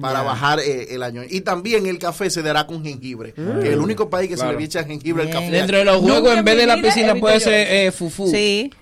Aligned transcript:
para 0.00 0.22
bajar 0.22 0.58
eh, 0.58 0.88
el 0.96 1.04
año. 1.04 1.22
Y 1.30 1.42
también 1.42 1.86
el 1.86 2.00
café 2.00 2.28
se 2.28 2.42
dará 2.42 2.66
con 2.66 2.82
jengibre, 2.82 3.32
que 3.34 3.68
es 3.68 3.72
el 3.72 3.78
único 3.78 4.10
país 4.10 4.28
que 4.28 4.36
se 4.36 4.52
le 4.52 4.64
echa 4.64 4.82
jengibre 4.82 5.22
al 5.22 5.30
café. 5.30 5.48
Dentro 5.48 5.78
de 5.78 5.84
los 5.84 5.98
juegos, 5.98 6.36
en 6.36 6.44
vez 6.44 6.56
de 6.56 6.66
la 6.66 6.82
piscina, 6.82 7.14
puede 7.14 7.38
ser 7.38 7.68
eh, 7.70 7.92
fufú. 7.92 8.28
Sí. 8.28 8.72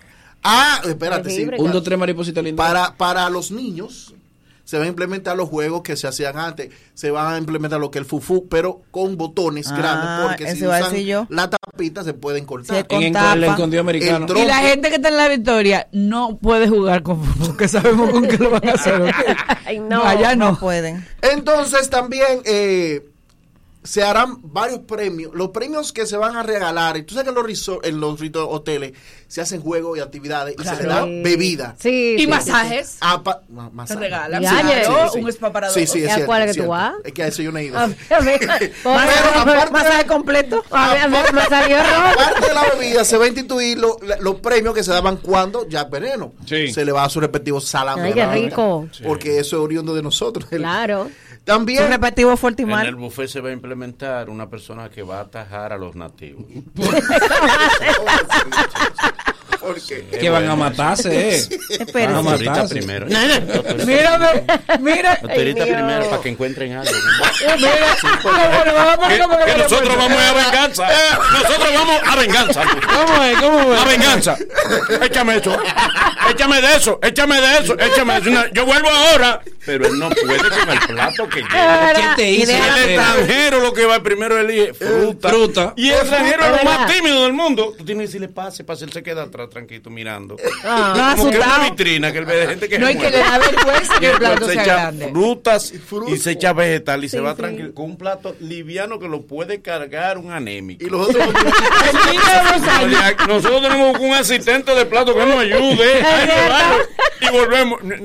Ah, 0.42 0.80
espérate, 0.86 1.28
sí. 1.28 1.46
Un, 1.58 1.72
dos, 1.72 1.82
tres 1.84 1.98
maripositas 1.98 2.42
lindas. 2.42 2.66
Para, 2.66 2.96
para 2.96 3.28
los 3.28 3.50
niños 3.50 4.14
se 4.68 4.76
van 4.76 4.84
a 4.84 4.88
implementar 4.90 5.34
los 5.34 5.48
juegos 5.48 5.80
que 5.80 5.96
se 5.96 6.06
hacían 6.06 6.36
antes. 6.36 6.68
Se 6.92 7.10
van 7.10 7.32
a 7.32 7.38
implementar 7.38 7.80
lo 7.80 7.90
que 7.90 8.00
es 8.00 8.02
el 8.02 8.06
fufú, 8.06 8.48
pero 8.50 8.82
con 8.90 9.16
botones 9.16 9.68
Ah, 9.72 9.78
grandes, 9.78 10.28
porque 10.28 10.54
si 10.54 10.66
usan 10.66 10.92
decir 10.92 11.06
yo. 11.06 11.26
la 11.30 11.48
tapita 11.48 12.04
se 12.04 12.12
pueden 12.12 12.44
cortar. 12.44 12.86
Se 12.90 12.94
en, 12.94 13.16
el 13.16 13.44
escondido 13.44 13.80
americano. 13.80 14.26
El 14.28 14.36
Y 14.36 14.44
la 14.44 14.58
gente 14.58 14.90
que 14.90 14.96
está 14.96 15.08
en 15.08 15.16
la 15.16 15.28
victoria 15.28 15.88
no 15.92 16.36
puede 16.36 16.68
jugar 16.68 17.02
con 17.02 17.24
fútbol, 17.24 17.46
porque 17.46 17.66
sabemos 17.66 18.10
con 18.10 18.28
qué 18.28 18.36
lo 18.36 18.50
van 18.50 18.68
a 18.68 18.72
hacer. 18.72 19.14
Ay, 19.64 19.78
no. 19.78 20.04
allá 20.04 20.36
no. 20.36 20.50
No 20.50 20.58
pueden. 20.58 21.02
Entonces 21.22 21.88
también 21.88 22.42
eh, 22.44 23.08
se 23.88 24.02
harán 24.02 24.36
varios 24.42 24.80
premios. 24.80 25.32
Los 25.34 25.48
premios 25.48 25.92
que 25.94 26.04
se 26.04 26.18
van 26.18 26.36
a 26.36 26.42
regalar, 26.42 26.98
y 26.98 27.04
tú 27.04 27.14
sabes 27.14 27.24
que 27.24 27.30
en 27.30 27.34
los, 27.36 27.44
resort- 27.46 27.86
en 27.86 28.00
los 28.00 28.20
resort- 28.20 28.48
hoteles 28.50 28.92
se 29.28 29.40
hacen 29.40 29.62
juegos 29.62 29.96
y 29.96 30.00
actividades 30.02 30.54
y 30.58 30.64
se 30.64 30.76
le 30.76 30.84
da 30.88 31.04
Sí. 31.04 31.22
bebida. 31.22 31.74
Sí. 31.78 32.14
Y 32.16 32.20
sí, 32.20 32.26
masajes. 32.26 32.98
Ah, 33.00 33.22
pa- 33.22 33.40
Se 33.86 33.96
regalan. 33.96 34.42
Ya, 34.42 34.50
Sí, 34.50 34.56
ya, 34.56 34.62
claro, 34.82 35.06
sí, 35.10 35.18
sí. 35.18 35.24
Un 35.24 35.28
spa 35.30 35.52
para 35.52 35.70
Sí, 35.70 35.80
dos. 35.80 35.90
sí, 35.90 35.98
¿Y 36.00 36.02
es 36.04 36.10
a 36.10 36.14
cierto. 36.16 36.26
cuál 36.26 36.42
es 36.42 36.54
que 36.56 36.62
tú 36.62 36.68
vas? 36.68 36.94
Es 37.04 37.12
que 37.12 37.22
a 37.22 37.26
eso 37.28 37.42
yo 37.42 37.50
no 37.50 37.58
he 37.58 37.64
ido. 37.64 37.78
A 37.78 37.86
mí- 37.86 37.94
a 38.10 38.20
mí- 38.20 38.30
Pero 38.40 38.60
aparte- 38.94 39.70
Masaje 39.72 40.06
completo. 40.06 40.62
Aparte 40.70 42.46
de 42.48 42.54
la 42.54 42.62
bebida, 42.74 43.04
se 43.04 43.16
va 43.16 43.24
a 43.24 43.28
instituir 43.28 43.78
lo- 43.78 43.98
los 44.20 44.34
premios 44.36 44.74
que 44.74 44.82
se 44.84 44.90
daban 44.92 45.16
cuando 45.18 45.68
Jack 45.68 45.90
Veneno. 45.90 46.32
Sí. 46.46 46.72
Se 46.72 46.84
le 46.84 46.92
va 46.92 47.04
a 47.04 47.08
su 47.08 47.20
respectivo 47.20 47.60
salame. 47.60 48.02
Ay, 48.08 48.12
qué 48.14 48.26
rico. 48.26 48.88
Porque 49.04 49.38
eso 49.38 49.56
es 49.56 49.62
oriundo 49.62 49.94
de 49.94 50.02
nosotros. 50.02 50.46
Claro. 50.48 51.10
También. 51.48 51.84
Un 51.86 51.94
En 52.82 52.88
el 52.88 52.96
buffet 52.96 53.26
se 53.26 53.40
va 53.40 53.48
a 53.48 53.52
implementar 53.52 54.28
una 54.28 54.50
persona 54.50 54.90
que 54.90 55.02
va 55.02 55.16
a 55.16 55.20
atajar 55.22 55.72
a 55.72 55.78
los 55.78 55.96
nativos. 55.96 56.44
¿Por 59.60 59.80
qué? 59.82 60.06
que 60.18 60.30
van 60.30 60.48
a 60.48 60.56
matarse, 60.56 61.36
eh. 61.36 61.48
Van 61.92 62.14
a 62.16 62.22
matarse. 62.22 62.76
primero. 62.76 63.06
Mírame, 63.06 64.44
mira. 64.80 65.18
Autorita 65.22 65.64
Ay, 65.64 65.70
Dios. 65.70 65.78
primero 65.78 66.10
para 66.10 66.22
que 66.22 66.28
encuentren 66.28 66.72
algo. 66.76 66.92
Que- 67.38 69.52
que 69.52 69.58
nosotros 69.58 69.96
vamos 69.96 70.20
a 70.20 70.32
venganza. 70.34 70.88
Nosotros 71.32 71.74
vamos 71.74 72.00
a 72.04 72.16
venganza. 72.16 72.62
¿Cómo 72.94 73.24
es? 73.24 73.38
¿Cómo 73.40 73.74
es? 73.74 73.80
A 73.80 73.84
venganza. 73.84 74.36
Échame 75.02 75.36
eso. 75.36 75.56
Échame 76.30 76.60
de 76.60 76.76
eso. 76.76 76.98
Échame 77.02 77.40
de 77.40 77.58
eso. 77.58 77.78
Échame 77.78 78.20
de 78.20 78.30
eso. 78.32 78.44
Yo 78.52 78.66
vuelvo 78.66 78.88
ahora. 78.90 79.40
Pero 79.64 79.86
él 79.86 79.98
no 79.98 80.08
puede 80.08 80.38
con 80.48 80.70
el 80.70 80.78
plato 80.80 81.28
que 81.28 81.42
lleva. 81.42 81.92
¿Quién 81.94 82.14
te 82.16 82.30
hizo? 82.30 82.52
El 82.52 82.58
Eh, 82.58 82.94
extranjero 82.94 83.60
lo 83.60 83.72
que 83.74 83.84
va 83.84 84.02
primero 84.02 84.38
elige 84.38 84.72
fruta. 84.72 85.28
Fruta. 85.28 85.74
Y 85.76 85.90
el 85.90 85.96
extranjero 85.98 86.44
es 86.44 86.64
lo 86.64 86.70
más 86.70 86.90
tímido 86.92 87.22
del 87.24 87.32
mundo. 87.34 87.74
Tú 87.76 87.84
tienes 87.84 88.04
que 88.04 88.06
decirle 88.06 88.28
pase, 88.28 88.64
pase. 88.64 88.84
Él 88.86 88.92
se 88.92 89.02
queda 89.02 89.24
atrás 89.24 89.47
tranquilo 89.48 89.90
mirando. 89.90 90.36
No, 90.64 91.16
Como 91.16 91.30
que 91.30 91.38
es 91.38 91.44
una 91.46 91.58
vitrina 91.70 92.12
que 92.12 92.18
él 92.18 92.24
ve 92.24 92.36
de 92.36 92.46
gente 92.48 92.68
que 92.68 92.78
No, 92.78 92.86
se 92.86 92.92
y 92.92 92.96
que 92.96 93.02
mueve. 93.02 93.16
le 93.18 93.24
da 93.24 93.38
vergüenza 93.38 93.98
que 94.00 94.10
el 94.10 94.18
plato 94.18 94.46
se 94.46 94.52
sea 94.52 94.62
echa 94.62 94.74
grande. 94.74 95.08
frutas 95.08 95.72
y 96.08 96.16
se 96.18 96.30
echa 96.32 96.52
vegetal 96.52 97.04
y 97.04 97.08
se 97.08 97.18
Sí, 97.18 97.22
va 97.22 97.30
sí. 97.32 97.36
tranquilo 97.38 97.74
con 97.74 97.84
un 97.86 97.96
plato 97.98 98.34
liviano 98.40 98.98
que 98.98 99.08
lo 99.08 99.22
puede 99.22 99.60
cargar 99.62 100.18
un 100.18 100.32
anémico. 100.32 100.84
Y 100.84 100.90
los 100.90 101.08
otros. 101.08 101.28
Nosotros 103.28 103.62
tenemos 103.62 103.98
un 103.98 104.14
asistente 104.14 104.74
de 104.74 104.86
plato 104.86 105.14
que 105.14 105.24
nos 105.26 105.38
ayude. 105.40 106.02
Y 107.20 107.28
volvemos. 107.32 107.82
No 107.82 107.96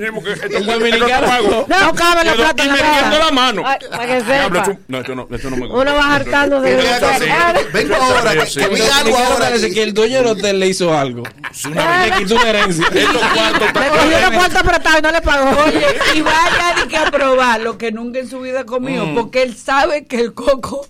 cabe 1.96 2.26
yo- 2.26 2.36
platos 2.36 2.66
Y 2.66 2.70
en 2.70 2.76
la 2.78 2.84
metiendo 2.84 3.20
la 3.20 3.32
mano. 3.32 3.64
Ay, 3.66 3.78
para 3.90 4.06
que 4.06 4.22
Diablo, 4.24 4.60
sepa. 4.60 4.72
esto- 4.72 4.78
No, 4.88 5.00
esto 5.00 5.16
no, 5.16 5.28
esto 5.32 5.50
no 5.50 5.56
me 5.58 5.68
gusta. 5.68 5.82
Uno 5.82 5.94
va 5.96 6.16
hartando 6.16 6.62
de. 6.62 6.80
Ah, 7.32 7.54
Vengo 7.74 7.96
ahora, 7.96 8.32
que, 8.46 8.68
vi 8.68 8.82
algo 8.82 9.18
ahora. 9.18 9.52
que 9.74 9.84
el 9.84 9.94
dueño 9.94 10.18
del 10.20 10.28
hotel 10.28 10.60
le 10.60 10.68
hizo 10.68 10.96
algo. 10.98 11.24
Le 11.70 12.12
quitó 12.18 12.36
una 12.36 12.50
herencia. 12.50 12.86
Le 12.92 13.06
cogió 13.06 13.14
los 14.22 14.32
cuartos 14.32 14.56
apretados 14.56 15.00
y 15.00 15.02
no 15.02 15.12
le 15.12 15.22
pagó. 15.22 15.64
Oye, 15.64 15.86
y 16.16 16.22
vaya 16.22 16.76
ni 16.82 16.88
que 16.90 16.98
a 16.98 17.12
probar 17.12 17.62
lo 17.62 17.78
que 17.78 17.92
nunca 17.92 18.20
en 18.20 18.30
su 18.30 18.40
vida 18.40 18.62
ha 18.62 18.66
comido, 18.66 19.14
porque 19.16 19.44
él 19.44 19.56
sabe 19.56 20.06
que 20.06 20.20
el 20.20 20.34
coco 20.34 20.88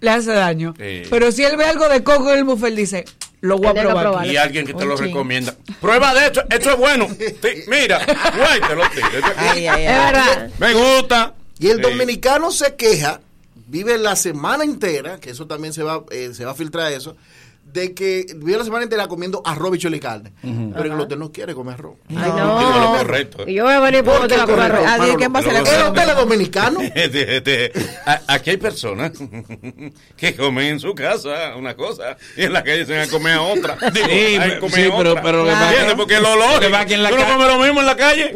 le 0.00 0.10
hace 0.10 0.32
daño. 0.32 0.74
Sí. 0.78 1.02
Pero 1.08 1.32
si 1.32 1.44
él 1.44 1.56
ve 1.56 1.64
algo 1.64 1.88
de 1.88 2.02
coco 2.02 2.32
en 2.32 2.38
el 2.38 2.44
buffet, 2.44 2.68
él 2.68 2.76
dice, 2.76 3.04
lo 3.40 3.58
voy 3.58 3.68
a 3.68 3.74
probar. 3.74 4.26
Y 4.26 4.36
alguien 4.36 4.66
que 4.66 4.74
te 4.74 4.84
lo 4.84 4.96
recomienda. 4.96 5.54
Prueba 5.80 6.12
de 6.14 6.26
esto, 6.26 6.42
esto 6.50 6.70
es 6.72 6.76
bueno. 6.76 7.08
Sí, 7.08 7.64
mira, 7.68 8.04
guay, 8.36 8.60
te 8.60 8.74
lo 8.74 8.88
tiro. 8.90 9.06
Ay, 9.36 9.66
ay, 9.66 9.84
Es 9.84 9.90
ay. 9.90 10.12
verdad. 10.12 10.50
Me 10.58 10.72
gusta. 10.74 11.34
Y 11.58 11.68
el 11.68 11.76
Sí. 11.76 11.82
dominicano 11.82 12.50
se 12.50 12.74
queja, 12.74 13.20
vive 13.68 13.96
la 13.96 14.14
semana 14.16 14.62
entera, 14.64 15.18
que 15.18 15.30
eso 15.30 15.46
también 15.46 15.72
se 15.72 15.82
va, 15.82 16.02
eh, 16.10 16.32
se 16.34 16.44
va 16.44 16.50
a 16.52 16.54
filtrar 16.54 16.92
eso, 16.92 17.16
de 17.76 17.94
que 17.94 18.24
vive 18.36 18.56
la 18.58 18.64
semana 18.64 18.84
entera 18.84 19.06
comiendo 19.06 19.42
arroz, 19.44 19.70
bichuela 19.72 19.96
y 19.96 20.00
carne. 20.00 20.32
Pero 20.42 20.86
en 20.86 20.92
el 20.92 21.00
hotel 21.00 21.18
no 21.18 21.30
quiere 21.30 21.54
comer 21.54 21.74
arroz. 21.74 21.96
Ay, 22.08 22.16
Digo 22.16 22.36
lo 22.36 22.44
no. 22.80 22.96
correcto. 22.98 23.44
Y 23.46 23.54
yo 23.54 23.64
voy 23.64 23.74
a 23.74 23.80
venir 23.80 24.02
por 24.02 24.18
¿Por 24.18 24.26
qué 24.28 24.34
hotel 24.34 24.40
a 24.40 24.46
comer 24.46 24.60
arroz. 24.72 24.86
Adiós, 24.86 24.98
Manolo? 24.98 25.18
¿quién 25.18 25.32
va 25.34 25.36
a 25.36 25.40
hacer 25.40 25.52
la 25.52 25.58
El 25.60 25.82
hotel 25.82 26.08
es 26.10 26.16
dominicano. 26.16 26.80
Este, 26.94 27.36
este, 27.36 27.72
a- 28.06 28.22
aquí 28.28 28.50
hay 28.50 28.56
personas 28.56 29.12
que 30.16 30.34
comen 30.34 30.66
en 30.66 30.80
su 30.80 30.94
casa 30.94 31.54
una 31.56 31.74
cosa 31.76 32.16
y 32.36 32.44
en 32.44 32.52
la 32.52 32.64
calle 32.64 32.86
se 32.86 32.92
van 32.96 33.08
a 33.08 33.10
comer 33.10 33.34
a 33.34 33.42
otra. 33.42 33.76
Digo, 33.92 34.06
Sí, 34.08 34.36
pero- 34.38 34.60
comer 34.60 34.74
sí, 34.84 34.90
pero- 34.96 35.10
otra. 35.10 35.22
pero 35.22 35.38
lo 35.38 35.44
que 35.44 35.52
pasa- 35.52 35.68
¿Entiendes? 35.70 35.94
Porque 35.96 36.20
lo 36.20 36.36
lógico. 36.36 36.60
Que 36.60 36.68
pasa 36.70 36.86
que 36.86 36.94
en 36.94 37.02
la 37.02 37.10
¿Tú 37.10 37.16
no 37.16 37.24
comes 37.26 37.46
lo 37.48 37.58
mismo 37.58 37.80
en 37.80 37.86
la 37.86 37.96
calle? 37.96 38.28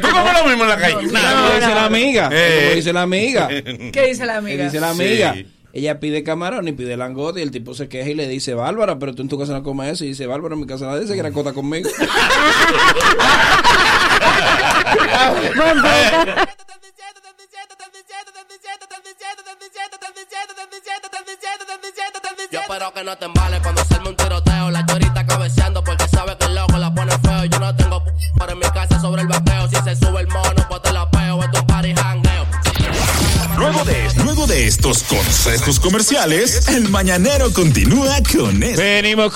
¿Tú 0.00 0.08
comes 0.10 0.32
lo 0.34 0.44
mismo 0.48 0.62
en 0.64 0.68
la 0.68 0.76
calle? 0.78 0.94
Como 0.94 1.54
dice 1.54 1.74
la 1.74 1.84
amiga. 1.84 2.28
Eh. 2.32 2.60
Como 2.64 2.74
dice 2.76 2.92
la 2.92 3.02
amiga. 3.02 3.48
¿Qué 3.48 4.06
dice 4.08 4.26
la 4.26 4.32
¿Qué 4.32 4.38
amiga? 4.38 4.64
dice 4.64 4.80
la 4.80 4.90
amiga? 4.90 5.34
Ella 5.72 6.00
pide 6.00 6.22
camarón 6.22 6.66
y 6.68 6.72
pide 6.72 6.96
langote 6.96 7.40
y 7.40 7.42
el 7.42 7.50
tipo 7.50 7.74
se 7.74 7.88
queja 7.88 8.10
y 8.10 8.14
le 8.14 8.28
dice, 8.28 8.54
Bárbara, 8.54 8.98
pero 8.98 9.14
tú 9.14 9.22
en 9.22 9.28
tu 9.28 9.38
casa 9.38 9.52
no 9.52 9.62
comes 9.62 9.92
eso. 9.92 10.04
Y 10.04 10.08
dice, 10.08 10.26
Bárbara, 10.26 10.54
en 10.54 10.60
mi 10.60 10.66
casa 10.66 10.86
nadie 10.86 11.06
se 11.06 11.14
quiere 11.14 11.28
acota 11.28 11.52
conmigo. 11.52 11.88
Yo 22.50 22.58
espero 22.60 22.92
que 22.92 23.04
no 23.04 23.16
te 23.16 23.26
embales 23.26 23.60
cuando 23.60 23.84
se 23.84 23.94
arme 23.94 24.08
un 24.08 24.16
tiroteo. 24.16 24.70
La 24.70 24.84
chorita 24.84 25.24
cabeceando 25.24 25.84
porque 25.84 26.08
sabe 26.08 26.36
que 26.36 26.46
el 26.46 26.54
loco 26.56 26.78
la 26.78 26.92
pone 26.92 27.12
feo. 27.18 27.44
Yo 27.44 27.60
no 27.60 27.76
tengo 27.76 28.04
p 28.04 28.10
para 28.36 28.52
en 28.52 28.58
mi 28.58 28.64
casa 28.70 29.00
sobre 29.00 29.22
el 29.22 29.28
vaqueo. 29.28 29.68
Si 29.68 29.76
se 29.76 29.94
sube 29.94 30.20
el 30.22 30.28
mono, 30.28 30.66
pues 30.68 30.82
te 30.82 30.92
la 30.92 31.08
peo. 31.10 31.42
Esto 31.44 31.56
es 31.56 31.60
un 31.60 31.66
party 31.66 31.94
jangueo. 31.94 32.29
Luego 33.70 33.84
de, 33.84 34.24
luego 34.24 34.46
de 34.48 34.66
estos 34.66 35.04
consejos 35.04 35.78
comerciales, 35.78 36.66
el 36.66 36.88
mañanero 36.88 37.52
continúa 37.52 38.16
con 38.32 38.60
esto. 38.64 38.82
Venimos 38.82 39.32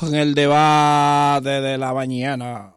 con 0.00 0.14
el 0.14 0.34
debate 0.34 1.60
de 1.60 1.76
la 1.76 1.92
mañana. 1.92 2.74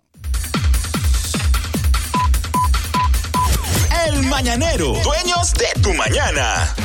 El 4.07 4.23
mañanero, 4.23 4.87
dueños 5.01 5.53
de 5.53 5.81
tu 5.81 5.93
mañana. 5.93 6.75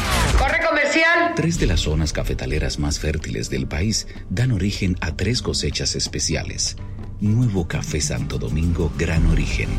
Tres 1.34 1.58
de 1.58 1.66
las 1.66 1.80
zonas 1.80 2.12
cafetaleras 2.12 2.78
más 2.78 3.00
fértiles 3.00 3.50
del 3.50 3.66
país 3.66 4.06
dan 4.30 4.52
origen 4.52 4.96
a 5.00 5.16
tres 5.16 5.42
cosechas 5.42 5.96
especiales. 5.96 6.76
Nuevo 7.20 7.66
Café 7.66 8.00
Santo 8.00 8.38
Domingo 8.38 8.92
Gran 8.96 9.26
Origen. 9.26 9.70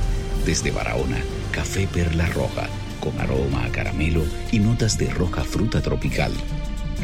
Desde 0.46 0.72
Barahona, 0.72 1.20
Café 1.52 1.88
Perla 1.88 2.26
Roja, 2.28 2.68
con 3.06 3.22
aroma 3.22 3.66
a 3.66 3.72
caramelo 3.72 4.24
y 4.52 4.58
notas 4.58 4.98
de 4.98 5.08
roja 5.12 5.44
fruta 5.44 5.80
tropical. 5.80 6.34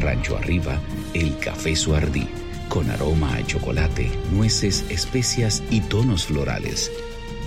Rancho 0.00 0.36
Arriba, 0.36 0.80
el 1.14 1.38
Café 1.38 1.76
Suardí, 1.76 2.26
con 2.68 2.90
aroma 2.90 3.36
a 3.36 3.46
chocolate, 3.46 4.10
nueces, 4.32 4.84
especias 4.88 5.62
y 5.70 5.80
tonos 5.80 6.26
florales. 6.26 6.90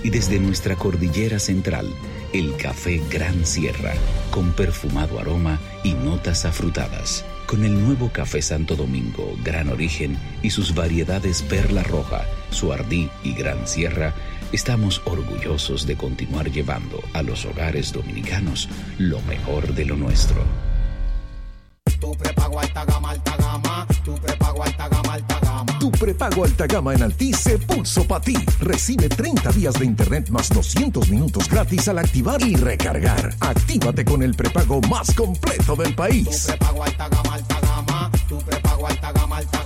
Y 0.02 0.08
desde 0.08 0.38
nuestra 0.38 0.74
cordillera 0.74 1.38
central, 1.38 1.86
el 2.32 2.56
café 2.56 3.02
Gran 3.10 3.44
Sierra, 3.44 3.92
con 4.30 4.52
perfumado 4.52 5.20
aroma 5.20 5.60
y 5.84 5.92
notas 5.92 6.46
afrutadas. 6.46 7.26
Con 7.46 7.62
el 7.62 7.78
nuevo 7.78 8.10
café 8.10 8.40
Santo 8.40 8.74
Domingo, 8.74 9.36
Gran 9.44 9.68
Origen 9.68 10.16
y 10.42 10.50
sus 10.50 10.74
variedades 10.74 11.42
Perla 11.42 11.82
Roja, 11.82 12.24
Suardí 12.50 13.10
y 13.22 13.34
Gran 13.34 13.68
Sierra, 13.68 14.14
estamos 14.52 15.02
orgullosos 15.04 15.86
de 15.86 15.96
continuar 15.96 16.50
llevando 16.50 17.02
a 17.12 17.22
los 17.22 17.44
hogares 17.44 17.92
dominicanos 17.92 18.68
lo 18.98 19.20
mejor 19.22 19.74
de 19.74 19.84
lo 19.84 19.96
nuestro. 19.96 20.44
Tu 22.00 22.12
prepago 22.16 22.60
alta 22.60 22.84
gama, 22.84 23.10
alta 23.10 23.36
gama. 23.36 23.86
Tu 24.04 24.14
prepago 24.14 24.62
alta 24.62 24.88
gama, 24.88 25.14
alta 25.14 25.40
gama. 25.40 25.78
Tu 25.78 25.90
prepago 25.90 26.44
alta 26.44 26.66
gama 26.66 26.94
en 26.94 27.02
Altis 27.02 27.38
se 27.38 27.58
pulso 27.58 28.06
para 28.06 28.20
ti. 28.20 28.36
Recibe 28.60 29.08
30 29.08 29.52
días 29.52 29.74
de 29.74 29.86
internet 29.86 30.28
más 30.30 30.48
200 30.50 31.08
minutos 31.08 31.48
gratis 31.48 31.88
al 31.88 31.98
activar 31.98 32.42
y 32.42 32.56
recargar. 32.56 33.34
Actívate 33.40 34.04
con 34.04 34.22
el 34.22 34.34
prepago 34.34 34.80
más 34.82 35.14
completo 35.14 35.74
del 35.76 35.94
país. 35.94 36.46
Prepago 36.46 36.84
alta 36.84 37.08
gama, 37.08 37.34
alta 37.34 37.60
gama. 37.60 38.10
Tu 38.28 38.38
prepago 38.38 38.86
alta 38.86 39.12
gama, 39.12 39.36
alta 39.38 39.58
gama. 39.58 39.65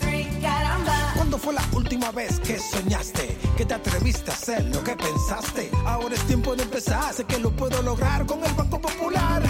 three, 0.00 0.24
caramba. 0.42 1.12
¿Cuándo 1.14 1.38
fue 1.38 1.54
la 1.54 1.62
última 1.72 2.10
vez 2.10 2.40
que 2.40 2.58
soñaste? 2.58 3.38
Que 3.56 3.64
te 3.64 3.74
atreviste 3.74 4.32
a 4.32 4.34
hacer 4.34 4.64
lo 4.64 4.82
que 4.82 4.96
pensaste. 4.96 5.70
Ahora 5.86 6.16
es 6.16 6.26
tiempo 6.26 6.56
de 6.56 6.64
empezar. 6.64 7.14
Sé 7.14 7.22
que 7.22 7.38
lo 7.38 7.52
puedo 7.52 7.80
lograr 7.80 8.26
con 8.26 8.42
el 8.42 8.52
Banco 8.54 8.80
Popular. 8.80 9.40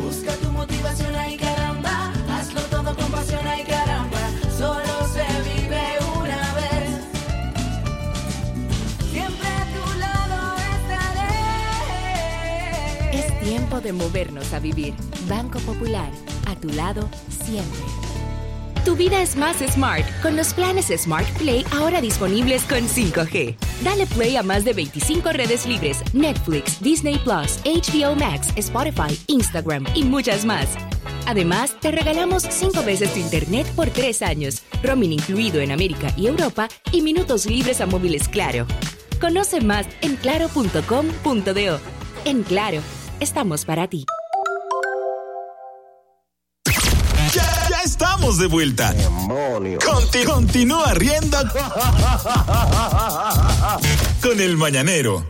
Busca 0.00 0.32
tu 0.36 0.52
motivación 0.52 1.16
ahí, 1.16 1.36
caramba. 1.36 2.12
De 13.78 13.92
movernos 13.92 14.52
a 14.52 14.58
vivir. 14.58 14.94
Banco 15.28 15.60
Popular, 15.60 16.10
a 16.48 16.56
tu 16.56 16.68
lado 16.70 17.08
siempre. 17.44 17.78
Tu 18.84 18.96
vida 18.96 19.20
es 19.20 19.36
más 19.36 19.58
smart 19.58 20.04
con 20.22 20.36
los 20.36 20.54
planes 20.54 20.86
Smart 20.86 21.28
Play 21.38 21.64
ahora 21.72 22.00
disponibles 22.00 22.64
con 22.64 22.80
5G. 22.80 23.54
Dale 23.84 24.06
play 24.06 24.36
a 24.36 24.42
más 24.42 24.64
de 24.64 24.72
25 24.72 25.30
redes 25.32 25.66
libres, 25.66 26.02
Netflix, 26.14 26.80
Disney 26.80 27.18
Plus, 27.18 27.60
HBO 27.64 28.16
Max, 28.16 28.48
Spotify, 28.56 29.16
Instagram 29.26 29.86
y 29.94 30.04
muchas 30.04 30.44
más. 30.46 30.66
Además, 31.26 31.76
te 31.80 31.90
regalamos 31.90 32.42
5 32.42 32.82
veces 32.82 33.12
tu 33.12 33.20
internet 33.20 33.66
por 33.76 33.90
3 33.90 34.22
años, 34.22 34.62
roaming 34.82 35.12
incluido 35.12 35.60
en 35.60 35.72
América 35.72 36.12
y 36.16 36.26
Europa 36.26 36.68
y 36.90 37.02
minutos 37.02 37.46
libres 37.46 37.80
a 37.80 37.86
móviles 37.86 38.28
Claro. 38.28 38.66
Conoce 39.20 39.60
más 39.60 39.86
en 40.00 40.16
claro.com.do. 40.16 41.80
En 42.24 42.42
Claro, 42.42 42.80
estamos 43.20 43.64
para 43.64 43.88
ti. 43.88 44.04
Ya, 47.34 47.68
ya 47.70 47.80
estamos 47.84 48.38
de 48.38 48.46
vuelta. 48.46 48.94
Conti- 49.84 50.24
continúa 50.24 50.92
riendo 50.94 51.38
con 54.22 54.40
el 54.40 54.56
mañanero. 54.56 55.24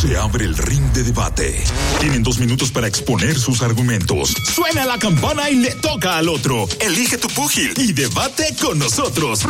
Se 0.00 0.16
abre 0.16 0.44
el 0.44 0.56
ring 0.56 0.92
de 0.92 1.02
debate. 1.02 1.62
Tienen 2.00 2.22
dos 2.22 2.38
minutos 2.38 2.70
para 2.70 2.86
exponer 2.86 3.38
sus 3.38 3.62
argumentos. 3.62 4.32
Suena 4.54 4.86
la 4.86 4.96
campana 4.98 5.50
y 5.50 5.56
le 5.56 5.74
toca 5.74 6.16
al 6.18 6.28
otro. 6.28 6.66
Elige 6.80 7.18
tu 7.18 7.28
púgil 7.28 7.74
y 7.76 7.92
debate 7.92 8.54
con 8.60 8.78
nosotros. 8.78 9.40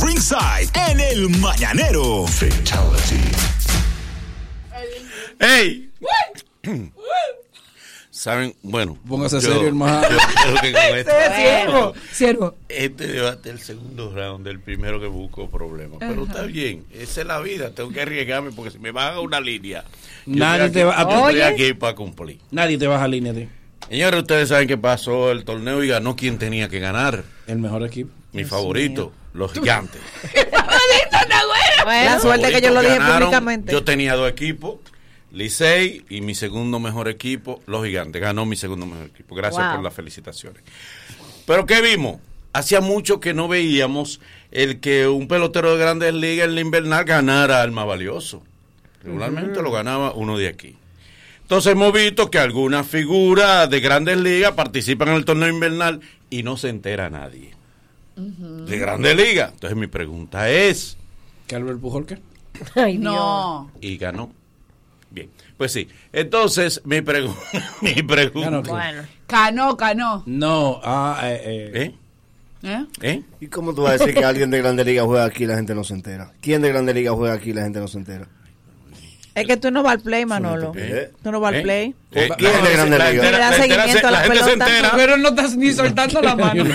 Ringside 0.00 0.70
en 0.90 1.00
el 1.00 1.28
mañanero. 1.38 2.26
Fatality. 2.26 3.25
¡Ey! 5.40 5.90
¿Saben? 8.10 8.54
Bueno. 8.62 8.98
Póngase 9.06 9.36
yo- 9.40 9.52
serio, 9.52 9.68
hermano. 9.68 10.02
yo 10.08 10.16
creo 10.16 10.54
que 10.62 10.72
con 10.72 10.82
esto- 10.98 11.12
Siervo, 11.36 11.94
siervo. 12.12 12.54
Este 12.68 13.06
debate 13.08 13.50
es 13.50 13.54
el 13.56 13.60
segundo 13.60 14.12
round, 14.14 14.46
el 14.48 14.58
primero 14.60 14.98
que 14.98 15.06
busco 15.06 15.50
problemas. 15.50 15.98
Pero 16.00 16.22
Ajá. 16.22 16.32
está 16.32 16.42
bien, 16.44 16.86
esa 16.94 17.20
es 17.20 17.26
la 17.26 17.40
vida. 17.40 17.70
Tengo 17.72 17.90
que 17.90 18.00
arriesgarme 18.00 18.52
porque 18.52 18.70
si 18.70 18.78
me 18.78 18.90
van 18.90 19.14
a 19.14 19.20
una 19.20 19.38
línea. 19.40 19.84
Nadie 20.24 20.66
estoy 20.66 20.80
te 20.80 20.84
va 20.84 20.98
a- 20.98 21.02
estoy 21.28 21.40
aquí 21.42 21.74
para 21.74 21.94
cumplir. 21.94 22.38
Nadie 22.50 22.78
te 22.78 22.86
baja 22.86 23.04
a 23.04 23.08
línea, 23.08 23.34
tío. 23.34 23.48
Señores, 23.88 24.20
ustedes 24.20 24.48
saben 24.48 24.66
que 24.66 24.78
pasó 24.78 25.30
el 25.30 25.44
torneo 25.44 25.84
y 25.84 25.88
ganó 25.88 26.16
quien 26.16 26.38
tenía 26.38 26.68
que 26.70 26.80
ganar. 26.80 27.22
El 27.46 27.58
mejor 27.58 27.84
equipo. 27.84 28.10
Mi 28.32 28.44
favorito, 28.44 29.12
los 29.34 29.52
gigantes. 29.52 30.00
La 31.86 32.18
suerte 32.18 32.50
que 32.50 32.60
yo 32.60 32.70
lo 32.70 32.80
dije 32.80 32.94
Ganaron. 32.94 33.18
públicamente. 33.28 33.72
Yo 33.72 33.84
tenía 33.84 34.14
dos 34.14 34.28
equipos, 34.30 34.76
Licey 35.36 36.04
y 36.08 36.20
mi 36.22 36.34
segundo 36.34 36.80
mejor 36.80 37.08
equipo, 37.08 37.62
los 37.66 37.84
gigantes. 37.84 38.20
Ganó 38.22 38.46
mi 38.46 38.56
segundo 38.56 38.86
mejor 38.86 39.06
equipo. 39.06 39.34
Gracias 39.34 39.64
Wow. 39.64 39.74
por 39.76 39.84
las 39.84 39.94
felicitaciones. 39.94 40.62
Pero 41.46 41.66
¿qué 41.66 41.80
vimos? 41.82 42.20
Hacía 42.52 42.80
mucho 42.80 43.20
que 43.20 43.34
no 43.34 43.46
veíamos 43.48 44.20
el 44.50 44.80
que 44.80 45.06
un 45.06 45.28
pelotero 45.28 45.72
de 45.72 45.78
grandes 45.78 46.14
ligas 46.14 46.48
en 46.48 46.54
la 46.54 46.60
invernal 46.62 47.04
ganara 47.04 47.60
al 47.62 47.70
más 47.70 47.86
valioso. 47.86 48.42
Regularmente 49.04 49.60
lo 49.62 49.70
ganaba 49.70 50.12
uno 50.14 50.38
de 50.38 50.48
aquí. 50.48 50.74
Entonces 51.42 51.72
hemos 51.72 51.92
visto 51.92 52.30
que 52.30 52.38
algunas 52.38 52.86
figuras 52.86 53.68
de 53.70 53.80
grandes 53.80 54.16
ligas 54.16 54.52
participan 54.52 55.08
en 55.08 55.14
el 55.16 55.24
torneo 55.24 55.48
invernal 55.48 56.00
y 56.30 56.42
no 56.42 56.56
se 56.56 56.70
entera 56.70 57.10
nadie. 57.10 57.52
De 58.16 58.78
grandes 58.78 59.14
ligas. 59.14 59.52
Entonces 59.52 59.76
mi 59.76 59.86
pregunta 59.86 60.50
es... 60.50 60.96
¿Que 61.46 61.54
Albert 61.56 61.78
Pujol 61.78 62.06
qué? 62.06 62.18
Ay, 62.74 62.96
No. 62.98 63.70
y 63.82 63.98
ganó. 63.98 64.32
Bien, 65.10 65.30
pues 65.56 65.72
sí. 65.72 65.88
Entonces, 66.12 66.80
mi, 66.84 66.96
pregu- 66.98 67.34
mi 67.80 68.02
pregunta. 68.02 68.50
Ganó, 68.50 68.62
¿qué? 68.62 69.08
Cano, 69.26 69.76
cano. 69.76 70.22
No, 70.26 70.80
ah, 70.84 71.20
eh, 71.24 71.70
eh. 71.74 71.94
¿Eh? 73.02 73.22
¿Y 73.40 73.46
cómo 73.46 73.72
tú 73.74 73.82
vas 73.82 73.92
a 73.92 73.98
decir 73.98 74.14
que 74.14 74.24
alguien 74.24 74.50
de 74.50 74.58
Grande 74.58 74.84
Liga 74.84 75.04
juega 75.04 75.24
aquí 75.24 75.44
y 75.44 75.46
la 75.46 75.54
gente 75.54 75.74
no 75.74 75.84
se 75.84 75.94
entera? 75.94 76.32
¿Quién 76.40 76.62
de 76.62 76.68
Grande 76.70 76.92
Liga 76.94 77.12
juega 77.12 77.34
aquí 77.34 77.50
y 77.50 77.52
la 77.52 77.62
gente 77.62 77.78
no 77.78 77.86
se 77.86 77.98
entera? 77.98 78.26
Es 79.36 79.46
que 79.46 79.56
tú 79.58 79.70
no 79.70 79.82
vas 79.82 79.92
al 79.96 80.00
play, 80.00 80.24
Manolo. 80.26 80.72
¿Eh? 80.74 81.12
Tú 81.22 81.30
no 81.30 81.38
vas 81.40 81.50
al 81.52 81.60
¿Eh? 81.60 81.62
play. 81.62 81.94
¿Eh? 82.12 82.28
¿Quién 82.38 82.52
es 82.54 82.62
de 82.64 82.72
Grande 82.72 82.98
la- 82.98 83.10
Liga? 83.10 83.22
le 83.30 83.38
da 83.38 83.52
seguimiento 83.52 84.08
a 84.08 84.10
la 84.10 84.22
pelota, 84.24 84.66
pero 84.96 85.16
no 85.18 85.28
estás 85.28 85.56
ni 85.56 85.72
soltando 85.72 86.22
la 86.22 86.34
mano. 86.34 86.64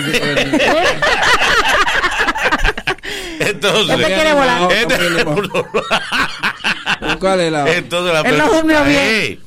Entonces, 3.40 3.98
Este 4.00 4.14
quiere 4.14 4.32
volar. 4.34 4.72
Este- 4.72 5.24
¿Cuál 7.22 7.40
es 7.40 7.52
la? 7.52 7.72
Entonces 7.76 8.12
la 8.12 8.20
Él 8.20 8.38
no 8.38 8.84
bien. 8.84 9.40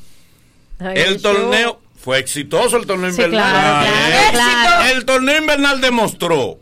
Ay, 0.78 0.94
el 0.98 1.22
torneo 1.22 1.80
fue 2.02 2.18
exitoso 2.18 2.76
el 2.76 2.86
torneo 2.86 3.10
Sí, 3.12 3.22
invernal. 3.22 3.50
claro, 3.52 3.86
claro, 3.86 4.14
¿Eh? 4.14 4.28
claro. 4.32 4.90
El 4.96 5.04
torneo 5.04 5.38
invernal 5.38 5.80
demostró 5.80 6.58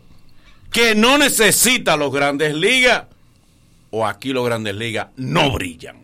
que 0.71 0.95
no 0.95 1.17
necesita 1.17 1.97
los 1.97 2.11
grandes 2.13 2.53
ligas 2.55 3.03
o 3.91 4.05
aquí 4.07 4.33
los 4.33 4.45
grandes 4.45 4.75
ligas 4.75 5.07
no 5.17 5.51
brillan. 5.51 5.97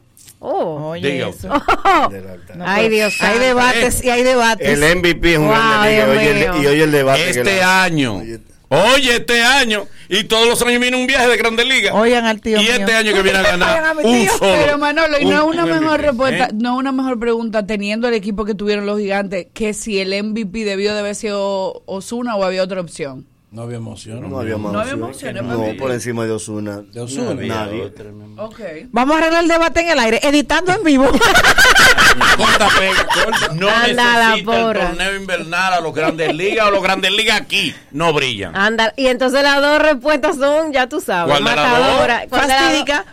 Oh, 0.44 0.94
Diga 0.96 1.28
eso. 1.30 1.50
usted. 1.54 2.26
Ay, 2.66 2.90
Dios 2.90 3.14
Hay 3.22 3.38
debates 3.38 4.04
y 4.04 4.10
hay 4.10 4.24
debates. 4.24 4.68
El 4.68 4.84
MVP 4.98 5.34
es 5.34 5.38
un 5.38 5.46
Wow, 5.48 5.54
Grande 5.56 5.90
Liga. 5.92 6.06
Dios 6.06 6.18
Oye, 6.18 6.46
el- 6.58 6.64
y 6.64 6.68
hoy 6.68 6.82
el 6.82 6.92
debate. 6.92 7.24
que 7.24 7.30
Este 7.30 7.58
la- 7.60 7.84
año. 7.84 8.16
Oye, 8.18 8.40
este 8.76 9.42
año. 9.42 9.88
Y 10.10 10.26
todos 10.26 10.48
los 10.48 10.62
años 10.62 10.80
viene 10.82 10.98
un 10.98 11.08
viaje 11.08 11.28
de 11.28 11.38
Grandes 11.38 11.66
Ligas. 11.66 11.94
Oigan 11.96 12.26
al 12.26 12.42
tío 12.42 12.58
Y 12.60 12.64
mío. 12.64 12.74
este 12.74 12.94
año 12.94 13.14
que 13.14 13.22
viene 13.22 13.40
a 13.40 13.44
ganar 13.44 13.96
mi 13.96 14.04
un 14.04 14.22
tío. 14.24 14.32
solo. 14.38 14.54
Pero 14.60 14.78
Manolo, 14.78 15.20
y 15.20 15.26
no 15.26 15.36
es 15.38 15.42
un- 15.44 15.50
una 15.50 15.64
un 15.64 15.70
mejor 15.70 16.00
MVP, 16.00 16.08
respuesta, 16.08 16.46
¿eh? 16.46 16.50
no 16.54 16.74
es 16.74 16.78
una 16.80 16.92
mejor 16.92 17.20
pregunta 17.20 17.66
teniendo 17.66 18.08
el 18.08 18.14
equipo 18.14 18.44
que 18.46 18.54
tuvieron 18.56 18.86
los 18.86 19.00
gigantes, 19.00 19.48
que 19.54 19.74
si 19.74 20.00
el 20.00 20.14
MVP 20.14 20.66
debió 20.66 20.94
de 20.94 21.00
haber 21.00 21.16
sido 21.16 21.84
Osuna 21.86 22.36
o 22.36 22.44
había 22.44 22.64
otra 22.64 22.82
opción. 22.82 23.28
No 23.52 23.64
había 23.64 23.78
emoción. 23.78 24.30
No 24.30 24.40
había 24.40 24.56
más. 24.58 24.72
No 24.72 24.80
había 24.80 24.94
emociones, 24.94 25.44
No, 25.44 25.62
por 25.78 25.92
encima 25.92 26.24
de 26.26 26.32
Osuna. 26.32 26.84
De 26.94 27.02
Ozuna. 27.02 27.34
Nadie. 27.34 27.92
Ok. 28.38 28.60
Vamos 28.92 29.16
a 29.16 29.20
arreglar 29.20 29.44
el 29.44 29.50
debate 29.50 29.82
en 29.82 29.90
el 29.90 30.00
aire, 30.00 30.20
editando 30.24 30.72
en 30.72 30.82
vivo. 30.86 31.06
Corta, 32.38 32.68
pega, 32.80 33.08
corta. 33.08 33.54
No 33.54 33.70
Anda 33.70 33.88
la 33.94 34.30
necesita 34.30 34.36
el 34.36 34.44
porra. 34.46 34.88
torneo 34.88 35.16
invernal 35.16 35.74
a 35.74 35.80
los 35.82 35.94
Grandes 35.94 36.34
Ligas 36.34 36.68
o 36.68 36.72
los 36.72 36.82
Grandes 36.82 37.12
Ligas 37.12 37.42
aquí. 37.42 37.74
No 37.92 38.14
brillan. 38.14 38.56
Anda, 38.56 38.94
y 38.96 39.08
entonces 39.08 39.44
las 39.44 39.62
dos 39.62 39.82
respuestas 39.82 40.38
son, 40.38 40.72
ya 40.74 40.88
tú 40.88 41.02
sabes, 41.02 41.32
¿Cuál 41.34 41.44
de 41.44 41.56
las 41.56 41.72
matadora. 41.72 42.26
dos 42.30 42.40
fastídica. 42.40 43.06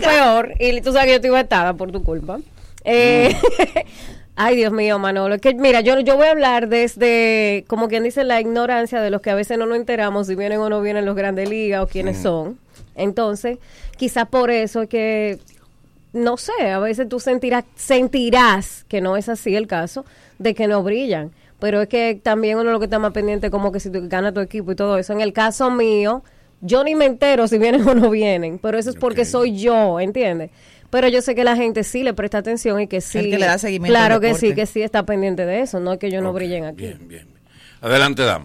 peor? 0.00 0.54
Y 0.60 0.80
tú 0.80 0.92
sabes 0.92 1.06
que 1.06 1.10
yo 1.10 1.16
estoy 1.16 1.30
vetada 1.30 1.74
por 1.74 1.90
tu 1.92 2.02
culpa. 2.04 2.38
Eh, 2.84 3.36
Ay, 4.34 4.56
Dios 4.56 4.72
mío, 4.72 4.98
Manolo. 4.98 5.34
Es 5.34 5.40
que, 5.40 5.54
mira, 5.54 5.82
yo, 5.82 6.00
yo 6.00 6.16
voy 6.16 6.26
a 6.26 6.30
hablar 6.30 6.68
desde, 6.68 7.64
como 7.68 7.88
quien 7.88 8.02
dice, 8.02 8.24
la 8.24 8.40
ignorancia 8.40 9.00
de 9.00 9.10
los 9.10 9.20
que 9.20 9.30
a 9.30 9.34
veces 9.34 9.58
no 9.58 9.66
nos 9.66 9.76
enteramos 9.76 10.26
si 10.26 10.34
vienen 10.34 10.58
o 10.58 10.70
no 10.70 10.80
vienen 10.80 11.04
los 11.04 11.14
grandes 11.14 11.50
ligas 11.50 11.82
o 11.82 11.86
quiénes 11.86 12.18
son. 12.18 12.58
Entonces, 12.94 13.58
quizás 13.96 14.26
por 14.28 14.50
eso 14.50 14.82
es 14.82 14.88
que, 14.88 15.38
no 16.14 16.38
sé, 16.38 16.70
a 16.72 16.78
veces 16.78 17.08
tú 17.08 17.20
sentirás, 17.20 17.64
sentirás 17.76 18.84
que 18.88 19.02
no 19.02 19.18
es 19.18 19.28
así 19.28 19.54
el 19.54 19.66
caso, 19.66 20.06
de 20.38 20.54
que 20.54 20.66
no 20.66 20.82
brillan. 20.82 21.30
Pero 21.58 21.82
es 21.82 21.88
que 21.88 22.18
también 22.20 22.58
uno 22.58 22.72
lo 22.72 22.78
que 22.78 22.86
está 22.86 22.98
más 22.98 23.12
pendiente 23.12 23.50
como 23.50 23.70
que 23.70 23.80
si 23.80 23.90
tú 23.90 24.00
gana 24.08 24.32
tu 24.32 24.40
equipo 24.40 24.72
y 24.72 24.76
todo 24.76 24.96
eso. 24.96 25.12
En 25.12 25.20
el 25.20 25.34
caso 25.34 25.70
mío, 25.70 26.24
yo 26.62 26.82
ni 26.84 26.94
me 26.94 27.04
entero 27.04 27.46
si 27.48 27.58
vienen 27.58 27.86
o 27.86 27.94
no 27.94 28.08
vienen, 28.08 28.58
pero 28.58 28.78
eso 28.78 28.90
es 28.90 28.96
porque 28.96 29.24
soy 29.24 29.58
yo, 29.58 30.00
¿entiendes? 30.00 30.50
Pero 30.92 31.08
yo 31.08 31.22
sé 31.22 31.34
que 31.34 31.42
la 31.42 31.56
gente 31.56 31.84
sí 31.84 32.02
le 32.02 32.12
presta 32.12 32.36
atención 32.36 32.78
y 32.78 32.86
que 32.86 33.00
sí. 33.00 33.16
El 33.16 33.30
que 33.30 33.38
le 33.38 33.46
da 33.46 33.56
seguimiento 33.56 33.94
Claro 33.94 34.20
que 34.20 34.34
sí, 34.34 34.54
que 34.54 34.66
sí 34.66 34.82
está 34.82 35.06
pendiente 35.06 35.46
de 35.46 35.62
eso, 35.62 35.80
no 35.80 35.94
es 35.94 35.98
que 35.98 36.10
yo 36.10 36.20
no 36.20 36.34
brillen 36.34 36.66
aquí. 36.66 36.82
Bien, 36.82 37.08
bien. 37.08 37.26
Adelante, 37.80 38.22
dama. 38.22 38.44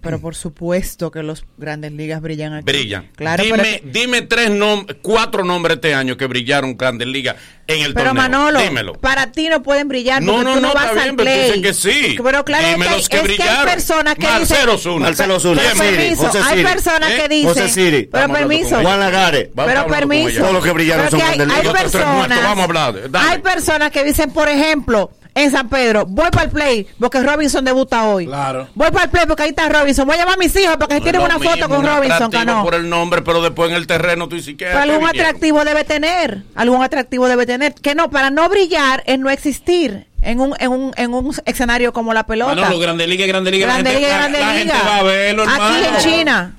Pero 0.00 0.20
por 0.20 0.34
supuesto 0.34 1.10
que 1.10 1.22
los 1.22 1.44
grandes 1.58 1.92
ligas 1.92 2.20
brillan 2.22 2.54
aquí. 2.54 2.64
Brillan. 2.64 3.08
Claro, 3.16 3.42
dime, 3.42 3.58
pero, 3.82 3.92
dime 3.92 4.22
tres 4.22 4.50
nom 4.50 4.86
cuatro 5.02 5.44
nombres 5.44 5.76
este 5.76 5.94
año 5.94 6.16
que 6.16 6.26
brillaron 6.26 6.76
Grandes 6.76 7.06
Ligas 7.08 7.36
en 7.66 7.80
el 7.84 7.92
pero 7.94 8.06
torneo. 8.08 8.22
Manolo, 8.22 8.60
Dímelo. 8.60 8.92
para 8.94 9.30
ti 9.30 9.48
no 9.48 9.62
pueden 9.62 9.88
brillar 9.88 10.22
No, 10.22 10.42
no, 10.42 10.54
tú 10.54 10.60
no, 10.60 10.68
no, 10.68 10.74
vas 10.74 10.86
está 10.86 11.02
al 11.02 11.12
bien, 11.12 11.16
pero 11.16 11.30
tú 11.30 11.48
play. 11.50 11.62
que 11.62 11.74
sí. 11.74 12.16
Pero 12.22 12.44
claro 12.44 12.66
Dime 12.68 12.86
que, 12.86 12.90
los 12.92 13.08
que 13.08 13.16
es 13.16 13.22
que 13.22 13.28
hay 13.30 13.36
brillaron. 13.36 13.64
personas 13.66 14.14
que 14.14 14.22
Marcelo 14.26 14.60
dicen... 14.60 14.68
Osuna. 14.90 15.06
Marcelo 15.06 15.36
Osuna. 15.36 15.60
Pero 15.62 15.70
José 15.76 15.84
Siri, 15.90 15.96
permiso, 15.96 16.26
José 16.26 16.38
hay 16.38 16.50
Siri. 16.58 16.64
personas 16.64 17.10
¿Eh? 17.10 17.16
que 17.16 17.28
dicen... 17.28 17.48
José 17.48 17.68
Siri. 17.68 18.02
Pero 18.10 18.22
Vamos 18.22 18.38
permiso. 18.38 18.80
Juan 18.80 19.00
Lagares. 19.00 19.48
Pero 19.54 19.86
permiso. 19.86 20.40
Todos 20.40 20.52
los 20.54 20.64
que 20.64 20.72
brillaron 20.72 21.06
Pero 21.06 21.10
son 21.10 21.20
que 21.20 21.26
hay, 21.26 21.36
Grandes 21.36 21.56
hay 21.58 21.62
Ligas. 21.64 21.82
Personas, 21.82 22.42
vamos 22.42 22.58
a 22.60 22.64
hablar, 22.64 23.10
dale. 23.10 23.28
hay 23.30 23.38
personas 23.38 23.90
que 23.90 24.04
dicen, 24.04 24.32
por 24.32 24.48
ejemplo, 24.48 25.10
en 25.34 25.50
San 25.50 25.68
Pedro, 25.68 26.06
voy 26.06 26.28
para 26.30 26.44
el 26.44 26.50
play 26.50 26.86
porque 26.98 27.20
Robinson 27.22 27.64
debuta 27.64 28.04
hoy. 28.08 28.26
Claro. 28.26 28.68
Voy 28.74 28.90
para 28.90 29.04
el 29.04 29.10
play 29.10 29.24
porque 29.26 29.44
ahí 29.44 29.50
está 29.50 29.68
Robinson. 29.68 30.06
Voy 30.06 30.16
a 30.16 30.18
llamar 30.20 30.34
a 30.34 30.38
mis 30.38 30.54
hijos 30.56 30.76
para 30.76 30.88
que 30.88 30.94
se 30.94 31.00
tiren 31.00 31.20
No 31.20 31.26
una 31.26 31.38
foto 31.38 31.68
con 31.68 31.78
un 31.78 31.86
Robinson, 31.86 32.30
Cano. 32.30 32.62
por 32.64 32.74
el 32.74 32.88
nombre, 32.88 33.22
pero 33.22 33.40
después 33.42 33.70
en 33.70 33.76
el 33.76 33.86
terreno 33.86 34.28
tú 34.28 34.36
dices 34.36 34.56
que 34.56 34.66
Pero 34.66 34.78
algún 34.80 35.06
atractivo 35.08 35.64
debe 35.64 35.84
tener, 35.84 36.42
algún 36.54 36.82
atractivo 36.82 37.28
debe 37.28 37.46
tener. 37.46 37.74
Que 37.74 37.94
no, 37.94 38.10
para 38.10 38.30
no 38.30 38.48
brillar 38.48 39.02
es 39.06 39.18
no 39.18 39.30
existir 39.30 40.06
en 40.22 40.40
un, 40.40 40.54
en 40.58 40.70
un, 40.70 40.92
en 40.96 41.14
un 41.14 41.34
escenario 41.46 41.92
como 41.92 42.12
la 42.12 42.24
pelota. 42.26 42.54
Manolo, 42.54 42.78
Grandes 42.78 43.08
Ligas. 43.08 43.28
Grande 43.28 43.50
la 43.52 43.56
gente, 43.76 43.94
Liga, 43.94 44.08
la- 44.08 44.16
Grande 44.18 44.38
la 44.40 44.46
gente 44.52 44.64
Liga. 44.74 44.84
va 44.88 44.96
a 44.96 45.02
verlo, 45.02 45.42
Aquí 45.44 45.52
hermano. 45.52 45.86
en 45.86 45.96
China. 46.04 46.54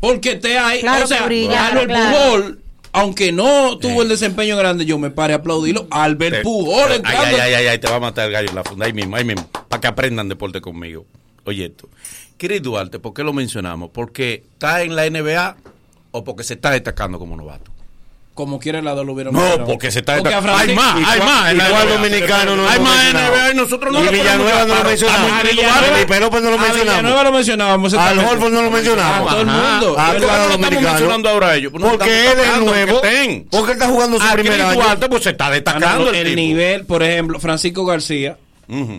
Porque 0.00 0.34
te 0.36 0.58
hay, 0.58 0.80
Claro 0.80 1.04
o 1.04 1.06
sea, 1.06 1.18
que 1.18 1.24
brilla, 1.24 1.66
Albert 1.68 1.86
claro. 1.88 2.16
Pujol, 2.18 2.61
aunque 2.92 3.32
no 3.32 3.78
tuvo 3.78 4.02
el 4.02 4.08
desempeño 4.08 4.56
grande, 4.56 4.84
yo 4.84 4.98
me 4.98 5.10
paré 5.10 5.32
a 5.32 5.36
aplaudirlo. 5.36 5.86
Albert 5.90 6.42
Pujol 6.42 6.90
Ay, 6.90 6.96
entrando. 6.96 7.22
ay, 7.24 7.34
ay, 7.40 7.54
ay, 7.54 7.66
ay, 7.68 7.78
te 7.78 7.88
va 7.88 7.96
a 7.96 8.00
matar 8.00 8.26
el 8.26 8.32
gallo 8.32 8.48
en 8.50 8.54
la 8.54 8.64
funda. 8.64 8.86
Ahí 8.86 8.92
mismo, 8.92 9.16
ahí 9.16 9.24
mismo. 9.24 9.48
Para 9.68 9.80
que 9.80 9.86
aprendan 9.86 10.28
deporte 10.28 10.60
conmigo. 10.60 11.06
Oye 11.44 11.64
esto. 11.66 11.88
Chris 12.36 12.62
Duarte, 12.62 12.98
¿por 12.98 13.14
qué 13.14 13.22
lo 13.24 13.32
mencionamos? 13.32 13.90
¿Porque 13.92 14.44
está 14.52 14.82
en 14.82 14.94
la 14.94 15.08
NBA 15.08 15.56
o 16.10 16.24
porque 16.24 16.44
se 16.44 16.54
está 16.54 16.70
destacando 16.70 17.18
como 17.18 17.36
novato? 17.36 17.71
Como 18.34 18.58
quiera 18.58 18.78
el 18.78 18.86
lado 18.86 19.04
lo 19.04 19.12
hubieran 19.12 19.34
No, 19.34 19.66
porque 19.66 19.90
se 19.90 19.98
está 19.98 20.16
Porque 20.16 20.32
a 20.32 20.40
destacando. 20.40 20.72
Hay 20.72 20.74
más, 20.74 21.08
hay 21.08 21.20
más. 21.20 21.68
Igual 21.68 21.88
dominicano 21.90 22.56
no 22.56 22.66
Hay 22.66 22.80
más. 22.80 23.12
NBA 23.12 23.50
y 23.50 23.54
nosotros 23.54 23.92
no 23.92 24.00
Y 24.00 24.04
lo 24.06 24.10
Villanueva 24.12 24.64
no 24.64 24.74
lo 24.74 24.84
mencionamos. 24.84 25.30
Villanueva- 25.42 25.74
Felipe 25.94 26.20
López 26.20 26.42
no 26.42 26.50
lo 26.50 26.56
a 26.56 26.58
mencionamos. 26.60 26.86
Villanueva 27.02 27.24
lo 27.24 27.32
mencionábamos. 27.32 27.94
Al. 27.94 28.18
Holford 28.20 28.52
no 28.52 28.62
lo 28.62 28.70
mencionamos. 28.70 29.28
A 29.28 29.30
todo 29.32 29.40
el 29.42 29.46
mundo. 29.48 29.96
Ah, 29.98 30.14
claro, 30.16 30.18
no 30.18 30.26
estamos 30.26 30.50
dominicano. 30.52 30.88
mencionando 30.92 31.28
ahora 31.28 31.48
a 31.48 31.56
ellos. 31.56 31.72
No 31.74 31.88
Porque 31.90 32.08
él 32.20 32.26
es 32.26 32.36
destacando 32.36 32.70
nuevo. 32.70 33.00
Porque 33.50 33.70
él 33.72 33.72
está 33.72 33.86
jugando 33.88 34.18
su 34.18 34.24
A 34.26 34.32
primer 34.32 34.62
año. 34.62 34.80
Pues 35.10 35.22
se 35.24 35.30
está 35.30 35.50
destacando 35.50 35.86
Manolo, 35.88 36.10
el, 36.12 36.26
el 36.28 36.36
nivel, 36.36 36.86
por 36.86 37.02
ejemplo, 37.02 37.38
Francisco 37.38 37.84
García 37.84 38.38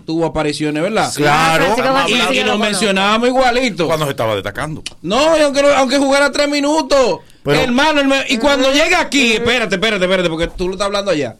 tuvo 0.05 0.25
apariciones, 0.25 0.81
¿verdad? 0.83 1.11
Claro. 1.15 1.75
Y, 2.07 2.39
y 2.39 2.43
nos 2.43 2.59
mencionábamos 2.59 3.27
igualito. 3.29 3.87
Cuando 3.87 4.05
se 4.05 4.11
estaba 4.11 4.35
destacando. 4.35 4.83
No, 5.01 5.37
y 5.37 5.41
aunque, 5.41 5.61
aunque 5.75 5.97
jugara 5.97 6.31
tres 6.31 6.47
minutos. 6.49 7.19
Pero- 7.43 7.59
hermano, 7.59 8.01
y 8.29 8.37
cuando 8.37 8.71
llega 8.71 8.99
aquí, 9.01 9.33
espérate, 9.33 9.75
espérate, 9.75 10.05
espérate, 10.05 10.29
porque 10.29 10.47
tú 10.47 10.67
lo 10.67 10.73
estás 10.73 10.85
hablando 10.85 11.11
allá. 11.11 11.35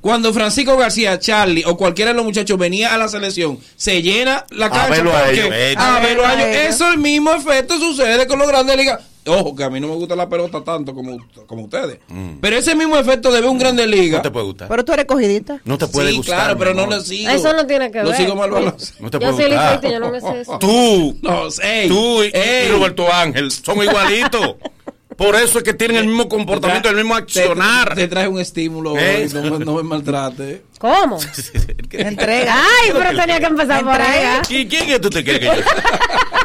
Cuando 0.00 0.32
Francisco 0.32 0.76
García, 0.76 1.18
Charlie 1.18 1.64
o 1.66 1.76
cualquiera 1.76 2.12
de 2.12 2.16
los 2.16 2.24
muchachos 2.24 2.56
venía 2.56 2.94
a 2.94 2.98
la 2.98 3.08
selección, 3.08 3.58
se 3.76 4.00
llena 4.00 4.44
la 4.50 4.70
cancha. 4.70 4.90
verlo 4.90 5.16
a 5.16 5.28
ellos. 5.30 5.46
A 5.76 5.98
verlo 5.98 6.24
a 6.24 6.28
A 6.30 6.34
ellos. 6.34 6.46
ellos. 6.46 6.74
Eso 6.76 6.88
el 6.92 6.98
mismo 6.98 7.32
efecto 7.32 7.76
sucede 7.78 8.28
con 8.28 8.38
los 8.38 8.46
grandes 8.46 8.76
ligas. 8.76 9.00
Ojo, 9.28 9.54
que 9.54 9.64
a 9.64 9.70
mí 9.70 9.78
no 9.80 9.88
me 9.88 9.94
gusta 9.94 10.16
la 10.16 10.28
pelota 10.28 10.62
tanto 10.64 10.94
como, 10.94 11.18
como 11.46 11.64
ustedes. 11.64 11.98
Pero 12.40 12.56
ese 12.56 12.74
mismo 12.74 12.96
efecto 12.96 13.30
de 13.30 13.40
ver 13.40 13.50
un 13.50 13.58
grande 13.58 13.86
liga. 13.86 14.18
No 14.18 14.22
te 14.22 14.30
puede 14.30 14.46
gustar. 14.46 14.68
Pero 14.68 14.84
tú 14.84 14.92
eres 14.92 15.04
cogidita. 15.04 15.60
No 15.64 15.78
te 15.78 15.86
puede 15.88 16.10
sí, 16.10 16.16
gustar. 16.16 16.36
claro, 16.36 16.58
pero 16.58 16.74
no 16.74 16.86
lo 16.86 17.00
sigo. 17.00 17.30
Eso 17.30 17.52
no 17.52 17.66
tiene 17.66 17.90
que 17.90 18.02
Lo 18.02 18.08
ver. 18.10 18.16
sigo 18.16 18.34
mal. 18.34 18.50
No 18.50 18.72
te 19.10 19.18
Yo 19.18 19.18
puede 19.20 19.32
soy 19.34 19.44
gustar. 19.52 19.80
yo 19.90 20.00
no 20.00 20.10
me 20.10 20.20
sé 20.20 20.40
eso. 20.40 20.58
Tú, 20.58 21.16
No, 21.22 21.42
ey, 21.62 21.88
tú 21.88 22.22
y. 22.24 22.32
Roberto 22.70 23.12
Ángel 23.12 23.50
son 23.50 23.82
igualitos. 23.82 24.56
Por 25.16 25.34
eso 25.34 25.58
es 25.58 25.64
que 25.64 25.74
tienen 25.74 25.96
el 25.96 26.06
mismo 26.06 26.28
comportamiento, 26.28 26.88
el 26.88 26.94
mismo 26.94 27.16
accionar. 27.16 27.88
Te, 27.88 28.02
te 28.02 28.08
trae 28.08 28.28
un 28.28 28.38
estímulo, 28.38 28.96
¿Eh? 28.96 29.28
no, 29.34 29.58
me- 29.58 29.64
no 29.64 29.74
me 29.74 29.82
maltrate. 29.82 30.62
¿Cómo? 30.78 31.18
Entrega. 31.90 32.54
Ay, 32.54 32.92
pero 32.92 33.18
tenía 33.20 33.40
que 33.40 33.46
empezar 33.46 33.82
por 33.84 34.00
ahí. 34.00 34.40
¿Y 34.48 34.68
quién 34.68 34.86
que 34.86 34.98
tú 35.00 35.10
te 35.10 35.24
crees 35.24 35.40
que 35.40 35.46
yo 35.46 35.54
soy? 35.54 35.64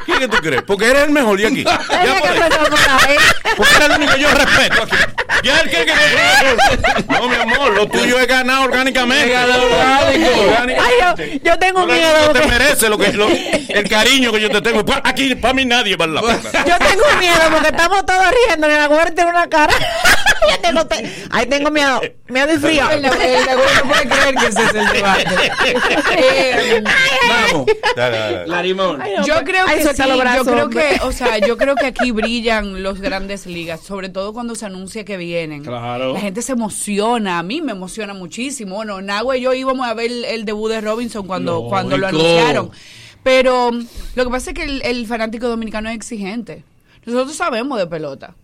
¿Quién 0.05 0.19
que 0.19 0.27
tú 0.27 0.37
crees? 0.37 0.63
Porque 0.63 0.89
eres 0.89 1.03
el 1.03 1.11
mejor 1.11 1.37
de 1.39 1.47
aquí. 1.47 1.63
Tenía 1.63 2.05
Ya 2.05 2.21
que 2.21 2.27
empezar 2.29 2.69
por 2.69 2.79
ahí. 2.79 3.15
Porque 3.55 3.75
eres 3.75 3.89
el 3.89 3.95
único 3.95 4.13
que 4.13 4.19
yo 4.21 4.27
respeto 4.31 4.83
aquí. 4.83 4.95
Ya 5.43 5.59
el 5.59 5.69
que, 5.69 5.85
que 5.85 5.91
yo- 5.93 7.03
No, 7.19 7.29
mi 7.29 7.35
amor, 7.35 7.71
lo 7.73 7.87
tuyo 7.87 8.19
es 8.19 8.27
ganar 8.27 8.63
orgánicamente. 8.67 9.29
Ganar 9.33 9.59
orgánico. 9.59 10.29
Orgánicamente. 10.41 10.81
Ay, 10.81 11.39
yo, 11.41 11.51
yo 11.51 11.59
tengo 11.59 11.85
miedo. 11.85 12.31
te 12.33 12.45
mereces 12.47 12.89
lo 12.89 12.97
que, 12.97 13.13
lo- 13.13 13.27
el 13.29 13.89
cariño 13.89 14.31
que 14.31 14.41
yo 14.41 14.49
te 14.49 14.61
tengo. 14.61 14.83
Aquí, 15.03 15.35
para 15.35 15.53
mí 15.53 15.65
nadie 15.65 15.95
va 15.95 16.05
a 16.05 16.07
la 16.07 16.21
pena. 16.21 16.63
Yo 16.65 16.77
tengo 16.79 17.03
miedo 17.19 17.39
porque 17.51 17.67
estamos 17.69 18.05
todos 18.05 18.25
riendo 18.47 18.67
y 18.67 18.71
la 18.73 18.89
muerte 18.89 19.21
en 19.21 19.27
una 19.27 19.47
cara. 19.47 19.73
Ahí 21.31 21.45
tengo 21.47 21.71
miedo. 21.71 22.01
Miedo 22.27 22.53
y 22.53 22.57
frío. 22.57 22.89
El 22.89 23.05
el 23.05 23.11
no 23.11 23.89
puede 23.89 24.07
creer 24.07 24.22
que 24.31 24.47
ese 24.47 24.63
es 24.63 24.73
el 24.75 24.87
debate. 24.93 25.25
Eh, 26.17 26.83
Vamos, 27.29 27.65
Dale, 27.95 28.17
dale, 28.17 28.35
dale. 28.35 28.47
Larimón. 28.47 29.01
yo 29.25 29.43
creo 29.43 29.65
que 29.65 29.83
sí, 29.83 30.01
yo 30.07 30.69
creo 30.69 31.07
o 31.07 31.11
sea, 31.11 31.37
yo 31.39 31.57
creo 31.57 31.75
que 31.75 31.85
aquí 31.85 32.11
brillan 32.11 32.83
los 32.83 32.99
grandes 33.01 33.45
ligas, 33.45 33.81
sobre 33.81 34.09
todo 34.09 34.33
cuando 34.33 34.55
se 34.55 34.65
anuncia 34.65 35.05
que 35.05 35.17
vienen. 35.17 35.63
Claro. 35.63 36.13
La 36.13 36.19
gente 36.19 36.41
se 36.41 36.53
emociona, 36.53 37.39
a 37.39 37.43
mí 37.43 37.61
me 37.61 37.71
emociona 37.71 38.13
muchísimo. 38.13 38.75
Bueno, 38.75 39.01
Nagua 39.01 39.37
y 39.37 39.41
yo 39.41 39.53
íbamos 39.53 39.87
a 39.87 39.93
ver 39.93 40.11
el, 40.11 40.25
el 40.25 40.45
debut 40.45 40.69
de 40.71 40.81
Robinson 40.81 41.25
cuando, 41.27 41.53
Lógico. 41.53 41.69
cuando 41.69 41.97
lo 41.97 42.07
anunciaron. 42.07 42.71
Pero 43.23 43.71
lo 43.71 44.23
que 44.25 44.29
pasa 44.29 44.51
es 44.51 44.55
que 44.55 44.63
el, 44.63 44.81
el 44.83 45.07
fanático 45.07 45.47
dominicano 45.47 45.89
es 45.89 45.95
exigente. 45.95 46.63
Nosotros 47.05 47.35
sabemos 47.35 47.77
de 47.79 47.87
pelota. 47.87 48.35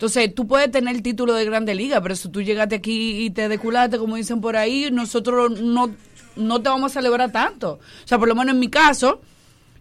Entonces, 0.00 0.34
tú 0.34 0.46
puedes 0.46 0.70
tener 0.70 0.96
el 0.96 1.02
título 1.02 1.34
de 1.34 1.44
Grande 1.44 1.74
Liga, 1.74 2.00
pero 2.00 2.16
si 2.16 2.30
tú 2.30 2.40
llegaste 2.40 2.76
aquí 2.76 3.22
y 3.22 3.28
te 3.28 3.50
deculaste, 3.50 3.98
como 3.98 4.16
dicen 4.16 4.40
por 4.40 4.56
ahí, 4.56 4.88
nosotros 4.90 5.60
no, 5.60 5.90
no 6.36 6.62
te 6.62 6.70
vamos 6.70 6.90
a 6.90 6.94
celebrar 6.94 7.30
tanto. 7.32 7.72
O 7.72 8.08
sea, 8.08 8.18
por 8.18 8.26
lo 8.26 8.34
menos 8.34 8.54
en 8.54 8.60
mi 8.60 8.70
caso, 8.70 9.20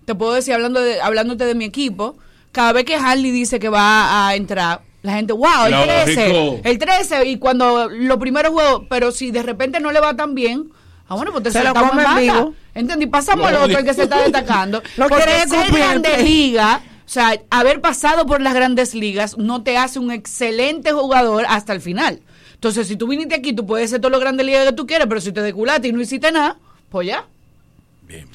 te 0.04 0.16
puedo 0.16 0.34
decir, 0.34 0.54
hablando 0.54 0.82
de, 0.82 1.00
hablándote 1.00 1.46
de 1.46 1.56
mi 1.56 1.64
equipo, 1.64 2.18
cada 2.52 2.74
vez 2.74 2.84
que 2.84 2.96
Harley 2.96 3.32
dice 3.32 3.60
que 3.60 3.70
va 3.70 4.28
a 4.28 4.36
entrar, 4.36 4.82
la 5.04 5.14
gente, 5.14 5.32
wow, 5.32 5.68
el 5.68 5.72
Lógico. 5.72 6.04
13, 6.04 6.62
el 6.66 6.78
13, 6.80 7.26
y 7.26 7.38
cuando 7.38 7.88
los 7.88 8.18
primeros 8.18 8.52
juegos, 8.52 8.88
pero 8.90 9.14
si 9.14 9.32
de 9.32 9.42
repente 9.42 9.80
no 9.80 9.94
le 9.94 10.02
va 10.02 10.18
tan 10.18 10.36
bien, 10.36 10.70
ah, 11.08 11.16
bueno, 11.16 11.32
pues 11.32 11.46
te 11.46 11.52
Se 11.52 11.64
lo 11.64 11.74
come 11.74 12.04
en 12.04 12.18
vivo. 12.18 12.54
¿Entendí? 12.76 13.08
Pasamos 13.08 13.48
al 13.48 13.56
otro, 13.56 13.80
el 13.80 13.86
que 13.86 13.94
se 13.94 14.04
está 14.04 14.22
destacando. 14.22 14.84
Lo 14.98 15.08
Porque 15.08 15.48
ser 15.48 15.72
grande 15.72 16.24
liga, 16.24 16.82
sea, 17.12 17.42
haber 17.50 17.82
pasado 17.82 18.26
por 18.26 18.42
las 18.42 18.54
grandes 18.54 18.94
ligas 18.94 19.38
no 19.38 19.64
te 19.64 19.78
hace 19.78 20.00
un 20.00 20.12
excelente 20.12 20.92
jugador 20.92 21.46
hasta 21.48 21.74
el 21.74 21.82
final. 21.82 22.22
Entonces, 22.54 22.88
si 22.88 22.98
tú 22.98 23.08
viniste 23.08 23.36
aquí, 23.36 23.54
tú 23.54 23.66
puedes 23.66 23.90
ser 23.90 24.02
todo 24.02 24.12
lo 24.12 24.20
grande 24.20 24.44
liga 24.44 24.66
que 24.66 24.74
tú 24.74 24.86
quieras, 24.86 25.08
pero 25.08 25.22
si 25.22 25.32
te 25.32 25.42
deculaste 25.42 25.88
y 25.88 25.92
no 25.92 26.02
hiciste 26.02 26.32
nada, 26.32 26.58
pues 26.90 27.08
ya. 27.08 27.26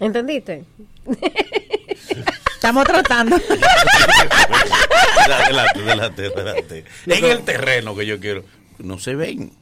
¿Entendiste? 0.00 0.64
Estamos 2.54 2.85
tratando. 2.85 3.37
Adelante, 5.25 5.81
adelante, 5.81 6.26
adelante. 6.26 6.85
En 7.07 7.25
el 7.25 7.43
terreno 7.45 7.95
que 7.95 8.07
yo 8.07 8.19
quiero. 8.21 8.45
No 8.78 8.99
se 8.99 9.14
ven. 9.14 9.52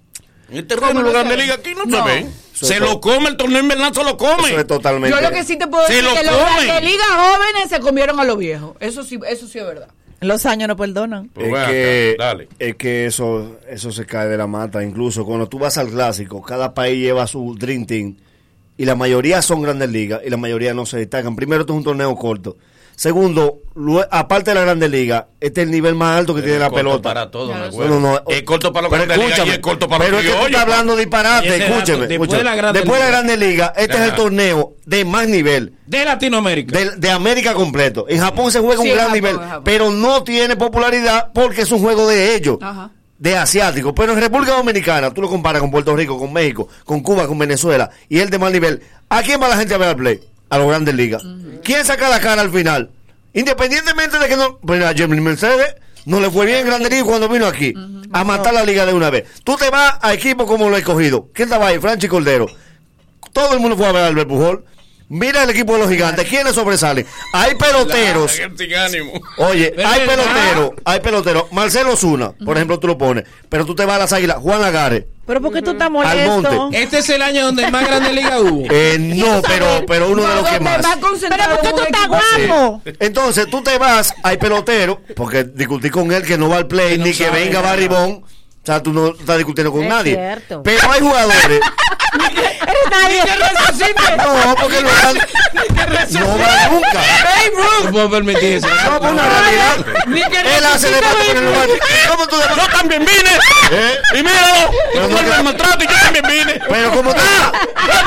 En 0.52 0.58
el 0.58 0.66
terreno 0.66 1.00
de 1.02 1.04
la 1.04 1.10
Grande 1.10 1.36
Liga 1.36 1.54
aquí 1.54 1.74
no, 1.74 1.84
No. 1.86 2.04
se 2.52 2.66
Se 2.66 2.78
lo 2.80 3.00
come, 3.00 3.28
el 3.28 3.36
torneo 3.36 3.60
invernal 3.62 3.94
se 3.94 4.04
lo 4.04 4.16
come. 4.16 4.48
Eso 4.50 4.60
es 4.60 4.66
totalmente. 4.66 5.16
Yo 5.16 5.20
lo 5.22 5.30
que 5.30 5.42
sí 5.44 5.56
te 5.56 5.66
puedo 5.66 5.86
Se 5.86 5.94
decir 5.94 6.04
lo 6.08 6.14
es 6.14 6.20
que 6.20 6.26
los 6.26 6.36
comen. 6.36 6.66
grandes 6.66 6.90
ligas 6.92 7.06
jóvenes 7.08 7.68
se 7.70 7.80
comieron 7.80 8.20
a 8.20 8.24
los 8.24 8.38
viejos. 8.38 8.76
Eso 8.80 9.02
sí, 9.02 9.18
eso 9.28 9.46
sí 9.48 9.58
es 9.58 9.64
verdad. 9.66 9.88
Los 10.20 10.46
años 10.46 10.68
no 10.68 10.76
perdonan. 10.76 11.28
Pues 11.30 11.48
es 11.48 11.68
que, 11.68 12.14
acá, 12.16 12.24
dale. 12.26 12.48
es 12.60 12.76
que 12.76 13.06
eso, 13.06 13.56
eso 13.68 13.90
se 13.90 14.06
cae 14.06 14.28
de 14.28 14.36
la 14.36 14.46
mata. 14.46 14.84
Incluso 14.84 15.24
cuando 15.24 15.48
tú 15.48 15.58
vas 15.58 15.78
al 15.78 15.88
clásico, 15.88 16.40
cada 16.42 16.74
país 16.74 16.96
lleva 17.02 17.26
su 17.26 17.56
Dream 17.58 17.86
Team 17.86 18.16
y 18.78 18.84
la 18.84 18.94
mayoría 18.94 19.42
son 19.42 19.62
grandes 19.62 19.90
ligas 19.90 20.20
y 20.24 20.30
la 20.30 20.36
mayoría 20.36 20.74
no 20.74 20.86
se 20.86 20.98
destacan. 20.98 21.34
Primero, 21.34 21.62
esto 21.62 21.72
es 21.72 21.78
un 21.78 21.84
torneo 21.84 22.14
corto. 22.14 22.56
Segundo, 23.02 23.58
aparte 24.12 24.52
de 24.52 24.54
la 24.54 24.60
grandes 24.60 24.88
ligas, 24.88 25.24
este 25.40 25.62
es 25.62 25.66
el 25.66 25.72
nivel 25.72 25.96
más 25.96 26.16
alto 26.20 26.36
que 26.36 26.40
tiene 26.42 26.60
la 26.60 26.66
corto 26.70 26.76
pelota. 26.84 27.02
para 27.02 27.30
todo, 27.32 27.52
No, 27.52 27.88
no, 27.88 27.98
no. 27.98 28.20
Es 28.28 28.44
corto 28.44 28.72
para 28.72 28.82
los 28.88 28.92
Pero 28.92 29.06
grandes 29.06 29.18
ligas 29.18 29.38
y 29.38 29.40
escúchame, 29.40 29.54
es 29.54 29.58
corto 29.58 29.88
para 29.88 30.04
pero 30.04 30.16
los 30.18 30.20
es 30.24 30.26
que 30.26 30.32
tú 30.32 30.38
criollos. 30.44 30.60
estás 30.60 30.72
hablando 30.72 30.96
disparate, 30.96 31.56
escúcheme. 31.56 32.06
después 32.06 32.12
escúcheme. 32.12 32.38
de 32.38 32.44
la 32.44 32.54
Grande 32.54 32.78
Después 32.80 33.00
de 33.00 33.04
la 33.04 33.10
Liga. 33.10 33.22
Grande 33.24 33.46
Liga, 33.48 33.72
este 33.76 33.96
es 33.96 34.02
el 34.02 34.14
torneo 34.14 34.74
de 34.86 35.04
más 35.04 35.26
nivel. 35.26 35.74
De 35.84 36.04
Latinoamérica. 36.04 36.78
De, 36.78 36.90
de 36.96 37.10
América 37.10 37.54
completo. 37.54 38.06
En 38.08 38.20
Japón 38.20 38.52
se 38.52 38.60
juega 38.60 38.80
Sí, 38.80 38.88
un 38.88 38.94
gran 38.94 39.06
Japón, 39.08 39.20
nivel, 39.20 39.36
pero 39.64 39.90
no 39.90 40.22
tiene 40.22 40.54
popularidad 40.54 41.32
porque 41.34 41.62
es 41.62 41.72
un 41.72 41.80
juego 41.80 42.06
de 42.06 42.36
ellos, 42.36 42.58
Ajá. 42.62 42.92
de 43.18 43.36
asiáticos. 43.36 43.94
Pero 43.96 44.12
en 44.12 44.20
República 44.20 44.52
Dominicana, 44.52 45.10
tú 45.12 45.22
lo 45.22 45.28
comparas 45.28 45.60
con 45.60 45.72
Puerto 45.72 45.96
Rico, 45.96 46.16
con 46.20 46.32
México, 46.32 46.68
con 46.84 47.00
Cuba, 47.00 47.26
con 47.26 47.36
Venezuela, 47.36 47.90
y 48.08 48.20
el 48.20 48.30
de 48.30 48.38
más 48.38 48.52
nivel. 48.52 48.80
¿A 49.08 49.22
quién 49.22 49.42
va 49.42 49.48
la 49.48 49.56
gente 49.56 49.74
a 49.74 49.78
ver 49.78 49.88
al 49.88 49.96
play? 49.96 50.20
A 50.52 50.58
los 50.58 50.68
grandes 50.68 50.94
ligas. 50.94 51.22
¿Quién 51.64 51.82
saca 51.86 52.10
la 52.10 52.20
cara 52.20 52.42
al 52.42 52.52
final? 52.52 52.90
Independientemente 53.32 54.18
de 54.18 54.28
que 54.28 54.36
no. 54.36 54.58
Pero 54.58 54.86
a 54.86 54.92
Jeremy 54.92 55.18
Mercedes 55.18 55.76
no 56.04 56.20
le 56.20 56.30
fue 56.30 56.44
bien 56.44 56.58
en 56.58 56.66
Grande 56.66 56.90
Liga 56.90 57.04
cuando 57.04 57.26
vino 57.26 57.46
aquí 57.46 57.72
a 58.12 58.22
matar 58.22 58.52
la 58.52 58.62
liga 58.62 58.84
de 58.84 58.92
una 58.92 59.08
vez. 59.08 59.24
Tú 59.44 59.56
te 59.56 59.70
vas 59.70 59.94
a 60.02 60.12
equipos 60.12 60.46
como 60.46 60.68
lo 60.68 60.76
he 60.76 60.82
cogido. 60.82 61.30
¿Quién 61.32 61.48
estaba 61.48 61.68
ahí? 61.68 61.78
Franchi 61.78 62.06
Cordero. 62.06 62.48
Todo 63.32 63.54
el 63.54 63.60
mundo 63.60 63.78
fue 63.78 63.86
a 63.86 63.92
ver 63.92 64.02
a 64.02 64.06
Albert 64.08 64.28
Pujol. 64.28 64.64
Mira 65.14 65.42
el 65.42 65.50
equipo 65.50 65.74
de 65.74 65.80
los 65.80 65.90
gigantes. 65.90 66.26
¿Quiénes 66.26 66.54
sobresalen? 66.54 67.06
Hay 67.34 67.54
peloteros. 67.56 68.40
Oye, 69.36 69.74
hay 69.84 70.00
es 70.00 70.08
peloteros. 70.08 70.70
Hay 70.86 71.00
peloteros. 71.00 71.52
Marcelo 71.52 71.98
Zuna, 71.98 72.32
por 72.42 72.56
ejemplo, 72.56 72.78
tú 72.78 72.86
lo 72.86 72.96
pones. 72.96 73.24
Pero 73.50 73.66
tú 73.66 73.74
te 73.74 73.84
vas 73.84 73.96
a 73.96 73.98
las 73.98 74.12
águilas. 74.14 74.38
Juan 74.38 74.62
Lagares. 74.62 75.04
Pero 75.26 75.42
¿por 75.42 75.52
qué 75.52 75.60
tú 75.60 75.72
estás 75.72 75.88
Al 75.88 75.92
molesto? 75.92 76.50
monte. 76.52 76.82
Este 76.82 77.00
es 77.00 77.10
el 77.10 77.20
año 77.20 77.44
donde 77.44 77.70
más 77.70 77.86
grande 77.86 78.10
liga 78.14 78.40
hubo. 78.40 78.62
Eh, 78.72 78.96
no, 78.98 79.42
pero, 79.46 79.84
pero 79.86 80.08
uno 80.10 80.26
de 80.26 80.34
los 80.34 80.48
que 80.48 80.60
más. 80.60 80.80
Pero 80.82 81.50
¿por 81.50 81.60
qué 81.60 81.70
tú 81.72 81.82
estás 81.82 82.08
guapo? 82.08 82.82
Entonces 82.98 83.46
tú 83.50 83.62
te 83.62 83.76
vas, 83.76 84.14
hay 84.22 84.38
pelotero, 84.38 85.02
porque 85.14 85.44
discutí 85.44 85.90
con 85.90 86.10
él 86.10 86.24
que 86.24 86.38
no 86.38 86.48
va 86.48 86.56
al 86.56 86.66
play, 86.68 86.96
no 86.96 87.04
ni 87.04 87.12
que 87.12 87.28
venga 87.28 87.60
Bond. 87.60 88.24
O 88.24 88.64
sea, 88.64 88.82
tú 88.82 88.92
no 88.94 89.08
estás 89.08 89.36
discutiendo 89.36 89.72
con 89.72 89.82
Es 89.82 89.88
nadie. 89.90 90.14
cierto. 90.14 90.62
Pero 90.62 90.90
hay 90.90 91.00
jugadores. 91.00 91.60
Eres 92.12 92.86
nadie. 92.90 93.22
no, 94.16 94.54
porque 94.56 94.82
no 94.82 94.88
van, 95.02 95.16
no 95.16 95.22
van 96.38 96.72
nunca. 96.72 97.00
No 97.84 97.90
puedo 97.90 98.10
permitir 98.10 98.52
eso. 98.56 98.66
No, 98.68 99.00
por 99.00 99.10
una 99.10 99.22
realidad. 99.28 99.76
Él 100.56 100.64
hace 100.66 100.90
de 100.90 101.00
pato 101.00 101.16
con 101.26 101.36
el 101.36 101.44
lugar. 101.44 101.68
¿Cómo 102.08 102.26
tú 102.26 102.36
Yo 102.36 102.66
también 102.76 103.04
vine. 103.04 103.30
¿Eh? 103.70 103.98
Y 104.14 104.16
Yo 104.96 105.08
que- 105.08 105.22
me 105.22 105.42
maltrato 105.42 105.84
y 105.84 105.86
yo 105.86 105.94
también 106.02 106.24
vine. 106.28 106.60
Pero 106.68 106.90
¿cómo 106.92 107.10
está? 107.10 107.22
Ah, 107.76 108.04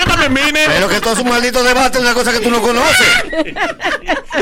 Yo 0.00 0.06
también 0.06 0.34
vine. 0.34 0.64
Pero 0.66 0.88
que 0.88 1.00
todo 1.00 1.12
es 1.14 1.18
un 1.20 1.28
maldito 1.28 1.62
debate, 1.62 1.98
una 1.98 2.14
cosa 2.14 2.32
que 2.32 2.40
tú 2.40 2.50
no 2.50 2.60
conoces. 2.62 3.06
Y 3.32 3.54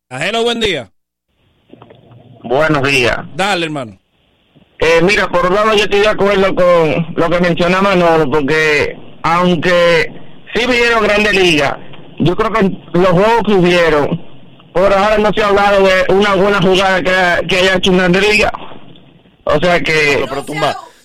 Hello, 0.09 0.43
buen 0.43 0.59
día. 0.59 0.91
Buenos 2.43 2.83
días. 2.83 3.17
Dale, 3.35 3.65
hermano. 3.65 3.97
Eh, 4.79 5.01
mira, 5.01 5.27
por 5.27 5.47
un 5.47 5.55
lado 5.55 5.73
yo 5.73 5.83
estoy 5.83 6.01
de 6.01 6.07
acuerdo 6.07 6.53
con 6.53 7.15
lo 7.15 7.29
que 7.29 7.39
menciona 7.39 7.81
Manolo, 7.81 8.29
porque 8.29 8.95
aunque 9.23 10.11
sí 10.53 10.67
vieron 10.67 11.03
Grande 11.03 11.33
Liga, 11.33 11.79
yo 12.19 12.35
creo 12.35 12.51
que 12.51 12.77
los 12.93 13.09
juegos 13.09 13.41
que 13.45 13.53
hubieron, 13.53 14.26
por 14.77 14.93
ahora 14.93 15.17
no 15.17 15.31
se 15.33 15.41
ha 15.41 15.47
hablado 15.47 15.83
de 15.83 16.13
una 16.13 16.35
buena 16.35 16.61
jugada 16.61 17.01
que, 17.01 17.47
que 17.47 17.57
haya 17.57 17.75
hecho 17.77 17.91
Grande 17.91 18.21
Liga. 18.21 18.51
O 19.43 19.59
sea 19.59 19.79
que... 19.81 20.23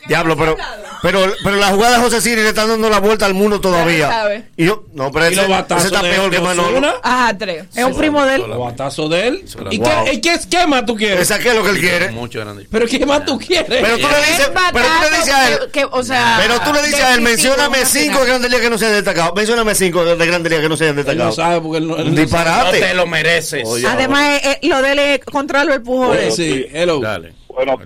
Diablo, 0.07 0.37
pero, 0.37 0.57
pero, 1.03 1.33
pero 1.45 1.57
la 1.57 1.69
jugada 1.69 1.97
de 1.97 2.03
José 2.03 2.21
Siri 2.21 2.43
le 2.43 2.49
están 2.49 2.69
dando 2.69 2.91
la 2.91 2.99
vuelta 2.99 3.27
al 3.27 3.35
mundo 3.35 3.61
todavía. 3.61 4.43
Y 4.57 4.67
yo, 4.67 4.85
no, 4.95 5.11
pero 5.13 5.31
¿Y 5.31 5.33
ese, 5.35 5.43
ese 5.45 5.87
está 5.87 6.01
peor 6.01 6.31
que 6.31 6.41
Manolo. 6.41 7.01
Ajá, 7.03 7.37
tres. 7.39 7.65
Es 7.75 7.85
un 7.85 7.97
primo 7.97 8.25
de 8.25 8.35
él. 8.37 8.45
Los 8.49 8.59
batazos 8.59 9.09
de 9.11 9.29
él. 9.29 9.45
¿Y 9.71 9.79
Wow. 9.79 10.05
qué, 10.05 10.13
y 10.15 10.21
qué 10.21 10.35
esquema 10.35 10.85
tú 10.85 10.97
quieres? 10.97 11.31
Ese 11.31 11.49
es 11.49 11.55
lo 11.55 11.63
que 11.63 11.71
él 11.71 11.79
quiere. 11.81 12.11
Mucho 12.11 12.41
grande. 12.41 12.67
¿Pero 12.71 12.87
qué 12.87 13.05
más 13.07 13.25
tú 13.25 13.39
quieres? 13.39 13.67
Pero 13.69 13.97
tú 13.99 14.07
le 14.09 14.17
dices, 14.33 14.51
pero 14.73 14.87
tú 14.87 15.03
le 15.11 15.17
dices 15.19 15.35
a 15.35 15.49
él, 15.49 15.59
Que, 15.73 15.85
o 15.85 16.03
sea, 16.03 16.39
pero 16.41 16.61
tú 16.61 16.73
le 16.73 16.83
dices 16.83 17.01
a 17.03 17.15
él, 17.15 17.21
mencióname 17.21 17.85
cinco 17.87 18.21
de. 18.21 18.27
Grandes 18.27 18.51
Ligas 18.51 18.63
que 18.65 18.71
no 18.71 18.79
se 18.79 18.87
han 18.87 18.93
destacado. 18.93 19.35
Mencióname 19.35 19.75
cinco 19.75 20.05
de 20.05 20.27
Grandes 20.27 20.51
Ligas 20.51 20.63
que 20.63 20.69
no 20.69 20.77
se 20.77 20.85
hayan 20.85 20.99
Él 20.99 21.05
no 21.05 21.11
destacado. 21.11 21.33
sabe 21.33 21.61
porque 21.61 21.79
él 21.79 21.87
no. 21.89 21.97
él 21.97 22.09
Un 22.09 22.15
no 22.15 22.21
disparate. 22.21 22.81
No 22.81 22.87
te 22.87 22.95
lo 22.95 23.07
mereces. 23.07 23.63
Oye, 23.67 23.87
Además, 23.87 24.41
eh, 24.43 24.59
eh, 24.63 24.69
lo 24.69 24.83
de 24.83 24.93
él 24.93 24.99
es 24.99 25.21
contra 25.25 25.61
Albert 25.63 25.85
Pujol. 25.85 26.19
Sí, 26.35 26.67
hello. 26.73 27.01
Dale. 27.01 27.35
Bueno, 27.53 27.77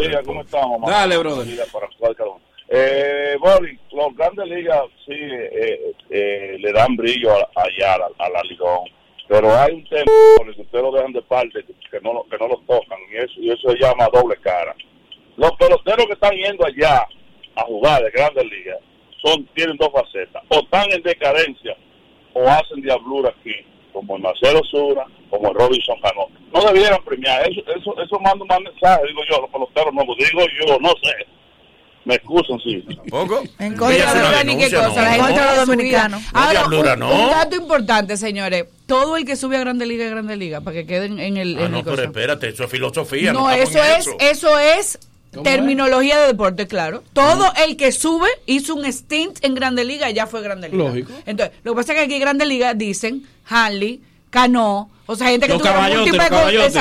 días, 0.00 0.22
¿cómo 0.24 0.40
estamos? 0.42 0.80
mamá? 0.80 0.92
Dale, 0.92 1.18
brother. 1.18 1.46
Días 1.46 1.68
para 1.72 1.88
jugar 1.96 2.14
cada 2.16 2.30
uno. 2.30 2.40
Eh, 2.68 3.36
Boli, 3.40 3.78
los 3.92 4.14
grandes 4.16 4.46
ligas 4.46 4.80
sí 5.04 5.12
eh, 5.12 5.92
eh, 6.10 6.56
le 6.58 6.72
dan 6.72 6.94
brillo 6.96 7.32
a- 7.32 7.48
allá 7.56 7.94
a 7.94 7.98
la, 7.98 8.08
a 8.18 8.30
la 8.30 8.42
ligón, 8.44 8.88
pero 9.28 9.52
hay 9.56 9.72
un 9.74 9.84
tema 9.88 10.04
con 10.38 10.48
el 10.48 10.54
que 10.54 10.62
ustedes 10.62 10.84
lo 10.84 10.92
dejan 10.92 11.12
de 11.12 11.22
parte 11.22 11.64
que 11.90 12.00
no, 12.00 12.14
lo- 12.14 12.24
que 12.28 12.38
no 12.38 12.46
lo 12.48 12.56
tocan 12.68 12.98
y 13.12 13.16
eso, 13.16 13.32
y 13.38 13.50
eso 13.50 13.70
se 13.72 13.76
llama 13.78 14.08
doble 14.12 14.36
cara. 14.36 14.74
Los 15.36 15.50
peloteros 15.52 16.06
que 16.06 16.12
están 16.12 16.32
yendo 16.34 16.64
allá 16.64 17.04
a 17.56 17.62
jugar 17.64 18.02
de 18.04 18.10
grandes 18.12 18.44
ligas 18.44 18.78
son 19.20 19.44
tienen 19.54 19.76
dos 19.76 19.90
facetas, 19.92 20.42
o 20.48 20.60
están 20.60 20.90
en 20.92 21.02
decadencia 21.02 21.76
o 22.34 22.46
hacen 22.48 22.80
diablura 22.82 23.30
aquí, 23.30 23.54
como 23.92 24.16
el 24.16 24.22
Marcelo 24.22 24.60
Sura, 24.70 25.04
como 25.30 25.48
el 25.50 25.54
Robinson 25.54 25.96
Cano. 26.02 26.26
No 26.52 26.64
debieran 26.72 27.02
premiar, 27.04 27.42
eso, 27.48 27.60
eso, 27.76 27.94
eso 28.02 28.18
manda 28.20 28.42
un 28.42 28.48
mal 28.48 28.62
mensaje, 28.62 29.02
digo 29.06 29.20
yo, 29.30 29.40
los 29.40 29.50
peloteros 29.50 29.94
no, 29.94 30.02
digo 30.02 30.46
yo, 30.66 30.78
no 30.80 30.88
sé. 31.02 31.26
Me 32.06 32.14
excusan, 32.14 32.58
sí. 32.60 32.82
¿Poco? 33.10 33.42
En 33.58 33.76
contra 33.76 34.14
de 34.14 34.20
los 34.22 34.44
ni 34.46 34.56
qué 34.56 34.74
cosa, 34.74 35.02
la 35.02 35.12
gente 35.12 35.40
de 35.40 35.56
los 35.56 35.66
dominicanos. 35.66 36.22
Ahora, 36.32 36.64
un, 36.64 36.98
no. 36.98 37.24
un 37.24 37.30
dato 37.30 37.56
importante, 37.56 38.16
señores. 38.16 38.64
Todo 38.86 39.18
el 39.18 39.26
que 39.26 39.36
sube 39.36 39.56
a 39.58 39.60
Grande 39.60 39.84
Liga 39.84 40.08
Grande 40.08 40.34
Liga, 40.36 40.62
para 40.62 40.74
que 40.74 40.86
queden 40.86 41.20
en 41.20 41.36
el, 41.36 41.58
Ah, 41.58 41.66
en 41.66 41.72
no, 41.72 41.78
el 41.78 41.84
pero 41.84 41.96
cosa. 41.96 42.04
espérate, 42.08 42.48
eso 42.48 42.64
es 42.64 42.70
filosofía. 42.70 43.32
No, 43.34 43.50
estamos 43.50 43.74
eso 43.76 43.84
en 43.84 44.00
es, 44.00 44.38
eso 44.38 44.58
es 44.58 45.09
terminología 45.42 46.18
de 46.20 46.26
deporte, 46.28 46.66
claro. 46.66 47.02
Todo 47.12 47.52
el 47.66 47.76
que 47.76 47.92
sube 47.92 48.28
hizo 48.46 48.74
un 48.74 48.84
stint 48.92 49.38
en 49.44 49.54
Grande 49.54 49.84
Liga 49.84 50.10
y 50.10 50.14
ya 50.14 50.26
fue 50.26 50.42
Grande 50.42 50.68
Liga. 50.68 50.84
Lógico. 50.84 51.12
Entonces, 51.26 51.56
lo 51.62 51.72
que 51.72 51.76
pasa 51.76 51.92
es 51.92 51.98
que 51.98 52.04
aquí 52.04 52.14
en 52.14 52.20
Grande 52.20 52.46
Liga 52.46 52.74
dicen 52.74 53.24
Harley, 53.48 54.00
Cano, 54.30 54.90
o 55.06 55.16
sea, 55.16 55.28
gente 55.28 55.46
que 55.46 55.52
Los 55.54 55.62
tuvo 55.62 55.72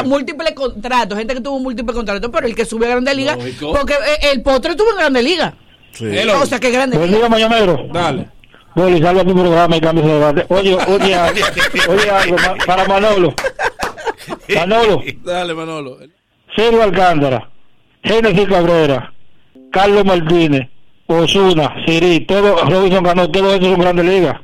múltiples, 0.06 0.52
con- 0.54 0.74
contratos, 0.74 1.18
gente 1.18 1.34
que 1.34 1.42
tuvo 1.42 1.60
múltiples 1.60 1.96
contratos, 1.96 2.30
pero 2.32 2.46
el 2.48 2.56
que 2.56 2.66
sube 2.66 2.86
a 2.86 2.90
Grande 2.90 3.16
Liga, 3.16 3.36
Lógico. 3.36 3.74
porque 3.74 3.94
eh, 3.94 4.32
el 4.34 4.42
potro 4.44 4.72
estuvo 4.72 4.90
en 4.92 4.98
Grande 4.98 5.24
Liga. 5.24 5.56
Hello. 6.00 6.42
O 6.42 6.46
sea, 6.46 6.60
que 6.60 6.70
Grande 6.72 7.08
Liga. 7.08 7.28
mañanero. 7.30 7.88
Dale. 7.92 8.30
Boli, 8.76 9.02
salva 9.02 9.24
tu 9.24 9.34
programa 9.34 9.76
y 9.78 9.82
cambia 9.82 10.06
de 10.06 10.14
debate. 10.14 10.46
Oye, 10.50 10.76
oye, 10.76 11.18
oye 11.90 12.10
algo 12.12 12.38
para 12.68 12.88
Manolo. 12.88 13.34
Manolo, 14.56 15.04
Dale, 15.24 15.54
Manolo. 15.54 15.98
Sergio 16.56 16.84
Alcántara, 16.84 17.50
Genesis 18.04 18.48
Cabrera, 18.48 19.14
Carlos 19.72 20.06
Martínez, 20.06 20.68
Osuna, 21.08 21.74
Siri, 21.86 22.22
todo, 22.22 22.64
Robinson 22.70 23.04
Cano, 23.04 23.30
todos 23.30 23.54
esos 23.56 23.70
son 23.70 23.80
grandes 23.82 24.06
ligas. 24.06 24.38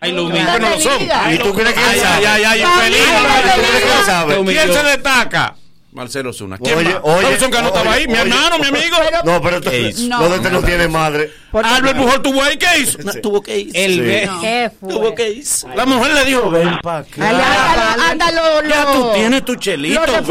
Ay, 0.00 0.12
lo 0.12 0.24
Bueno, 0.28 0.58
no 0.58 0.70
lo 0.70 0.80
son. 0.80 1.02
¿Y 1.32 1.38
tú 1.38 1.52
crees 1.52 1.72
que 1.74 1.80
Ay, 1.80 1.94
él 1.98 2.00
sabe? 2.00 2.26
ay, 2.26 2.42
ay, 2.44 2.44
Ay, 2.44 2.60
infeliz. 2.62 3.00
ay, 3.08 3.26
ay, 3.26 3.42
¿tú 3.54 3.60
crees 3.60 3.84
que 3.84 3.98
él 3.98 4.04
sabe? 4.06 4.44
¿Quién 4.44 4.72
se 4.72 4.82
destaca? 4.82 5.54
Marcelo 5.92 6.32
Zuna. 6.32 6.56
¿Quién 6.58 6.78
Oye, 6.78 6.88
más? 6.94 7.00
oye, 7.02 7.22
Robinson 7.22 7.50
Cano 7.50 7.66
estaba 7.68 7.92
ahí, 7.92 8.06
mi 8.06 8.12
oye, 8.12 8.22
hermano, 8.22 8.58
mi 8.60 8.66
amigo. 8.68 8.96
No, 9.24 9.40
pero 9.42 9.56
esto- 9.56 9.70
Ey, 9.70 9.92
lo 10.08 10.28
de 10.28 10.36
este 10.36 10.50
no 10.50 10.62
tiene 10.62 10.86
madre. 10.88 11.30
Albert 11.52 11.96
Pujol 11.98 12.22
tuvo 12.22 12.42
ahí, 12.42 12.56
¿qué 12.56 12.66
hizo? 12.80 12.98
No, 13.02 13.12
tuvo 13.20 13.42
que 13.42 13.58
ir. 13.58 13.70
El 13.74 13.92
Sí. 13.94 14.00
No. 14.26 14.40
¿Qué 14.40 14.70
fue? 14.78 14.88
Tuvo 14.88 15.14
que 15.16 15.30
ir. 15.30 15.44
La 15.74 15.84
mujer 15.86 16.14
le 16.14 16.24
dijo, 16.26 16.48
ven 16.50 16.78
pa' 16.82 16.98
acá. 16.98 17.28
Ándalo, 17.28 18.02
ándalo, 18.08 18.40
Ya 18.68 18.92
tú 18.92 19.10
tienes 19.14 19.44
tu 19.44 19.54
chelito, 19.56 20.00
que 20.04 20.20
ven. 20.20 20.30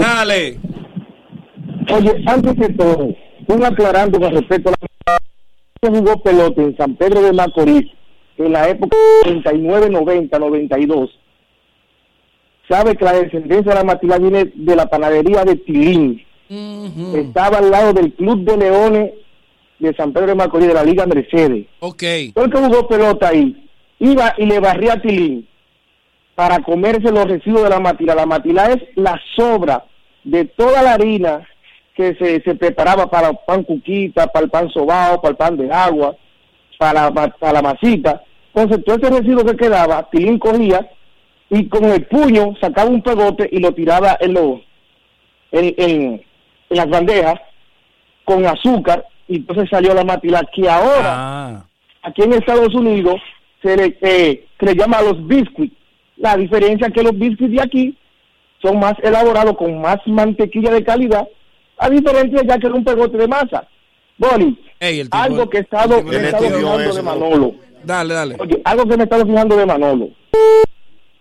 Dale. 0.00 0.60
Oye, 1.92 2.22
antes 2.26 2.56
de 2.56 2.68
todo, 2.74 3.08
un 3.48 3.64
aclarando 3.64 4.18
con 4.20 4.32
respecto 4.34 4.70
a 4.70 4.72
la 4.72 4.78
que 5.80 5.88
jugó 5.88 6.20
pelota 6.22 6.62
en 6.62 6.76
San 6.76 6.94
Pedro 6.96 7.22
de 7.22 7.32
Macorís 7.32 7.84
en 8.38 8.52
la 8.52 8.68
época 8.68 8.96
39, 9.22 9.88
90, 9.90 10.38
92. 10.38 11.10
Sabe 12.68 12.96
que 12.96 13.04
la 13.04 13.12
descendencia 13.12 13.72
de 13.72 13.78
la 13.78 13.84
Matila 13.84 14.18
viene 14.18 14.50
de 14.54 14.76
la 14.76 14.86
panadería 14.86 15.44
de 15.44 15.56
Tilín. 15.56 16.22
Estaba 17.14 17.58
al 17.58 17.70
lado 17.70 17.92
del 17.92 18.12
Club 18.14 18.44
de 18.44 18.56
Leones 18.56 19.12
de 19.78 19.94
San 19.94 20.12
Pedro 20.12 20.28
de 20.28 20.34
Macorís 20.34 20.68
de 20.68 20.74
la 20.74 20.84
Liga 20.84 21.06
Mercedes. 21.06 21.66
Ok. 21.80 22.02
Todo 22.34 22.44
el 22.46 22.50
que 22.50 22.58
jugó 22.58 22.88
pelota 22.88 23.28
ahí 23.28 23.68
iba 23.98 24.34
y 24.38 24.46
le 24.46 24.58
barría 24.60 24.94
a 24.94 25.00
Tilín 25.00 25.46
para 26.34 26.58
comerse 26.60 27.10
los 27.12 27.24
residuos 27.26 27.62
de 27.64 27.70
la 27.70 27.80
matila. 27.80 28.14
La 28.14 28.26
matila 28.26 28.66
es 28.72 28.82
la 28.94 29.20
sobra 29.36 29.84
de 30.24 30.44
toda 30.44 30.82
la 30.82 30.94
harina 30.94 31.46
que 31.94 32.14
se, 32.16 32.42
se 32.42 32.54
preparaba 32.56 33.08
para 33.08 33.28
el 33.28 33.38
pan 33.46 33.62
cuquita, 33.62 34.26
para 34.26 34.44
el 34.44 34.50
pan 34.50 34.68
sobao, 34.70 35.20
para 35.20 35.30
el 35.30 35.36
pan 35.36 35.56
de 35.56 35.72
agua, 35.72 36.14
para, 36.78 37.04
la 37.04 37.10
ma- 37.10 37.28
para 37.28 37.52
la 37.54 37.62
masita. 37.62 38.22
Entonces, 38.54 38.84
todo 38.84 38.96
ese 38.96 39.10
residuo 39.10 39.44
que 39.44 39.56
quedaba, 39.56 40.08
Tilín 40.10 40.38
cogía 40.38 40.86
y 41.50 41.68
con 41.68 41.84
el 41.84 42.04
puño 42.06 42.54
sacaba 42.60 42.90
un 42.90 43.02
pegote 43.02 43.48
y 43.52 43.58
lo 43.60 43.72
tiraba 43.72 44.16
en, 44.20 44.34
los 44.34 44.60
en, 45.52 45.74
en, 45.78 46.02
en 46.70 46.76
las 46.76 46.88
bandejas 46.88 47.40
con 48.24 48.44
azúcar 48.46 49.04
y 49.28 49.36
entonces 49.36 49.68
salió 49.70 49.94
la 49.94 50.04
matila 50.04 50.42
que 50.54 50.68
ahora 50.68 51.12
Ah. 51.14 51.66
aquí 52.02 52.22
en 52.22 52.32
Estados 52.34 52.74
Unidos 52.74 53.16
se 53.62 53.76
le, 53.76 53.98
eh, 54.00 54.46
se 54.58 54.66
le 54.66 54.74
llama 54.74 55.00
los 55.02 55.26
biscuits. 55.26 55.74
La 56.16 56.36
diferencia 56.36 56.86
es 56.88 56.92
que 56.92 57.02
los 57.02 57.16
biscuits 57.18 57.52
de 57.54 57.62
aquí 57.62 57.96
son 58.62 58.78
más 58.78 58.94
elaborados 59.02 59.56
con 59.56 59.80
más 59.80 59.98
mantequilla 60.06 60.70
de 60.72 60.82
calidad, 60.84 61.26
a 61.78 61.90
diferencia 61.90 62.40
ya 62.46 62.58
que 62.58 62.66
era 62.66 62.74
un 62.76 62.84
pegote 62.84 63.16
de 63.18 63.28
masa. 63.28 63.68
Boli, 64.18 64.58
Ey, 64.80 65.00
el 65.00 65.10
tipo- 65.10 65.16
algo 65.22 65.50
que 65.50 65.58
he 65.58 65.60
estado, 65.60 65.98
he 65.98 66.02
fijando 66.02 66.80
eso, 66.80 66.94
de 66.94 67.02
¿no? 67.02 67.10
Manolo. 67.10 67.54
Dale, 67.84 68.14
dale. 68.14 68.36
Oye, 68.38 68.60
algo 68.64 68.84
que 68.88 68.96
me 68.96 69.02
he 69.02 69.04
estado 69.04 69.26
fijando 69.26 69.56
de 69.56 69.66
Manolo. 69.66 70.08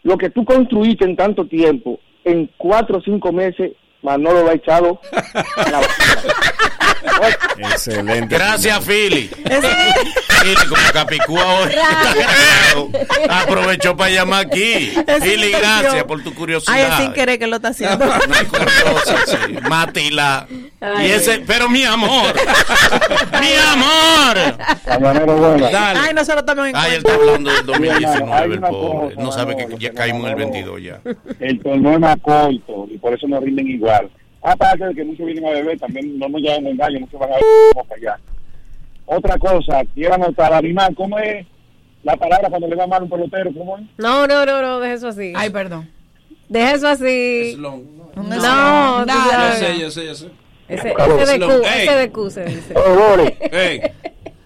Lo 0.05 0.19
que 0.19 0.29
tú 0.29 0.45
construiste 0.45 1.03
en 1.03 1.15
tanto 1.15 1.47
tiempo, 1.47 1.99
en 2.23 2.47
cuatro 2.57 2.99
o 2.99 3.01
cinco 3.01 3.33
meses, 3.33 3.71
Manolo 4.01 4.43
lo 4.43 4.49
ha 4.49 4.53
echado 4.53 4.99
la 5.71 5.81
Excelente. 7.57 8.35
Gracias, 8.35 8.83
Philly. 8.85 9.29
Philly, 9.29 10.55
como 10.67 10.81
Capicúa 10.91 11.45
hoy. 11.59 11.71
Aprovechó 13.29 13.95
para 13.95 14.09
llamar 14.11 14.45
aquí. 14.47 14.91
Es 15.07 15.23
Philly, 15.23 15.51
gracias 15.51 16.03
por 16.05 16.23
tu 16.23 16.33
curiosidad. 16.33 16.75
Ay, 16.75 17.03
sin 17.05 17.13
querer 17.13 17.39
que 17.39 17.47
lo 17.47 17.55
está 17.57 17.69
haciendo. 17.69 18.05
Sí. 19.27 19.37
Matila. 19.69 20.47
Y 21.01 21.05
ese, 21.05 21.39
pero 21.47 21.69
mi 21.69 21.83
amor. 21.83 22.33
mi 23.39 23.53
amor. 23.71 24.37
Ay, 24.87 26.13
nosotros 26.13 26.39
estamos 26.41 26.67
en 26.67 26.75
Ay, 26.75 26.91
él 26.91 26.97
está 26.97 27.13
hablando 27.15 27.49
del 27.49 27.59
Hay 27.59 27.65
2019, 27.65 28.53
el 28.55 28.59
pobre. 28.61 29.15
cosa, 29.15 29.21
No 29.21 29.31
sabe 29.31 29.55
que 29.57 29.67
ya 29.79 29.93
caímos 29.93 30.23
en 30.31 30.37
el 30.39 30.45
Manolo- 30.45 30.51
22 30.51 30.83
ya. 30.83 30.99
el 31.39 31.59
torneo 31.61 31.93
es 31.93 31.99
más 31.99 32.17
corto 32.21 32.87
y 32.91 32.97
por 32.97 33.13
eso 33.13 33.27
no 33.27 33.39
rinden 33.39 33.67
igual. 33.67 33.94
Aparte 34.41 34.85
de 34.85 34.95
que 34.95 35.03
muchos 35.03 35.25
vienen 35.25 35.45
a 35.45 35.51
beber, 35.51 35.79
también 35.79 36.19
no 36.19 36.29
nos 36.29 36.41
llevan 36.41 36.67
engaño, 36.67 36.99
muchos 36.99 37.19
van 37.19 37.31
a 37.31 37.35
beber 37.35 37.97
allá. 37.97 38.19
Otra 39.05 39.37
cosa, 39.37 39.83
quiero 39.93 40.13
anotar, 40.15 40.53
animal, 40.53 40.93
¿cómo 40.95 41.17
es 41.19 41.45
la 42.03 42.15
palabra 42.15 42.49
cuando 42.49 42.67
le 42.67 42.75
va 42.75 42.87
mal 42.87 43.03
un 43.03 43.09
pelotero? 43.09 43.51
¿Cómo 43.53 43.77
es? 43.77 43.83
No, 43.97 44.27
no, 44.27 44.45
no, 44.45 44.61
no, 44.61 44.79
deja 44.79 44.93
eso 44.93 45.07
así. 45.07 45.33
Ay, 45.35 45.49
perdón. 45.49 45.89
Deja 46.49 46.73
eso 46.73 46.87
así. 46.87 47.55
Long. 47.57 47.83
No, 48.15 48.23
No, 48.23 48.99
tú 49.01 49.05
nada. 49.07 49.59
Yo 49.59 49.65
sé, 49.65 49.79
yo 49.79 49.91
sé, 49.91 50.05
yo 50.05 50.15
sé. 50.15 50.29
Ese, 50.67 50.93
ese 51.19 51.39
de. 51.39 51.45
Q, 51.45 51.51
ese 51.63 51.95
de 51.95 52.11
Q 52.11 52.29
se 52.29 52.45
dice. 52.45 52.73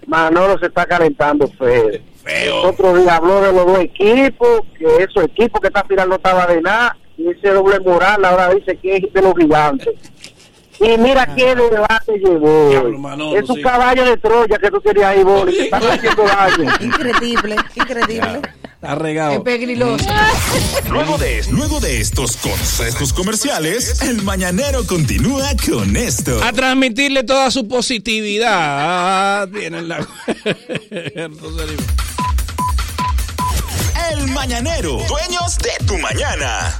Manolo 0.08 0.58
se 0.60 0.66
está 0.66 0.86
calentando 0.86 1.48
feo. 1.48 1.90
feo. 2.24 2.64
Otro 2.64 2.96
día 2.98 3.16
habló 3.18 3.42
de 3.42 3.54
los 3.54 3.66
dos 3.66 3.80
equipos, 3.80 4.62
que 4.78 4.86
esos 5.04 5.26
equipos 5.26 5.62
que 5.62 5.68
esta 5.68 5.84
final 5.84 6.10
no 6.10 6.16
estaba 6.16 6.48
de 6.48 6.62
nada, 6.62 6.98
y 7.20 7.30
ese 7.30 7.50
doble 7.50 7.80
moral 7.82 8.24
ahora 8.24 8.54
dice 8.54 8.78
que 8.78 8.96
es 8.96 9.14
de 9.14 9.22
los 9.22 9.34
gigantes. 9.36 9.94
Y 10.80 10.98
mira 10.98 11.36
qué 11.36 11.54
debate 11.54 12.18
llevó. 12.24 13.36
Es 13.36 13.50
un 13.50 13.58
sí. 13.58 13.62
caballo 13.62 14.06
de 14.06 14.16
Troya 14.16 14.58
que 14.58 14.72
tú 14.72 14.80
querías 14.80 15.08
ahí, 15.08 15.24
Boli. 15.24 15.58
Te 15.58 15.64
están 15.64 15.84
haciendo 15.84 16.24
daño. 16.24 16.72
Increíble, 16.80 17.58
increíble. 17.76 18.42
Está 18.64 18.96
regado. 18.96 19.34
Es 19.34 19.40
pegriloso. 19.42 20.10
Luego 20.90 21.18
de, 21.18 21.44
luego 21.52 21.82
de 21.82 22.00
estos 22.00 22.38
consejos 22.38 23.12
comerciales, 23.12 24.02
el 24.02 24.24
mañanero 24.24 24.88
continúa 24.88 25.50
con 25.70 25.98
esto. 25.98 26.42
A 26.42 26.54
transmitirle 26.54 27.24
toda 27.26 27.52
su 27.52 27.68
positividad. 27.68 29.50
Tienen 29.50 29.90
la. 29.90 29.98
Entonces. 30.90 31.78
El 34.12 34.28
mañanero, 34.32 34.98
dueños 35.08 35.58
de 35.60 35.86
tu 35.86 35.98
mañana. 35.98 36.80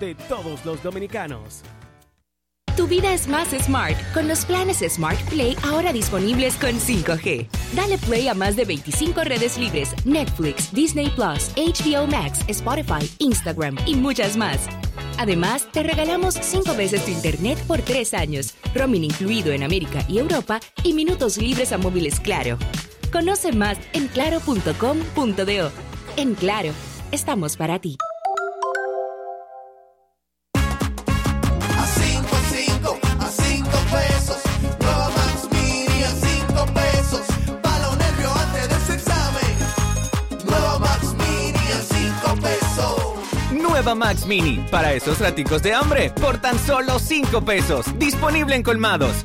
de 0.00 0.14
todos 0.28 0.64
los 0.64 0.82
dominicanos. 0.82 1.62
Tu 2.74 2.86
vida 2.86 3.12
es 3.12 3.28
más 3.28 3.48
smart 3.50 3.98
con 4.14 4.26
los 4.26 4.46
planes 4.46 4.78
Smart 4.78 5.20
Play 5.28 5.54
ahora 5.62 5.92
disponibles 5.92 6.56
con 6.56 6.70
5G. 6.70 7.46
Dale 7.74 7.98
play 7.98 8.28
a 8.28 8.34
más 8.34 8.56
de 8.56 8.64
25 8.64 9.24
redes 9.24 9.58
libres, 9.58 9.94
Netflix, 10.06 10.72
Disney 10.72 11.10
Plus, 11.10 11.50
HBO 11.54 12.06
Max, 12.06 12.40
Spotify, 12.48 13.10
Instagram 13.18 13.76
y 13.86 13.94
muchas 13.94 14.38
más. 14.38 14.68
Además, 15.18 15.68
te 15.70 15.82
regalamos 15.82 16.34
5 16.34 16.74
veces 16.74 17.04
tu 17.04 17.10
internet 17.10 17.58
por 17.66 17.82
3 17.82 18.14
años, 18.14 18.54
roaming 18.74 19.04
incluido 19.04 19.52
en 19.52 19.64
América 19.64 20.02
y 20.08 20.18
Europa 20.18 20.60
y 20.82 20.94
minutos 20.94 21.36
libres 21.36 21.72
a 21.72 21.78
móviles 21.78 22.20
Claro. 22.20 22.56
Conoce 23.12 23.52
más 23.52 23.76
en 23.92 24.08
claro.com.do. 24.08 25.70
En 26.16 26.34
Claro, 26.36 26.72
estamos 27.10 27.58
para 27.58 27.78
ti. 27.78 27.98
Max 43.82 44.26
Mini, 44.26 44.64
para 44.70 44.94
esos 44.94 45.18
raticos 45.18 45.62
de 45.62 45.74
hambre, 45.74 46.10
por 46.10 46.38
tan 46.38 46.58
solo 46.58 46.98
5 46.98 47.42
pesos. 47.44 47.86
Disponible 47.98 48.54
en 48.54 48.62
colmados. 48.62 49.24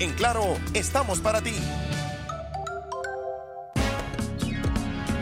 En 0.00 0.14
Claro, 0.14 0.56
estamos 0.72 1.20
para 1.20 1.42
ti. 1.42 1.52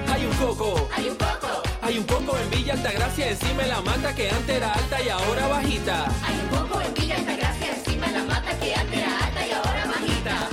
Hay 0.07 0.25
un 0.25 0.33
coco. 0.37 0.88
Hay 0.97 1.09
un 1.09 1.17
coco. 1.17 1.62
Hay 1.83 1.99
un 1.99 2.05
coco 2.05 2.38
en 2.38 2.51
Villa 2.51 2.75
Altagracia 2.75 3.29
encima 3.29 3.62
de 3.62 3.69
la 3.71 3.81
mata 3.81 4.14
que 4.14 4.31
antes 4.31 4.57
era 4.57 4.73
alta 4.73 5.03
y 5.03 5.09
ahora 5.09 5.49
bajita. 5.49 6.05
Hay 6.25 6.38
un 6.38 6.49
poco 6.49 6.81
en 6.81 6.95
Villa 6.95 7.17
Altagracia 7.17 7.75
encima 7.75 8.07
de 8.07 8.12
la 8.12 8.25
mata 8.25 8.59
que 8.61 8.75
antes 8.77 8.99
era 8.99 9.19
alta 9.27 9.47
y 9.49 9.51
ahora 9.51 9.87
bajita. 9.87 10.49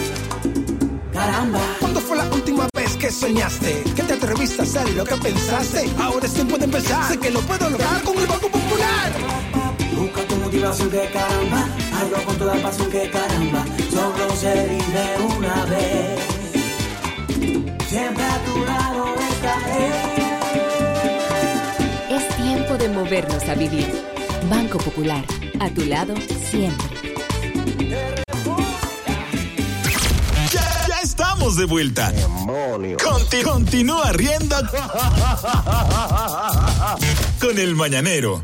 caramba 1.13 1.59
¿Cuándo 1.79 1.99
fue 2.01 2.17
la 2.17 2.25
última 2.29 2.67
vez 2.75 2.95
que 2.97 3.11
soñaste? 3.11 3.83
Que 3.95 4.03
te 4.03 4.13
atreviste 4.13 4.61
a 4.61 4.63
hacer 4.63 4.89
lo 4.93 5.03
que 5.03 5.15
pensaste. 5.15 5.89
Ahora 5.99 6.25
es 6.25 6.33
tiempo 6.33 6.57
de 6.57 6.65
empezar. 6.65 7.07
Sé 7.07 7.17
que 7.19 7.31
lo 7.31 7.41
puedo 7.41 7.69
lograr 7.69 8.01
con 8.03 8.17
el 8.17 8.27
Banco 8.27 8.49
Popular. 8.49 9.11
Busca 9.97 10.21
tu 10.27 10.35
motivación 10.35 10.89
que 10.91 11.09
caramba 11.11 11.67
Hazlo 11.93 12.23
con 12.25 12.37
toda 12.37 12.53
pasión 12.61 12.89
que 12.91 13.09
caramba 13.09 13.65
Solo 13.89 14.35
se 14.35 14.53
vive 14.67 15.35
una 15.37 15.65
vez 15.65 16.19
Siempre 17.89 18.23
a 18.23 18.37
tu 18.45 18.65
lado 18.65 18.96
estaré 19.37 19.87
Es 22.09 22.35
tiempo 22.37 22.77
de 22.77 22.89
movernos 22.89 23.43
a 23.47 23.53
vivir. 23.55 23.87
Banco 24.49 24.77
Popular, 24.77 25.23
a 25.59 25.69
tu 25.69 25.85
lado 25.85 26.13
siempre. 26.49 26.87
Ya, 30.51 30.85
ya 30.87 30.99
estamos 31.03 31.55
de 31.57 31.65
vuelta. 31.65 32.11
Conti- 33.03 33.41
continúa 33.43 34.11
riendo 34.13 34.55
con 37.41 37.57
el 37.59 37.75
mañanero. 37.75 38.43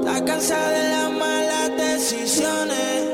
Está 0.00 0.24
cansada 0.24 0.68
de 0.70 0.90
las 0.90 1.10
malas 1.12 1.70
decisiones, 1.76 3.04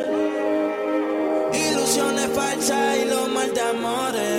ilusiones 1.55 2.29
falsas 2.35 2.99
y 2.99 3.05
los 3.09 3.29
mal 3.31 3.53
de 3.55 3.61
amores. 3.61 4.32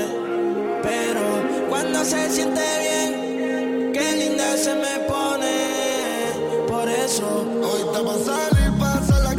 Se 2.04 2.30
siente 2.30 2.62
bien, 2.82 3.92
qué 3.94 4.12
linda 4.18 4.58
se 4.58 4.76
me 4.76 5.00
pone. 5.08 5.56
Por 6.68 6.90
eso. 6.90 7.46
Hoy 7.64 7.80
está 7.80 8.04
para 8.04 8.20
salir, 8.26 8.78
pasa 8.78 9.20
la 9.20 9.34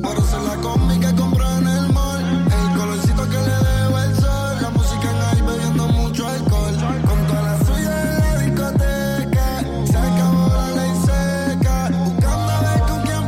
Por 0.00 0.16
eso 0.16 0.42
la 0.46 0.54
combi 0.62 1.00
que 1.00 1.12
compró 1.16 1.44
en 1.58 1.66
el 1.66 1.92
mall, 1.92 2.22
el 2.22 2.78
colorcito 2.78 3.28
que 3.28 3.38
le 3.38 3.56
debo 3.68 3.98
el 3.98 4.14
sol, 4.14 4.62
la 4.62 4.70
música 4.70 5.10
en 5.10 5.22
ahí 5.22 5.42
bebiendo 5.42 5.88
mucho 5.88 6.28
alcohol, 6.28 6.76
con 7.04 7.26
toda 7.26 7.42
la 7.42 7.58
suya 7.66 8.02
en 8.02 8.08
la 8.20 8.38
discoteca, 8.44 9.60
se 9.84 9.96
acabó 9.98 10.48
la 10.54 10.70
ley 10.76 10.92
seca, 11.04 11.90
buscando 11.98 12.52
a 12.52 12.60
ver 12.62 12.80
con 12.90 13.00
quién 13.02 13.24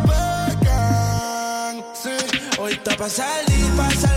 pecan. 0.61 1.85
Sí, 1.93 2.17
hoy 2.61 2.73
está 2.75 2.97
para 2.97 3.11
salir, 3.11 3.77
pasa 3.77 4.10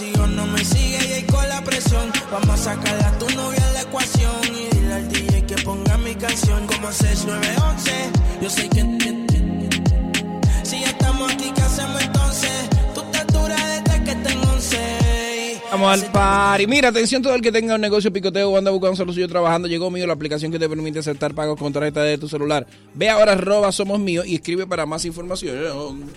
sigo, 0.00 0.26
no 0.26 0.46
me 0.46 0.64
sigue 0.64 0.98
y 1.08 1.12
ahí 1.12 1.22
con 1.24 1.46
la 1.48 1.62
presión. 1.62 2.10
Vamos 2.32 2.48
a 2.48 2.56
sacarle 2.56 3.04
a 3.04 3.18
tu 3.18 3.28
novia 3.30 3.62
en 3.68 3.74
la 3.74 3.82
ecuación 3.82 4.40
y 4.44 4.74
dile 4.74 4.94
al 4.94 5.08
DJ 5.08 5.46
que 5.46 5.56
ponga 5.56 5.98
mi 5.98 6.14
canción 6.14 6.66
como 6.66 6.90
6911. 6.90 7.92
Yo 8.40 8.50
sé 8.50 8.68
que 8.68 8.80
si 10.62 10.84
estamos 10.84 11.32
aquí, 11.32 11.50
¿qué 11.54 11.62
hacemos 11.62 12.00
entonces? 12.02 12.52
Tú 12.94 13.02
te 13.12 13.24
duras 13.32 13.62
desde 13.84 14.04
que 14.04 14.14
tengo 14.16 14.52
11. 14.52 14.78
Vamos 15.72 15.92
al 15.92 16.12
par. 16.12 16.60
Y 16.60 16.66
mira, 16.66 16.88
atención 16.88 17.22
todo 17.22 17.34
el 17.34 17.42
que 17.42 17.52
tenga 17.52 17.74
un 17.74 17.80
negocio 17.80 18.12
picoteo 18.12 18.50
o 18.50 18.56
anda 18.56 18.70
buscando 18.70 18.96
solo 18.96 19.12
suyo 19.12 19.28
trabajando. 19.28 19.68
Llegó 19.68 19.90
mío 19.90 20.06
la 20.06 20.14
aplicación 20.14 20.50
que 20.50 20.58
te 20.58 20.68
permite 20.68 21.00
aceptar 21.00 21.34
pagos 21.34 21.58
con 21.58 21.72
tarjeta 21.72 22.02
de 22.02 22.16
tu 22.18 22.28
celular. 22.28 22.66
Ve 22.94 23.10
ahora 23.10 23.32
arroba 23.32 23.72
somos 23.72 23.98
míos 23.98 24.24
y 24.26 24.36
escribe 24.36 24.66
para 24.66 24.86
más 24.86 25.04
información. 25.04 26.10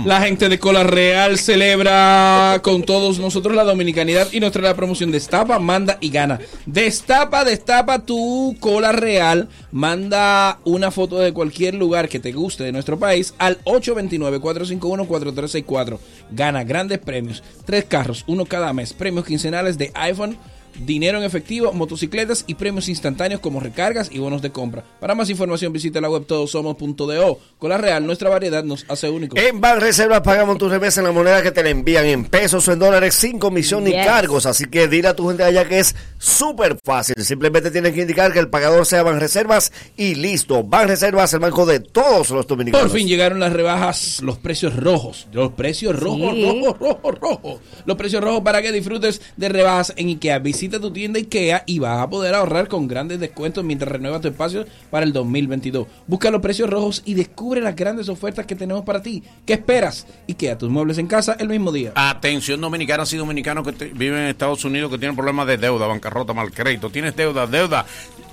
La 0.07 0.23
gente 0.23 0.49
de 0.49 0.59
Cola 0.59 0.83
Real 0.83 1.39
celebra 1.39 2.61
con 2.63 2.85
todos 2.85 3.19
nosotros 3.19 3.55
la 3.55 3.65
dominicanidad 3.65 4.29
y 4.33 4.41
nos 4.41 4.53
trae 4.53 4.65
la 4.65 4.75
promoción 4.75 5.11
Destapa, 5.11 5.59
manda 5.59 5.99
y 6.01 6.09
gana. 6.09 6.41
Destapa, 6.65 7.45
destapa 7.45 7.99
tu 7.99 8.57
Cola 8.61 8.93
Real. 8.93 9.51
Manda 9.71 10.59
una 10.65 10.91
foto 10.91 11.19
de 11.19 11.35
cualquier 11.35 11.75
lugar 11.75 12.09
que 12.09 12.19
te 12.19 12.33
guste 12.33 12.65
de 12.65 12.73
nuestro 12.73 12.99
país 12.99 13.35
al 13.39 13.63
829-451-4364. 13.65 15.99
Gana 16.31 16.65
grandes 16.65 16.99
premios. 16.99 17.43
Tres 17.67 17.85
carros, 17.85 18.25
uno 18.27 18.47
cada 18.47 18.73
mes. 18.73 18.95
Premios 18.95 19.27
quincenales 19.27 19.77
de 19.77 19.93
iPhone. 19.95 20.39
Dinero 20.85 21.19
en 21.19 21.25
efectivo, 21.25 21.73
motocicletas 21.73 22.45
y 22.47 22.55
premios 22.55 22.89
instantáneos 22.89 23.41
como 23.41 23.61
recargas 23.61 24.11
y 24.13 24.19
bonos 24.19 24.43
de 24.43 24.51
compra. 24.51 24.85
Para 25.01 25.15
más 25.15 25.29
información 25.31 25.73
visita 25.73 26.01
la 26.01 26.09
web 26.11 26.25
todosomos.do. 26.27 27.39
Cola 27.59 27.79
Real, 27.79 28.05
nuestra 28.07 28.31
variedad 28.31 28.63
nos 28.65 28.85
hace 28.89 29.09
únicos. 29.11 29.39
En 29.41 29.61
Banreservas 29.61 30.21
pagamos 30.21 30.59
tu 30.59 30.69
remesa 30.69 31.01
en 31.01 31.07
la 31.07 31.13
moneda 31.13 31.43
que 31.43 31.51
te 31.51 31.63
la 31.63 31.71
envían 31.71 32.07
en 32.07 32.25
pesos 32.25 32.67
o 32.69 32.73
en 32.73 32.79
dólares 32.79 33.15
sin 33.15 33.39
comisión 33.39 33.85
ni 33.85 33.91
Yes. 33.93 34.07
cargos. 34.07 34.47
Así 34.47 34.65
que 34.67 34.87
dile 34.89 35.09
a 35.09 35.17
tu 35.17 35.27
gente 35.29 35.43
allá 35.45 35.67
que 35.67 35.79
es 35.79 35.95
súper 36.19 36.79
fácil. 36.85 37.15
Simplemente 37.19 37.71
tienes 37.71 37.93
que 37.93 38.03
indicar 38.03 38.33
que 38.33 38.39
el 38.39 38.49
pagador 38.49 38.87
sea 38.87 39.03
Banreservas 39.03 39.73
y 39.97 40.15
listo. 40.15 40.63
Banreservas, 40.63 41.33
el 41.35 41.41
banco 41.41 41.67
de 41.67 41.81
todos 41.81 42.31
los 42.31 42.47
dominicanos. 42.47 42.89
Por 42.91 42.99
fin 42.99 43.09
llegaron 43.09 43.41
las 43.41 43.53
rebajas, 43.53 44.21
los 44.23 44.39
precios 44.39 44.77
rojos. 44.77 45.27
Los 45.33 45.53
precios 45.53 45.99
rojos, 45.99 46.35
Sí. 46.35 46.43
rojos, 46.45 46.79
rojos, 46.79 47.15
rojos. 47.21 47.61
Los 47.87 47.97
precios 47.97 48.23
rojos 48.23 48.43
para 48.43 48.61
que 48.63 48.73
disfrutes 48.73 49.21
de 49.37 49.49
rebajas 49.49 49.93
en 49.97 50.09
IKEA. 50.09 50.39
Visita 50.39 50.68
tu 50.79 50.91
tienda 50.93 51.19
IKEA 51.19 51.63
y 51.67 51.79
vas 51.79 52.01
a 52.01 52.11
poder 52.11 52.35
ahorrar 52.35 52.69
con 52.69 52.87
grandes 52.87 53.19
descuentos 53.21 53.65
mientras 53.65 53.91
renuevas 53.91 54.21
tu 54.21 54.29
espacio 54.29 54.67
para 54.91 55.07
el 55.07 55.13
2022. 55.13 55.87
Busca 56.07 56.31
los 56.31 56.43
precios 56.43 56.69
rojos 56.69 57.03
y 57.07 57.15
descubre 57.15 57.61
las 57.61 57.75
grandes 57.75 58.09
ofertas 58.09 58.45
que 58.45 58.55
tenemos 58.55 58.85
para 58.85 59.01
ti. 59.03 59.23
¿Qué 59.47 59.55
esperas? 59.55 60.07
IKEA, 60.29 60.59
tus 60.59 60.69
muebles 60.69 60.99
en 60.99 61.07
casa 61.07 61.37
el 61.39 61.49
mismo 61.49 61.73
día. 61.73 61.93
Atención 61.95 62.61
dominicanas 62.61 63.13
y 63.13 63.17
dominicanos 63.17 63.67
que 63.67 63.87
viven 63.87 64.19
en 64.19 64.27
Estados 64.29 64.65
Unidos 64.65 64.91
que 64.91 64.99
tienen 64.99 65.17
problemas 65.17 65.47
de 65.47 65.57
deuda, 65.57 65.87
bancarrota, 65.87 66.35
mal 66.35 66.51
crédito. 66.53 66.91
Tienes 66.91 67.17
deuda, 67.17 67.47
deuda. 67.47 67.87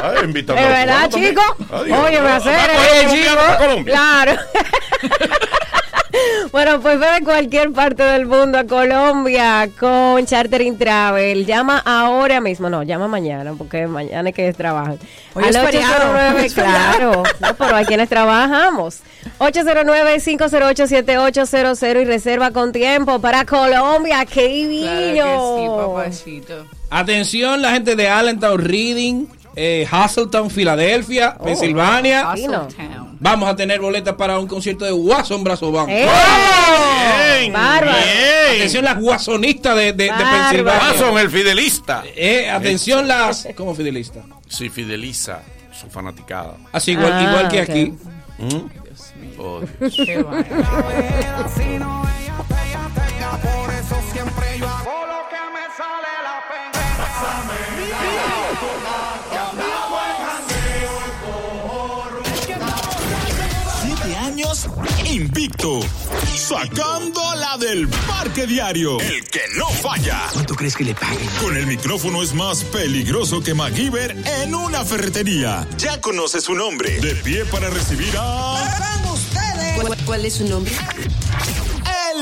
Ay, 0.02 0.16
invítame 0.24 0.60
¿Es 0.60 0.66
a 0.66 0.68
los 0.68 0.78
verdad, 0.78 1.08
chico? 1.10 1.42
Adiós. 1.72 1.98
Oye, 2.04 2.20
me 2.20 2.28
hacer. 2.30 2.70
Oye, 2.70 3.06
chico. 3.22 3.40
a 3.40 3.56
Colombia. 3.58 3.94
Claro. 3.94 4.32
Bueno, 6.52 6.80
pues 6.80 7.00
ve 7.00 7.06
de 7.18 7.24
cualquier 7.24 7.72
parte 7.72 8.04
del 8.04 8.26
mundo 8.26 8.56
a 8.58 8.64
Colombia 8.64 9.68
con 9.78 10.24
Chartering 10.24 10.78
Travel. 10.78 11.44
Llama 11.44 11.82
ahora 11.84 12.40
mismo, 12.40 12.70
no, 12.70 12.84
llama 12.84 13.08
mañana, 13.08 13.54
porque 13.58 13.88
mañana 13.88 14.28
es 14.28 14.34
que 14.36 14.52
trabajan. 14.52 14.96
Hoy 15.34 15.42
es 15.48 15.58
feriado. 15.58 16.12
809, 16.12 16.46
Es 16.46 16.54
feriado. 16.54 16.92
claro, 16.92 17.22
no, 17.40 17.54
pero 17.56 17.74
hay 17.74 17.84
quienes 17.84 18.08
trabajamos. 18.08 19.00
809-508-7800 19.40 22.02
y 22.02 22.04
reserva 22.04 22.52
con 22.52 22.70
tiempo 22.70 23.18
para 23.20 23.44
Colombia. 23.44 24.24
¡Qué 24.24 24.46
divino! 24.46 25.96
Atención, 26.90 27.60
la 27.62 27.72
gente 27.72 27.96
de 27.96 28.08
Allentown, 28.08 28.64
Reading, 28.64 29.26
eh, 29.56 29.86
Hasseltown, 29.90 30.50
Filadelfia, 30.50 31.36
Oh, 31.38 31.44
Pensilvania. 31.44 32.32
fino. 32.34 32.68
Vamos 33.20 33.48
a 33.48 33.56
tener 33.56 33.80
boletas 33.80 34.14
para 34.14 34.38
un 34.38 34.46
concierto 34.46 34.84
de 34.84 34.92
Watson 34.92 35.42
Brazo 35.44 35.70
Band. 35.72 35.88
¡Eh! 35.90 36.06
Bien, 37.40 37.52
Bárbaro. 37.52 37.96
bien. 37.96 38.56
Atención, 38.56 38.84
las 38.84 39.00
guasonistas 39.00 39.76
de, 39.76 39.92
de, 39.92 40.04
de. 40.04 40.10
Pensilvania. 40.10 40.82
Watson, 40.90 41.18
el 41.18 41.30
fidelista. 41.30 42.02
Eh, 42.16 42.50
atención, 42.50 43.08
las. 43.08 43.48
¿Cómo 43.56 43.74
fidelista? 43.74 44.20
Sí, 44.48 44.68
fideliza 44.68 45.40
su 45.72 45.88
fanaticada. 45.88 46.54
Así, 46.72 46.92
igual, 46.92 47.12
Ah, 47.12 47.22
igual 47.22 47.48
que 47.48 47.60
ok. 47.62 47.68
aquí. 47.70 47.92
¿Mm? 48.38 49.40
Oh, 49.40 49.60
Dios. 49.80 49.94
Qué 50.04 50.22
vaina. 50.22 50.44
Por 53.42 53.72
eso 53.74 53.96
siempre 54.12 54.58
yo 54.58 54.68
hago 54.68 55.06
lo 55.06 55.28
que 55.30 55.40
me 55.52 55.64
sale 55.76 56.12
la 56.22 56.34
Siete 57.84 59.13
años 64.54 64.68
invicto. 65.10 65.80
Sacando 66.36 67.20
la 67.36 67.56
del 67.58 67.88
parque 67.88 68.46
diario. 68.46 69.00
El 69.00 69.24
que 69.24 69.40
no 69.56 69.68
falla. 69.68 70.28
¿Cuánto 70.32 70.54
crees 70.54 70.76
que 70.76 70.84
le 70.84 70.94
paguen? 70.94 71.28
Con 71.40 71.56
el 71.56 71.66
micrófono 71.66 72.22
es 72.22 72.34
más 72.34 72.64
peligroso 72.64 73.42
que 73.42 73.54
MacGyver 73.54 74.16
en 74.42 74.54
una 74.54 74.84
ferretería. 74.84 75.66
Ya 75.78 76.00
conoce 76.00 76.40
su 76.40 76.54
nombre. 76.54 77.00
De 77.00 77.14
pie 77.16 77.44
para 77.46 77.70
recibir 77.70 78.14
a. 78.16 78.90
¿Cuál, 79.80 79.98
cuál 80.04 80.24
es 80.24 80.34
su 80.34 80.48
nombre? 80.48 80.72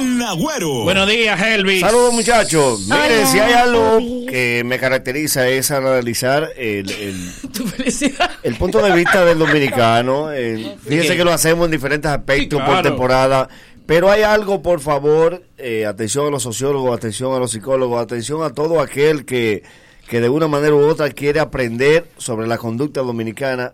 El. 0.06 0.82
Buenos 0.82 1.08
días, 1.08 1.40
Elvis. 1.40 1.80
Saludos 1.80 2.12
muchachos. 2.12 2.80
Miren, 2.88 3.26
si 3.26 3.38
hay 3.38 3.52
algo 3.52 3.98
que 4.28 4.62
me 4.64 4.78
caracteriza 4.78 5.48
es 5.48 5.70
analizar 5.70 6.50
el, 6.56 6.90
el, 6.90 7.30
Tu 7.52 7.64
felicidad. 7.66 8.30
el 8.42 8.56
punto 8.56 8.82
de 8.82 8.92
vista 8.92 9.24
del 9.24 9.38
dominicano. 9.38 10.32
eh, 10.32 10.76
fíjense 10.86 11.16
que 11.16 11.24
lo 11.24 11.32
hacemos 11.32 11.66
en 11.66 11.70
diferentes 11.70 12.10
aspectos 12.10 12.60
Sí, 12.60 12.66
por 12.66 12.82
temporada. 12.82 13.48
Pero 13.86 14.10
hay 14.10 14.22
algo, 14.22 14.60
por 14.62 14.80
favor, 14.80 15.42
eh, 15.58 15.86
atención 15.86 16.26
a 16.26 16.30
los 16.30 16.42
sociólogos, 16.42 16.96
atención 16.96 17.32
a 17.34 17.38
los 17.38 17.50
psicólogos, 17.52 18.02
atención 18.02 18.42
a 18.42 18.50
todo 18.50 18.80
aquel 18.80 19.24
que, 19.24 19.62
que 20.08 20.20
de 20.20 20.28
una 20.28 20.48
manera 20.48 20.74
u 20.74 20.80
otra 20.80 21.10
quiere 21.10 21.40
aprender 21.40 22.06
sobre 22.16 22.46
la 22.48 22.58
conducta 22.58 23.02
dominicana. 23.02 23.72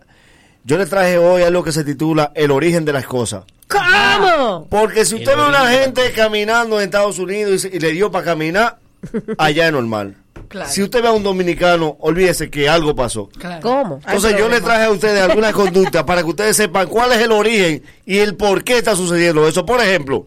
Yo 0.63 0.77
le 0.77 0.85
traje 0.85 1.17
hoy 1.17 1.41
algo 1.43 1.63
que 1.63 1.71
se 1.71 1.83
titula 1.83 2.31
El 2.35 2.51
origen 2.51 2.85
de 2.85 2.93
las 2.93 3.05
cosas. 3.05 3.43
¿Cómo? 3.67 4.67
Porque 4.69 5.05
si 5.05 5.15
usted 5.15 5.35
ve 5.35 5.41
a 5.41 5.47
una 5.47 5.67
gente 5.69 6.11
caminando 6.11 6.79
en 6.79 6.85
Estados 6.85 7.17
Unidos 7.19 7.53
y, 7.53 7.59
se- 7.59 7.75
y 7.75 7.79
le 7.79 7.91
dio 7.91 8.11
para 8.11 8.25
caminar, 8.25 8.77
allá 9.37 9.67
es 9.67 9.71
normal. 9.73 10.15
Claro. 10.47 10.69
Si 10.69 10.81
usted 10.81 11.01
ve 11.03 11.07
a 11.07 11.11
un 11.11 11.21
dominicano, 11.23 11.95
olvídese 11.99 12.49
que 12.49 12.67
algo 12.67 12.95
pasó. 12.95 13.29
¿Cómo? 13.61 13.99
Entonces 14.05 14.35
yo 14.37 14.49
le 14.49 14.61
traje 14.61 14.85
a 14.85 14.91
ustedes 14.91 15.21
alguna 15.21 15.53
conducta 15.53 16.05
para 16.05 16.23
que 16.23 16.29
ustedes 16.29 16.57
sepan 16.57 16.87
cuál 16.87 17.11
es 17.11 17.19
el 17.19 17.31
origen 17.31 17.83
y 18.05 18.17
el 18.17 18.35
por 18.35 18.63
qué 18.63 18.79
está 18.79 18.95
sucediendo 18.95 19.47
eso. 19.47 19.65
Por 19.65 19.79
ejemplo, 19.79 20.25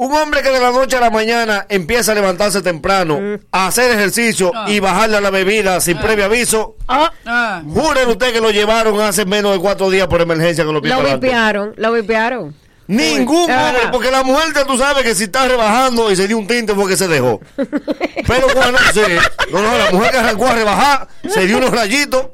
un 0.00 0.12
hombre 0.14 0.42
que 0.42 0.50
de 0.50 0.60
la 0.60 0.70
noche 0.70 0.96
a 0.96 1.00
la 1.00 1.10
mañana 1.10 1.66
empieza 1.68 2.12
a 2.12 2.14
levantarse 2.14 2.62
temprano, 2.62 3.18
a 3.50 3.66
hacer 3.66 3.90
ejercicio 3.90 4.52
Ah. 4.54 4.66
y 4.68 4.78
bajarle 4.78 5.16
a 5.16 5.20
la 5.20 5.30
bebida 5.30 5.80
sin 5.80 5.98
previo 5.98 6.24
aviso, 6.26 6.76
Ah. 6.86 7.62
júrele 7.68 8.06
usted 8.12 8.32
que 8.32 8.40
lo 8.40 8.50
llevaron 8.50 9.00
hace 9.00 9.24
menos 9.24 9.52
de 9.52 9.58
cuatro 9.58 9.90
días 9.90 10.06
por 10.06 10.20
emergencia 10.20 10.64
con 10.64 10.74
los 10.74 10.82
pies 10.82 10.92
Lo 10.94 10.98
para 10.98 11.08
adelante. 11.14 11.26
vipearon, 11.26 11.74
lo 11.76 11.92
vipearon. 11.92 12.54
Ningún 12.86 13.50
Es 13.50 13.56
hombre, 13.58 13.82
porque 13.92 14.10
la 14.10 14.22
mujer 14.22 14.52
que 14.54 14.64
tú 14.64 14.78
sabes 14.78 15.02
que 15.02 15.14
si 15.14 15.24
está 15.24 15.46
rebajando 15.46 16.10
y 16.10 16.16
se 16.16 16.26
dio 16.26 16.38
un 16.38 16.46
tinte 16.46 16.74
fue 16.74 16.88
que 16.88 16.96
se 16.96 17.06
dejó. 17.08 17.40
Pero 17.56 18.46
cuando 18.54 18.78
sí, 18.94 19.00
no, 19.52 19.60
no, 19.60 19.78
la 19.78 19.90
mujer 19.90 20.10
que 20.12 20.16
arrancó 20.18 20.46
a 20.46 20.54
rebajar, 20.54 21.08
se 21.28 21.44
dio 21.46 21.58
unos 21.58 21.70
rayitos, 21.70 22.28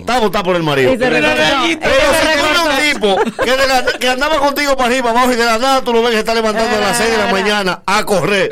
está 0.00 0.18
botada 0.18 0.42
por 0.44 0.56
el 0.56 0.62
marido. 0.64 0.90
Y 0.92 0.94
se 0.94 0.98
Pero 0.98 1.20
recortó. 1.20 1.62
si 1.62 2.68
un 2.68 2.71
tipo 2.92 3.16
que, 3.44 3.50
de 3.56 3.66
la- 3.66 3.84
que 3.98 4.08
andaba 4.08 4.38
contigo 4.38 4.76
para 4.76 4.88
arriba, 4.90 5.10
abajo 5.10 5.32
y 5.32 5.36
de 5.36 5.44
la 5.44 5.58
nada 5.58 5.82
tú 5.82 5.92
lo 5.92 6.02
ves 6.02 6.12
que 6.12 6.18
está 6.20 6.34
levantando 6.34 6.76
a 6.76 6.80
las 6.80 6.96
6 6.96 7.10
de 7.10 7.18
la 7.18 7.26
mañana 7.32 7.82
a 7.86 8.04
correr. 8.04 8.50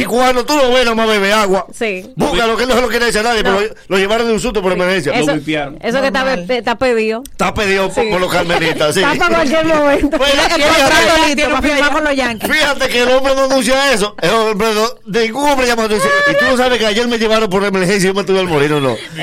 Y 0.00 0.04
cuando 0.04 0.44
tú 0.44 0.56
lo 0.56 0.70
ves, 0.70 0.84
nada 0.84 0.94
más 0.94 1.06
bebe 1.08 1.32
agua. 1.32 1.66
Sí. 1.76 2.12
Búscalo, 2.16 2.56
que 2.56 2.62
él 2.64 2.68
no 2.68 2.74
se 2.76 2.80
lo 2.82 2.88
quiere 2.88 3.06
decir 3.06 3.20
a 3.20 3.24
nadie, 3.24 3.42
No. 3.42 3.56
pero 3.56 3.68
lo, 3.68 3.74
lo 3.88 3.98
llevaron 3.98 4.26
de 4.26 4.32
un 4.34 4.40
susto 4.40 4.60
por 4.62 4.72
emergencia. 4.72 5.12
Eso, 5.12 5.26
Lo 5.26 5.32
eso 5.36 6.00
que 6.00 6.06
está, 6.06 6.34
está 6.34 6.76
pedido. 6.78 7.22
Está 7.30 7.54
pedido 7.54 7.90
por, 7.90 8.08
por 8.10 8.20
los 8.20 8.32
carmelitas. 8.32 8.94
Sí. 8.94 9.02
Está 9.02 9.14
para 9.16 9.34
cualquier 9.36 9.64
momento. 9.66 10.18
Pues, 10.18 10.30
que 10.32 10.62
fíjate, 10.64 12.16
Yankees. 12.16 12.50
Fíjate 12.50 12.88
que 12.88 13.02
el 13.02 13.08
hombre 13.10 13.34
no 13.34 13.44
anuncia 13.44 13.92
eso. 13.92 14.14
El 14.20 14.30
hombre 14.30 14.68
no- 14.74 15.20
ningún 15.20 15.48
hombre 15.48 15.66
llama 15.66 15.84
y 15.84 16.34
tú 16.38 16.44
no 16.46 16.56
sabes 16.56 16.78
que 16.78 16.86
ayer 16.86 17.06
me 17.08 17.18
llevaron 17.18 17.48
por 17.50 17.64
emergencia 17.64 18.08
y 18.08 18.12
yo 18.12 18.14
me 18.14 18.24
tuve 18.24 18.40
al 18.40 18.46
morir 18.48 18.72
o 18.72 18.80
no. 18.80 18.96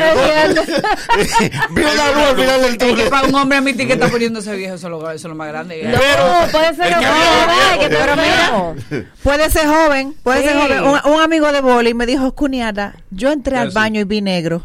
Vio 1.72 1.88
la 1.94 2.12
luz 2.12 2.24
al 2.30 2.36
final 2.36 2.62
del 2.62 2.72
Es 2.72 2.78
que 2.78 2.86
túnel. 2.88 3.10
para 3.10 3.28
un 3.28 3.36
hombre 3.36 3.58
admitir 3.58 3.88
que 3.88 3.94
está 3.94 4.08
poniéndose 4.10 4.56
viejo, 4.56 4.76
eso 4.76 4.88
es 4.88 4.92
lo, 4.92 5.00
eso 5.12 5.16
es 5.16 5.24
lo 5.24 5.36
más 5.36 5.48
grande. 5.50 5.82
No, 5.84 5.98
puede 6.52 6.76
ser 6.76 6.88
que 6.88 7.06
joven, 7.06 7.80
que 7.80 7.90
Pero 7.90 8.76
puede 9.24 9.50
ser 9.50 9.68
joven, 9.68 10.16
puede 10.24 10.44
ser 10.44 10.52
Sí. 10.52 10.58
Joven. 10.62 10.84
Un, 10.84 11.14
un 11.14 11.22
amigo 11.22 11.52
de 11.52 11.62
boli 11.62 11.94
me 11.94 12.06
dijo, 12.06 12.34
cuñada, 12.34 12.96
yo 13.10 13.32
entré 13.32 13.58
al 13.58 13.72
baño 13.72 14.02
y 14.02 14.04
vi 14.06 14.22
negro. 14.22 14.64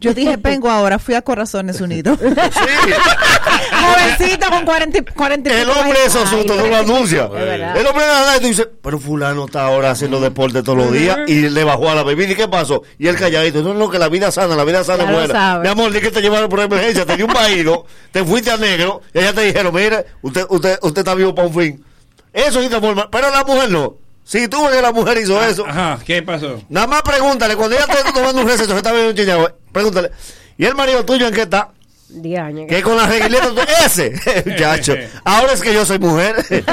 Yo 0.00 0.12
dije, 0.12 0.36
vengo 0.36 0.68
ahora, 0.70 0.98
fui 0.98 1.14
a 1.14 1.22
Corazones 1.22 1.80
Unidos. 1.80 2.18
Jovencito 3.70 4.50
con 4.50 4.64
40, 4.64 4.98
y- 4.98 5.02
40 5.02 5.50
y 5.50 5.52
El 5.52 5.70
hombre 5.70 5.82
años. 6.00 6.06
eso 6.06 6.20
asusta, 6.22 6.54
no 6.56 6.66
lo 6.66 6.76
anuncia. 6.76 7.22
El 7.24 7.86
hombre 7.86 8.04
nada 8.06 8.36
y 8.36 8.40
tú 8.40 8.46
dices, 8.48 8.68
pero 8.82 8.98
fulano 8.98 9.46
está 9.46 9.64
ahora 9.66 9.90
haciendo 9.90 10.20
deporte 10.20 10.62
todos 10.62 10.76
los 10.78 10.92
días 10.92 11.18
y 11.26 11.48
le 11.48 11.64
bajó 11.64 11.90
a 11.90 11.94
la 11.94 12.02
bebida. 12.02 12.32
¿Y 12.32 12.34
qué 12.34 12.48
pasó? 12.48 12.82
Y 12.98 13.06
él 13.06 13.16
calladito, 13.16 13.62
no, 13.62 13.72
no, 13.74 13.90
que 13.90 13.98
la 13.98 14.08
vida 14.08 14.30
sana, 14.30 14.54
la 14.56 14.64
vida 14.64 14.84
sana 14.84 15.04
es 15.04 15.10
buena. 15.10 15.60
Mi 15.60 15.68
amor, 15.68 15.92
di 15.92 16.00
que 16.00 16.10
te 16.10 16.20
llevaron 16.20 16.48
por 16.48 16.60
emergencia, 16.60 17.06
te 17.06 17.16
dio 17.16 17.26
un 17.26 17.32
vaído, 17.32 17.86
te 18.12 18.22
fuiste 18.24 18.50
a 18.50 18.56
negro 18.56 19.00
y 19.14 19.18
allá 19.18 19.32
te 19.32 19.40
dijeron, 19.42 19.74
mire, 19.74 20.04
usted, 20.22 20.44
usted, 20.50 20.78
usted 20.82 20.98
está 21.00 21.14
vivo 21.14 21.34
para 21.34 21.48
un 21.48 21.54
fin. 21.54 21.84
Eso 22.32 22.60
sí 22.60 22.68
te 22.68 22.80
forma, 22.80 23.08
pero 23.10 23.30
la 23.30 23.44
mujer 23.44 23.70
no. 23.70 23.94
Si 24.24 24.48
tú 24.48 24.62
ves 24.64 24.74
que 24.76 24.80
la 24.82 24.92
mujer 24.92 25.18
hizo 25.18 25.42
eso, 25.44 25.66
Ajá, 25.66 25.98
¿qué 26.04 26.22
pasó? 26.22 26.62
nada 26.70 26.86
más 26.86 27.02
pregúntale, 27.02 27.56
cuando 27.56 27.76
ella 27.76 27.84
esté 27.88 28.10
tomando 28.14 28.40
un 28.40 28.48
receso, 28.48 28.70
que 28.70 28.78
está 28.78 28.90
viendo 28.92 29.10
un 29.10 29.16
chiñado, 29.16 29.58
pregúntale, 29.70 30.10
¿y 30.56 30.64
el 30.64 30.74
marido 30.74 31.04
tuyo 31.04 31.26
en 31.28 31.34
qué 31.34 31.42
está? 31.42 31.72
Diañe. 32.08 32.66
Que 32.68 32.80
con 32.82 32.96
la 32.96 33.06
reguileta 33.06 33.48
tú- 33.48 33.60
ese, 33.84 34.12
muchacho. 34.46 34.94
Ahora 35.24 35.52
es 35.52 35.60
que 35.60 35.74
yo 35.74 35.84
soy 35.84 35.98
mujer. 35.98 36.36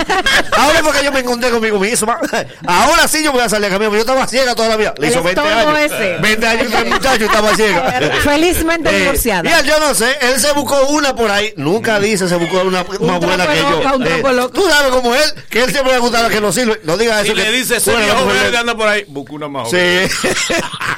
Ahora 0.57 0.77
es 0.79 0.83
porque 0.83 1.03
yo 1.03 1.11
me 1.11 1.21
encontré 1.21 1.49
conmigo 1.49 1.79
misma. 1.79 2.19
Ahora 2.67 3.07
sí 3.07 3.23
yo 3.23 3.31
voy 3.31 3.41
a 3.41 3.49
salir 3.49 3.65
a 3.67 3.69
caminar. 3.69 3.91
pero 3.91 4.03
Yo 4.03 4.11
estaba 4.11 4.27
ciega 4.27 4.53
toda 4.53 4.69
la 4.69 4.75
vida. 4.77 4.93
Le 4.97 5.07
hizo 5.07 5.23
20 5.23 5.41
estómago 5.41 5.69
años. 5.75 5.91
ese. 5.91 6.17
20 6.19 6.47
años 6.47 6.67
que 6.71 6.77
el 6.77 6.85
muchacho 6.89 7.25
estaba 7.25 7.55
ciega. 7.55 7.99
Felizmente 8.23 8.89
Eh, 8.95 8.99
divorciada. 8.99 9.49
Y 9.49 9.53
él, 9.53 9.65
yo 9.65 9.79
no 9.79 9.95
sé, 9.95 10.15
él 10.21 10.39
se 10.39 10.51
buscó 10.53 10.85
una 10.89 11.15
por 11.15 11.31
ahí. 11.31 11.53
Nunca 11.57 11.99
dice 11.99 12.27
se 12.27 12.35
buscó 12.35 12.61
una 12.61 12.83
más 12.83 13.19
buena 13.19 13.47
que 13.47 13.57
yo. 13.57 13.69
loca, 13.83 13.95
Eh, 14.09 14.49
tú 14.53 14.69
sabes 14.69 14.91
como 14.91 15.15
él, 15.15 15.23
que 15.49 15.63
él 15.63 15.71
siempre 15.71 15.91
le 15.93 15.97
ha 15.97 16.01
gustado 16.01 16.29
que 16.29 16.39
no 16.41 16.51
sirve. 16.51 16.79
No 16.83 16.97
digas 16.97 17.21
Si 17.21 17.27
eso. 17.29 17.35
le 17.35 17.43
que 17.45 17.51
dice 17.51 17.79
la 17.91 17.97
viejo 17.99 18.19
mujer 18.25 18.33
verde 18.37 18.51
de- 18.51 18.57
anda 18.57 18.75
por 18.75 18.87
ahí, 18.87 19.05
busca 19.07 19.33
una 19.33 19.47
más 19.47 19.67
joven. 19.69 20.07
Sí. 20.09 20.15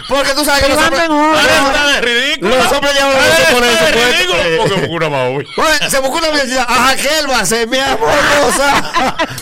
Porque 0.10 0.32
tú 0.34 0.44
sabes 0.44 0.64
que 0.64 0.70
los 0.70 0.78
hombres. 0.84 1.08
Los 1.08 2.72
hombres- 2.74 2.94
ya 2.98 3.06
no 3.06 3.14
se 3.46 3.54
ponen 3.54 4.23
pues. 4.30 4.46
Eh, 4.46 4.58
Porque 4.58 4.88
una 4.90 5.10
más. 5.10 5.30
Oye, 5.30 5.90
se 5.90 6.00
buscó 6.00 6.18
una 6.18 6.30
universidad. 6.30 6.66
A 6.68 6.74
Jaquel 6.74 7.30
va 7.30 7.40
a 7.40 7.46
ser 7.46 7.68
mi 7.68 7.78
amor, 7.80 8.10
goza. 8.42 8.84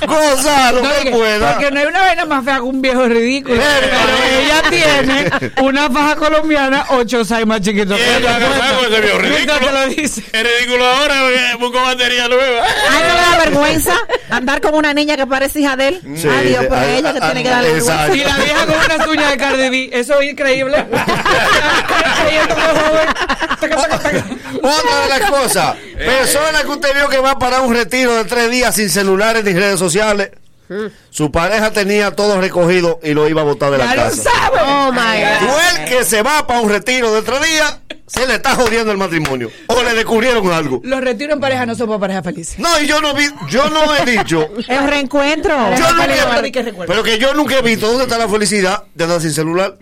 Goza, 0.07 0.71
lo 0.71 0.81
No, 0.81 0.89
que 0.89 1.03
que- 1.03 1.11
pueda. 1.11 1.51
Porque 1.53 1.71
no 1.71 1.79
hay 1.79 1.85
una 1.85 2.01
vaina 2.01 2.25
más 2.25 2.43
fea 2.45 2.55
que 2.55 2.61
un 2.61 2.81
viejo 2.81 3.05
ridículo. 3.07 3.61
Pero 3.61 4.41
ella 4.41 4.61
tiene 4.69 5.51
una 5.61 5.89
faja 5.89 6.15
colombiana 6.15 6.85
ocho 6.89 7.23
size 7.23 7.45
más 7.45 7.61
chiquito 7.61 7.95
que 7.95 8.17
Ella 8.17 8.39
no 8.39 8.55
sabe 8.57 8.75
con 8.75 8.91
ese 8.93 9.01
viejo 9.01 9.17
ridículo. 9.19 9.59
te 9.59 9.71
lo 9.71 9.87
dice. 9.87 10.23
Es 10.31 10.43
ridículo 10.43 10.85
ahora 10.85 11.15
porque 11.21 11.55
busco 11.59 11.81
batería 11.81 12.27
nueva. 12.27 12.63
Ay, 12.89 13.01
no 13.01 13.13
le 13.13 13.21
da 13.21 13.37
vergüenza 13.45 13.93
andar 14.29 14.61
con 14.61 14.75
una 14.75 14.93
niña 14.93 15.15
que 15.17 15.27
parece 15.27 15.59
hija 15.61 15.75
de 15.75 15.87
él. 15.89 16.01
Sí, 16.15 16.27
Adiós, 16.27 16.65
pero 16.69 16.75
ah, 16.75 16.85
ella 16.87 17.13
que 17.13 17.19
ah, 17.21 17.25
tiene 17.25 17.43
que 17.43 17.49
darle 17.49 17.73
vergüenza. 17.73 18.15
Y 18.15 18.19
la 18.23 18.35
vieja 18.37 18.65
con 18.65 18.75
unas 18.95 19.07
uñas 19.07 19.31
de 19.31 19.37
Cardi 19.37 19.69
B. 19.69 19.89
Eso 19.93 20.19
es 20.21 20.31
increíble. 20.31 20.85
Otra 24.79 25.01
de 25.01 25.09
las 25.19 25.29
cosas, 25.31 25.75
persona 25.97 26.61
que 26.63 26.69
usted 26.69 26.93
vio 26.95 27.09
que 27.09 27.17
va 27.19 27.37
para 27.39 27.61
un 27.61 27.73
retiro 27.73 28.15
de 28.15 28.25
tres 28.25 28.49
días 28.51 28.75
sin 28.75 28.89
celulares 28.89 29.43
ni 29.43 29.53
redes 29.53 29.79
sociales. 29.79 30.31
Su 31.09 31.31
pareja 31.33 31.71
tenía 31.73 32.11
todo 32.11 32.39
recogido 32.39 33.01
y 33.03 33.13
lo 33.13 33.27
iba 33.27 33.41
a 33.41 33.43
botar 33.43 33.71
de 33.71 33.77
la 33.77 33.87
Ya 33.87 33.95
lo 33.95 34.01
casa. 34.03 34.23
sabe. 34.23 34.57
Oh 34.65 34.89
my 34.93 34.99
Tú 35.39 35.45
God. 35.47 35.59
el 35.81 35.85
que 35.89 36.05
se 36.05 36.21
va 36.21 36.47
para 36.47 36.61
un 36.61 36.69
retiro 36.69 37.11
de 37.13 37.21
tres 37.23 37.41
días, 37.43 37.79
se 38.07 38.25
le 38.25 38.35
está 38.35 38.55
jodiendo 38.55 38.89
el 38.89 38.97
matrimonio. 38.97 39.51
O 39.67 39.83
le 39.83 39.93
descubrieron 39.93 40.49
algo. 40.49 40.79
Los 40.85 41.01
retiros 41.01 41.33
en 41.33 41.41
pareja 41.41 41.65
no 41.65 41.75
son 41.75 41.87
para 41.87 41.99
parejas 41.99 42.23
felices. 42.23 42.59
No, 42.59 42.79
y 42.79 42.87
yo 42.87 43.01
no 43.01 43.13
vi, 43.13 43.25
yo 43.49 43.69
no 43.69 43.93
he 43.97 44.05
dicho. 44.05 44.47
El 44.69 44.87
reencuentro. 44.87 45.53
Yo 45.75 45.91
nunca, 45.93 46.41
que 46.51 46.61
recuerdo. 46.63 46.85
pero 46.93 47.03
que 47.03 47.17
yo 47.19 47.33
nunca 47.33 47.57
he 47.57 47.61
visto 47.61 47.87
dónde 47.87 48.03
está 48.03 48.17
la 48.17 48.29
felicidad 48.29 48.83
de 48.95 49.03
andar 49.03 49.19
sin 49.19 49.33
celular. 49.33 49.75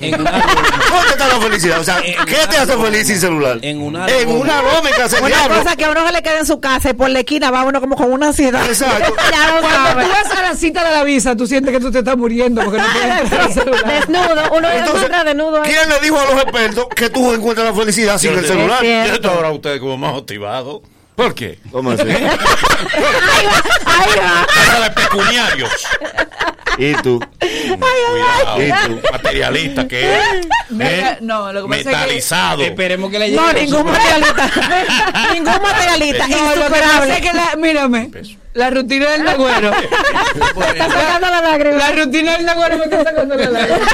En 0.00 0.20
una, 0.20 0.30
¿Dónde 0.30 1.10
está 1.10 1.26
la 1.28 1.40
felicidad? 1.40 1.80
O 1.80 1.84
sea, 1.84 2.00
¿qué 2.00 2.14
te 2.48 2.56
hace 2.56 2.76
feliz 2.76 3.06
sin 3.06 3.18
celular? 3.20 3.58
en 3.62 3.80
una 3.82 4.06
En 4.06 4.28
una 4.28 4.62
lómica 4.62 5.08
se 5.08 5.18
Una 5.18 5.28
diablo. 5.28 5.58
cosa 5.62 5.74
que 5.76 5.84
a 5.84 5.90
uno 5.90 6.06
se 6.06 6.12
le 6.12 6.22
queda 6.22 6.38
en 6.38 6.46
su 6.46 6.60
casa 6.60 6.90
y 6.90 6.92
por 6.94 7.10
la 7.10 7.20
esquina 7.20 7.50
va 7.50 7.64
uno 7.64 7.80
como 7.80 7.96
con 7.96 8.12
una 8.12 8.28
ansiedad. 8.28 8.64
Exacto. 8.66 9.14
ya 9.32 9.46
lo 9.54 9.60
Cuando 9.60 9.68
sabe. 9.88 10.04
tú 10.04 10.10
vas 10.10 10.38
a 10.38 10.42
la 10.42 10.54
cita 10.54 10.84
de 10.84 10.90
la 10.92 11.02
visa, 11.04 11.36
tú 11.36 11.46
sientes 11.46 11.72
que 11.74 11.80
tú 11.80 11.90
te 11.90 11.98
estás 11.98 12.16
muriendo 12.16 12.62
porque 12.62 12.78
no 12.78 12.84
puedes 12.92 13.20
entrar 13.22 13.40
al 13.42 13.52
celular. 13.52 13.84
Desnudo, 13.86 14.50
uno 14.52 14.68
Entonces, 14.68 14.94
encuentra 14.94 15.24
desnudo 15.24 15.62
ahí. 15.62 15.70
¿Quién 15.72 15.88
le 15.88 15.98
dijo 16.00 16.20
a 16.20 16.24
los 16.24 16.42
expertos 16.42 16.86
que 16.94 17.10
tú 17.10 17.32
encuentras 17.34 17.66
la 17.66 17.74
felicidad 17.74 18.18
sin 18.18 18.32
el 18.38 18.46
celular? 18.46 18.82
Yo 18.84 19.14
estoy 19.14 19.30
ahora 19.30 19.50
ustedes 19.50 19.80
como 19.80 19.96
más 19.98 20.12
motivados. 20.12 20.80
¿Por 21.16 21.34
qué? 21.34 21.58
¿Cómo 21.70 21.90
así? 21.90 22.02
Ahí 22.08 22.24
va, 22.24 22.32
ahí 23.86 24.10
va. 24.18 24.46
Casa 24.46 24.80
de 24.80 24.90
pecuniarios. 24.92 25.70
¿Y 26.78 26.94
tú? 27.02 27.20
Cuidado. 27.38 28.62
¿Y 28.62 28.72
tú? 28.86 29.00
Materialista 29.12 29.88
que 29.88 30.14
es. 30.14 30.20
¿eh? 30.80 31.18
No, 31.20 31.52
lo 31.52 31.62
que 31.62 31.68
pasa 31.68 31.80
es 31.80 31.86
que... 31.86 31.92
Metalizado. 31.92 32.62
Esperemos 32.62 33.10
que 33.10 33.18
le 33.18 33.30
llegue. 33.30 33.40
No, 33.40 33.52
ningún 33.52 33.86
materialista. 33.86 34.50
ningún 35.34 35.62
materialista. 35.62 36.28
No, 36.28 36.36
lo 36.36 36.64
que 36.64 36.70
pasa 36.70 36.76
Insuperable. 36.76 37.14
es 37.14 37.20
que 37.20 37.32
la, 37.32 37.56
mírame, 37.56 38.10
la 38.54 38.70
rutina 38.70 39.10
del 39.10 39.24
nagüero. 39.24 39.72
Está 39.74 40.88
sacando 40.90 41.28
la 41.28 41.40
lágrima. 41.40 41.76
La 41.76 41.92
rutina 41.92 42.32
del 42.36 42.46
nagüero 42.46 42.78
me 42.78 42.84
está 42.84 43.04
sacando 43.04 43.34
la 43.36 43.50
lágrima. 43.50 43.86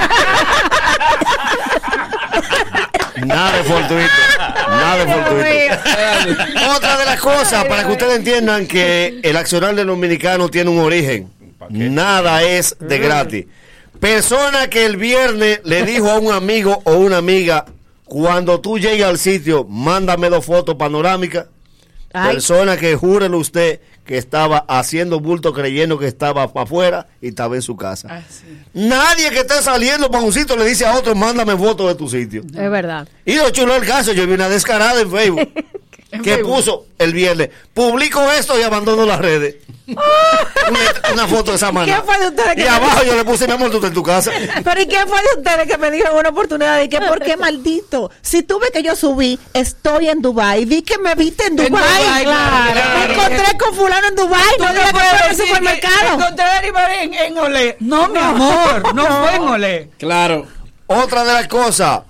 Nada 3.25 3.57
de 3.57 3.65
fortuito. 3.65 4.13
Nada 4.69 5.05
de 5.05 5.13
fortuito. 5.13 6.71
Otra 6.77 6.97
de 6.99 7.05
las 7.07 7.21
cosas, 7.21 7.65
para 7.65 7.85
que 7.85 7.93
ustedes 7.93 8.17
entiendan 8.17 8.67
que 8.67 9.21
el 9.23 9.37
accionar 9.37 9.75
del 9.75 9.87
dominicano 9.87 10.49
tiene 10.49 10.71
un 10.71 10.79
origen. 10.81 11.36
Nada 11.71 12.43
es 12.43 12.77
de 12.81 12.99
gratis. 12.99 13.47
Persona 14.01 14.69
que 14.69 14.85
el 14.85 14.97
viernes 14.97 15.61
le 15.65 15.85
dijo 15.85 16.11
a 16.11 16.19
un 16.19 16.33
amigo 16.33 16.83
o 16.85 16.97
una 16.97 17.17
amiga, 17.17 17.65
cuando 18.05 18.61
tú 18.61 18.79
llegues 18.79 19.05
al 19.05 19.19
sitio, 19.19 19.65
mándame 19.65 20.29
dos 20.29 20.45
fotos 20.45 20.77
panorámicas. 20.77 21.47
Ay. 22.13 22.35
Persona 22.35 22.77
que 22.77 22.95
júrele 22.95 23.37
usted 23.37 23.81
que 24.07 24.17
estaba 24.17 24.65
haciendo 24.69 25.19
bulto 25.19 25.53
creyendo 25.53 25.99
que 25.99 26.07
estaba 26.07 26.53
para 26.53 26.65
afuera 26.65 27.09
y 27.21 27.29
estaba 27.29 27.57
en 27.57 27.63
su 27.63 27.77
casa. 27.77 28.23
Nadie 28.73 29.31
que 29.31 29.41
esté 29.41 29.61
saliendo 29.61 30.11
para 30.11 30.23
un 30.23 30.33
sitio 30.33 30.57
le 30.57 30.65
dice 30.65 30.87
a 30.87 30.95
otro, 30.95 31.15
mándame 31.17 31.57
fotos 31.57 31.89
de 31.89 31.95
tu 31.97 32.09
sitio. 32.09 32.43
Es 32.43 32.71
verdad. 32.71 33.09
Y 33.25 33.35
lo 33.35 33.51
chulo 33.51 33.75
del 33.75 33.85
caso, 33.85 34.13
yo 34.13 34.27
vi 34.27 34.35
una 34.35 34.49
descarada 34.49 35.01
en 35.01 35.11
Facebook 35.11 35.51
que 36.23 36.39
puso 36.39 36.87
el 36.99 37.13
viernes, 37.13 37.51
publico 37.75 38.31
esto 38.33 38.59
y 38.59 38.63
abandono 38.63 39.05
las 39.07 39.19
redes. 39.19 39.57
Una, 39.87 41.13
una 41.13 41.29
foto 41.29 41.53
de 41.53 41.57
esa 41.59 41.71
manera. 41.71 41.99
¿Qué 42.01 42.05
fue 42.05 42.19
de 42.19 42.27
ustedes 42.29 42.55
que 42.57 42.63
Y 42.63 42.67
abajo 42.67 43.05
yo 43.05 43.15
le 43.15 43.25
puse, 43.25 43.47
mi 43.47 43.53
amor, 43.53 43.71
tú 43.71 43.77
estás 43.77 43.91
en 43.91 43.95
tu 43.95 44.03
casa. 44.03 44.33
Pero 44.65 44.81
¿y 44.81 44.87
qué 44.87 44.99
fue 45.07 45.19
de 45.21 45.39
ustedes 45.41 45.69
que 45.69 45.79
me 45.79 45.91
dijeron 45.93 46.15
en 46.15 46.19
una 46.21 46.29
oportunidad? 46.31 46.81
Y 46.83 46.89
que, 46.89 47.01
¿por 47.01 47.21
qué 47.23 47.37
maldito? 47.37 48.11
Si 48.21 48.43
tú 48.43 48.59
ves 48.59 48.71
que 48.73 48.83
yo 48.83 48.97
subí, 48.97 49.39
estoy 49.55 50.09
en 50.09 50.21
Dubai 50.23 50.65
Vi 50.65 50.83
que 50.83 50.99
me 50.99 51.15
viste 51.15 51.45
en 51.47 51.59
En 51.61 51.69
Dubai 51.69 52.03
Dubái, 52.03 52.25
claro. 52.25 52.73
claro. 52.73 53.07
Me 53.09 53.15
encontré 53.15 53.59
con 53.59 53.75
fulano 53.77 54.09
en 54.09 54.15
Dubai 54.17 54.43
Tú 54.59 54.65
No 54.65 54.73
no 54.73 54.81
puedes 54.91 55.13
en 55.23 55.31
el 55.31 55.37
supermercado. 55.37 56.15
Encontré 56.15 56.45
a 56.45 57.03
en, 57.03 57.15
en 57.15 57.39
Olé. 57.39 57.77
No, 57.79 58.09
mi 58.09 58.19
amor, 58.19 58.95
no, 58.95 59.07
fue 59.07 59.35
en 59.37 59.43
Olé. 59.43 59.91
Claro. 59.99 60.47
Otra 60.89 61.25
de 61.25 61.33
las 61.33 61.47
cosas. 61.47 62.01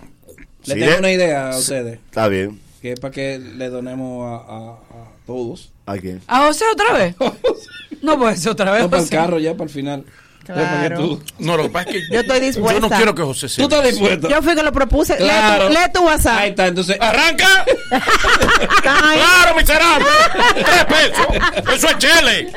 Le 0.65 0.75
Sí, 0.75 0.81
tengo 0.81 0.93
de- 0.93 0.99
una 0.99 1.11
idea 1.13 1.49
a 1.51 1.53
Sí. 1.53 1.59
ustedes. 1.61 1.99
Está 2.09 2.29
bien. 2.29 2.66
Que 2.87 2.93
es 2.93 3.01
para 3.01 3.11
que 3.11 3.41
le 3.41 3.69
donemos 3.69 4.25
a, 4.25 4.37
a- 4.37 4.71
a 4.75 5.09
todos. 5.27 5.73
¿A 5.87 5.97
quién? 5.99 6.23
¿A 6.29 6.47
José 6.47 6.65
otra 6.73 6.93
vez? 6.93 7.17
No 8.03 8.17
puede 8.17 8.37
ser 8.37 8.53
otra 8.53 8.71
vez. 8.71 8.83
No, 8.83 8.91
para 8.91 9.03
el 9.03 9.09
carro 9.09 9.39
ya, 9.41 9.55
para 9.55 9.65
el 9.65 9.71
final. 9.71 10.05
Claro. 10.47 10.97
tú- 10.99 11.23
No, 11.39 11.57
lo 11.57 11.65
que 11.65 11.69
pasa 11.71 11.91
es 11.91 11.97
que 11.97 12.03
Yo 12.15 12.21
estoy 12.21 12.41
dispuesta. 12.41 12.81
yo 12.81 12.89
no 12.89 12.97
quiero 12.97 13.15
que 13.15 13.23
José 13.23 13.49
se 13.49 13.57
Tú 13.57 13.63
estás 13.69 13.85
dispuesto. 13.91 14.29
Yo 14.29 14.43
fui 14.43 14.55
que 14.55 14.63
lo 14.63 14.73
propuse. 14.73 15.19
Lee 15.19 15.25
Claro. 15.29 15.67
tu- 15.67 15.73
Lee 15.73 15.79
tu 15.93 16.05
WhatsApp. 16.05 16.39
Ahí 16.39 16.51
está, 16.51 16.67
entonces. 16.67 16.97
¡Arranca! 17.01 17.65
¡Claro, 18.83 19.57
miserable! 19.57 20.07
¡Tres 20.55 20.85
pesos! 20.85 21.27
¡Eso 21.75 21.89
es 21.89 21.99
chele! 21.99 22.53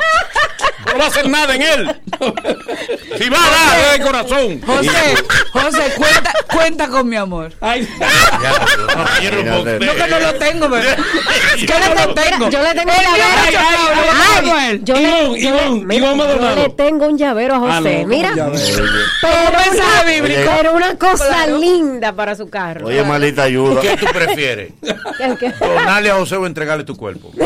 No 0.91 0.97
va 0.97 1.05
a 1.05 1.07
hacer 1.07 1.29
nada 1.29 1.55
en 1.55 1.61
él. 1.61 1.95
Si 3.17 3.29
va 3.29 3.37
a 3.37 3.49
dar, 3.49 3.97
de 3.99 4.03
corazón. 4.05 4.61
José, 4.65 4.89
José, 5.53 5.93
cuenta, 5.97 6.33
cuenta 6.51 6.87
con 6.87 7.07
mi 7.07 7.15
amor. 7.15 7.53
Ay. 7.61 7.87
No 7.99 9.93
que 9.95 10.07
no 10.09 10.19
lo 10.19 10.33
tengo, 10.35 10.69
pero. 10.69 10.89
Que 11.57 11.73
no 11.79 12.05
lo 12.07 12.13
tengo. 12.13 12.49
Yo 12.49 12.61
le 12.63 12.73
tengo 12.73 12.91
un 12.91 13.03
llavero. 13.03 14.79
yo 14.83 14.95
le- 14.95 15.39
yo 15.39 15.45
le-. 15.85 15.99
Yo 15.99 16.55
le 16.55 16.69
tengo 16.69 17.05
un 17.07 17.17
llavero 17.17 17.55
a 17.55 17.57
Ah, 17.57 17.59
José. 17.61 17.78
No, 17.82 18.07
Mira. 18.07 18.30
Pero 19.21 19.39
una, 19.49 20.57
pero 20.57 20.73
una 20.73 20.95
cosa 20.97 21.27
Claro. 21.27 21.57
linda 21.57 22.13
para 22.13 22.36
su 22.36 22.49
carro. 22.49 22.88
Oye, 22.88 23.03
maldita 23.03 23.43
ayuda. 23.43 23.82
¿Qué 23.82 23.97
tú 23.97 24.05
prefieres? 24.13 24.71
¿Donarle 25.59 26.11
a 26.11 26.15
José 26.15 26.36
o 26.38 26.45
entregarle 26.45 26.84
tu 26.84 26.95
cuerpo? 26.95 27.32
No, 27.36 27.45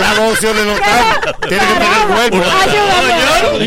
las 0.00 0.16
dos 0.16 0.32
opciones 0.32 0.64
no 0.64 0.72
están. 0.72 1.04
Tiene 1.48 1.64
que 1.66 1.74
tener 1.74 2.06
cuerpo. 2.08 2.36
Ayúdame. 2.62 3.66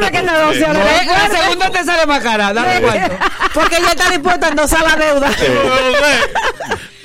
No, 0.00 0.10
que 0.10 0.22
no 0.22 0.52
Eh, 0.52 1.06
La 1.06 1.28
segunda 1.38 1.70
te 1.70 1.84
sale 1.84 2.06
más 2.06 2.22
cara. 2.22 2.52
Dale 2.52 2.80
cuánto. 2.80 3.16
Porque 3.54 3.76
ella 3.76 3.90
está 3.90 4.10
dispuesta 4.10 4.46
a 4.46 4.50
endosar 4.50 4.82
la 4.82 4.96
deuda. 4.96 5.30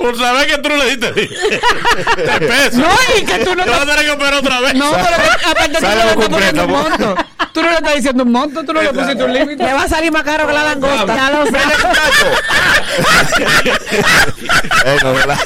Por 0.02 0.18
saber 0.18 0.48
que 0.48 0.58
tú 0.58 0.70
no 0.70 0.78
le 0.78 0.96
diste 0.96 1.12
tres 2.16 2.40
pesos. 2.40 2.76
No, 2.76 2.90
y 3.18 3.24
que 3.24 3.46
tú 3.46 3.56
no 3.56 3.64
Te 3.64 3.70
vas 3.70 3.82
a 3.82 3.86
tener 3.86 4.06
que 4.06 4.12
operar 4.12 4.34
otra 4.34 4.60
vez. 4.62 4.74
No, 4.74 4.92
pero 4.92 5.16
aparte 5.52 5.78
tú 5.80 5.82
no 5.82 5.96
le 5.96 6.12
estás 6.12 6.30
poniendo 6.30 6.66
un 6.66 6.72
monto. 6.72 7.16
Tú 7.54 7.62
no 7.62 7.70
le 7.70 7.76
estás 7.76 7.96
diciendo 7.96 8.24
un 8.24 8.32
monto, 8.32 8.64
tú 8.64 8.74
no 8.74 8.82
le 8.82 8.90
pusiste 8.94 9.24
un 9.24 9.34
límite. 9.34 9.64
Le 9.64 9.74
va 9.74 9.84
a 9.84 9.88
salir 9.90 10.12
más 10.12 10.24
caro 10.24 10.48
que 10.48 10.54
la 10.54 10.64
langosta. 10.64 11.16
Ya 11.16 11.32
lo 11.32 11.46
sabes. 11.46 11.78
muchacho. 11.78 12.28
No, 15.04 15.14
¿verdad? 15.14 15.38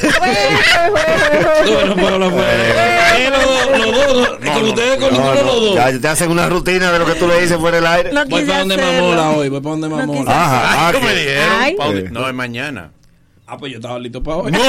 No, 1.66 1.86
no 1.86 1.96
puedo 1.96 2.14
hablar 2.16 2.32
fuera. 2.32 3.18
Eh, 3.18 3.30
los 3.30 4.14
dos, 4.14 4.30
ustedes 4.70 5.00
de 5.00 5.10
los 5.10 5.62
dos. 5.62 5.76
ya 5.76 6.00
te 6.00 6.08
hacen 6.08 6.32
una 6.32 6.48
rutina 6.48 6.92
de 6.92 7.00
lo 7.00 7.06
que 7.06 7.16
tú 7.16 7.28
le 7.28 7.42
dices 7.42 7.58
fuera 7.58 7.78
del 7.78 7.88
aire. 7.88 8.14
No 8.14 8.26
Voy 8.26 8.46
para 8.46 8.60
donde 8.60 8.78
mamola 8.78 9.30
hoy, 9.32 9.50
voy 9.50 9.62
para 9.62 9.72
donde 9.72 9.90
mamola. 9.90 10.32
Ajá, 10.32 10.88
ah, 10.88 10.92
¿cómo 10.94 11.06
me 11.06 11.16
dijeron? 11.16 12.14
No, 12.14 12.28
es 12.28 12.34
mañana. 12.34 12.92
Ah, 13.48 13.58
pues 13.58 13.72
yo 13.74 13.78
estaba 13.78 14.00
listo 14.00 14.24
para 14.24 14.38
hoy. 14.38 14.52
No. 14.52 14.60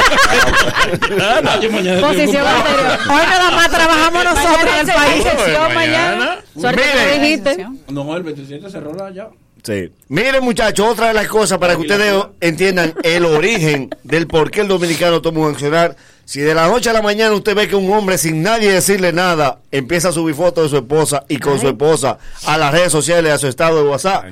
Ah, 1.22 1.59
yo 1.61 1.70
mañana 1.70 2.07
Posición 2.07 2.47
anterior. 2.47 2.99
Hoy 3.09 3.27
nada 3.27 3.51
más 3.51 3.70
trabajamos 3.70 4.24
nosotros 4.24 4.70
en 4.81 4.89
el 4.89 4.95
país. 4.95 5.27
Es 5.27 5.74
mañana. 5.74 6.39
Suerte 6.59 6.83
que 6.83 7.18
dijiste. 7.18 7.66
No, 7.89 8.16
el 8.16 8.22
27 8.22 8.70
cerró 8.70 8.93
la 8.93 9.11
ya. 9.11 9.29
Sí. 9.62 9.91
Miren, 10.09 10.45
muchachos, 10.45 10.87
otra 10.87 11.09
de 11.09 11.14
las 11.14 11.27
cosas 11.27 11.59
para 11.59 11.74
que 11.74 11.81
ustedes 11.81 12.14
entiendan 12.41 12.95
el 13.03 13.24
origen 13.24 13.91
del 14.05 14.27
por 14.27 14.51
qué 14.51 14.61
el 14.61 14.68
dominicano 14.68 15.20
toma 15.22 15.41
un 15.41 15.53
accionar. 15.53 15.97
Si 16.24 16.41
de 16.41 16.55
la 16.55 16.68
noche 16.68 16.91
a 16.91 16.93
la 16.93 17.03
mañana 17.03 17.35
usted 17.35 17.55
ve 17.57 17.66
que 17.66 17.77
un 17.77 17.91
hombre 17.93 18.18
sin 18.18 18.43
nadie 18.43 18.72
decirle 18.72 19.12
nada 19.12 19.59
empieza 19.72 20.11
a 20.11 20.12
subir 20.12 20.35
fotos 20.35 20.64
de 20.64 20.70
su 20.70 20.77
esposa 20.77 21.24
y 21.29 21.39
con 21.39 21.59
su 21.59 21.68
esposa 21.68 22.18
a 22.47 22.59
las 22.59 22.72
redes 22.72 22.93
sociales, 22.93 23.33
a 23.33 23.39
su 23.39 23.49
estado 23.49 23.83
de 23.83 23.89
WhatsApp, 23.89 24.27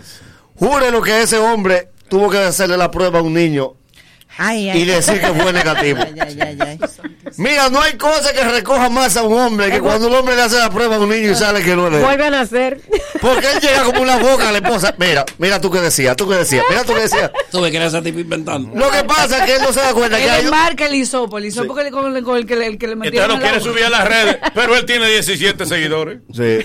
jure 0.57 0.91
lo 0.91 1.03
que 1.03 1.23
ese 1.23 1.39
hombre 1.39 1.89
tuvo 2.09 2.31
que 2.31 2.39
hacerle 2.39 2.77
la 2.77 2.91
prueba 2.91 3.19
a 3.21 3.23
un 3.23 3.35
niño 3.35 3.75
Ay, 4.37 4.71
y 4.71 4.85
decir 4.85 5.21
que 5.21 5.27
fue 5.29 5.53
negativo. 5.53 6.01
Ay, 6.05 6.15
ay, 6.21 6.39
ay, 6.41 6.59
ay. 6.61 6.79
Mira, 7.37 7.69
no 7.69 7.81
hay 7.81 7.95
cosa 7.95 8.33
que 8.33 8.43
recoja 8.45 8.89
más 8.89 9.17
a 9.17 9.23
un 9.25 9.39
hombre 9.39 9.71
que 9.71 9.81
cuando 9.81 10.07
un 10.09 10.15
hombre 10.15 10.37
le 10.37 10.43
hace 10.43 10.57
la 10.59 10.71
prueba 10.71 10.97
a 10.97 10.99
un 11.01 11.09
niño 11.09 11.31
y 11.33 11.35
sale 11.35 11.63
que 11.63 11.75
no 11.75 11.87
es 11.87 11.93
de 11.93 11.99
él. 11.99 12.05
Vuelve 12.05 12.27
a 12.27 12.31
nacer. 12.31 12.81
Porque 13.21 13.51
él 13.53 13.61
llega 13.61 13.83
como 13.85 14.03
una 14.03 14.17
boca 14.19 14.49
a 14.49 14.53
la 14.53 14.59
esposa. 14.59 14.95
Mira, 14.99 15.25
mira 15.39 15.61
tú 15.61 15.71
que 15.71 15.81
decías, 15.81 16.15
tú 16.17 16.29
que 16.29 16.37
decías, 16.37 16.65
mira 16.69 16.85
tú 16.85 16.95
que 16.95 17.01
decías. 17.01 17.31
Tú 17.51 17.61
ves 17.61 17.71
que 17.71 17.77
era 17.79 17.87
ese 17.87 18.03
tipo 18.03 18.21
inventando. 18.21 18.71
Lo 18.79 18.91
que 18.91 19.03
pasa 19.05 19.39
es 19.39 19.45
que 19.47 19.57
él 19.57 19.63
no 19.63 19.73
se 19.73 19.81
da 19.81 19.93
cuenta 19.93 20.17
que 20.19 20.25
Él 20.25 20.31
hay... 20.31 20.45
embarca 20.45 20.87
el 20.87 20.95
hisopo, 20.95 21.39
el 21.39 21.47
hisopo 21.47 21.75
que 21.75 21.85
le- 21.85 21.91
con, 21.91 22.15
el- 22.17 22.23
con 22.23 22.37
el 22.37 22.47
que 22.47 22.55
le, 22.57 22.67
el 22.67 22.79
que 22.79 22.87
le 22.87 22.97
metieron 22.97 23.29
lo 23.29 23.35
al 23.37 23.41
quiere 23.43 23.61
subir 23.61 23.85
a 23.85 23.91
las 23.91 24.07
redes, 24.07 24.37
pero 24.55 24.77
él 24.77 24.85
tiene 24.87 25.09
17 25.09 25.67
seguidores. 25.67 26.19
Sí. 26.33 26.59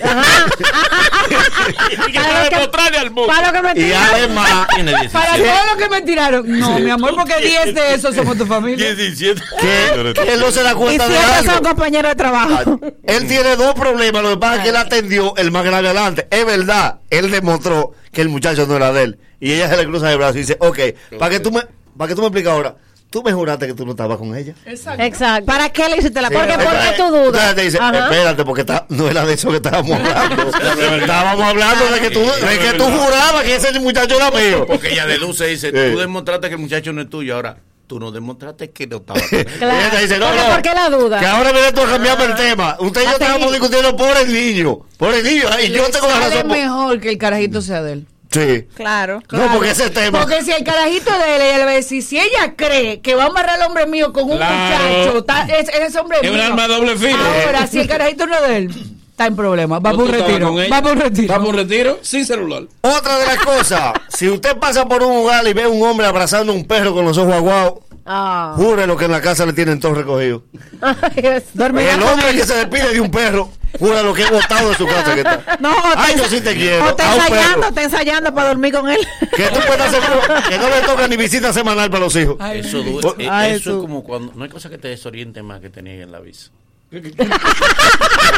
Y 2.08 2.12
que 2.12 2.18
sabe 2.20 2.50
mostrarle 2.56 2.98
al 2.98 3.10
mundo. 3.10 3.26
Para 3.26 3.48
lo 3.48 3.52
que 3.52 3.62
me 3.62 3.70
Y 3.80 3.84
tiran. 3.84 4.02
además, 4.14 4.66
Tiene 4.74 4.90
17. 4.92 5.12
Para 5.12 5.36
todo 5.36 5.72
lo 5.72 5.78
que 5.78 5.88
me 5.88 6.02
tiraron. 6.02 6.58
No, 6.58 6.78
mi 6.78 6.90
amor, 6.90 7.14
porque 7.14 7.36
10 7.40 7.59
de 7.66 7.94
esos 7.94 8.14
somos 8.14 8.36
tu 8.36 8.46
familia. 8.46 8.94
17. 8.94 9.40
que, 9.60 10.12
que 10.14 10.32
él 10.32 10.40
no 10.40 10.50
se 10.50 10.62
da 10.62 10.72
Y 10.72 10.74
cuenta 10.74 11.08
de 11.08 11.14
siempre 11.14 11.36
son 11.40 11.50
algo. 11.56 11.68
compañeros 11.68 12.10
de 12.10 12.16
trabajo. 12.16 12.80
Él 13.04 13.26
tiene 13.28 13.56
dos 13.56 13.74
problemas. 13.74 14.22
Lo 14.22 14.30
que 14.30 14.36
pasa 14.38 14.56
es 14.56 14.62
que 14.62 14.68
él 14.70 14.76
atendió 14.76 15.36
el 15.36 15.50
más 15.50 15.64
grave 15.64 15.88
adelante. 15.88 16.26
Es 16.30 16.44
verdad, 16.46 17.00
él 17.10 17.30
demostró 17.30 17.92
que 18.12 18.20
el 18.22 18.28
muchacho 18.28 18.66
no 18.66 18.76
era 18.76 18.92
de 18.92 19.02
él. 19.04 19.18
Y 19.40 19.52
ella 19.52 19.68
se 19.70 19.76
le 19.76 19.84
cruza 19.86 20.10
el 20.12 20.18
brazo 20.18 20.36
y 20.38 20.40
dice, 20.42 20.56
ok, 20.60 20.78
para 21.18 21.30
que 21.30 21.40
tú 21.40 21.50
me, 21.50 21.62
para 21.96 22.08
que 22.08 22.14
tú 22.14 22.20
me 22.20 22.26
expliques 22.28 22.50
ahora, 22.50 22.76
tú 23.10 23.22
me 23.22 23.32
juraste 23.32 23.66
que 23.66 23.74
tú 23.74 23.84
no 23.84 23.90
estabas 23.92 24.18
con 24.18 24.36
ella. 24.36 24.54
Exacto. 24.64 25.44
¿Para 25.44 25.68
qué 25.70 25.88
le 25.88 25.96
hiciste 25.98 26.20
la 26.22 26.28
Sí? 26.28 26.34
Porque, 26.34 26.52
¿por 26.54 26.62
qué 26.62 26.68
entonces- 26.68 26.96
tú 26.96 27.02
dudas? 27.08 27.26
entonces 27.26 27.54
te 27.56 27.62
dice, 27.62 27.78
espérate, 27.78 28.44
porque 28.44 28.60
está- 28.62 28.86
no 28.88 29.08
era 29.08 29.24
de 29.26 29.34
eso 29.34 29.50
que 29.50 29.56
estábamos 29.56 29.90
hablando. 29.98 30.50
estábamos 30.96 31.44
hablando 31.44 31.84
de 31.90 32.00
que 32.00 32.10
tú, 32.10 32.20
de 32.20 32.58
que 32.58 32.72
tú 32.78 32.84
jurabas 32.84 33.42
que 33.44 33.56
ese 33.56 33.78
muchacho 33.80 34.16
era 34.16 34.30
mío. 34.30 34.66
Porque 34.66 34.92
ella 34.92 35.06
deduce 35.06 35.46
y 35.48 35.50
dice, 35.52 35.68
Sí. 35.70 35.92
tú 35.92 35.98
demostraste 35.98 36.48
que 36.48 36.54
el 36.54 36.60
muchacho 36.60 36.92
no 36.92 37.02
es 37.02 37.10
tuyo, 37.10 37.34
ahora 37.36 37.56
tú 37.86 37.98
no 37.98 38.12
demostraste 38.12 38.70
que 38.70 38.86
no 38.86 38.98
estaba 38.98 39.18
con 39.20 39.38
él. 39.40 39.44
Claro. 39.46 39.80
Y 39.82 39.88
ella 39.90 40.00
dice, 40.00 40.18
no, 40.18 40.26
¿Por 40.52 40.62
qué 40.62 40.70
la 40.74 40.88
duda? 40.90 41.18
Que 41.18 41.26
ahora 41.26 41.50
viene 41.52 41.72
tú 41.72 41.80
a 41.80 41.86
cambiarme 41.90 42.24
el 42.26 42.34
tema. 42.36 42.76
Usted 42.78 43.00
y 43.02 43.04
yo 43.04 43.10
estábamos 43.10 43.50
discutiendo 43.50 43.96
por 43.96 44.16
el 44.16 44.32
niño. 44.32 44.78
Por 44.96 45.12
el 45.14 45.24
niño. 45.24 45.44
Y 45.64 45.70
yo 45.70 45.90
tengo 45.90 46.06
la 46.06 46.20
razón. 46.20 46.42
por- 46.42 46.50
mejor 46.52 47.00
que 47.00 47.10
el 47.10 47.18
carajito 47.18 47.60
sea 47.60 47.82
de 47.82 47.94
él. 47.94 48.06
Sí. 48.30 48.66
Claro. 48.76 49.22
No, 49.32 49.52
porque 49.52 49.70
ese 49.70 49.90
tema. 49.90 50.20
Porque 50.20 50.42
si 50.42 50.52
el 50.52 50.62
carajito 50.64 51.10
de 51.18 51.36
él, 51.36 51.42
ella 51.42 51.58
le 51.58 51.64
va 51.64 51.70
a 51.72 51.74
decir, 51.74 52.02
si 52.02 52.18
ella 52.18 52.54
cree 52.56 53.00
que 53.00 53.14
va 53.14 53.24
a 53.24 53.26
amarrar 53.26 53.60
al 53.60 53.66
hombre 53.68 53.86
mío 53.86 54.12
con 54.12 54.30
un 54.30 54.36
Claro. 54.36 54.84
muchacho, 54.84 55.24
ta- 55.24 55.46
es, 55.46 55.68
ese 55.68 55.98
hombre 55.98 56.18
Es 56.22 56.30
un 56.30 56.36
mío. 56.36 56.44
arma 56.46 56.68
de 56.68 56.74
doble 56.74 56.96
filo. 56.96 57.18
Ahora, 57.46 57.66
si 57.66 57.80
el 57.80 57.88
carajito 57.88 58.26
no 58.26 58.34
es 58.36 58.42
de 58.48 58.56
él, 58.56 58.70
está 59.10 59.26
en 59.26 59.34
problema. 59.36 59.78
Va 59.80 59.90
por 59.90 60.04
un 60.04 60.12
retiro. 60.12 60.54
Va 60.54 60.80
por 60.82 60.92
un 60.92 61.00
retiro. 61.00 61.32
Va 61.34 61.38
por 61.40 61.48
un 61.48 61.56
retiro 61.56 61.98
sin 62.02 62.24
celular. 62.24 62.62
Otra 62.82 63.18
de 63.18 63.26
las 63.26 63.38
cosas. 63.38 63.92
si 64.08 64.28
usted 64.28 64.56
pasa 64.58 64.86
por 64.86 65.02
un 65.02 65.14
lugar 65.16 65.46
y 65.48 65.52
ve 65.52 65.64
a 65.64 65.68
un 65.68 65.82
hombre 65.86 66.06
abrazando 66.06 66.52
a 66.52 66.54
un 66.54 66.64
perro 66.66 66.94
con 66.94 67.04
los 67.04 67.18
ojos 67.18 67.34
aguados, 67.34 67.74
Ah. 68.12 68.54
jure 68.56 68.86
lo 68.88 68.96
que 68.96 69.04
en 69.04 69.10
la 69.12 69.20
casa 69.20 69.44
le 69.46 69.52
tienen 69.52 69.78
todo 69.78 69.94
recogido. 69.94 70.42
El 71.16 72.02
hombre 72.02 72.32
que 72.32 72.44
se 72.44 72.54
despide 72.56 72.92
de 72.94 73.00
un 73.00 73.10
perro, 73.10 73.50
jura 73.78 74.02
lo 74.02 74.12
que 74.14 74.22
he 74.22 74.30
botado 74.30 74.68
de 74.70 74.74
su 74.76 74.86
casa 74.86 75.14
que 75.14 75.20
está. 75.20 75.58
No, 75.60 75.70
o 75.70 75.82
Ay, 75.96 76.14
yo 76.16 76.24
sí 76.28 76.40
te 76.40 76.54
quiero. 76.54 76.84
O 76.86 76.88
está 76.90 77.14
ensayando, 77.14 77.66
está 77.68 77.82
ensayando 77.82 78.34
para 78.34 78.48
dormir 78.48 78.72
con 78.74 78.88
él. 78.90 78.98
Que 79.36 79.44
tú 79.48 79.60
puedes 79.66 79.80
hacer 79.80 80.00
que 80.48 80.58
no 80.58 80.68
le 80.68 80.80
toca 80.82 81.08
ni 81.08 81.16
visita 81.16 81.52
semanal 81.52 81.90
para 81.90 82.04
los 82.04 82.16
hijos. 82.16 82.36
Eso, 82.52 82.82
du- 82.82 83.00
Por- 83.00 83.20
eh, 83.20 83.28
Ay, 83.30 83.52
eso 83.52 83.70
es 83.70 83.76
como 83.80 84.02
cuando. 84.02 84.32
No 84.34 84.44
hay 84.44 84.50
cosa 84.50 84.68
que 84.70 84.78
te 84.78 84.88
desoriente 84.88 85.42
más 85.42 85.60
que 85.60 85.70
te 85.70 85.82
nieguen 85.82 86.10
la 86.12 86.20
visa. 86.20 86.50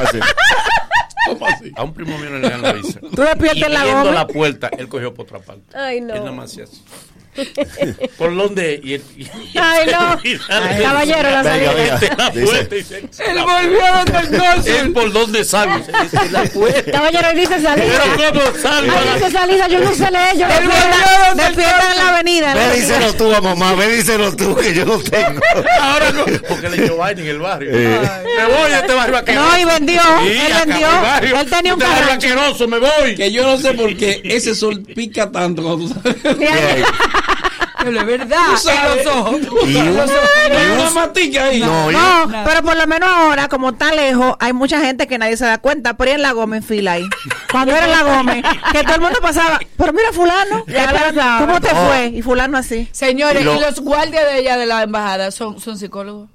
Así. 0.02 0.18
¿Cómo 1.28 1.46
así? 1.46 1.72
A 1.76 1.82
un 1.84 1.94
primo 1.94 2.18
mío 2.18 2.30
no 2.30 2.38
le 2.38 2.48
dan 2.50 2.62
la 2.62 2.72
visa. 2.72 3.00
Tú 3.00 3.22
despiertas 3.22 3.70
la 3.70 3.80
abriendo 3.80 4.04
goma. 4.04 4.14
la 4.14 4.26
puerta, 4.26 4.68
él 4.76 4.88
cogió 4.88 5.14
por 5.14 5.24
otra 5.26 5.38
parte. 5.38 5.62
Ay, 5.76 6.00
no. 6.00 6.14
Él 6.14 6.20
nada 6.20 6.32
más 6.32 6.50
hacía 6.50 6.64
así. 6.64 6.82
¿Por 8.18 8.36
dónde? 8.36 8.80
Y 8.82 8.94
él, 8.94 9.02
y- 9.16 9.26
Ay, 9.58 9.86
no. 9.90 10.20
y 10.22 10.36
dale- 10.36 10.82
Caballero, 10.82 11.30
la 11.30 11.42
salida. 11.42 11.72
venga. 11.72 12.30
Dice. 12.30 12.98
Él 13.26 13.38
volvió 13.42 13.84
a 13.86 14.04
donde 14.04 14.18
el 14.18 14.38
cónsul. 14.38 14.72
Él 14.72 14.92
por 14.92 15.12
dónde 15.12 15.44
sale. 15.44 15.82
Se 15.84 15.92
dice, 16.02 16.30
la 16.30 16.42
puerta. 16.54 16.90
Caballero, 16.92 17.28
él 17.30 17.36
dice 17.38 17.60
salida. 17.60 18.02
Pero 18.16 18.32
¿cómo 18.32 18.58
salgo? 18.62 18.92
Ay, 18.92 19.18
dice 19.18 19.30
salida, 19.30 19.68
yo 19.68 19.80
no 19.80 19.94
sé 19.94 20.10
leer. 20.10 20.36
Yo 20.36 20.46
Él 20.46 20.52
volvió 20.66 20.72
a 20.72 21.30
el 21.30 21.36
Despierta 21.38 21.90
en 21.92 21.96
la 21.98 22.08
avenida. 22.10 22.52
en 22.52 22.58
la 22.58 22.64
Ve, 22.66 22.70
avenida. 22.70 22.86
díselo 22.94 23.14
tú 23.14 23.34
a 23.34 23.40
mamá, 23.40 23.74
ve, 23.74 23.96
díselo 23.96 24.36
tú, 24.36 24.54
que 24.56 24.74
yo 24.74 24.84
no 24.84 24.98
tengo. 24.98 25.40
Ahora 25.80 26.10
no, 26.12 26.24
porque 26.48 26.68
le 26.68 26.84
echó 26.84 26.96
vaina 26.98 27.22
en 27.22 27.28
el 27.28 27.38
barrio. 27.38 27.70
Eh. 27.72 28.00
Me 28.36 28.44
voy 28.54 28.70
de 28.70 28.76
este 28.76 28.92
barrio 28.94 29.16
asqueroso. 29.16 29.48
No, 29.50 29.58
y 29.58 29.64
vendió. 29.64 30.00
Sí, 30.02 30.32
él 30.46 30.52
vendió. 30.66 30.88
Él 31.40 31.50
tenía 31.50 31.74
un 31.74 31.82
Este 31.82 31.94
barrio 31.94 32.12
asqueroso, 32.12 32.68
me 32.68 32.78
voy. 32.78 33.14
Que 33.16 33.32
yo 33.32 33.42
no 33.44 33.56
sé 33.58 33.72
por 33.72 33.96
qué 33.96 34.20
ese 34.24 34.54
sol 34.54 34.82
pica 34.82 35.30
tanto 35.30 35.62
es 37.90 38.06
verdad, 38.06 38.36
Tú 38.50 38.56
sabes. 38.56 38.80
en 39.00 39.04
los 39.04 39.16
ojos. 39.16 39.40
Y 39.66 39.72
y 39.72 39.76
una 39.78 40.90
matica 40.94 41.44
ahí. 41.44 41.60
No, 41.60 41.90
y- 41.90 41.94
No, 41.94 42.30
pero 42.44 42.62
por 42.62 42.76
lo 42.76 42.86
menos 42.86 43.08
ahora, 43.08 43.48
como 43.48 43.70
está 43.70 43.92
lejos, 43.94 44.36
hay 44.40 44.52
mucha 44.52 44.80
gente 44.80 45.06
que 45.06 45.18
nadie 45.18 45.36
se 45.36 45.44
da 45.44 45.58
cuenta. 45.58 45.94
Pero 45.96 46.12
en 46.12 46.22
la 46.22 46.32
Gómez 46.32 46.62
en 46.62 46.68
fila 46.68 46.92
ahí. 46.92 47.08
Cuando 47.50 47.74
era 47.74 47.84
en 47.86 47.90
la 47.92 48.02
Gómez, 48.02 48.44
que 48.72 48.82
todo 48.82 48.94
el 48.94 49.00
mundo 49.00 49.18
pasaba. 49.22 49.58
Pero 49.76 49.92
mira, 49.92 50.12
Fulano. 50.12 50.64
¿cómo 51.40 51.60
te 51.60 51.68
fue? 51.70 52.06
Y 52.14 52.22
Fulano 52.22 52.58
así. 52.58 52.88
Señores, 52.92 53.42
Y 53.42 53.44
lo- 53.44 53.56
y 53.56 53.60
los 53.60 53.80
guardias 53.80 54.24
de 54.26 54.38
ella 54.40 54.56
de 54.56 54.66
la 54.66 54.82
embajada 54.82 55.30
son, 55.30 55.60
son 55.60 55.78
psicólogos. 55.78 56.28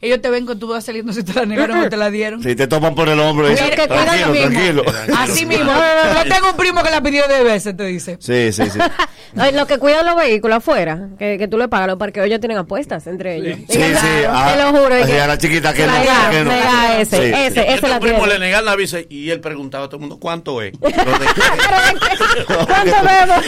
Ellos 0.00 0.20
te 0.20 0.30
ven 0.30 0.44
cuando 0.46 0.66
tú 0.66 0.72
vas 0.72 0.84
saliendo 0.84 1.12
si 1.12 1.22
te 1.22 1.32
la 1.32 1.46
negaron 1.46 1.78
o 1.78 1.88
te 1.88 1.96
la 1.96 2.10
dieron. 2.10 2.42
Si 2.42 2.56
te 2.56 2.66
topan 2.66 2.92
por 2.96 3.08
el 3.08 3.20
hombro, 3.20 3.48
dice, 3.48 3.62
Mira, 3.62 3.76
que 3.76 3.86
cuida 3.86 4.04
tranquilo, 4.04 4.82
tranquilo. 4.82 5.16
Así 5.16 5.46
mismo. 5.46 5.70
Yo 5.72 6.34
tengo 6.34 6.50
un 6.50 6.56
primo 6.56 6.82
que 6.82 6.90
la 6.90 7.00
pidió 7.00 7.28
de 7.28 7.44
veces, 7.44 7.76
te 7.76 7.84
dice. 7.84 8.16
Sí, 8.20 8.52
sí, 8.52 8.68
sí. 8.68 8.78
Los 9.34 9.66
que 9.66 9.78
cuidan 9.78 10.04
los 10.04 10.14
vehículos 10.16 10.58
afuera, 10.58 11.08
que, 11.18 11.38
que 11.38 11.48
tú 11.48 11.56
le 11.56 11.66
pagas 11.68 11.86
los 11.88 11.96
parqueos, 11.96 12.26
ellos 12.26 12.40
tienen 12.40 12.58
apuestas 12.58 13.06
entre 13.06 13.36
ellos. 13.36 13.58
Sí, 13.68 13.78
sí. 13.82 13.90
Te 14.06 14.62
lo 14.62 14.70
juro. 14.70 14.98
y 15.08 15.12
a 15.12 15.26
la 15.26 15.38
chiquita 15.38 15.72
que 15.72 15.86
no. 15.86 15.92
Mega, 15.92 16.30
que 16.30 16.44
no. 16.44 16.52
ese, 16.98 17.16
Sí, 17.16 17.22
ese, 17.34 17.54
sí. 17.54 17.60
ese 17.60 17.74
Este 17.74 17.88
la 17.88 17.98
primo 18.00 18.18
tiene. 18.18 18.34
le 18.34 18.38
negaron 18.40 18.66
la 18.66 18.76
visa 18.76 18.98
y 19.08 19.30
él 19.30 19.40
preguntaba 19.40 19.86
a 19.86 19.88
todo 19.88 19.96
el 19.96 20.00
mundo, 20.02 20.18
¿cuánto 20.20 20.60
es? 20.60 20.72
¿Cuánto 20.78 21.02
vemos? 23.04 23.44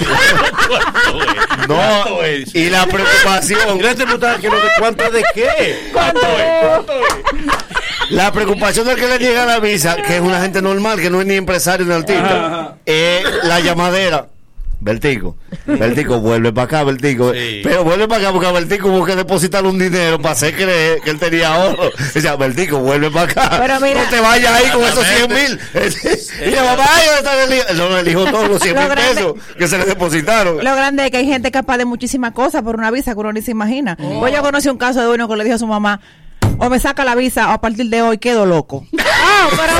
No, 1.68 2.04
y 2.54 2.70
la 2.70 2.86
preocupación. 2.86 3.78
Y 3.78 3.82
le 3.82 3.94
preguntaba 3.94 4.38
que 4.38 4.48
lo 4.48 4.56
de 4.56 4.68
cuánto 4.78 5.04
es 5.04 5.12
de 5.12 5.24
qué. 5.34 5.90
¿Cuánto 5.92 6.20
vemos? 6.20 6.86
La 8.10 8.32
preocupación 8.32 8.86
del 8.86 8.96
que 8.96 9.06
le 9.06 9.18
llega 9.18 9.44
la 9.46 9.60
visa, 9.60 9.96
que 9.96 10.16
es 10.16 10.20
una 10.22 10.40
gente 10.40 10.60
normal, 10.62 10.98
que 11.00 11.10
no 11.10 11.20
es 11.20 11.26
ni 11.26 11.34
empresario 11.34 11.84
ni 11.86 11.92
artista, 11.94 12.76
es 12.84 13.24
la 13.44 13.60
llamadera. 13.60 14.28
Bertico, 14.84 15.34
Bertico, 15.64 16.20
vuelve 16.20 16.52
para 16.52 16.66
acá, 16.66 16.84
Bertico. 16.84 17.32
Sí. 17.32 17.62
Pero 17.64 17.84
vuelve 17.84 18.06
para 18.06 18.20
acá 18.20 18.32
porque 18.32 18.46
a 18.48 18.52
Bertico 18.52 18.88
hubo 18.88 19.02
que 19.06 19.16
depositar 19.16 19.64
un 19.64 19.78
dinero 19.78 20.20
para 20.20 20.32
hacer 20.32 20.54
creer 20.54 21.00
que 21.00 21.08
él 21.08 21.18
tenía 21.18 21.54
ahorro. 21.54 21.88
O 21.88 22.20
sea, 22.20 22.36
Bertico, 22.36 22.78
vuelve 22.80 23.10
para 23.10 23.30
acá. 23.32 23.56
Pero 23.62 23.80
mira- 23.80 24.04
no 24.04 24.10
te 24.10 24.20
vayas 24.20 24.52
ahí 24.52 24.70
con 24.70 24.82
esos 24.84 25.06
100 25.06 25.32
mil. 25.32 25.58
y 26.46 26.50
la 26.50 26.64
mamá, 26.64 26.84
ay, 26.86 27.06
¿dónde 27.06 27.18
está 27.18 27.44
el 27.44 27.54
hijo? 27.54 27.88
No, 27.88 27.98
el 27.98 28.08
hijo 28.08 28.24
todos 28.26 28.48
los 28.50 28.60
100 28.62 28.74
Lo 28.74 28.80
mil 28.82 28.90
grande- 28.90 29.14
pesos 29.14 29.34
que 29.56 29.68
se 29.68 29.78
le 29.78 29.84
depositaron. 29.86 30.56
Lo 30.62 30.76
grande 30.76 31.06
es 31.06 31.10
que 31.10 31.16
hay 31.16 31.26
gente 31.26 31.50
capaz 31.50 31.78
de 31.78 31.86
muchísimas 31.86 32.32
cosas 32.32 32.60
por 32.62 32.76
una 32.76 32.90
visa 32.90 33.14
que 33.14 33.20
uno 33.20 33.32
ni 33.32 33.40
se 33.40 33.52
imagina. 33.52 33.96
Pues 33.96 34.34
yo 34.34 34.42
conocí 34.42 34.68
un 34.68 34.76
caso 34.76 35.00
de 35.00 35.08
uno 35.08 35.26
que 35.28 35.36
le 35.36 35.44
dijo 35.44 35.56
a 35.56 35.58
su 35.58 35.66
mamá, 35.66 36.02
o 36.58 36.70
me 36.70 36.78
saca 36.80 37.04
la 37.04 37.14
visa 37.14 37.48
o 37.48 37.52
a 37.52 37.60
partir 37.60 37.86
de 37.88 38.02
hoy 38.02 38.18
quedo 38.18 38.46
loco. 38.46 38.86
Ah, 39.26 39.48
pero 39.50 39.72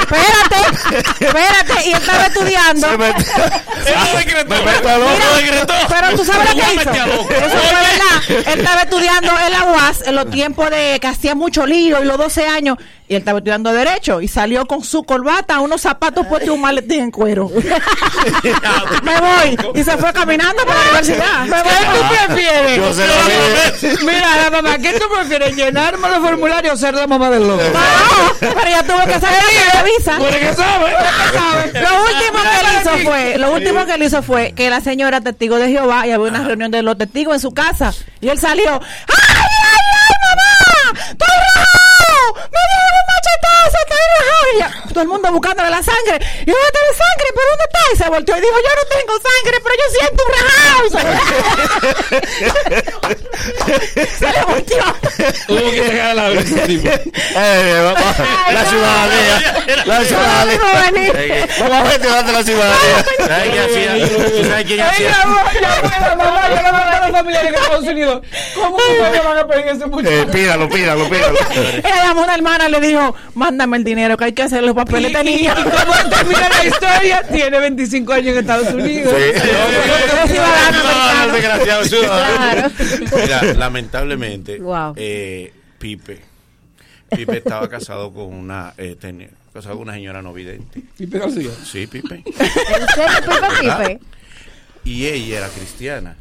espérate, 0.00 1.24
espérate, 1.24 1.88
y 1.88 1.92
estaba 1.92 2.26
estudiando. 2.26 2.88
Se 2.90 2.98
metió- 2.98 3.24
Eso 3.24 4.16
decretó. 4.18 4.48
Me 4.54 4.62
meto 4.62 4.88
a 4.88 4.98
loco. 4.98 5.10
Eso 5.12 5.36
decretó. 5.36 5.74
Pero 5.88 6.16
tú 6.16 6.24
sabes 6.24 6.48
lo 6.54 6.54
que 6.62 6.74
hizo. 6.74 6.90
Eso 6.90 7.58
fue 7.58 7.74
verdad. 7.74 8.52
Él 8.52 8.60
estaba 8.60 8.82
estudiando 8.82 9.32
en 9.46 9.52
la 9.52 9.64
UAS 9.64 10.02
en 10.06 10.14
los 10.14 10.30
tiempos 10.30 10.70
de 10.70 10.98
que 11.00 11.06
hacía 11.06 11.34
mucho 11.34 11.66
lío 11.66 12.02
y 12.02 12.06
los 12.06 12.18
12 12.18 12.46
años. 12.46 12.76
Y 13.08 13.14
él 13.14 13.20
estaba 13.20 13.38
estudiando 13.38 13.72
Derecho 13.72 14.20
y 14.20 14.26
salió 14.26 14.66
con 14.66 14.82
su 14.82 15.04
corbata, 15.04 15.60
unos 15.60 15.80
zapatos 15.80 16.26
puestos 16.26 16.48
y 16.48 16.50
un 16.50 16.60
maletín 16.60 17.04
en 17.04 17.10
cuero. 17.12 17.48
Me 19.02 19.20
voy. 19.20 19.56
Y 19.74 19.84
se 19.84 19.96
fue 19.96 20.12
caminando 20.12 20.64
para 20.64 20.80
la 20.80 20.86
universidad. 20.86 21.44
Me 21.44 21.62
voy. 21.62 21.72
¿Qué 21.72 21.86
tú 21.86 22.34
prefieres? 22.34 22.76
Yo 22.78 22.94
se 22.94 23.06
lo 23.06 23.14
vi. 23.14 24.04
Mira, 24.06 24.36
la 24.36 24.50
mamá, 24.50 24.78
¿qué 24.78 24.98
tú 24.98 25.06
prefieres? 25.14 25.54
¿Llenarme 25.54 26.08
los 26.08 26.18
formularios 26.18 26.74
o 26.74 26.76
ser 26.76 26.94
la 26.94 27.06
mamá 27.06 27.30
del 27.30 27.46
loco? 27.46 27.62
No, 27.62 28.48
pero 28.54 28.68
ya 28.68 28.82
tuve 28.82 29.06
que 29.06 29.20
sacar 29.20 29.42
la 29.74 29.82
visa. 29.84 30.18
¿Por 30.18 30.30
qué 30.30 30.54
sabe? 30.54 31.80
Lo 31.80 32.02
último 32.02 32.38
que 32.42 32.60
él 32.60 32.66
hizo 32.80 33.08
fue, 33.08 33.38
lo 33.38 33.52
último 33.52 33.86
que 33.86 33.94
él 33.94 34.02
hizo 34.02 34.22
fue 34.22 34.52
que 34.52 34.68
la 34.68 34.80
señora 34.80 35.20
testigo 35.20 35.58
de 35.58 35.68
Jehová 35.68 36.06
y 36.08 36.10
había 36.10 36.28
una 36.28 36.44
reunión 36.44 36.72
de 36.72 36.82
los 36.82 36.98
testigos 36.98 37.34
en 37.34 37.40
su 37.40 37.52
casa 37.52 37.92
y 38.20 38.28
él 38.28 38.38
salió, 38.38 38.72
¡ay, 38.72 39.16
ay, 39.28 39.46
ay, 40.02 40.94
mamá! 40.94 41.00
¡Estoy! 41.10 41.75
¡Me 42.56 42.62
dieron 42.70 42.92
un 43.00 43.06
machetazo! 43.12 43.78
¡Estoy 43.84 44.04
rajado! 44.16 44.85
Todo 44.96 45.02
el 45.02 45.08
mundo 45.10 45.30
buscándole 45.30 45.68
la 45.68 45.82
sangre. 45.82 46.16
Y 46.40 46.46
yo, 46.46 46.54
¿dónde 46.54 46.68
está 46.68 46.80
la 46.80 46.94
sangre? 46.96 47.28
¿Pero 47.34 47.46
dónde 47.50 47.64
está? 47.68 47.80
Y 47.92 47.96
se 47.98 48.08
volteó 48.08 48.34
y 48.38 48.40
dijo, 48.40 48.56
yo 48.56 48.72
no 48.80 48.84
tengo 48.96 49.12
sangre, 49.28 49.60
pero 49.62 49.74
yo 49.76 49.86
siento 49.92 50.20
un 50.24 50.32
rajado. 50.32 50.88
Se, 54.18 54.26
le 54.32 54.42
volteó. 54.44 54.84
Tuvo 55.46 55.70
que 55.70 55.82
dejar 55.82 56.14
la 56.16 56.28
visa, 56.30 56.62
tipo. 56.66 56.88
Eh, 56.88 57.82
vamos, 57.94 58.16
la 58.52 58.64
ciudadanía. 58.64 59.84
La 59.84 60.04
ciudadanía. 60.04 61.12
Vamos 61.60 61.76
a 61.76 61.90
gestionar 61.90 62.24
la 62.32 62.42
ciudadanía. 62.42 63.04
¿Sabes 63.26 63.50
qué 63.50 63.60
hacía? 63.60 64.08
¿Tú 64.08 64.44
¿Sabes 64.48 64.64
quién 64.64 64.80
Ay, 64.80 64.88
hacía? 64.90 65.10
ya 65.10 65.26
voy 65.26 65.38
a 65.38 66.00
la 66.00 66.16
mamá, 66.16 66.48
yo 66.48 66.56
le 66.56 66.72
mando 66.72 66.96
a 66.96 67.00
los 67.08 67.10
familiares 67.18 67.48
en 67.50 67.54
Estados 67.54 67.84
Unidos. 67.86 68.22
¿Cómo 68.54 68.76
ustedes 68.76 69.24
van 69.24 69.38
a 69.38 69.46
pedir 69.46 69.66
ese 69.68 69.84
Eh, 69.84 69.86
muchacho? 69.86 70.30
pídalo, 70.32 70.68
pídalo, 70.68 71.08
pídalo. 71.10 71.38
Ella 71.84 72.02
llamó 72.04 72.20
a 72.22 72.24
una 72.24 72.34
hermana 72.34 72.68
y 72.68 72.72
le 72.72 72.80
dijo, 72.80 73.14
mándame 73.34 73.76
el 73.76 73.84
dinero 73.84 74.16
que 74.16 74.24
hay 74.24 74.32
que 74.32 74.42
hacer 74.42 74.62
los 74.62 74.74
papeles 74.86 75.12
de 75.12 75.30
Y, 75.30 75.46
como 75.48 76.10
termina 76.10 76.48
la 76.48 76.64
historia, 76.66 77.22
tiene 77.30 77.60
25 77.60 78.12
años 78.12 78.28
en 78.28 78.38
Estados 78.38 78.72
Unidos. 78.72 79.14
Sí. 79.16 80.36
Desgraciado 81.32 81.84
ciudadano. 81.84 82.70
Mira, 83.22 83.42
lamentablemente, 83.54 84.58
Wow. 84.58 84.94
eh, 84.96 85.52
Pipe, 85.78 86.20
Pipe 87.10 87.38
estaba 87.38 87.68
casado 87.68 88.12
con 88.12 88.32
una, 88.32 88.74
eh, 88.78 88.96
casado 89.52 89.74
con 89.76 89.82
una 89.84 89.94
señora 89.94 90.22
no 90.22 90.32
vidente. 90.32 90.82
Pipe 90.96 91.18
García. 91.18 91.50
Sí, 91.64 91.86
Pipe. 91.86 92.22
¿En 92.24 92.34
serio, 92.94 93.18
Pipe 93.26 93.48
Pipe? 93.60 94.00
Y 94.84 95.06
ella 95.06 95.38
era 95.38 95.48
cristiana. 95.48 96.16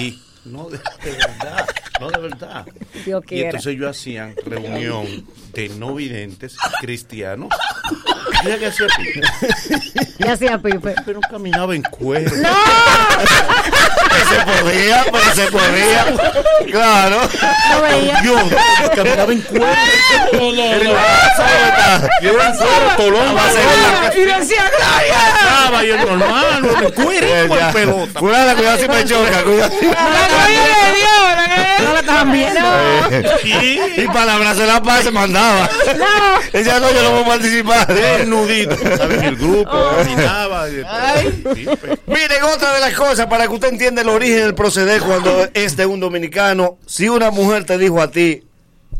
Y 0.00 0.18
no, 0.46 0.68
de, 0.68 0.78
de 0.78 1.10
verdad, 1.12 1.66
no 2.00 2.10
de 2.10 2.18
verdad. 2.18 2.66
Dios 3.04 3.22
Y 3.24 3.28
quiera. 3.28 3.48
entonces 3.50 3.72
ellos 3.74 3.90
hacían 3.90 4.34
reunión 4.44 5.06
de 5.52 5.68
no 5.70 5.94
videntes 5.94 6.56
cristianos. 6.80 7.48
Mira 8.44 8.58
qué 8.58 8.66
hacía 8.66 8.86
Pipe. 8.96 9.20
¿Qué 10.18 10.28
hacía 10.28 10.58
Pipe? 10.58 10.94
Pero 11.04 11.20
caminaba 11.20 11.74
en 11.74 11.82
cuero. 11.82 12.30
Se 14.28 14.36
podía, 14.44 15.04
pero 15.12 15.34
se 15.34 15.46
podía. 15.50 16.04
Claro. 16.70 17.20
Lo 17.72 17.82
veía. 17.82 18.20
Dios, 18.22 18.42
caminaba 18.94 19.32
en 19.32 19.40
cuero. 19.42 19.66
No, 20.32 20.52
no, 20.52 20.76
no. 20.84 20.92
Yo 22.22 22.30
era 22.32 22.48
en 22.50 22.56
tolón, 22.96 23.28
en 23.28 23.34
la 23.36 24.12
Y 24.14 24.20
decía, 24.24 24.70
¡Gloria! 24.76 25.16
Estaba 25.28 25.84
yo 25.84 25.94
hermano, 25.94 26.68
en 26.82 26.90
cuero 26.92 27.48
con 27.48 27.72
pelota. 27.72 28.20
Cuidado, 28.20 28.56
cuidado 28.56 28.78
si 28.78 28.88
me 28.88 29.04
choca, 29.04 29.42
cuidado. 29.44 29.72
No. 32.54 33.20
Y 33.96 34.06
para 34.08 34.38
la 34.38 34.82
paz 34.82 35.02
se 35.04 35.10
mandaba. 35.10 35.68
Ella 36.52 36.80
no, 36.80 36.90
yo 36.92 37.02
no 37.02 37.10
voy 37.12 37.22
a 37.22 37.26
participar. 37.26 37.86
Desnudito, 37.86 38.76
¿sabes? 38.96 39.22
El 39.22 39.36
grupo 39.36 39.70
caminaba. 39.96 40.68
y- 40.68 40.84
Pipe. 41.54 41.98
Miren, 42.06 42.42
otra 42.54 42.74
de 42.74 42.80
las 42.80 42.94
cosas 42.94 43.26
para 43.26 43.46
que 43.46 43.54
usted 43.54 43.68
entienda 43.68 44.02
el 44.02 44.08
origen 44.08 44.38
del 44.38 44.54
proceder 44.54 45.02
cuando 45.02 45.48
es 45.54 45.76
un 45.78 46.00
dominicano. 46.00 46.78
Si 46.86 47.08
una 47.08 47.30
mujer 47.30 47.64
te 47.64 47.78
dijo 47.78 48.00
a 48.00 48.10
ti, 48.10 48.42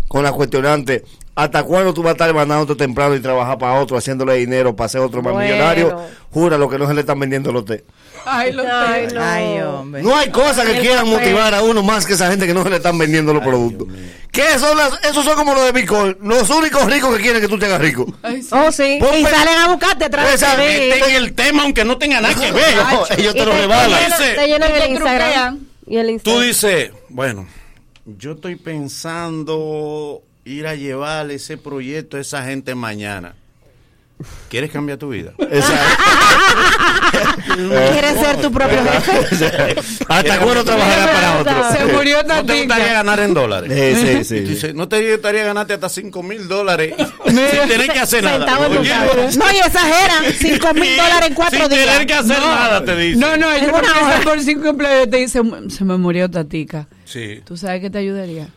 con 0.09 0.22
la 0.22 0.32
cuestionante, 0.32 1.05
¿hasta 1.34 1.62
cuándo 1.64 1.93
tú 1.93 2.03
vas 2.03 2.11
a 2.11 2.12
estar 2.12 2.32
mandándote 2.34 2.74
temprano 2.76 3.14
y 3.14 3.20
trabajar 3.20 3.59
para 3.59 3.74
otro, 3.80 3.97
haciéndole 3.97 4.34
dinero 4.34 4.74
para 4.76 4.89
ser 4.89 5.01
otro 5.01 5.22
más 5.22 5.34
millonario? 5.34 6.01
Jura 6.30 6.59
lo 6.59 6.68
que 6.68 6.78
no 6.78 6.87
se 6.87 6.95
le 6.95 7.01
están 7.01 7.18
vendiendo 7.18 7.51
a 7.51 7.59
usted. 7.59 7.82
Ay, 8.27 8.53
lo 8.53 8.62
Ay, 8.68 9.07
tengo. 9.09 9.20
no. 9.20 9.27
Ay, 9.27 9.61
hombre. 9.61 10.03
No 10.03 10.16
hay 10.16 10.31
cosa 10.31 10.64
que 10.64 10.72
El 10.77 10.81
quieran 10.81 11.05
café. 11.05 11.16
motivar 11.16 11.55
a 11.55 11.62
uno 11.62 11.83
más 11.83 12.05
que 12.05 12.14
esa 12.14 12.29
gente 12.31 12.47
que 12.47 12.53
no 12.55 12.62
se 12.62 12.70
le 12.70 12.77
están 12.77 12.99
vendiendo 12.99 13.33
los 13.33 13.43
productos. 13.43 13.89
¿Qué 14.33 14.59
son 14.59 14.77
las, 14.77 15.03
esos 15.05 15.24
son 15.24 15.35
como 15.37 15.55
los 15.55 15.64
de 15.64 15.72
Bitcoin, 15.72 16.16
los 16.22 16.51
únicos 16.51 16.85
ricos 16.93 17.16
que 17.16 17.22
quieren 17.22 17.41
que 17.41 17.49
tú 17.49 17.59
te 17.59 17.64
hagas 17.66 17.81
rico. 17.81 18.05
Ay, 18.22 18.43
sí. 18.43 18.49
Oh, 18.53 18.70
sí. 18.70 18.99
Pon- 19.01 19.16
Y 19.16 19.24
salen 19.24 19.57
a 19.59 19.68
buscarte 19.68 20.05
atrás 20.05 20.39
de. 20.39 20.91
Meten 20.91 21.14
el 21.16 21.33
tema 21.35 21.62
aunque 21.62 21.85
no 21.85 21.97
tenga 21.97 22.20
nada 22.20 22.35
que 22.35 22.53
ver. 22.53 22.74
Ellos 23.18 23.35
te 23.35 23.47
lo 23.47 23.53
rebalan. 23.53 23.99
te 24.18 24.47
llenan 24.47 24.72
el 24.72 24.91
Instagram. 24.91 25.59
Y 25.87 25.97
el 25.97 26.07
Tú 26.20 26.43
Instagram. 26.43 26.43
dices, 26.43 26.91
bueno, 27.09 27.47
yo 28.05 28.33
estoy 28.33 28.57
pensando 28.57 30.22
ir 30.45 30.66
a 30.66 30.74
llevar 30.74 31.31
ese 31.31 31.57
proyecto 31.57 32.16
a 32.16 32.20
esa 32.20 32.43
gente 32.45 32.74
mañana. 32.74 33.35
¿Quieres 34.49 34.71
cambiar 34.71 34.99
tu 34.99 35.11
vida? 35.11 35.33
Quieres 37.93 38.19
ser 38.19 38.41
tu 38.41 38.51
propio 38.51 38.79
jefe. 38.85 39.77
¿Hasta 40.09 40.39
cuándo 40.39 40.64
trabajará 40.64 41.12
para 41.12 41.39
otro? 41.39 41.55
Se 41.79 41.93
murió 41.93 42.23
¿No 42.23 42.29
te 42.29 42.35
gustaría 42.41 42.67
Tatica. 42.69 42.93
ganar 42.93 43.21
en 43.21 43.35
dólares? 43.35 43.73
Sí, 44.01 44.07
sí, 44.07 44.25
sí. 44.25 44.41
dices, 44.41 44.75
¿No 44.75 44.89
te 44.89 45.12
gustaría 45.12 45.45
ganarte 45.45 45.75
hasta 45.75 45.89
5 45.89 46.23
mil 46.23 46.49
dólares 46.49 46.95
sin 47.27 47.69
tener 47.69 47.93
que 47.93 47.99
hacer 47.99 48.25
nada? 48.25 48.59
No, 48.69 49.53
y 49.53 49.57
exageran. 49.59 50.25
Cinco 50.39 50.75
mil 50.75 50.97
dólares 50.97 51.29
en 51.29 51.35
cuatro 51.35 51.61
sin 51.61 51.69
días. 51.69 51.87
tener 51.87 52.07
que 52.07 52.14
hacer 52.14 52.39
nada, 52.39 52.85
te 52.85 52.97
dice. 52.97 53.19
No, 53.19 53.37
no, 53.37 53.53
empiezan 53.53 54.05
hora. 54.05 54.21
por 54.23 54.41
cinco 54.41 54.69
empleados 54.69 55.07
y 55.07 55.11
te 55.11 55.17
dicen, 55.19 55.71
se 55.71 55.85
me 55.85 55.97
murió 55.97 56.31
Tatica. 56.31 56.89
Sí. 57.05 57.41
¿Tú 57.45 57.57
sabes 57.57 57.81
qué 57.81 57.91
te 57.91 57.99
ayudaría? 57.99 58.49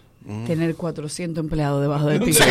Tener 0.46 0.76
400 0.76 1.44
empleados 1.44 1.82
debajo 1.82 2.06
de 2.08 2.20
ti. 2.20 2.34
Sí, 2.34 2.44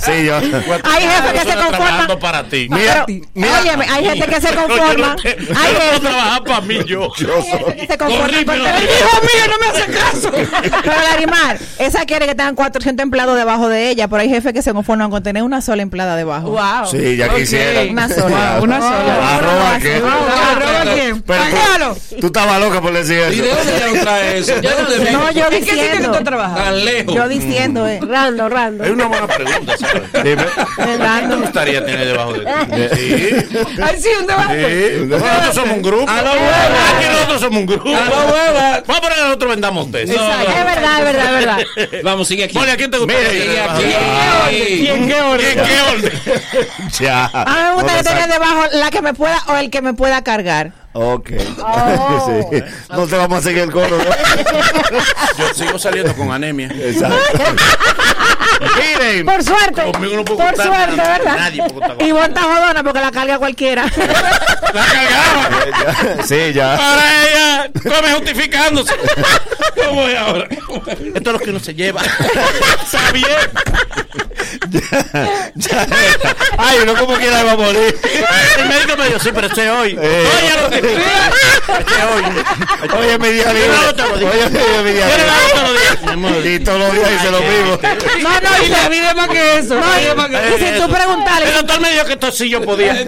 Sí, 0.00 0.24
yo. 0.24 0.36
Hay 0.36 1.02
jefes 1.04 1.32
que 1.32 1.38
se 1.40 1.44
conforman. 1.56 1.70
trabajando 1.70 2.18
para 2.18 2.44
ti. 2.44 2.68
Mira, 2.70 3.04
Pero, 3.06 3.20
mira. 3.34 3.60
óyeme, 3.60 3.86
hay 3.88 4.04
gente 4.06 4.26
que 4.26 4.40
se 4.40 4.48
yo 4.52 4.56
conforma. 4.56 4.96
no 4.96 5.16
Hay 5.60 5.72
no 5.72 5.80
jefes 5.80 6.00
trabajar 6.00 6.44
para 6.44 6.60
mí, 6.62 6.78
yo. 6.86 7.08
Yo 7.18 7.34
que 7.74 7.86
se 7.86 7.98
Corrí, 7.98 8.44
pero- 8.44 8.66
El 8.66 8.82
hijo 8.84 9.20
mío 9.22 9.44
no 9.50 9.58
me 9.60 9.66
hace 9.78 9.92
caso. 9.92 10.30
Pero 10.32 10.92
Larimar, 11.10 11.58
esa 11.78 12.04
quiere 12.06 12.26
que 12.26 12.34
tengan 12.34 12.54
400 12.54 13.02
empleados 13.04 13.36
debajo 13.36 13.68
de 13.68 13.90
ella, 13.90 14.08
pero 14.08 14.22
hay 14.22 14.28
jefes 14.28 14.52
que 14.52 14.62
se 14.62 14.72
conforman 14.72 15.10
con 15.10 15.22
tener 15.22 15.42
una 15.42 15.60
sola 15.60 15.82
empleada 15.82 16.16
debajo. 16.16 16.50
Wow. 16.50 16.86
Sí, 16.90 17.16
ya 17.16 17.26
Ok. 17.26 17.36
quisiera. 17.36 17.82
Una 17.90 18.08
sola. 18.08 18.54
Wow, 18.56 18.64
una 18.64 18.80
sola. 18.80 19.36
Arroba 19.36 19.78
qué. 19.80 19.94
¿Arroba 19.96 20.82
quién? 20.94 21.22
Tú- 22.20 22.26
estabas 22.26 22.60
loca 22.60 22.80
por 22.80 22.92
decir 22.92 23.18
¿Y 23.32 23.40
de 23.50 23.80
dónde 23.80 23.98
no 23.98 24.02
trae 24.02 24.38
eso? 24.38 24.54
¿De 24.60 24.68
dónde 24.68 24.96
viene? 24.96 25.12
No, 25.12 25.30
yo 25.30 25.44
¿En 25.44 25.50
qué 25.50 25.58
sitio 25.60 25.74
que 25.74 25.82
diciendo. 25.82 26.18
tú 26.18 26.24
trabajas? 26.24 26.64
Tan 26.64 26.84
lejos. 26.84 27.14
Yo 27.14 27.28
diciendo, 27.28 27.86
eh. 27.86 28.00
Rando, 28.02 28.48
rando. 28.48 28.84
Es 28.84 28.90
una 28.90 29.06
buena 29.06 29.26
pregunta, 29.26 29.76
¿sabes? 29.76 30.12
Dime. 30.24 30.44
¿Qué 30.76 31.28
te 31.28 31.36
gustaría 31.36 31.84
tener 31.84 32.06
debajo 32.06 32.32
de 32.32 32.40
ti? 32.40 32.96
Sí. 32.96 33.58
Ay, 33.82 34.00
sí, 34.00 34.08
un 34.20 34.26
debate. 34.26 34.98
Sí. 34.98 35.04
Nosotros 35.06 35.54
somos 35.54 35.76
un 35.76 35.82
grupo. 35.82 36.10
A 36.10 36.22
la 36.22 36.32
hueva. 36.32 36.96
Aquí 36.96 37.06
nosotros 37.12 37.40
somos 37.40 37.60
un 37.60 37.66
grupo. 37.66 37.88
A 37.88 38.08
la 38.08 38.32
hueva. 38.32 38.82
Vamos 38.86 38.96
a 38.96 39.00
poner 39.00 39.16
que 39.16 39.24
nosotros 39.24 39.50
vendamos 39.50 39.90
test. 39.90 40.12
Es 40.12 40.18
verdad, 40.18 40.98
es 40.98 41.04
verdad, 41.04 41.26
es 41.26 41.46
verdad. 41.46 42.00
Vamos, 42.04 42.28
sigue 42.28 42.44
aquí. 42.44 42.54
Poli, 42.54 42.70
¿a 42.70 42.76
quién 42.76 42.90
te 42.90 42.98
gustaría 42.98 43.30
Sigue 43.30 43.60
aquí. 43.60 44.78
¿Quién 44.80 45.08
qué 45.08 45.20
orden? 45.20 45.58
¿En 45.58 45.64
qué 45.64 45.80
orden? 45.92 46.12
Ya. 46.98 47.30
A 47.32 47.44
mí 47.44 47.62
me 47.62 47.72
gustaría 47.74 48.02
No 48.02 48.02
te 48.02 48.10
tener 48.10 48.28
debajo 48.28 48.62
la 48.72 48.90
que 48.90 49.02
me 49.02 49.14
pueda 49.14 49.42
o 49.48 49.56
el 49.56 49.70
que 49.70 49.82
me 49.82 49.94
pueda 49.94 50.22
cargar. 50.22 50.72
Ok. 50.92 51.30
Oh. 51.62 52.48
Sí. 52.52 52.62
No 52.90 53.06
te 53.06 53.16
vamos 53.16 53.38
a 53.38 53.42
seguir 53.42 53.62
el 53.62 53.70
coro. 53.70 53.96
¿no? 53.98 54.04
Yo 55.38 55.54
sigo 55.54 55.78
saliendo 55.78 56.14
con 56.14 56.32
anemia. 56.32 56.68
Exacto. 56.68 57.38
Miren. 58.76 59.26
Por 59.26 59.42
suerte. 59.44 59.92
Conmigo 59.92 60.16
no 60.16 60.24
puedo 60.24 60.38
Por 60.38 60.48
contar 60.48 60.66
suerte, 60.66 60.96
nada. 60.96 61.18
¿verdad? 61.18 61.36
Nadie 61.36 61.62
puede 61.68 61.74
contar 61.88 62.06
Y 62.06 62.12
monta 62.12 62.42
jodona 62.42 62.82
porque 62.82 63.00
la 63.00 63.10
carga 63.12 63.38
cualquiera. 63.38 63.84
La 64.74 64.84
cargaba. 64.86 66.24
Sí, 66.24 66.52
ya. 66.52 66.74
Ahora 66.74 67.02
ella 67.28 67.70
come 67.82 68.12
justificándose. 68.14 68.94
¿Cómo 69.84 70.06
es 70.06 70.16
ahora? 70.18 70.46
Esto 71.14 71.30
es 71.30 71.32
lo 71.32 71.38
que 71.38 71.50
uno 71.50 71.60
se 71.60 71.74
lleva. 71.74 72.02
Está 72.02 73.12
bien. 73.12 73.50
Ya. 75.54 75.86
Ay, 76.58 76.78
uno 76.82 76.94
como 76.96 77.16
quiera 77.16 77.42
va 77.44 77.52
a 77.52 77.56
morir. 77.56 77.98
El 78.58 78.68
médico 78.68 78.96
me 78.96 79.06
dijo, 79.06 79.18
sí, 79.18 79.30
pero 79.34 79.46
este 79.48 79.64
es 79.66 79.70
hoy. 79.72 79.98
Eh. 80.00 80.28
Oye, 80.42 80.62
lo 80.62 80.70
que. 80.70 80.79
Oye, 82.98 83.18
mi 83.18 83.28
día 83.28 83.52
libre. 83.52 83.70
Oye, 84.14 84.82
mi 84.84 84.90
día 84.92 85.06
libre. 85.06 86.54
Y 86.54 86.58
todos 86.60 86.78
los 86.78 86.92
días 86.92 87.10
dice 87.10 87.30
lo 87.30 87.40
mismo. 87.40 87.78
No, 88.22 88.30
no, 88.40 88.64
y 88.64 88.68
la 88.68 88.88
vida 88.88 89.10
es 89.10 89.16
más 89.16 89.28
que 89.28 89.58
eso. 89.58 89.74
Eh, 89.78 90.14
Y 90.56 90.64
si 90.64 90.80
tú 90.80 90.88
preguntarle- 90.92 91.48
El 91.48 91.54
doctor 91.54 91.80
me 91.80 91.90
dijo 91.92 92.04
que 92.06 92.12
esto 92.14 92.32
sí 92.32 92.48
yo 92.48 92.60
podía. 92.62 92.94
Sí. 92.96 93.04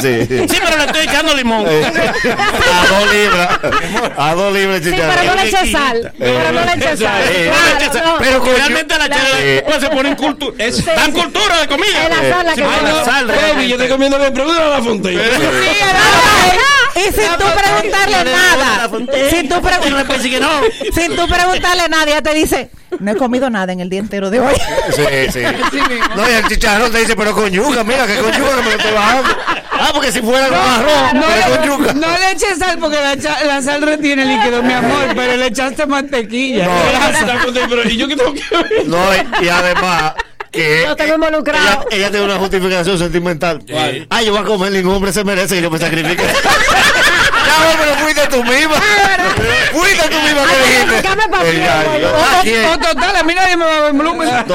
Sí. 0.00 0.26
Sí, 0.48 0.58
pero 0.64 0.76
le 0.78 0.84
estoy 0.86 1.02
echando 1.04 1.34
limón. 1.34 1.64
Eh, 1.68 1.84
A 1.84 2.86
dos 2.86 3.12
libras. 3.12 3.48
A 4.16 4.34
dos 4.34 4.52
libras, 4.52 4.80
Sí, 4.82 4.90
chicharrón. 4.90 5.14
pero 5.16 5.24
no 5.34 5.34
le 5.42 5.48
eches 5.48 5.70
sal. 5.72 6.12
Pero 6.18 6.52
no 6.52 6.60
le 6.64 6.72
eches 6.74 6.98
sal. 7.00 7.22
Pero 8.20 8.44
Realmente 8.44 8.98
la 8.98 9.04
Sí. 9.06 9.10
chela 9.12 9.80
se 9.80 9.88
pone 9.90 10.08
en 10.10 10.16
cultura. 10.16 10.64
Es- 10.64 10.84
Dan 10.84 11.12
cultura 11.12 11.58
de 11.60 11.68
comida. 11.68 12.02
Es 12.04 12.08
la 12.10 12.16
sal 12.36 12.46
la 12.46 12.54
que 12.54 12.62
Ay, 12.64 12.68
pone. 12.80 12.92
la 12.92 13.04
sal, 13.04 13.26
Baby, 13.26 13.38
realmente. 13.38 13.68
yo 13.68 13.74
estoy 13.76 13.88
comiendo 13.88 14.18
bien, 14.18 14.32
pregúntale 14.34 14.66
a 14.66 14.78
la 14.78 14.82
fontaine. 14.82 15.22
Y 16.94 17.00
sin 17.12 17.30
tú 17.38 17.44
preguntarle 17.56 18.24
nada, 18.24 18.90
sin 19.30 19.48
tú, 19.48 19.54
sin 20.94 21.16
tú 21.16 21.26
preguntarle 21.28 21.88
nada, 21.88 22.04
ella 22.06 22.22
te 22.22 22.34
dice, 22.34 22.70
no 23.00 23.12
he 23.12 23.16
comido 23.16 23.48
nada 23.50 23.72
en 23.72 23.80
el 23.80 23.88
día 23.88 24.00
entero 24.00 24.30
de 24.30 24.40
hoy. 24.40 24.54
Sí, 24.94 25.02
sí. 25.32 25.40
No, 26.16 26.28
y 26.28 26.32
el 26.34 26.46
chicharrón 26.48 26.92
te 26.92 26.98
dice, 26.98 27.16
pero 27.16 27.32
con 27.34 27.50
yuca, 27.50 27.82
mira 27.84 28.06
que 28.06 28.16
con 28.16 28.30
yuca 28.32 28.50
que 28.56 28.62
me 28.62 28.70
lo 28.70 28.76
estoy 28.76 28.92
bajando. 28.92 29.30
Ah, 29.72 29.90
porque 29.92 30.12
si 30.12 30.20
fuera 30.20 30.48
con 30.48 30.58
arroz, 30.58 31.14
No 31.14 31.22
pero 31.26 31.56
con 31.56 31.66
yuca. 31.80 31.92
le, 31.94 32.00
no 32.00 32.18
le 32.18 32.30
eches 32.32 32.58
sal 32.58 32.78
porque 32.78 32.96
la, 33.00 33.14
la 33.46 33.62
sal 33.62 33.82
retiene 33.82 34.24
líquido, 34.26 34.62
mi 34.62 34.72
amor, 34.72 35.06
pero 35.16 35.36
le 35.36 35.46
echaste 35.46 35.86
mantequilla. 35.86 36.66
No. 36.66 37.08
Está 37.18 37.38
fontaine, 37.38 37.68
pero 37.68 37.88
¿y 37.88 37.96
yo 37.96 38.06
qué 38.08 38.16
tengo 38.16 38.34
que 38.34 38.42
ver? 38.56 38.86
No, 38.86 38.98
y, 39.40 39.44
y 39.46 39.48
además 39.48 40.12
que 40.52 40.84
No 40.86 40.94
tengo 40.94 41.14
involucrado. 41.14 41.64
ella, 41.66 41.86
ella 41.90 42.10
tiene 42.10 42.26
una 42.26 42.38
justificación 42.38 42.98
sentimental. 42.98 43.62
¿Cuál? 43.68 44.06
Ay, 44.10 44.26
yo 44.26 44.32
voy 44.32 44.42
a 44.42 44.44
comer, 44.44 44.70
ningún 44.72 44.94
hombre 44.94 45.12
se 45.12 45.24
merece 45.24 45.56
que 45.56 45.62
yo 45.62 45.70
me 45.70 45.78
sacrifique. 45.78 46.22
ya, 46.22 47.78
pero 47.78 47.94
fuiste 47.96 48.26
tú 48.28 48.44
misma. 48.44 48.76
Fuiste 49.72 50.08
tú 50.08 50.20
misma 50.20 50.42
que 50.44 50.56
dijiste. 50.62 51.02
Eh, 52.44 52.78
total, 52.80 53.16
a 53.16 53.22
mí 53.22 53.34
nadie 53.34 53.56
me 53.56 53.64
va 53.64 53.76
a 53.76 53.80
ver 53.80 53.92
volumen. 53.94 54.28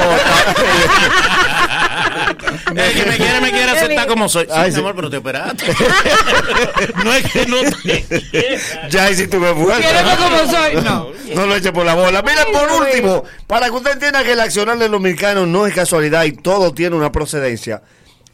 El 2.76 2.94
que 2.94 3.06
me 3.06 3.18
quiere, 3.18 3.42
me 3.42 3.52
quiere 3.52 3.72
aceptar 3.72 4.08
como 4.08 4.30
soy. 4.30 4.48
Ay, 4.52 4.72
sí. 4.72 4.80
amor, 4.80 4.96
pero 4.96 5.10
te 5.10 5.18
operaste. 5.18 5.66
no 7.04 7.14
es 7.14 7.32
que 7.32 7.46
no 7.46 7.58
te 7.84 8.60
Ya, 8.90 9.12
y 9.12 9.16
si 9.16 9.28
tú 9.28 9.38
me 9.40 9.52
vuelves. 9.52 9.86
Como 10.18 10.52
soy. 10.52 10.76
No. 10.84 11.08
No 11.36 11.46
lo 11.46 11.56
eche 11.56 11.72
por 11.72 11.86
la 11.86 11.96
bola. 11.96 12.22
Mira, 12.22 12.46
por 12.52 12.82
último, 12.82 13.24
para 13.48 13.68
que 13.68 13.72
usted 13.72 13.94
entienda 13.94 14.24
que 14.24 14.34
el 14.34 14.40
accionar 14.40 14.78
del 14.78 14.92
dominicano 14.92 15.46
no 15.46 15.68
es 15.68 15.74
casualidad 15.74 16.24
y 16.26 16.34
todo 16.34 16.74
tiene 16.74 16.96
una 16.96 17.12
procedencia. 17.12 17.82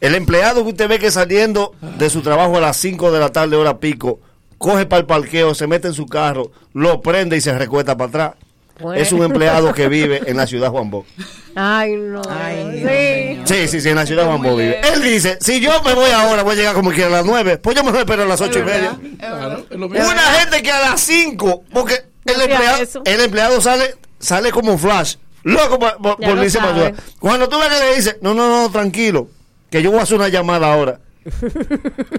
El 0.00 0.14
empleado 0.14 0.62
que 0.64 0.70
usted 0.70 0.88
ve 0.88 0.98
que 0.98 1.10
saliendo 1.10 1.74
de 1.80 2.10
su 2.10 2.20
trabajo 2.20 2.56
a 2.58 2.60
las 2.60 2.76
5 2.76 3.10
de 3.10 3.20
la 3.20 3.32
tarde, 3.32 3.56
hora 3.56 3.78
pico, 3.78 4.20
coge 4.58 4.86
para 4.86 5.00
el 5.00 5.06
parqueo, 5.06 5.54
se 5.54 5.66
mete 5.66 5.88
en 5.88 5.94
su 5.94 6.06
carro, 6.06 6.50
lo 6.72 7.00
prende 7.00 7.36
y 7.36 7.40
se 7.40 7.56
recuesta 7.56 7.96
para 7.96 8.08
atrás. 8.08 8.34
Bueno. 8.80 9.00
Es 9.00 9.12
un 9.12 9.22
empleado 9.22 9.72
que 9.72 9.88
vive 9.88 10.22
en 10.26 10.36
la 10.36 10.46
ciudad 10.46 10.70
Juan 10.70 10.90
Bo. 10.90 11.06
Ay, 11.54 11.94
no. 11.94 12.22
sí. 12.24 13.40
Sí, 13.44 13.68
sí, 13.68 13.80
sí, 13.80 13.88
en 13.88 13.96
la 13.96 14.04
ciudad 14.06 14.26
Juan 14.26 14.42
Bo 14.42 14.56
vive. 14.56 14.80
Él 14.92 15.00
dice, 15.02 15.38
si 15.40 15.60
yo 15.60 15.80
me 15.84 15.94
voy 15.94 16.10
ahora, 16.10 16.42
voy 16.42 16.54
a 16.54 16.56
llegar 16.56 16.74
como 16.74 16.90
quiera 16.90 17.06
a 17.06 17.10
las 17.12 17.24
9, 17.24 17.58
pues 17.58 17.76
yo 17.76 17.84
me 17.84 17.96
espero 17.96 18.24
a 18.24 18.26
las 18.26 18.40
ocho 18.40 18.58
y 18.58 18.62
media. 18.62 18.98
Claro. 19.18 19.64
Una 19.70 20.22
gente 20.40 20.62
que 20.62 20.72
a 20.72 20.80
las 20.90 21.00
5, 21.02 21.64
porque 21.72 22.02
el 22.24 22.40
empleado, 22.40 23.02
el 23.04 23.20
empleado 23.20 23.60
sale, 23.60 23.94
sale 24.18 24.50
como 24.50 24.72
un 24.72 24.78
flash, 24.78 25.16
loco 25.44 25.78
por, 25.78 25.96
por, 25.98 26.16
por 26.16 26.34
lo 26.34 26.42
irse 26.42 26.58
para 26.58 26.70
sabe. 26.72 26.86
ayudar. 26.86 27.04
Cuando 27.20 27.48
tú 27.48 27.58
ves 27.58 27.68
que 27.68 27.84
le 27.84 27.96
dices, 27.96 28.16
no, 28.22 28.34
no, 28.34 28.48
no, 28.48 28.70
tranquilo, 28.70 29.28
que 29.70 29.82
yo 29.82 29.90
voy 29.90 30.00
a 30.00 30.02
hacer 30.02 30.16
una 30.16 30.28
llamada 30.28 30.72
ahora. 30.72 30.98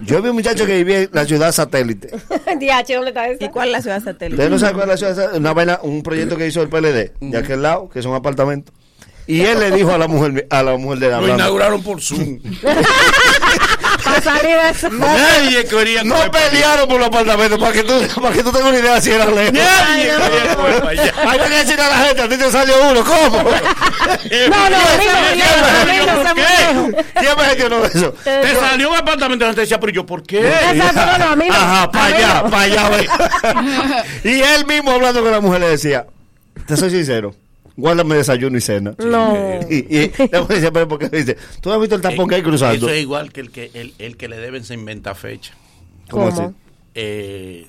Yo 0.04 0.22
vi 0.22 0.30
un 0.30 0.36
muchacho 0.36 0.66
que 0.66 0.76
vivía 0.78 1.02
en 1.02 1.10
la 1.12 1.26
ciudad 1.26 1.52
satélite. 1.52 2.08
DH, 2.10 2.94
¿dónde 2.96 3.10
está 3.10 3.28
eso? 3.28 3.44
¿Y 3.46 3.50
cuál 3.50 3.68
es 3.68 3.72
la 3.74 3.82
ciudad 3.82 4.04
satélite? 4.04 4.34
Ustedes 4.36 4.50
no 4.52 4.60
saben 4.60 4.76
cuál 4.76 4.90
es 4.90 4.94
la 4.94 4.98
ciudad 4.98 5.16
satélite. 5.16 5.40
Una 5.40 5.54
vaina, 5.54 5.80
un 5.84 6.04
proyecto 6.04 6.38
que 6.38 6.48
hizo 6.48 6.62
el 6.62 6.70
PLD, 6.70 7.12
de 7.20 7.38
aquel 7.38 7.62
lado, 7.62 7.90
que 7.90 8.02
son 8.02 8.14
apartamentos. 8.16 8.74
Y 9.28 9.42
él 9.42 9.60
le 9.60 9.72
dijo 9.72 9.92
a 9.92 9.98
la 9.98 10.08
mujer, 10.08 10.46
a 10.52 10.62
la 10.62 10.78
mujer 10.78 11.00
de 11.00 11.10
la 11.10 11.20
Lo 11.22 11.30
inauguraron 11.34 11.82
por 11.82 12.00
Zoom. 12.00 12.40
Para 14.04 14.22
salir 14.22 14.56
de 14.56 14.70
eso. 14.70 14.90
Nadie 14.92 15.66
quería 15.66 16.04
No 16.04 16.16
allá. 16.16 16.30
pelearon 16.32 16.88
por 16.88 17.00
los 17.00 17.08
apartamentos, 17.08 17.58
para 17.58 17.72
que 17.74 17.82
tú, 17.84 17.94
para 18.22 18.36
que 18.36 18.44
tú 18.44 18.52
tengas 18.52 18.70
una 18.70 18.78
idea 18.80 19.02
si 19.02 19.10
era 19.12 19.26
lejos. 19.26 19.54
Nadie 19.54 20.04
quería 20.12 20.90
allá. 20.90 21.14
Hay 21.28 21.40
que 21.40 21.50
decir 21.50 21.80
a 21.82 21.90
la 21.90 21.98
gente, 22.06 22.22
a 22.22 22.30
ti 22.30 22.38
te 22.38 22.52
salió 22.52 22.76
uno, 22.92 23.04
¿cómo? 23.04 23.44
No, 24.50 24.70
no, 24.70 24.70
no, 24.70 24.86
¿Quién 24.98 25.10
a 25.10 25.22
me 27.36 27.56
mí 27.56 27.70
no, 27.70 27.86
eso? 27.86 28.12
Te 28.24 28.56
salió 28.56 28.92
un 28.92 28.98
apartamento 28.98 29.50
y 29.50 29.56
te 29.56 29.62
decía, 29.62 29.80
pero 29.80 29.94
yo, 29.94 30.06
¿por 30.06 30.24
qué? 30.24 30.42
No, 30.76 31.36
no. 31.36 31.54
Ajá, 31.54 31.92
para 31.92 32.06
allá, 32.06 32.42
no. 32.44 32.50
para 32.50 32.64
allá. 32.64 34.04
y 34.24 34.42
él 34.42 34.66
mismo 34.66 34.92
hablando 34.92 35.22
con 35.22 35.32
la 35.32 35.42
mujer 35.42 35.62
le 35.62 35.70
decía, 35.70 36.06
te 36.68 36.78
soy 36.78 36.90
sincero, 36.90 37.36
guárdame 37.76 38.16
desayuno 38.16 38.58
y 38.58 38.62
cena. 38.62 38.94
No. 38.98 39.60
Y, 39.70 39.76
y 39.76 40.12
la 40.32 40.42
mujer 40.42 40.56
decía, 40.58 40.72
pero 40.72 40.88
¿por 40.88 41.00
qué? 41.00 41.10
Dice, 41.10 41.38
¿tú 41.62 41.72
has 41.72 41.80
visto 41.80 41.96
el 41.96 42.02
tapón 42.02 42.28
que 42.28 42.36
hay 42.36 42.44
cruzando? 42.44 42.88
Eso 42.88 42.90
es 42.90 43.02
igual 43.02 43.32
que 43.32 43.42
el 43.42 43.52
que, 43.52 43.72
el, 43.74 43.94
el 44.00 44.18
que 44.18 44.28
le 44.28 44.38
deben 44.38 44.64
se 44.64 44.74
inventa 44.74 45.16
fecha. 45.16 45.54
¿Cómo 46.10 46.30
¿Cómo? 46.30 46.48
así? 46.48 46.56
Eh, 46.96 47.68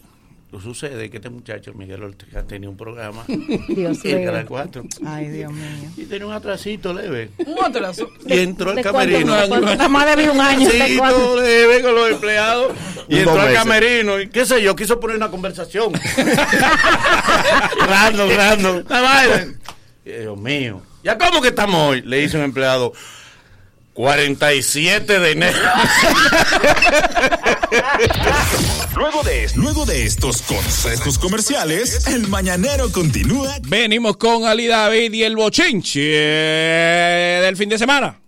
sucede 0.60 1.10
que 1.10 1.16
este 1.16 1.30
muchacho, 1.30 1.72
Miguel 1.74 2.02
Ortega, 2.02 2.42
tenía 2.44 2.68
un 2.68 2.76
programa 2.76 3.24
Dios 3.68 4.04
en. 4.04 4.24
Canal 4.24 4.46
4 4.46 4.84
Ay, 5.04 5.28
Dios 5.28 5.52
mío. 5.52 5.90
y 5.96 6.04
tenía 6.04 6.26
un 6.26 6.32
atrasito 6.32 6.92
leve. 6.92 7.30
Un 7.38 7.64
atraso. 7.64 8.08
Y 8.26 8.38
entró 8.38 8.70
al 8.70 8.80
camerino. 8.82 9.34
¿De 9.34 9.48
cuánto? 9.48 9.66
Nada 9.66 9.88
más 9.88 10.06
debí 10.16 10.28
un 10.28 10.40
año. 10.40 10.68
Todo 10.98 11.40
leve 11.40 11.82
con 11.82 11.94
los 11.94 12.10
empleados. 12.10 12.72
Y 13.08 13.18
entró 13.18 13.40
al 13.40 13.54
camerino 13.54 14.20
y 14.20 14.28
qué 14.28 14.44
sé 14.46 14.62
yo, 14.62 14.74
quiso 14.76 14.98
poner 15.00 15.16
una 15.16 15.30
conversación. 15.30 15.92
random, 17.88 18.30
random. 18.30 19.54
Dios 20.04 20.38
mío. 20.38 20.82
¿Ya 21.02 21.18
cómo 21.18 21.40
que 21.40 21.48
estamos 21.48 21.90
hoy? 21.90 22.02
Le 22.02 22.18
dice 22.18 22.36
un 22.36 22.44
empleado. 22.44 22.92
47 23.96 25.18
de 25.18 25.30
enero. 25.32 25.58
Luego 28.94 29.22
de, 29.22 29.50
luego 29.54 29.86
de 29.86 30.04
estos 30.04 30.42
consejos 30.42 31.18
comerciales, 31.18 32.06
el 32.06 32.28
mañanero 32.28 32.92
continúa. 32.92 33.56
Venimos 33.62 34.18
con 34.18 34.44
Ali 34.44 34.66
David 34.66 35.14
y 35.14 35.22
el 35.24 35.34
bochinche 35.34 36.00
del 36.00 37.56
fin 37.56 37.70
de 37.70 37.78
semana. 37.78 38.20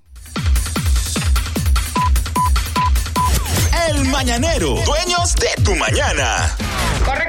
El 3.90 4.04
mañanero, 4.06 4.74
dueños 4.86 5.34
de 5.34 5.62
tu 5.62 5.74
mañana. 5.74 6.56
Corre, 7.04 7.26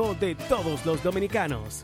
de 0.00 0.34
todos 0.34 0.86
los 0.86 1.02
dominicanos. 1.02 1.82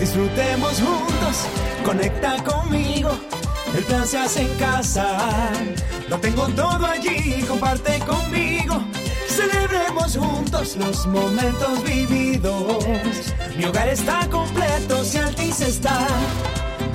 Disfrutemos 0.00 0.80
juntos, 0.80 1.46
conecta 1.84 2.42
conmigo. 2.42 3.10
El 3.76 3.84
plan 3.84 4.06
se 4.06 4.18
hace 4.18 4.42
en 4.42 4.54
casa. 4.56 5.50
Lo 6.08 6.18
tengo 6.18 6.48
todo 6.48 6.86
allí, 6.86 7.42
comparte 7.46 7.98
conmigo. 8.00 8.82
Celebremos 9.28 10.16
juntos 10.16 10.76
los 10.76 11.06
momentos 11.06 11.84
vividos. 11.84 13.34
Mi 13.56 13.66
hogar 13.66 13.88
está 13.88 14.26
completo 14.30 15.04
si 15.04 15.18
Altis 15.18 15.60
está. 15.60 16.06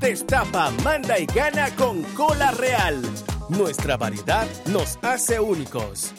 Destapa, 0.00 0.70
manda 0.82 1.18
y 1.18 1.26
gana 1.26 1.68
con 1.76 2.04
Cola 2.14 2.52
Real. 2.52 3.02
Nuestra 3.50 3.98
variedad 3.98 4.48
nos 4.64 4.98
hace 5.02 5.38
únicos. 5.38 6.14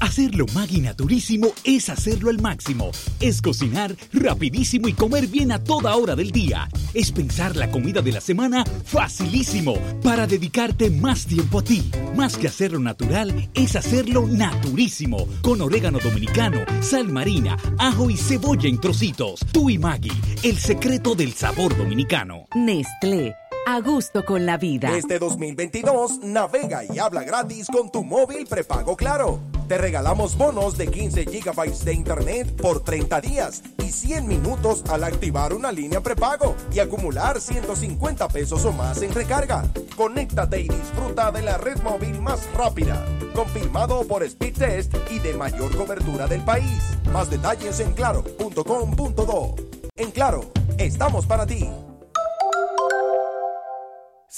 Hacerlo 0.00 0.46
Maggi 0.54 0.80
Naturísimo 0.80 1.52
es 1.62 1.90
hacerlo 1.90 2.30
al 2.30 2.40
máximo. 2.40 2.90
Es 3.20 3.42
cocinar 3.42 3.94
rapidísimo 4.14 4.88
y 4.88 4.94
comer 4.94 5.26
bien 5.26 5.52
a 5.52 5.62
toda 5.62 5.94
hora 5.94 6.16
del 6.16 6.30
día. 6.30 6.68
Es 6.94 7.12
pensar 7.12 7.54
la 7.54 7.70
comida 7.70 8.00
de 8.00 8.12
la 8.12 8.20
semana 8.22 8.64
facilísimo 8.64 9.74
para 10.02 10.26
dedicarte 10.26 10.90
más 10.90 11.26
tiempo 11.26 11.58
a 11.58 11.64
ti. 11.64 11.90
Más 12.16 12.38
que 12.38 12.48
hacerlo 12.48 12.78
natural, 12.78 13.50
es 13.54 13.76
hacerlo 13.76 14.26
naturísimo. 14.26 15.28
Con 15.42 15.60
orégano 15.60 15.98
dominicano, 15.98 16.64
sal 16.80 17.08
marina, 17.08 17.58
ajo 17.78 18.08
y 18.08 18.16
cebolla 18.16 18.68
en 18.70 18.80
trocitos. 18.80 19.40
Tú 19.52 19.68
y 19.68 19.78
Maggi, 19.78 20.12
el 20.42 20.56
secreto 20.56 21.14
del 21.14 21.34
sabor 21.34 21.76
dominicano. 21.76 22.46
Nestlé, 22.54 23.34
a 23.74 23.80
gusto 23.80 24.24
con 24.24 24.46
la 24.46 24.56
vida. 24.56 24.96
Este 24.96 25.20
2022 25.20 26.20
navega 26.24 26.82
y 26.84 26.98
habla 26.98 27.22
gratis 27.22 27.68
con 27.68 27.90
tu 27.92 28.02
móvil 28.02 28.46
prepago 28.46 28.96
Claro. 28.96 29.38
Te 29.68 29.78
regalamos 29.78 30.36
bonos 30.36 30.76
de 30.76 30.88
15 30.88 31.26
gigabytes 31.26 31.84
de 31.84 31.94
internet 31.94 32.56
por 32.60 32.82
30 32.82 33.20
días 33.20 33.62
y 33.78 33.90
100 33.90 34.26
minutos 34.26 34.82
al 34.90 35.04
activar 35.04 35.52
una 35.52 35.70
línea 35.70 36.00
prepago 36.00 36.56
y 36.72 36.80
acumular 36.80 37.40
150 37.40 38.26
pesos 38.28 38.64
o 38.64 38.72
más 38.72 39.00
en 39.02 39.14
recarga. 39.14 39.64
Conéctate 39.96 40.62
y 40.62 40.68
disfruta 40.68 41.30
de 41.30 41.42
la 41.42 41.56
red 41.56 41.80
móvil 41.82 42.20
más 42.20 42.52
rápida, 42.54 43.06
confirmado 43.32 44.04
por 44.08 44.28
Speedtest 44.28 44.92
y 45.08 45.20
de 45.20 45.34
mayor 45.34 45.76
cobertura 45.76 46.26
del 46.26 46.42
país. 46.42 46.98
Más 47.12 47.30
detalles 47.30 47.78
en 47.78 47.92
claro.com.do. 47.92 49.54
En 49.94 50.10
Claro, 50.10 50.50
estamos 50.78 51.26
para 51.26 51.46
ti. 51.46 51.70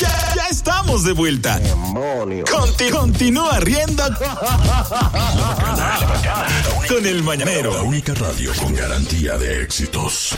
Ya, 0.00 0.34
ya 0.34 0.46
estamos 0.50 1.04
de 1.04 1.12
vuelta. 1.12 1.60
Conti- 2.50 2.90
continúa 2.90 3.60
riendo 3.60 4.02
con 6.88 7.06
el 7.06 7.22
mañanero. 7.22 7.74
La 7.74 7.82
única 7.82 8.14
radio 8.14 8.52
con 8.56 8.74
garantía 8.74 9.36
de 9.36 9.62
éxitos. 9.62 10.34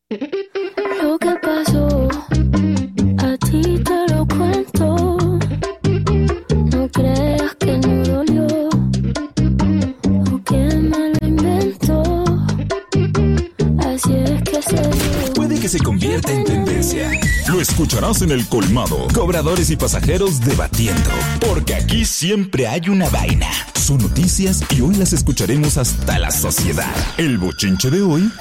se 15.68 15.80
convierta 15.80 16.32
en 16.32 16.44
tendencia. 16.44 17.12
Lo 17.48 17.60
escucharás 17.60 18.22
en 18.22 18.32
el 18.32 18.48
colmado. 18.48 19.08
Cobradores 19.14 19.70
y 19.70 19.76
pasajeros 19.76 20.42
debatiendo. 20.42 21.10
Porque 21.40 21.76
aquí 21.76 22.06
siempre 22.06 22.68
hay 22.68 22.90
una 22.90 23.10
vaina. 23.10 23.50
Son 23.74 23.98
noticias 23.98 24.64
y 24.76 24.82
hoy 24.82 24.96
las 24.96 25.14
escucharemos 25.14 25.78
hasta 25.78 26.20
la 26.20 26.32
sociedad. 26.32 26.94
El 27.18 27.38
bochinche 27.38 27.90
de 27.90 28.02
hoy 28.02 28.32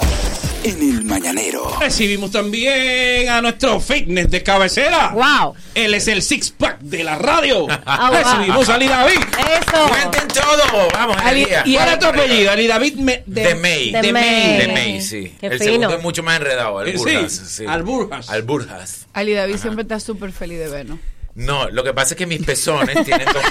en 0.64 0.80
el 0.82 1.04
mañanero. 1.04 1.76
Recibimos 1.78 2.30
también 2.30 3.28
a 3.28 3.40
nuestro 3.42 3.78
fitness 3.80 4.30
de 4.30 4.42
cabecera. 4.42 5.10
¡Wow! 5.10 5.54
Él 5.74 5.94
es 5.94 6.08
el 6.08 6.22
six 6.22 6.50
pack 6.50 6.80
de 6.80 7.04
la 7.04 7.16
radio. 7.16 7.66
Ah, 7.86 8.10
wow. 8.10 8.18
Recibimos 8.18 8.68
a 8.68 8.74
Ali 8.74 8.88
David. 8.88 9.18
Eso. 9.38 9.88
Cuenten 9.88 10.28
todo. 10.28 10.88
Vamos, 10.92 11.16
Ali. 11.22 11.46
¿Y 11.66 11.74
cuál 11.74 11.88
es 11.90 11.98
tu 11.98 12.06
apellido? 12.06 12.50
Ali 12.50 12.66
David 12.66 12.94
Me- 12.96 13.22
De 13.26 13.54
May. 13.54 13.92
De 13.92 14.12
May. 14.12 14.56
De 14.58 14.68
May, 14.68 15.00
sí. 15.02 15.34
Qué 15.38 15.46
el 15.46 15.52
fino. 15.58 15.64
segundo 15.64 15.96
es 15.96 16.02
mucho 16.02 16.22
más 16.22 16.36
enredado. 16.38 16.82
Eh, 16.84 16.96
sí, 16.98 17.04
Alburjas. 17.10 17.32
Sí, 17.32 17.64
Alburjas. 17.66 18.30
Alburjas. 18.30 19.06
Ali 19.12 19.32
David 19.34 19.56
siempre 19.58 19.82
está 19.82 20.00
súper 20.00 20.32
feliz 20.32 20.58
de 20.58 20.68
vernos. 20.68 20.98
No, 21.34 21.68
lo 21.68 21.82
que 21.84 21.92
pasa 21.92 22.14
es 22.14 22.18
que 22.18 22.26
mis 22.26 22.42
pezones 22.44 23.04
tienen 23.04 23.26
dos 23.26 23.42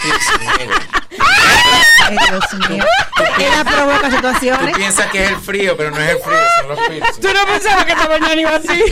negros. 0.57 0.77
Ay, 2.09 2.17
Dios 2.29 2.69
mío. 2.69 2.83
Ella 3.39 3.63
provoca 3.63 4.09
Tú 4.09 4.15
situaciones. 4.15 4.75
piensas 4.77 5.07
que 5.11 5.23
es 5.23 5.29
el 5.31 5.37
frío, 5.37 5.75
pero 5.77 5.91
no 5.91 5.97
es 5.97 6.09
el 6.11 6.17
frío, 6.19 6.37
son 6.59 6.69
los 6.69 6.79
piercings. 6.87 7.19
Tú 7.19 7.27
no 7.33 7.45
pensabas 7.53 7.85
que 7.85 7.91
esta 7.93 8.07
mañana 8.09 8.35
iba 8.41 8.55
así. 8.55 8.83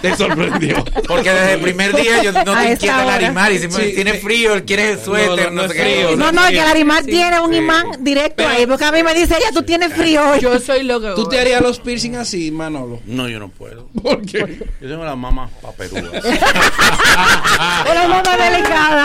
Te 0.00 0.16
sorprendió. 0.16 0.84
Porque 1.06 1.30
desde 1.32 1.52
el 1.54 1.60
primer 1.60 1.94
día 1.94 2.22
yo 2.22 2.32
no 2.32 2.40
A 2.40 2.44
te 2.44 2.50
esta 2.50 2.72
inquieta 2.72 2.96
hora. 3.04 3.04
Larimar 3.20 3.52
y 3.52 3.58
si 3.58 3.68
me- 3.68 3.74
Sí, 3.74 3.92
tiene 3.94 4.12
sí. 4.14 4.18
frío, 4.20 4.54
él 4.54 4.64
quiere 4.64 5.02
suéter, 5.02 5.52
no 5.52 5.62
no, 5.62 5.62
es 5.62 5.72
sé 5.72 5.76
qué. 5.76 5.82
frío, 5.82 6.16
No, 6.16 6.32
no, 6.32 6.46
que 6.48 6.58
el 6.60 6.66
animal 6.68 7.04
tiene 7.06 7.40
un 7.40 7.50
Sí. 7.52 7.56
imán 7.58 7.86
directo 8.00 8.46
ahí, 8.48 8.66
porque 8.66 8.84
a 8.84 8.92
mí 8.92 9.02
me 9.02 9.14
dice 9.14 9.36
ella, 9.38 9.50
tú 9.52 9.62
tienes 9.62 9.92
frío 9.92 10.30
hoy. 10.30 10.40
Yo 10.40 10.58
soy 10.58 10.82
loca. 10.84 11.14
¿Tú 11.14 11.28
te 11.28 11.38
harías 11.40 11.60
los 11.60 11.78
piercing 11.80 12.16
así, 12.16 12.50
Manolo? 12.50 13.00
No, 13.06 13.28
yo 13.28 13.38
no 13.38 13.48
puedo. 13.48 13.88
¿Por 14.02 14.22
qué? 14.22 14.58
Yo 14.80 14.88
tengo 14.88 15.04
las 15.04 15.16
mamas 15.16 15.50
paperudas. 15.60 16.24
Una 17.90 18.08
mamá 18.08 18.36
delicada. 18.36 19.04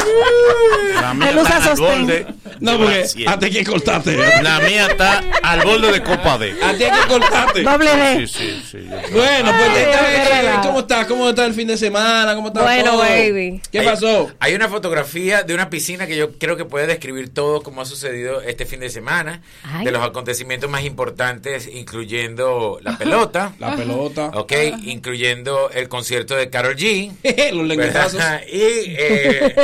La 1.02 1.14
mía 1.14 1.30
Él 1.30 1.38
usa 1.40 1.58
está 1.58 1.76
sostén. 1.76 2.06
borde. 2.08 2.26
No, 2.60 2.78
porque 2.78 2.98
Gracias. 3.00 3.28
a 3.34 3.40
ti 3.40 3.46
hay 3.46 3.52
que 3.52 3.64
cortarte. 3.64 4.18
La 4.42 4.60
mía 4.62 4.88
está 4.88 5.24
al 5.44 5.62
borde 5.66 5.92
de 5.92 6.04
Copa 6.04 6.38
D. 6.38 6.56
A 6.64 6.74
ti 6.74 6.84
hay 6.84 7.02
que 7.02 7.08
cortarte. 7.08 7.64
Doble 7.64 7.96
D. 7.96 8.28
Sí, 8.28 8.38
sí, 8.38 8.62
sí. 8.72 8.78
Bueno, 9.12 9.52
pues 9.58 9.70
Ay, 9.70 9.84
esta- 9.84 10.06
qué 10.06 10.36
relajo. 10.42 10.62
¿cómo 10.68 10.80
está? 10.80 11.08
¿Cómo 11.08 11.30
está 11.30 11.46
el 11.46 11.54
fin 11.54 11.68
de 11.68 11.78
semana? 11.78 12.36
¿Cómo 12.36 12.48
está 12.50 12.64
Bueno, 12.64 12.92
todo? 12.92 13.00
baby. 13.00 13.62
¿Qué 13.72 13.80
Hay- 13.80 13.86
pasó? 13.86 14.32
Hay 14.40 14.54
una 14.56 14.68
fotografía 14.70 15.44
de 15.44 15.54
una 15.54 15.70
piscina 15.70 16.08
que 16.08 16.16
yo 16.18 16.38
creo 16.38 16.58
que 16.58 16.66
puede 16.66 16.88
describir 16.88 17.34
todo 17.34 17.62
como 17.62 17.82
ha 17.82 17.86
sucedido 17.86 18.42
este 18.42 18.66
fin 18.66 18.80
de 18.80 18.90
semana, 18.90 19.42
Ay. 19.64 19.86
de 19.86 19.92
los 19.92 20.04
acontecimientos 20.04 20.70
más 20.70 20.84
importantes, 20.84 21.68
incluyendo 21.72 22.80
la 22.82 22.98
pelota, 22.98 23.54
La 23.60 23.76
pelota. 23.76 24.32
ok, 24.34 24.54
incluyendo 24.86 25.70
el 25.72 25.88
concierto 25.90 26.36
de 26.36 26.50
Carol 26.50 26.76
G, 26.76 27.12
Los 27.54 27.68
lengüetazos. 27.68 28.14
¿verdad? 28.14 28.42
y 28.52 28.60
eh, 28.98 29.56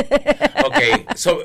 ok, 0.64 1.14
so- 1.16 1.44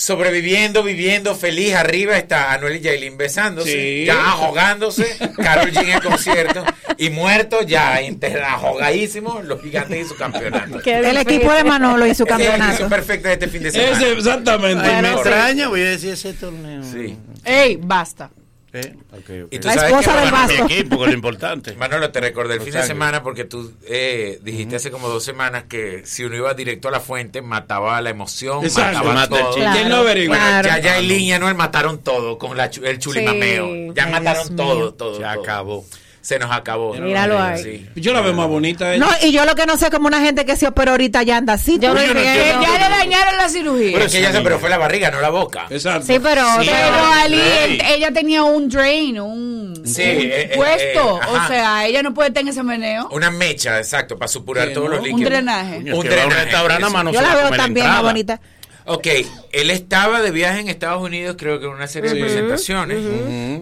sobreviviendo, 0.00 0.82
viviendo, 0.82 1.34
feliz, 1.34 1.74
arriba 1.74 2.16
está 2.16 2.52
Anuel 2.54 2.76
y 2.76 2.80
Yailin 2.80 3.18
besándose, 3.18 3.70
Sí. 3.70 4.04
ya 4.06 4.30
ahogándose, 4.30 5.04
Carol 5.36 5.70
G 5.70 5.82
en 5.82 5.90
el 5.90 6.02
concierto, 6.02 6.64
y 6.96 7.10
muerto 7.10 7.60
ya, 7.60 7.98
ahogadísimo, 8.48 9.42
los 9.42 9.60
gigantes 9.60 10.06
y 10.06 10.08
su 10.08 10.16
campeonato. 10.16 10.78
Qué 10.82 11.00
El 11.00 11.18
equipo 11.18 11.52
de 11.52 11.64
Manolo 11.64 12.06
y 12.06 12.14
su 12.14 12.24
campeonato. 12.26 12.70
edición 12.70 12.88
perfecta 12.88 13.28
de 13.28 13.34
este 13.34 13.48
fin 13.48 13.62
de 13.62 13.72
semana. 13.72 13.92
Ese, 13.92 14.12
exactamente. 14.12 15.02
Me 15.02 15.12
extraña, 15.12 15.68
voy 15.68 15.82
a 15.82 15.90
decir 15.90 16.14
ese 16.14 16.32
torneo. 16.32 16.82
Sí. 16.82 17.16
Ey, 17.44 17.76
basta. 17.78 18.30
Eh. 18.72 18.94
Y 19.50 19.58
tú 19.58 19.66
La 19.66 19.74
sabes 19.74 19.90
esposa 19.90 20.14
que, 20.14 20.20
del 20.20 20.30
vaso. 20.30 20.52
Mi 20.64 20.72
equipo, 20.74 20.96
que 20.98 21.02
es 21.04 21.08
lo 21.08 21.14
importante. 21.14 21.72
Manolo, 21.74 22.10
te 22.12 22.20
recordé 22.20 22.54
el 22.54 22.60
fin 22.60 22.72
de 22.72 22.82
semana 22.84 23.22
porque 23.22 23.44
tú 23.44 23.72
eh, 23.88 24.38
dijiste 24.42 24.76
hace 24.76 24.90
como 24.92 25.08
dos 25.08 25.24
semanas 25.24 25.64
que 25.68 26.02
si 26.06 26.24
uno 26.24 26.36
iba 26.36 26.54
directo 26.54 26.86
a 26.88 26.92
la 26.92 27.00
fuente, 27.00 27.42
mataba 27.42 28.00
la 28.00 28.10
emoción, 28.10 28.64
Exacto. 28.64 28.98
mataba 28.98 29.14
Mata 29.14 29.38
todo. 29.40 29.54
¿Quién 29.54 29.88
no 29.88 29.96
averigua? 29.96 30.36
Bueno, 30.36 30.50
Claro. 30.62 30.68
ya, 30.68 30.78
ya 30.78 30.98
el 30.98 31.08
línea 31.08 31.38
no 31.40 31.52
mataron 31.54 31.98
todo 31.98 32.38
con 32.38 32.56
la, 32.56 32.70
chu- 32.70 32.84
el 32.84 32.98
chulimameo. 33.00 33.66
Sí. 33.66 33.90
Ya 33.96 34.04
Ay, 34.04 34.12
mataron 34.12 34.46
Dios 34.46 34.56
todo, 34.56 34.74
mío. 34.76 34.94
todo. 34.94 35.14
Se 35.16 35.22
todo. 35.22 35.30
acabó. 35.42 35.84
Se 36.20 36.38
nos 36.38 36.50
acabó. 36.52 36.92
Míralo 36.94 37.38
ahí. 37.40 37.62
Sí. 37.62 37.86
Yo 38.00 38.12
la 38.12 38.20
veo 38.20 38.34
más 38.34 38.46
bonita. 38.46 38.94
ella. 38.94 39.06
No, 39.06 39.10
y 39.26 39.32
yo 39.32 39.44
lo 39.46 39.54
que 39.54 39.64
no 39.64 39.78
sé 39.78 39.90
como 39.90 40.06
una 40.06 40.20
gente 40.20 40.44
que 40.44 40.54
se 40.54 40.66
operó 40.66 40.90
ahorita 40.92 41.22
ya 41.22 41.38
anda 41.38 41.54
así. 41.54 41.78
Yo 41.80 41.94
no 41.94 42.00
Yo 42.02 42.08
no 42.14 42.20
Que 42.20 42.28
entiendo. 42.40 42.62
ya 42.62 42.72
le 42.88 42.96
dañaron 42.96 43.36
la 43.38 43.48
cirugía. 43.48 43.92
Pero 43.94 44.04
es 44.04 44.12
que 44.12 44.18
ella 44.18 44.32
se 44.32 44.40
pero 44.42 44.58
fue 44.58 44.68
la 44.68 44.76
barriga, 44.76 45.10
no 45.10 45.20
la 45.22 45.30
boca. 45.30 45.66
Exacto. 45.70 46.06
Sí, 46.06 46.18
pero. 46.22 46.42
Sí. 46.60 46.68
Pero 46.70 47.06
Ali, 47.22 47.40
ella 47.94 48.10
tenía 48.12 48.42
un 48.42 48.68
drain, 48.68 49.18
un, 49.18 49.74
Sí, 49.86 50.02
un 50.02 50.08
eh, 50.08 50.42
eh, 50.42 50.52
puesto. 50.56 51.20
eh, 51.22 51.26
o 51.30 51.48
sea, 51.48 51.86
ella 51.86 52.02
no 52.02 52.12
puede 52.12 52.30
tener 52.30 52.52
ese 52.52 52.62
meneo. 52.62 53.08
Una 53.12 53.30
mecha, 53.30 53.78
exacto, 53.78 54.18
para 54.18 54.28
supurar 54.28 54.68
Sí, 54.68 54.74
todos 54.74 54.88
¿no? 54.90 54.96
los 54.96 55.00
Un 55.04 55.08
líquidos. 55.08 55.30
drenaje. 55.30 55.78
Un 55.78 55.88
a 55.90 55.94
un 55.94 56.06
drenaje, 56.06 57.12
Yo 57.12 57.20
la 57.22 57.34
veo 57.34 57.50
también 57.56 57.86
más 57.86 58.02
bonita. 58.02 58.40
Ok, 58.92 59.06
él 59.52 59.70
estaba 59.70 60.20
de 60.20 60.32
viaje 60.32 60.58
en 60.60 60.68
Estados 60.68 61.00
Unidos, 61.00 61.36
creo 61.38 61.60
que 61.60 61.66
en 61.66 61.72
una 61.72 61.86
serie 61.86 62.12
de 62.12 62.20
presentaciones. 62.20 62.98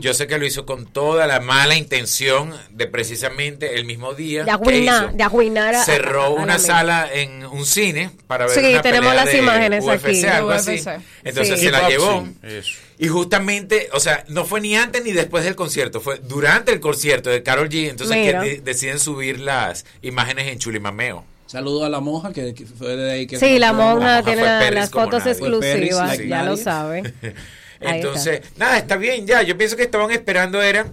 Yo 0.00 0.14
sé 0.14 0.26
que 0.26 0.38
lo 0.38 0.46
hizo 0.46 0.64
con 0.64 0.86
toda 0.86 1.26
la 1.26 1.40
mala 1.40 1.76
intención 1.76 2.54
de 2.70 2.86
precisamente 2.86 3.74
el 3.78 3.84
mismo 3.84 4.14
día. 4.14 4.44
De 4.44 4.50
arruinar, 4.50 5.12
de 5.12 5.22
arruinar 5.22 5.74
a- 5.74 5.84
Cerró 5.84 6.22
a- 6.22 6.26
a 6.26 6.30
una 6.30 6.54
la 6.54 6.58
sala 6.58 7.08
en 7.12 7.44
un 7.44 7.66
cine 7.66 8.10
para 8.26 8.46
ver 8.46 8.54
Sí, 8.58 8.70
una 8.72 8.80
tenemos 8.82 9.10
pelea 9.10 9.24
las 9.24 9.32
de 9.32 9.38
imágenes 9.38 9.84
UFC, 9.84 10.06
aquí. 10.08 10.26
algo 10.26 10.50
así. 10.50 10.82
Entonces 11.24 11.58
Sí. 11.58 11.64
se 11.66 11.70
la 11.72 11.88
llevó. 11.88 12.26
Eso. 12.42 12.72
Y 12.98 13.08
justamente, 13.08 13.88
o 13.92 14.00
sea, 14.00 14.24
no 14.28 14.44
fue 14.46 14.60
ni 14.62 14.76
antes 14.76 15.04
ni 15.04 15.12
después 15.12 15.44
del 15.44 15.54
concierto, 15.56 16.00
fue 16.00 16.18
durante 16.22 16.72
el 16.72 16.80
concierto 16.80 17.28
de 17.30 17.42
Carol 17.42 17.68
G. 17.68 17.88
Entonces 17.90 18.16
que 18.16 18.32
de- 18.38 18.60
deciden 18.60 18.98
subir 18.98 19.40
las 19.40 19.84
imágenes 20.02 20.48
en 20.48 20.58
Chulimameo. 20.58 21.24
Saludo 21.48 21.84
a 21.84 21.88
la 21.88 21.98
monja 22.00 22.32
que, 22.32 22.54
que 22.54 22.64
fue 22.66 22.94
de 22.96 23.10
ahí 23.10 23.26
que 23.26 23.38
Sí, 23.38 23.58
la 23.58 23.72
monja 23.72 24.22
tiene 24.22 24.42
la- 24.42 24.70
las 24.70 24.90
fotos 24.90 25.20
nadie. 25.20 25.32
Exclusivas, 25.32 26.08
like 26.08 26.28
ya 26.28 26.42
lo 26.44 26.50
nadie. 26.52 26.62
sabe. 26.62 27.14
Entonces, 27.80 28.42
nada, 28.56 28.76
está 28.78 28.96
bien 28.96 29.26
ya. 29.26 29.42
Yo 29.42 29.56
pienso 29.58 29.76
que 29.76 29.82
estaban 29.84 30.10
esperando 30.10 30.60
era 30.62 30.86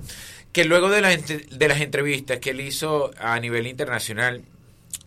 que 0.51 0.66
luego 0.66 0.89
de, 0.89 1.01
las 1.01 1.18
de 1.28 1.68
las 1.68 1.82
entrevistas 1.82 2.39
que 2.39 2.51
él 2.51 2.62
hizo 2.62 3.12
a 3.20 3.39
nivel 3.39 3.68
internacional 3.68 4.43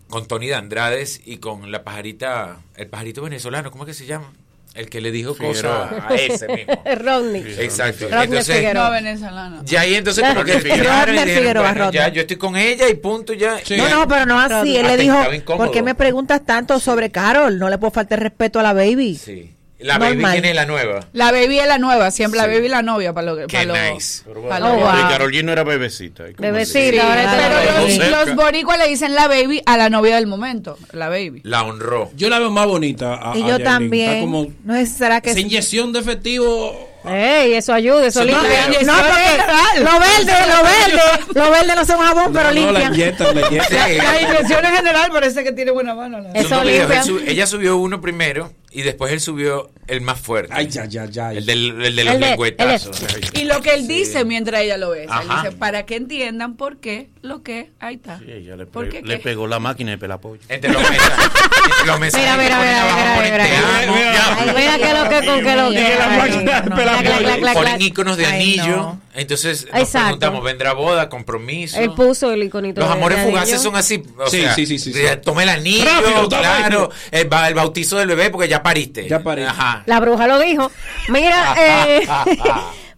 con 0.09 0.26
Tony 0.26 0.49
de 0.49 0.55
Andrades 0.55 1.20
y 1.24 1.38
con 1.38 1.70
la 1.72 1.82
pajarita, 1.84 2.59
el 2.76 2.86
pajarito 2.88 3.22
venezolano, 3.22 3.70
¿cómo 3.70 3.84
es 3.84 3.88
que 3.88 3.94
se 3.94 4.07
llama? 4.07 4.32
El 4.75 4.89
que 4.89 5.01
le 5.01 5.11
dijo 5.11 5.35
Figueroa. 5.35 5.89
cosas 5.89 6.11
a 6.11 6.14
ese 6.16 6.47
mismo. 6.49 6.83
Rodney. 7.03 7.43
Exacto. 7.59 8.05
Rodney 8.05 8.25
Entonces, 8.25 8.57
Figueroa. 8.57 8.85
No, 8.85 8.91
venezolana. 8.93 9.61
ya 9.64 9.81
ahí 9.81 9.95
entonces 9.97 10.25
como 10.29 10.45
que 10.45 10.53
Rodney 10.55 10.73
firmaron 10.73 11.14
y 11.14 11.19
dijeron, 11.19 11.39
Figueroa, 11.39 11.62
bueno, 11.73 11.91
ya 11.91 12.01
Rodney. 12.05 12.14
yo 12.16 12.21
estoy 12.21 12.37
con 12.37 12.57
ella 12.57 12.89
y 12.89 12.95
punto 12.95 13.33
ya. 13.33 13.59
No, 13.77 13.89
no, 13.89 14.09
pero 14.09 14.27
no 14.27 14.39
así. 14.39 14.77
Él 14.77 14.87
le 14.87 14.97
dijo. 14.97 15.16
¿por 15.57 15.71
qué 15.71 15.83
me 15.83 15.95
preguntas 15.95 16.45
tanto 16.47 16.79
sobre 16.79 17.11
Carol? 17.11 17.59
No 17.59 17.69
le 17.71 17.79
puedo 17.79 17.91
faltar 17.91 18.21
respeto 18.21 18.61
a 18.61 18.62
la 18.62 18.73
baby. 18.73 19.16
Sí. 19.16 19.55
La 19.81 19.97
baby 19.99 20.14
Normal. 20.14 20.33
tiene 20.33 20.55
la 20.55 20.66
nueva. 20.66 21.01
La 21.12 21.31
baby 21.31 21.61
es 21.61 21.66
la 21.68 21.79
nueva, 21.79 22.11
siempre 22.11 22.39
la 22.39 22.47
Sí. 22.47 22.51
baby 22.55 22.64
es 22.66 22.70
la 22.72 22.83
novia 22.83 23.12
para 23.12 23.26
lo 23.29 23.37
que. 23.37 23.47
Qué 23.47 23.64
para 23.64 23.91
nice. 23.93 24.24
Para 24.49 24.59
lo- 24.61 24.72
Oh, 24.72 24.76
wow. 24.79 25.29
G 25.31 25.45
no 25.45 25.53
era 25.53 25.62
bebecita. 25.62 26.29
¿y 26.29 26.35
cómo 26.35 26.49
Bebecita, 26.51 27.03
pero 27.07 27.62
la 28.03 28.11
los, 28.11 28.26
los 28.26 28.35
boricuas 28.37 28.76
le 28.79 28.89
dicen 28.89 29.14
la 29.14 29.29
baby 29.29 29.62
a 29.66 29.76
la 29.76 29.89
novia 29.89 30.16
del 30.16 30.26
momento. 30.26 30.76
La 30.93 31.09
baby. 31.09 31.43
La 31.45 31.62
honró. 31.62 32.11
Yo 32.16 32.29
la 32.29 32.41
veo 32.41 32.51
más 32.51 32.66
bonita. 32.66 33.14
a- 33.22 33.37
Y 33.37 33.43
a 33.43 33.45
yo 33.45 33.49
Yailin. 33.51 33.64
también. 33.64 34.11
Está 34.11 34.20
como 34.22 34.47
No 34.64 34.74
es, 34.74 34.91
será 34.91 35.20
que 35.20 35.31
esa 35.31 35.39
inyección 35.41 35.93
de 35.93 36.01
efectivo. 36.01 36.89
Ey, 37.09 37.55
eso 37.55 37.72
ayuda, 37.72 38.05
eso 38.07 38.20
No, 38.20 38.26
limpia. 38.26 38.66
claro. 38.66 38.72
no, 38.93 39.01
porque 39.01 39.81
lo 39.81 40.01
verde, 40.01 40.33
lo 40.49 40.62
verde, 40.64 41.24
lo 41.35 41.51
verde 41.53 41.74
no 41.76 41.85
son 41.85 41.99
jabón, 42.01 42.33
pero 42.33 42.53
no, 42.53 42.61
no, 42.61 42.72
la 42.72 42.79
limpian. 42.81 42.95
inyectan, 42.95 43.35
la 43.41 43.47
inyectan. 43.47 43.89
Sí. 43.89 43.97
La 43.97 44.20
inyección 44.22 44.64
en 44.66 44.74
general 44.74 45.11
parece 45.12 45.45
que 45.45 45.53
tiene 45.53 45.70
buena 45.70 45.95
mano. 45.95 46.18
la- 46.20 46.33
Eso 46.33 46.62
limpia. 46.64 47.03
Ella 47.26 47.47
subió 47.47 47.76
uno 47.76 48.01
primero 48.01 48.53
y 48.71 48.83
después 48.83 49.12
él 49.12 49.21
subió 49.21 49.71
el 49.87 50.01
más 50.03 50.21
fuerte. 50.21 50.53
Ay, 50.55 50.69
ya, 50.69 50.85
ya, 50.85 51.07
ya. 51.07 51.33
El, 51.33 51.47
del, 51.47 51.83
el 51.83 51.97
de 51.97 52.05
los 52.05 52.14
El 52.14 52.21
de- 52.21 52.27
lengüetazos. 52.27 53.03
Y 53.35 53.45
lo 53.45 53.61
que 53.62 53.75
él 53.75 53.89
dice 53.89 54.25
mientras 54.25 54.61
ella 54.62 54.77
lo 54.77 54.91
ve. 54.91 55.05
Él 55.05 55.11
dice, 55.43 55.57
para 55.57 55.87
que 55.87 55.97
entiendan 55.97 56.57
por 56.57 56.79
qué, 56.79 57.09
lo 57.29 57.43
que, 57.43 57.70
ahí 57.81 57.95
está. 57.97 58.18
Sí, 58.18 58.24
ella 58.29 58.57
le, 58.57 58.66
¿Por 58.66 58.89
pe- 58.89 58.91
qué 58.91 59.03
le 59.03 59.18
qué? 59.18 59.22
pegó 59.22 59.47
la 59.47 59.59
máquina 59.61 59.93
de 59.93 59.99
pelapollo. 59.99 60.41
Entre 60.49 60.72
los 60.72 60.83
mensajes, 60.83 61.31
entre 61.70 61.87
los 61.87 62.01
mensajes 62.01 62.29
Mira, 62.29 62.43
mira, 62.43 62.59
mira, 62.61 62.95
mira, 62.97 63.14
ponen 63.16 63.33
mira, 63.33 63.45
te 63.45 63.51
mira. 63.51 63.83
amo, 63.83 64.41
Ay, 64.41 64.55
mira 64.57 64.79
que 64.79 64.95
lo 64.95 65.09
que 65.09 65.26
con 65.26 65.43
que 65.45 65.57
lo 65.57 65.70
que. 65.70 65.97
La 65.99 66.09
máquina 66.09 67.18
de 67.35 67.39
clac, 67.41 67.55
ponen 67.55 67.83
iconos 67.83 68.16
de 68.16 68.26
anillo. 68.26 68.97
Entonces 69.14 69.66
nos 69.72 69.81
Exacto. 69.81 70.07
preguntamos, 70.07 70.45
¿vendrá 70.45 70.72
boda, 70.74 71.09
compromiso? 71.09 71.79
Él 71.79 71.93
puso 71.95 72.31
el 72.33 72.43
iconito. 72.45 72.81
Los 72.81 72.91
amores 72.91 73.18
fugaces 73.24 73.61
son 73.61 73.74
así. 73.76 74.03
O 74.16 74.29
Sí, 74.29 74.41
sea, 74.41 74.55
sí, 74.55 74.66
sí, 74.66 74.79
sí, 74.79 74.93
Toma 75.24 75.43
el 75.43 75.49
anillo, 75.49 76.29
claro. 76.29 76.91
el 77.12 77.55
bautizo 77.55 77.97
del 77.99 78.09
bebé 78.09 78.31
porque 78.31 78.49
ya 78.49 78.62
pariste. 78.62 79.09
Ya 79.09 79.20
pariste. 79.22 79.51
Ajá. 79.51 79.83
La 79.87 80.01
bruja 80.01 80.26
lo 80.26 80.39
dijo. 80.39 80.70
Mira, 81.09 81.55
eh, 81.59 82.09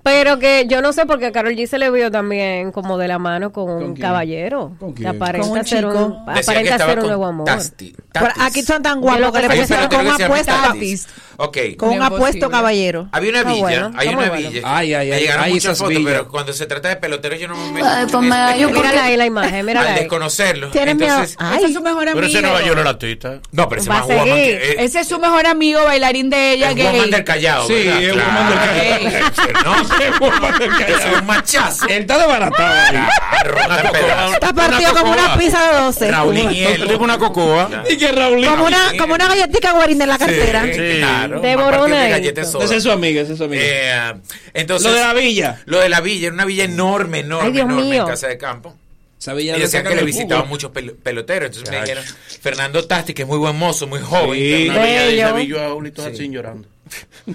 pero 0.02 0.38
que 0.38 0.66
yo 0.68 0.80
no 0.82 0.92
sé 0.92 1.04
porque 1.06 1.26
a 1.26 1.32
Carol 1.32 1.54
G 1.54 1.66
se 1.66 1.78
le 1.78 1.90
vio 1.90 2.10
también 2.10 2.72
como 2.72 2.96
de 2.98 3.06
la 3.08 3.18
mano 3.18 3.52
con 3.52 3.70
un 3.70 3.94
caballero. 3.94 4.72
¿Con 4.78 4.94
Que 4.94 5.02
quién? 5.02 5.16
aparenta 5.16 5.48
Con 5.48 5.58
un 5.58 5.64
ser 5.64 5.78
chico. 5.84 6.04
un, 6.06 6.24
que 6.34 6.40
aparenta 6.40 6.78
ser 6.78 6.98
un 7.00 7.06
nuevo 7.06 7.26
amor. 7.26 7.46
Tasti- 7.48 7.94
Pero 8.12 8.26
Tatis. 8.26 8.42
aquí 8.42 8.62
son 8.62 8.82
tan 8.82 9.00
guapos 9.00 9.32
que 9.32 9.42
le 9.42 9.48
que 9.48 9.60
pusieron 9.60 9.88
que 9.88 9.96
llama 9.96 10.14
apuesta, 10.24 10.62
Tatis. 10.68 11.06
Ok. 11.42 11.58
con 11.78 11.90
un 11.90 12.02
apuesto 12.02 12.50
caballero. 12.50 13.08
Había 13.12 13.30
una 13.30 13.38
Está 13.40 13.50
villa, 13.52 13.60
bueno, 13.62 13.92
hay 13.96 14.08
está 14.08 14.18
una 14.18 14.26
muy 14.28 14.36
villa. 14.38 14.50
bueno. 14.60 14.68
Ay, 14.76 14.94
ay, 14.94 15.08
Me 15.08 15.14
ay, 15.16 15.20
llegaron 15.22 15.44
ay, 15.44 15.52
muchas 15.54 15.78
fotos, 15.78 15.88
villas. 15.96 16.12
pero 16.12 16.28
cuando 16.28 16.52
se 16.52 16.66
trata 16.66 16.88
de 16.90 16.96
peloteros 16.96 17.40
yo 17.40 17.48
no 17.48 17.56
me 17.72 17.82
Ay, 17.82 18.06
ponme 18.12 18.34
ahí 18.36 18.64
un 18.64 18.72
Mírala 18.74 19.04
ahí 19.04 19.16
la 19.16 19.26
imagen, 19.26 19.64
mírala 19.66 19.88
al 19.92 19.96
ahí. 19.96 20.08
miedo. 20.08 20.70
Entonces, 20.74 21.30
Ese 21.30 21.36
Ay, 21.38 21.64
es 21.64 21.72
su 21.74 21.80
mejor 21.82 22.04
Pero 22.04 22.18
amigo. 22.18 22.26
ese 22.28 22.42
Nueva 22.42 22.62
York 22.62 22.78
era 22.80 22.90
artista. 22.90 23.40
no, 23.52 23.68
pero 23.68 23.80
ese 23.80 23.90
Va 23.90 23.96
a 23.96 23.98
más 24.00 24.06
que 24.08 24.52
eh, 24.52 24.76
Ese 24.80 25.00
es 25.00 25.08
su 25.08 25.18
mejor 25.18 25.46
amigo, 25.46 25.82
bailarín 25.84 26.28
de 26.30 26.52
ella. 26.52 26.70
el 26.70 26.76
gay. 26.76 26.86
woman 26.92 27.10
del 27.10 27.24
Callao. 27.24 27.66
Sí, 27.66 27.90
Claro. 28.12 28.30
woman 28.30 28.48
del 28.50 28.58
Callao. 28.58 29.40
No, 29.64 30.04
El 30.04 30.12
woman 30.20 30.58
del 30.58 30.70
Callao. 30.70 30.96
ese 30.98 31.08
es 31.12 31.18
un 31.20 31.26
machazo. 31.26 31.86
Él 31.88 32.00
está 32.02 32.18
desbaratado 32.18 32.74
está 34.34 34.52
partido 34.52 34.92
como 34.94 35.12
una 35.12 35.36
pizza 35.38 35.72
de 35.72 35.78
12. 35.80 36.10
Raulín 36.10 36.50
y 36.52 36.62
él. 36.64 36.96
Una 37.00 37.18
cocoa. 37.18 37.68
Y 37.88 37.96
que 37.96 38.12
Raúl. 38.12 38.44
Como 38.46 38.66
una, 38.66 38.90
Sí. 38.90 38.96
como 38.98 39.14
una 39.14 39.26
galletita 39.28 39.72
guarín 39.72 40.02
en 40.02 40.08
la 40.08 40.18
cartera. 40.18 40.64
Sí, 40.64 40.98
claro. 40.98 41.29
De 41.38 41.56
Más 41.56 41.64
partido 41.64 41.80
Borona 41.82 42.18
de 42.18 42.44
soda. 42.44 42.64
Esa 42.64 42.76
es 42.76 42.82
su 42.82 42.90
amiga, 42.90 43.22
esa 43.22 43.32
es 43.32 43.38
su 43.38 43.44
amiga. 43.44 43.62
Eh, 43.62 44.20
entonces, 44.54 44.90
Lo 44.90 44.96
de 44.96 45.00
la 45.04 45.14
villa. 45.14 45.62
Lo 45.66 45.78
de 45.80 45.88
la 45.88 46.00
villa, 46.00 46.26
era 46.26 46.34
una 46.34 46.44
villa 46.44 46.64
enorme, 46.64 47.20
enorme, 47.20 47.46
Ay, 47.48 47.52
Dios 47.52 47.64
enorme 47.66 47.90
mío. 47.90 48.02
en 48.02 48.08
Casa 48.08 48.28
de 48.28 48.38
Campo. 48.38 48.76
Y 49.38 49.46
decían 49.48 49.84
que 49.84 49.94
le 49.94 50.02
visitaban 50.02 50.48
muchos 50.48 50.72
pel- 50.72 50.94
peloteros. 50.96 51.48
Entonces 51.48 51.70
me 51.70 51.76
Ay. 51.76 51.82
dijeron, 51.82 52.04
Fernando 52.40 52.82
Tasti, 52.86 53.12
que 53.12 53.22
es 53.22 53.28
muy 53.28 53.36
buen 53.36 53.54
mozo, 53.54 53.86
muy 53.86 54.00
joven. 54.00 54.32
Sí. 54.32 54.68
De 54.68 54.70
Bello. 54.70 55.26
esa 55.26 55.32
vi 55.34 55.46
yo 55.46 55.62
a 55.62 55.70
Julito 55.72 56.02
Jacín 56.02 56.32
llorando. 56.32 56.66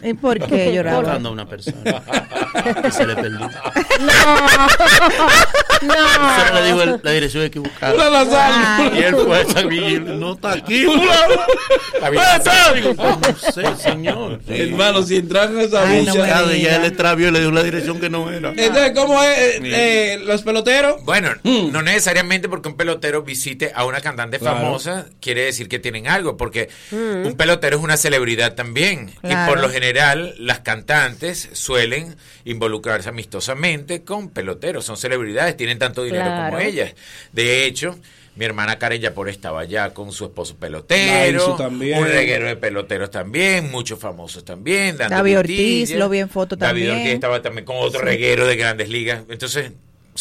¿Y 0.04 0.14
por 0.16 0.40
qué 0.48 0.72
lloraba? 0.74 1.02
Buscando 1.02 1.30
a 1.30 1.32
una 1.32 1.48
persona. 1.48 1.84
que 2.82 2.92
se 2.92 3.06
le 3.06 3.16
perdió. 3.16 3.50
Solo 5.80 6.54
le 6.62 6.66
dijo 6.66 6.82
el- 6.84 7.00
la 7.04 7.12
dirección 7.12 7.44
equivocada. 7.44 7.94
Una 7.94 8.10
lasaña. 8.10 8.92
Y 8.96 9.04
él 9.04 9.16
fue 9.16 9.42
a 9.42 9.46
San 9.46 9.68
Miguel, 9.68 10.20
no 10.20 10.34
está 10.34 10.54
aquí. 10.54 10.84
¿Dónde 12.02 12.20
está? 12.38 12.74
Digo, 12.74 12.94
no 12.94 13.52
sé, 13.52 13.64
señor. 13.82 14.40
Hermano, 14.48 15.04
si 15.04 15.18
entrar 15.18 15.50
en 15.52 15.60
esa 15.60 15.88
Ay, 15.88 16.00
bucha. 16.06 16.14
ya, 16.28 16.54
ya 16.56 16.76
él 16.78 16.86
extravió 16.86 17.28
y 17.30 17.32
le 17.32 17.40
dio 17.40 17.52
la 17.52 17.64
dirección 17.64 18.00
que 18.00 18.10
no 18.10 18.30
era. 18.32 18.50
Entonces, 18.56 18.92
¿cómo 18.96 19.22
es 19.24 19.38
eh, 19.38 19.60
eh, 19.64 20.20
los 20.24 20.42
peloteros? 20.44 21.04
Bueno, 21.04 21.32
no 21.44 21.82
necesariamente 21.82 22.50
porque 22.50 22.70
un 22.70 22.78
pelotero 22.78 23.24
visite 23.24 23.72
a 23.76 23.86
una 23.86 24.02
cantante 24.02 24.40
Claro. 24.40 24.58
famosa 24.58 25.06
quiere 25.20 25.46
decir 25.46 25.68
que 25.70 25.80
tienen 25.80 26.08
algo, 26.08 26.38
porque 26.38 26.70
Mm. 26.92 27.26
un 27.28 27.36
pelotero 27.38 27.78
es 27.78 27.84
una 27.84 27.98
celebridad 27.98 28.56
también. 28.56 29.12
Y 29.24 29.36
por 29.48 29.60
lo 29.60 29.70
general, 29.70 30.36
las 30.38 30.60
cantantes 30.60 31.50
suelen 31.54 32.16
involucrarse 32.44 33.10
amistosamente 33.10 34.04
con 34.04 34.30
peloteros. 34.30 34.86
Son 34.86 34.98
celebridades, 34.98 35.58
tienen 35.58 35.75
tanto 35.80 36.04
dinero 36.04 36.24
Claro. 36.26 36.56
como 36.58 36.60
ellas. 36.68 36.94
De 37.32 37.66
hecho, 37.66 37.98
mi 38.36 38.44
hermana 38.46 38.78
Karen 38.78 39.00
Yapor 39.02 39.30
estaba 39.30 39.62
allá 39.62 39.94
con 39.94 40.12
su 40.12 40.26
esposo 40.26 40.56
pelotero, 40.58 41.56
también. 41.56 42.00
un 42.00 42.06
reguero 42.08 42.48
de 42.48 42.56
peloteros 42.58 43.10
también, 43.12 43.72
muchos 43.72 43.98
famosos 44.00 44.44
también. 44.44 44.98
dando 44.98 45.16
David 45.16 45.40
Ortiz, 45.40 45.92
lo 45.96 46.10
vi 46.10 46.20
en 46.20 46.30
foto 46.30 46.56
David 46.56 46.82
también. 46.88 46.98
Ortiz 47.02 47.14
estaba 47.14 47.42
también 47.42 47.66
con 47.66 47.78
otro 47.78 48.00
Sí. 48.02 48.06
reguero 48.06 48.46
de 48.46 48.56
grandes 48.58 48.90
ligas. 48.90 49.24
Entonces, 49.30 49.72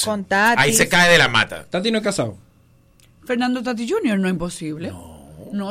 Con 0.04 0.24
Tati. 0.24 0.60
ahí 0.62 0.72
se 0.72 0.88
cae 0.88 1.10
de 1.10 1.18
la 1.18 1.28
mata. 1.28 1.66
Tati 1.70 1.90
no 1.90 1.98
es 1.98 2.04
casado. 2.04 2.36
Fernando 3.26 3.62
Tati 3.62 3.88
Jr. 3.88 4.18
no 4.18 4.28
es 4.28 4.32
imposible. 4.32 4.88
No, 4.88 5.13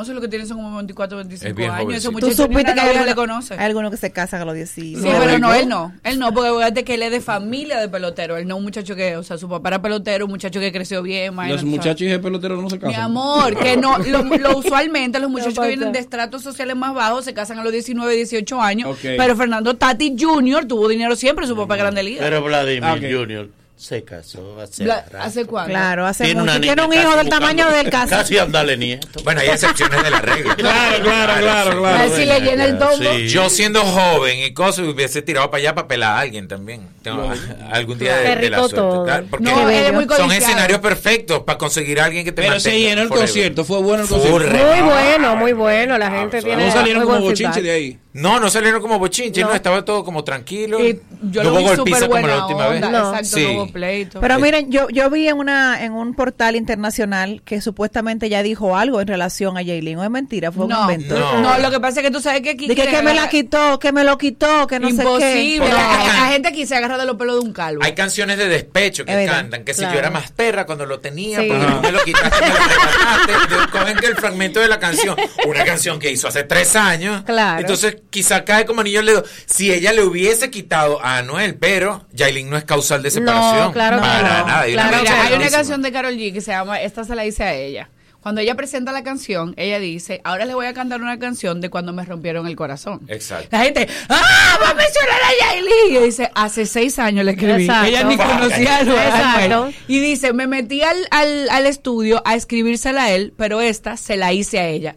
eso 0.02 0.10
es 0.12 0.14
lo 0.14 0.20
que 0.20 0.28
tiene 0.28 0.46
son 0.46 0.56
como 0.58 0.76
24, 0.76 1.16
25 1.18 1.48
Es 1.48 1.54
bien 1.54 1.70
años. 1.70 1.94
Ese 1.94 2.08
jovencito. 2.08 2.10
Tú 2.10 2.12
muchacho 2.12 2.48
ni 2.48 2.54
supiste 2.54 2.74
que 2.74 2.80
hay 2.80 2.86
novia 2.88 3.04
le 3.06 3.14
conoce. 3.14 3.54
hay 3.54 3.60
algunos 3.66 3.90
que 3.90 3.96
se 3.96 4.10
casan 4.10 4.40
a 4.40 4.44
los 4.44 4.54
19. 4.54 5.02
Sí, 5.08 5.16
pero 5.18 5.38
no, 5.38 5.52
él 5.54 5.68
no. 5.68 5.92
Él 6.02 6.18
no, 6.18 6.32
porque 6.32 6.50
fíjate 6.50 6.84
que 6.84 6.94
él 6.94 7.02
es 7.02 7.10
de 7.10 7.20
familia 7.20 7.78
de 7.80 7.88
pelotero. 7.88 8.36
Él 8.36 8.46
no 8.48 8.54
es 8.54 8.58
un 8.58 8.64
muchacho 8.64 8.96
que, 8.96 9.16
o 9.16 9.22
sea, 9.22 9.38
su 9.38 9.48
papá 9.48 9.68
era 9.68 9.82
pelotero, 9.82 10.24
un 10.24 10.30
muchacho 10.30 10.58
que 10.60 10.72
creció 10.72 11.02
bien. 11.02 11.26
Los 11.26 11.34
imagínate, 11.34 11.64
muchachos 11.66 12.00
y 12.02 12.10
el 12.10 12.20
pelotero 12.20 12.60
no 12.60 12.70
se 12.70 12.78
casan. 12.78 12.90
Mi 12.96 13.02
amor, 13.02 13.56
que 13.58 13.76
no, 13.76 13.98
lo, 14.06 14.22
lo- 14.24 14.58
usualmente 14.58 15.18
los 15.20 15.30
muchachos 15.30 15.58
que 15.58 15.68
vienen 15.68 15.92
de 15.92 15.98
estratos 15.98 16.42
sociales 16.42 16.74
más 16.76 16.94
bajos 16.94 17.24
se 17.24 17.34
casan 17.34 17.58
a 17.58 17.62
los 17.64 17.72
19, 17.72 18.14
18 18.16 18.60
años. 18.60 18.96
Pero 19.02 19.36
Fernando 19.36 19.74
Tati 19.74 20.16
Jr. 20.18 20.66
tuvo 20.66 20.88
dinero 20.88 21.14
siempre, 21.16 21.46
su 21.46 21.56
papá 21.56 21.74
es 21.74 21.80
grande 21.80 22.02
liga. 22.02 22.20
Pero 22.22 22.42
Vladimir 22.42 22.84
Ah, 22.84 22.94
ok. 22.94 23.00
Jr. 23.00 23.48
se 23.76 24.04
casó 24.04 24.60
hace 24.60 24.86
rato. 24.86 25.18
¿Hace 25.20 25.44
cuándo? 25.44 25.70
Claro, 25.70 26.06
hace 26.06 26.24
Tiene 26.24 26.40
mucho. 26.42 26.86
un 26.86 26.94
hijo 26.94 27.16
del 27.16 27.28
tamaño 27.28 27.68
del 27.70 27.90
caso. 27.90 28.10
Casi 28.10 28.38
andale 28.38 28.76
nieto. 28.76 29.08
Bueno, 29.24 29.40
hay 29.40 29.48
excepciones 29.48 30.02
de 30.02 30.10
la 30.10 30.20
regla. 30.20 30.54
Claro, 30.64 31.02
claro, 31.04 31.32
claro, 31.42 31.80
claro. 31.80 32.16
Si 32.16 32.24
le 32.24 32.40
llena 32.40 32.64
el 32.64 32.78
tombo. 32.78 33.12
Sí. 33.14 33.28
Yo 33.28 33.50
siendo 33.50 33.82
joven 33.82 34.38
y 34.38 34.54
cosas 34.54 34.86
hubiese 34.86 35.20
tirado 35.22 35.50
para 35.50 35.58
allá 35.60 35.74
para 35.74 35.88
pelar 35.88 36.16
a 36.16 36.20
alguien 36.20 36.48
también. 36.48 36.88
Tengo 37.02 37.30
algún 37.72 37.98
día 37.98 38.16
de, 38.16 38.36
de 38.36 38.50
la 38.50 38.58
suerte. 38.58 38.76
todo. 38.76 39.06
porque 39.28 39.44
No, 39.44 39.68
él 39.68 39.84
es 39.86 39.92
muy 39.92 40.06
son 40.16 40.32
escenarios 40.32 40.78
perfectos 40.80 41.40
para 41.42 41.58
conseguir 41.58 42.00
a 42.00 42.04
alguien 42.06 42.24
que 42.24 42.32
te 42.32 42.42
Pero 42.42 42.60
se 42.60 42.78
llenó 42.78 43.02
el 43.02 43.08
forever. 43.08 43.26
concierto, 43.28 43.64
fue 43.64 43.80
bueno 43.82 44.04
el 44.04 44.08
concierto. 44.08 44.38
Muy 44.50 44.82
bueno, 44.82 45.36
muy 45.36 45.52
bueno. 45.52 45.98
La 45.98 46.10
gente 46.10 46.40
tiene. 46.42 46.66
No 46.66 46.72
salieron 46.72 47.04
como 47.04 47.20
bochinche 47.20 47.60
de 47.60 47.70
ahí. 47.70 47.98
No, 48.14 48.38
no 48.38 48.48
salieron 48.48 48.80
como 48.80 48.98
bochinche, 49.00 49.40
no, 49.42 49.48
No. 49.48 49.54
estaba 49.54 49.84
todo 49.84 50.04
como 50.04 50.22
tranquilo. 50.22 50.78
Y 50.84 51.00
yo 51.22 51.42
no 51.42 51.50
lo 51.50 51.56
vi 51.58 51.64
hubo 51.64 51.74
súper 51.74 51.76
golpiza 51.76 51.98
como 52.06 52.10
buena 52.10 52.28
la 52.28 52.46
última 52.46 52.66
onda, 52.68 52.88
vez. 52.88 53.00
exacto, 53.00 53.24
Sí. 53.36 53.42
no 53.44 53.52
hubo 53.64 53.72
pleito. 53.72 54.20
Pero 54.20 54.38
miren, 54.38 54.70
yo, 54.70 54.88
yo 54.88 55.10
vi 55.10 55.26
en 55.28 55.36
una 55.36 55.82
en 55.84 55.92
un 55.94 56.14
portal 56.14 56.54
internacional 56.54 57.42
que 57.44 57.60
supuestamente 57.60 58.28
ya 58.28 58.44
dijo 58.44 58.76
algo 58.76 59.00
en 59.00 59.08
relación 59.08 59.56
a 59.58 59.62
Yailin. 59.62 59.98
¿O 59.98 60.04
es 60.04 60.10
mentira? 60.10 60.52
Fue 60.52 60.64
un 60.64 60.70
No, 60.70 60.82
invento. 60.82 61.18
no. 61.40 61.58
lo 61.58 61.70
que 61.72 61.80
pasa 61.80 62.00
es 62.00 62.06
que 62.06 62.12
tú 62.12 62.20
sabes 62.20 62.42
que 62.42 62.50
aquí... 62.50 62.68
Dije 62.68 62.86
que 62.86 63.02
me 63.02 63.14
la 63.14 63.28
quitó, 63.28 63.80
que 63.80 63.90
me 63.90 64.04
lo 64.04 64.16
quitó, 64.16 64.68
que 64.68 64.78
no 64.78 64.88
sé 64.90 64.96
qué. 64.96 65.02
Imposible. 65.02 65.68
La, 65.70 66.04
la 66.06 66.28
gente 66.30 66.48
aquí 66.48 66.66
se 66.66 66.76
agarra 66.76 66.96
de 66.98 67.06
los 67.06 67.16
pelos 67.16 67.40
de 67.40 67.48
un 67.48 67.52
calvo. 67.52 67.82
Hay 67.82 67.94
canciones 67.94 68.38
de 68.38 68.46
despecho 68.48 69.04
que 69.04 69.24
Es 69.24 69.28
cantan, 69.28 69.64
que 69.64 69.74
si 69.74 69.82
yo 69.82 69.90
era 69.92 70.10
más 70.10 70.30
perra 70.30 70.66
cuando 70.66 70.86
lo 70.86 71.00
tenía, 71.00 71.40
Sí. 71.40 71.48
porque 71.48 71.64
Ajá. 71.64 71.74
tú 71.76 71.80
me 71.82 71.90
lo 71.90 72.04
quitaste, 72.04 72.44
me 72.46 73.56
lo 73.56 73.70
cogen 73.72 73.96
que 73.96 74.06
el 74.06 74.14
fragmento 74.14 74.60
de 74.60 74.68
la 74.68 74.78
canción, 74.78 75.16
una 75.46 75.64
canción 75.64 75.98
que 75.98 76.12
hizo 76.12 76.28
hace 76.28 76.44
tres 76.44 76.76
años, 76.76 77.24
Claro. 77.24 77.60
entonces 77.60 77.96
quizá 78.10 78.44
cae 78.44 78.64
como 78.66 78.80
anillo 78.80 79.00
al 79.00 79.06
dedo. 79.06 79.24
Si 79.46 79.72
ella 79.72 79.92
le 79.92 80.02
hubiese 80.02 80.50
quitado 80.50 81.02
a 81.04 81.18
Anuel, 81.18 81.56
pero 81.56 82.06
Yailin 82.12 82.48
no 82.50 82.56
es 82.56 82.64
causal 82.64 83.02
de 83.02 83.10
separación. 83.10 83.72
claro 83.72 83.96
que 83.96 84.02
para 84.02 84.22
no. 84.22 84.28
nada. 84.46 84.60
Hay 84.60 84.74
una 84.74 84.82
Claro, 84.88 85.02
mecha 85.02 85.12
mira, 85.14 85.24
hay 85.26 85.34
una 85.34 85.50
canción 85.50 85.82
de 85.82 85.92
Carol 85.92 86.14
G 86.16 86.32
que 86.32 86.40
se 86.40 86.52
llama 86.52 86.80
Esta 86.80 87.04
se 87.04 87.14
la 87.14 87.26
hice 87.26 87.42
a 87.44 87.54
ella. 87.54 87.90
Cuando 88.20 88.40
ella 88.40 88.54
presenta 88.54 88.90
la 88.90 89.02
canción, 89.04 89.52
ella 89.58 89.78
dice, 89.78 90.22
ahora 90.24 90.46
le 90.46 90.54
voy 90.54 90.64
a 90.64 90.72
cantar 90.72 91.02
una 91.02 91.18
canción 91.18 91.60
de 91.60 91.68
cuando 91.68 91.92
me 91.92 92.06
rompieron 92.06 92.46
el 92.46 92.56
corazón. 92.56 93.02
Exacto. 93.08 93.48
La 93.52 93.64
gente, 93.64 93.86
¡ah! 94.08 94.58
¡Va 94.62 94.70
a 94.70 94.74
mencionar 94.74 95.20
a 95.20 95.52
Yailin! 95.52 96.02
Y 96.02 96.06
dice, 96.06 96.30
hace 96.34 96.64
seis 96.64 96.98
años 96.98 97.26
le 97.26 97.32
escribí. 97.32 97.64
Exacto. 97.64 97.86
Ella 97.86 98.04
ni 98.04 98.16
conocía 98.16 98.76
a 98.76 98.80
Exacto. 98.80 99.72
Y 99.88 100.00
dice, 100.00 100.32
me 100.32 100.46
metí 100.46 100.80
al, 100.80 100.96
al, 101.10 101.50
al 101.50 101.66
estudio 101.66 102.22
a 102.24 102.34
escribírsela 102.34 103.02
a 103.04 103.10
él, 103.10 103.34
pero 103.36 103.60
esta 103.60 103.98
se 103.98 104.16
la 104.16 104.32
hice 104.32 104.58
a 104.58 104.68
ella. 104.68 104.96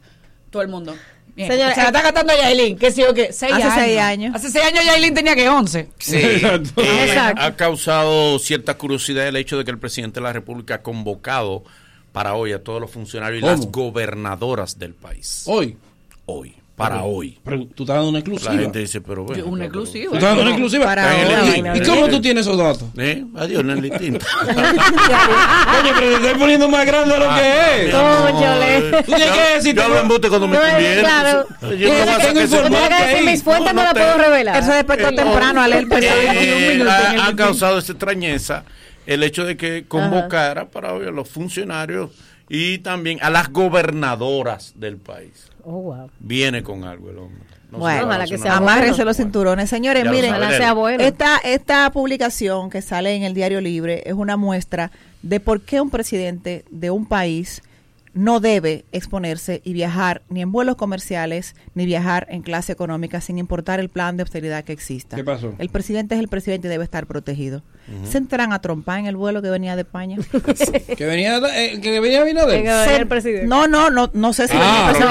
Todo 0.50 0.62
el 0.62 0.70
mundo. 0.70 0.96
Bien. 1.38 1.52
Señora, 1.52 1.76
se 1.76 1.82
la 1.82 1.88
está 1.88 2.02
cantando 2.02 2.34
a 2.34 2.36
Yailin. 2.36 2.78
¿Qué 2.80 2.92
sí 2.92 3.04
o 3.04 3.14
qué? 3.14 3.32
Seis 3.32 3.54
Hace 3.54 3.64
años. 3.64 3.76
seis 3.78 4.00
años. 4.00 4.36
Hace 4.36 4.50
seis 4.50 4.66
años 4.66 4.84
Yailin 4.84 5.14
tenía 5.14 5.36
que 5.36 5.48
once. 5.48 5.88
Sí, 6.00 6.18
eh, 6.78 7.16
ha 7.18 7.56
causado 7.56 8.40
cierta 8.40 8.74
curiosidad 8.76 9.28
el 9.28 9.36
hecho 9.36 9.56
de 9.58 9.64
que 9.64 9.70
el 9.70 9.78
presidente 9.78 10.20
de 10.20 10.24
la 10.24 10.34
República 10.34 10.76
ha 10.76 10.82
convocado 10.82 11.64
para 12.12 12.34
hoy 12.34 12.54
a 12.54 12.64
todos 12.64 12.82
los 12.82 12.90
funcionarios 12.90 13.40
y 13.40 13.42
¿Cómo? 13.42 13.52
las 13.54 13.72
gobernadoras 13.72 14.80
del 14.80 14.96
país. 14.96 15.44
Hoy. 15.46 15.78
Hoy, 16.26 16.56
para 16.78 16.98
Pero- 16.98 17.08
hoy. 17.08 17.40
Pero 17.44 17.66
tú 17.76 17.84
estás 17.84 17.96
dando 17.96 18.10
una 18.10 18.20
exclusiva. 18.20 18.54
La 18.54 18.62
gente 18.62 18.80
dice, 18.80 19.02
pero 19.02 19.24
bueno. 19.24 19.44
Una 19.46 19.66
pero- 19.66 19.66
exclusiva. 19.66 20.10
¿Tú 20.12 20.16
estás 20.18 20.30
dando 20.30 20.42
una 20.44 20.52
exclusiva? 20.52 20.86
Para 20.86 21.02
¿Y- 21.02 21.22
ahora, 21.24 21.44
¿Y, 21.58 21.62
vaina. 21.62 21.86
cómo 21.86 22.08
tú 22.08 22.22
tienes 22.22 22.46
esos 22.46 22.58
datos? 22.58 22.84
¿Eh? 22.98 23.26
Adiós, 23.36 23.66
no 23.66 23.74
es 23.74 23.82
distinto. 23.82 24.24
Oye, 24.48 25.92
pero 25.96 26.08
te 26.10 26.16
estoy 26.16 26.40
poniendo 26.40 26.70
más 26.70 26.86
grande 26.86 27.14
de 27.16 27.20
lo 27.20 27.30
que 27.36 27.86
es. 27.88 27.96
Cónchale. 27.96 28.92
Tú 29.04 29.12
tienes 29.12 29.32
que 29.32 29.54
decir. 29.56 29.76
Yo 29.76 29.84
hablo 29.84 30.00
embuste 30.00 30.30
cuando 30.30 30.48
me 30.48 30.56
No, 30.58 30.62
conviene. 30.64 31.00
claro. 31.02 31.46
Yo 31.62 31.68
no 31.68 32.34
decir, 32.34 32.60
ahí. 32.94 33.26
mis 33.26 33.44
fuentes 33.44 33.74
no, 33.74 33.84
las 33.84 33.94
puedo 33.94 34.14
te- 34.16 34.18
revelar. 34.24 34.58
Él 34.58 34.64
se 34.64 34.72
despertó 34.74 35.10
temprano 35.16 35.62
a 35.62 35.68
leer 35.68 35.82
el 35.84 35.90
periódico. 35.90 36.32
Eh, 36.34 36.74
en 36.76 36.82
el 36.82 36.90
ha, 36.90 37.36
causado 37.36 37.78
esta 37.80 37.92
extrañeza 37.94 38.64
el 39.06 39.24
hecho 39.24 39.46
de 39.46 39.58
que 39.58 39.86
convocara 39.88 40.66
para 40.70 40.94
hoy 40.94 41.08
a 41.08 41.12
los 41.12 41.28
funcionarios 41.30 42.12
y 42.50 42.78
también 42.80 43.20
a 43.22 43.30
las 43.30 43.50
gobernadoras 43.52 44.74
del 44.76 44.98
país. 44.98 45.50
Oh, 45.70 45.82
wow. 45.82 46.10
Viene 46.20 46.64
con 46.64 46.86
algo 46.86 47.10
el 47.10 47.18
hombre. 47.18 47.44
No 47.72 47.78
sé, 47.78 47.82
Bueno, 47.82 48.06
ojalá 48.06 48.26
que 48.26 48.38
sea 48.38 48.56
amárrense 48.56 49.04
los 49.04 49.18
cinturones. 49.18 49.70
Señores, 49.70 50.06
Ya 50.06 50.12
miren, 50.12 50.32
Ojalá 50.32 50.56
sea 50.56 50.72
bueno. 50.72 51.04
Esta, 51.04 51.40
esta 51.44 51.92
publicación 51.92 52.70
que 52.70 52.82
sale 52.82 53.14
en 53.16 53.24
el 53.24 53.34
Diario 53.34 53.60
Libre 53.60 54.02
es 54.06 54.14
una 54.14 54.38
muestra 54.38 54.92
de 55.22 55.42
por 55.42 55.60
qué 55.60 55.82
un 55.82 55.90
presidente 55.90 56.64
de 56.72 56.90
un 56.90 57.06
país 57.06 57.62
no 58.18 58.40
debe 58.40 58.86
exponerse 58.92 59.62
y 59.64 59.74
viajar 59.74 60.24
ni 60.30 60.42
en 60.42 60.52
vuelos 60.52 60.76
comerciales 60.76 61.56
ni 61.76 61.86
viajar 61.86 62.28
en 62.30 62.42
clase 62.42 62.72
económica 62.72 63.22
sin 63.22 63.38
importar 63.38 63.80
el 63.80 63.90
plan 63.90 64.18
de 64.18 64.24
austeridad 64.24 64.64
que 64.64 64.74
exista. 64.74 65.16
¿Qué 65.16 65.24
pasó? 65.24 65.54
El 65.60 65.70
presidente 65.70 66.16
es 66.16 66.20
el 66.20 66.28
presidente 66.28 66.68
y 66.68 66.70
debe 66.72 66.84
estar 66.84 67.06
protegido. 67.08 67.64
Se 68.10 68.18
entran 68.18 68.52
a 68.52 68.60
trompar 68.60 69.00
en 69.00 69.06
el 69.06 69.16
vuelo 69.16 69.42
que 69.42 69.50
venía 69.50 69.76
de 69.76 69.84
España. 69.84 70.18
Que 70.98 71.06
venía, 71.06 71.38
eh, 71.56 71.80
que 71.82 72.00
venía 72.00 72.24
venía 72.24 72.44
el 72.98 73.08
presidente. 73.08 73.48
No, 73.48 73.68
no, 73.68 73.90
no, 73.90 74.10
no 74.14 74.34
sé 74.34 74.48
si 74.48 74.54
Ah, 74.60 74.92
venía 74.92 75.10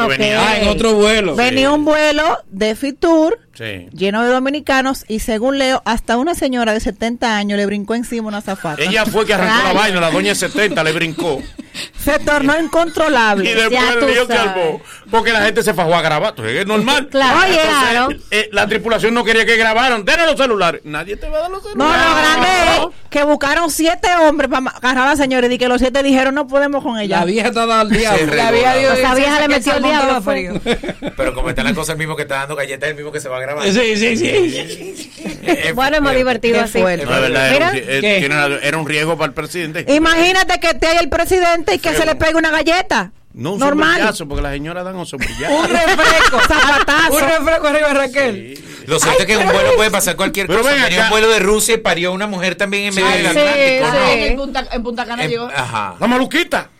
el 0.00 0.06
presidente. 0.06 0.34
ah. 0.36 0.46
Ah, 0.48 0.58
en 0.58 0.68
otro 0.68 0.94
vuelo. 0.94 1.36
Venía 1.36 1.72
un 1.72 1.84
vuelo 1.84 2.38
de 2.50 2.74
Fitur 2.74 3.38
Sí. 3.54 3.88
lleno 3.92 4.22
de 4.22 4.30
dominicanos 4.30 5.04
y 5.08 5.18
según 5.18 5.58
leo, 5.58 5.82
hasta 5.84 6.16
una 6.16 6.34
señora 6.36 6.72
de 6.72 6.80
70 6.80 7.36
años 7.36 7.56
le 7.58 7.66
brincó 7.66 7.94
encima 7.96 8.28
una 8.28 8.40
zafata. 8.40 8.80
Ella 8.82 9.04
fue 9.04 9.26
que 9.26 9.34
arrancó 9.34 9.64
la 9.64 9.72
vaina, 9.72 10.00
la 10.00 10.10
doña 10.12 10.28
de 10.28 10.34
70 10.36 10.84
le 10.84 10.92
brincó. 10.92 11.42
Se 11.98 12.18
tornó 12.20 12.58
incontrolable. 12.60 13.50
Y 13.50 13.54
después 13.54 13.80
el 14.00 14.06
lío 14.06 14.26
que 14.26 14.32
armó, 14.34 14.82
porque 15.10 15.32
la 15.32 15.42
gente 15.42 15.62
se 15.62 15.74
fajó 15.74 15.94
a 15.94 16.02
grabar. 16.02 16.30
Entonces, 16.30 16.56
es 16.56 16.66
normal. 16.66 17.08
Claro. 17.10 17.38
Oye, 17.40 17.60
Entonces, 17.60 17.88
claro. 17.90 18.08
eh, 18.30 18.48
la 18.52 18.66
tripulación 18.66 19.14
no 19.14 19.24
quería 19.24 19.44
que 19.46 19.56
grabaran. 19.56 20.04
Denos 20.04 20.26
los 20.26 20.36
celulares. 20.36 20.80
Nadie 20.84 21.16
te 21.16 21.28
va 21.28 21.38
a 21.38 21.40
dar 21.42 21.50
los 21.50 21.62
No, 21.62 21.70
celulares. 21.70 22.04
lo 22.08 22.16
grande 22.16 22.48
es 22.76 23.07
que 23.10 23.24
buscaron 23.24 23.70
siete 23.70 24.08
hombres 24.22 24.50
para 24.50 24.70
agarrar 24.70 25.06
a 25.06 25.10
la 25.10 25.16
señora 25.16 25.46
y 25.52 25.56
que 25.58 25.68
los 25.68 25.80
siete 25.80 26.02
dijeron 26.02 26.34
no 26.34 26.46
podemos 26.46 26.82
con 26.82 26.98
ella. 26.98 27.20
La 27.20 27.24
vieja 27.24 27.48
está 27.48 27.66
dada 27.66 27.80
al 27.80 27.90
diablo. 27.90 28.34
La 28.34 28.50
vieja 28.50 28.76
dio 28.76 28.92
Esa 28.92 29.14
vieja 29.14 29.40
le 29.40 29.48
metió 29.48 29.74
el 29.74 29.82
diablo. 29.82 30.22
frío. 30.22 30.60
Pero 31.16 31.34
como 31.34 31.48
está 31.50 31.62
la 31.64 31.74
cosa, 31.74 31.92
el 31.92 31.98
mismo 31.98 32.16
que 32.16 32.22
está 32.22 32.36
dando 32.36 32.56
galletas, 32.56 32.90
el 32.90 32.96
mismo 32.96 33.10
que 33.12 33.20
se 33.20 33.28
va 33.28 33.38
a 33.38 33.40
grabar. 33.40 33.64
Sí, 33.72 33.96
sí, 33.96 34.16
sí. 34.16 35.10
Eh, 35.42 35.72
Bueno, 35.74 35.96
hemos 35.98 36.12
eh, 36.12 36.16
divertido 36.16 36.60
así. 36.60 36.78
de 36.80 36.84
verdad, 36.84 37.50
Mira, 37.52 37.52
era, 37.54 37.70
un, 37.70 37.76
eh, 37.76 38.60
era 38.62 38.78
un 38.78 38.86
riesgo 38.86 39.16
para 39.16 39.28
el 39.28 39.34
presidente. 39.34 39.84
Imagínate 39.94 40.60
que 40.60 40.68
esté 40.68 40.86
ahí 40.88 40.98
el 41.00 41.08
presidente 41.08 41.74
y 41.74 41.78
que 41.78 41.94
se 41.94 42.04
le 42.04 42.14
pegue 42.14 42.34
una 42.34 42.50
galleta. 42.50 43.12
No 43.34 43.52
un 43.52 43.60
Normal. 43.60 43.90
sombrillazo, 43.92 44.26
porque 44.28 44.42
las 44.42 44.52
señoras 44.52 44.84
dan 44.84 44.96
un 44.96 45.06
sombrillazo. 45.06 45.54
Un 45.56 45.68
refresco. 45.68 46.40
Zapatazo. 46.48 47.12
Un 47.14 47.20
refresco 47.20 47.66
arriba 47.68 47.88
de 47.88 47.94
Raquel. 47.94 48.64
Lo 48.88 48.98
cierto 48.98 49.20
es 49.20 49.26
que 49.26 49.34
en 49.34 49.46
un 49.46 49.52
vuelo 49.52 49.76
puede 49.76 49.90
pasar 49.90 50.16
cualquier 50.16 50.46
Pero 50.46 50.60
cosa. 50.62 50.74
Venía 50.74 51.04
un 51.04 51.10
vuelo 51.10 51.28
de 51.28 51.38
Rusia 51.40 51.74
y 51.74 51.78
parió 51.78 52.12
una 52.12 52.26
mujer 52.26 52.54
también 52.56 52.84
en 52.84 52.94
medio 52.94 53.08
del 53.08 53.26
Atlántico. 53.26 53.86
sí. 53.86 53.92
¿no? 53.92 54.08
En 54.26 54.36
Punta, 54.36 54.64
en 54.72 54.82
Punta 54.82 55.06
Cana 55.06 55.24
En- 55.24 55.30
llegó. 55.30 55.48
ajá. 55.54 55.94
La 56.00 56.06
maluquita. 56.06 56.70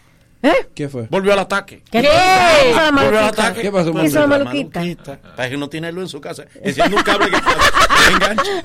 ¿Qué 0.75 0.89
fue? 0.89 1.03
Volvió 1.11 1.33
al 1.33 1.41
ataque. 1.41 1.83
¿Qué? 1.91 1.99
Volvió 1.99 2.13
¿Qué 2.13 2.69
hizo 2.71 2.77
la 2.77 2.87
al 2.87 2.93
maluquita? 2.95 3.27
ataque. 3.29 3.61
¿Qué 3.63 3.73
pasó, 3.73 3.93
¿Qué 3.93 4.05
hizo 4.05 4.21
la 4.21 4.27
maluquita? 4.29 4.81
maluquita? 4.81 5.19
Para 5.37 5.51
que 5.51 5.57
no 5.57 5.69
tiene 5.69 5.91
luz 5.93 6.05
en 6.05 6.09
su 6.09 6.21
casa. 6.21 6.45
Enciende 6.63 6.97
un 6.97 7.03
cable 7.03 7.29
que 7.31 7.37
se 7.37 8.13
engancha. 8.17 8.63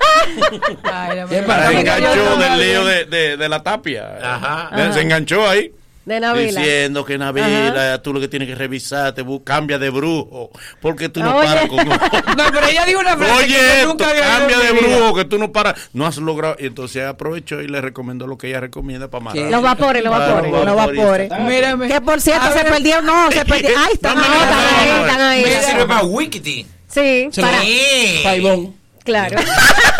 Enganchó 1.70 2.36
del 2.36 2.58
lío 2.60 2.84
de, 2.84 3.04
de, 3.06 3.36
de 3.36 3.48
la 3.48 3.62
tapia. 3.62 4.18
Ajá. 4.22 4.92
Se 4.92 5.00
enganchó 5.00 5.48
ahí. 5.48 5.72
De 6.04 6.20
Navila. 6.20 6.60
Diciendo 6.60 7.04
que 7.04 7.16
Navila, 7.16 8.00
tú 8.02 8.12
lo 8.12 8.20
que 8.20 8.28
tienes 8.28 8.48
que 8.48 8.54
revisarte, 8.54 9.24
cambia 9.42 9.78
de 9.78 9.90
brujo, 9.90 10.50
porque 10.80 11.08
tú 11.08 11.20
no 11.20 11.36
Oye. 11.36 11.46
paras 11.46 11.68
con... 11.68 11.88
No, 12.36 12.44
pero 12.52 12.66
ella 12.66 12.84
dijo 12.84 13.00
una 13.00 13.16
frase 13.16 13.44
Oye, 13.44 13.56
que 13.56 13.86
nunca 13.86 14.10
había 14.10 14.22
cambia 14.22 14.58
de 14.58 14.72
brujo, 14.72 15.14
que 15.14 15.24
tú 15.24 15.38
no 15.38 15.52
paras, 15.52 15.88
no 15.92 16.06
has 16.06 16.18
logrado. 16.18 16.56
Y 16.58 16.66
entonces 16.66 17.04
aprovechó 17.06 17.60
y 17.62 17.68
le 17.68 17.80
recomendó 17.80 18.26
lo 18.26 18.36
que 18.36 18.48
ella 18.48 18.60
recomienda 18.60 19.08
para 19.08 19.24
matar. 19.24 19.42
Los 19.50 19.62
vapores, 19.62 20.04
los 20.04 20.12
vapores. 20.12 20.52
Los 20.52 20.76
vapores. 20.76 21.30
Mírame. 21.40 21.88
Que 21.88 22.00
por 22.00 22.20
cierto 22.20 22.52
se 22.52 22.64
perdió, 22.64 23.00
no, 23.00 23.30
se 23.30 23.44
perdió. 23.46 23.70
Ahí, 23.78 23.94
están 23.94 24.18
ahí, 24.18 24.88
están 25.00 25.20
ahí. 25.20 25.44
Mira, 25.44 25.62
sirve 25.62 25.86
para 25.86 26.02
Wikiti. 26.02 26.66
Sí, 26.88 27.30
para. 27.40 27.60
Sí. 27.62 28.20
Paibón. 28.22 28.74
Claro. 29.04 29.38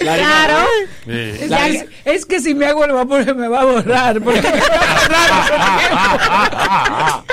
La- 0.00 0.16
Claro. 0.16 0.66
Sí. 1.06 1.12
Es, 1.42 1.48
La- 1.50 1.68
es- 1.68 1.84
es 2.04 2.26
que 2.26 2.40
si 2.40 2.54
me 2.54 2.66
hago 2.66 2.84
el 2.84 2.92
vapor 2.92 3.24
se 3.24 3.34
me 3.34 3.48
va 3.48 3.60
a 3.60 3.64
borrar. 3.64 4.20
Porque 4.20 4.40
me 4.42 4.60
va 4.60 4.66
a 4.66 6.18
borrar 6.18 7.24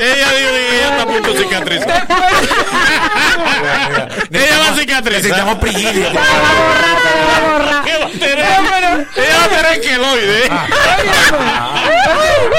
ella 0.00 0.28
dijo 0.32 0.50
que 0.52 0.76
ella 0.76 0.88
está 0.90 1.02
a 1.02 1.06
punto 1.06 1.32
de 1.32 1.38
cicatrizar. 1.42 2.06
ella 4.32 4.58
va 4.58 4.68
a 4.68 4.74
cicatrizar. 4.74 5.12
Necesitamos 5.22 5.58
prigilio. 5.58 6.08
¿Qué 6.10 6.16
va 7.98 8.06
a 8.06 8.10
tener? 8.10 9.06
Ella 9.16 9.36
va 9.38 9.44
a 9.44 9.48
tener 9.48 9.80
queloide. 9.80 10.50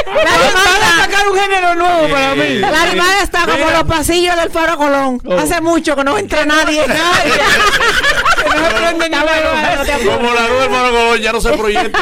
Van 0.06 0.28
a 0.28 1.04
sacar 1.04 1.30
un 1.30 1.38
género 1.38 1.76
nuevo 1.76 2.08
para 2.10 2.36
mí. 2.36 2.60
La 2.60 2.84
animal 2.84 3.16
está 3.22 3.46
como 3.46 3.70
los 3.70 3.84
pasillos 3.84 4.36
del 4.36 4.50
Faro 4.50 4.78
Colón. 4.78 5.22
Hace 5.38 5.62
mucho 5.62 5.96
que 5.96 6.04
no 6.04 6.18
entra 6.18 6.46
nadie. 6.46 6.84
Que 6.84 8.50
no 8.50 8.70
se 8.70 8.76
prende 8.76 9.10
ni 9.10 9.16
luz. 9.16 10.16
Como 10.16 10.34
la 10.34 10.48
luz 10.48 10.60
del 10.60 10.70
Moro 10.70 10.92
Colón 10.92 11.22
ya 11.22 11.32
no 11.32 11.42
se 11.42 11.52
proyecta. 11.54 12.00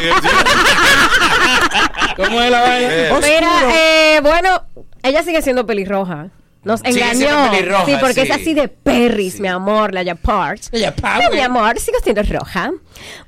¿Cómo 2.15 2.41
es 2.41 2.51
la 2.51 2.61
vaina? 2.61 3.19
Mira, 3.21 3.51
eh, 3.73 4.19
bueno, 4.21 4.63
ella 5.03 5.23
sigue 5.23 5.41
siendo 5.41 5.65
pelirroja. 5.65 6.27
Nos 6.63 6.83
engañó. 6.83 7.51
pelirroja, 7.51 7.85
sí, 7.85 7.95
porque 7.99 8.13
sí. 8.13 8.21
es 8.21 8.31
así 8.31 8.53
de 8.53 8.67
perris, 8.67 9.39
mi 9.39 9.47
amor, 9.47 9.93
la 9.93 10.03
Yapart. 10.03 10.61
La 10.73 10.93
mi 11.31 11.39
amor, 11.39 11.79
sigue 11.79 11.99
siendo 12.03 12.21
roja. 12.23 12.71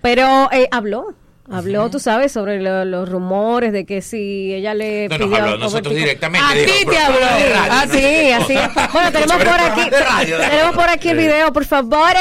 Pero 0.01 0.49
eh, 0.51 0.67
habló. 0.71 1.15
Habló, 1.49 1.89
tú 1.89 1.99
sabes, 1.99 2.31
sobre 2.31 2.61
lo- 2.61 2.85
los 2.85 3.09
rumores 3.09 3.73
de 3.73 3.85
que 3.85 4.01
si 4.01 4.53
ella 4.53 4.73
le 4.73 5.07
No 5.09 5.17
nos 5.17 5.27
pidió 5.27 5.41
habló 5.43 5.55
a 5.55 5.57
nosotros 5.57 5.93
directamente. 5.95 6.45
A 6.49 6.53
dijo, 6.55 6.65
ti 6.71 6.85
te 6.85 6.85
"Pero- 6.91 7.05
habló". 7.05 7.19
de 7.19 7.53
radio, 7.53 7.71
Ah, 7.71 7.85
sí, 7.91 8.31
así. 8.31 8.53
Bueno, 8.93 9.11
tenemos 9.11 9.35
por 9.37 9.47
aquí, 9.59 9.89
radio. 9.89 10.37
tenemos 10.37 10.75
por 10.75 10.89
aquí 10.89 11.09
el 11.09 11.17
video, 11.17 11.51
por 11.53 11.65
favor. 11.65 12.13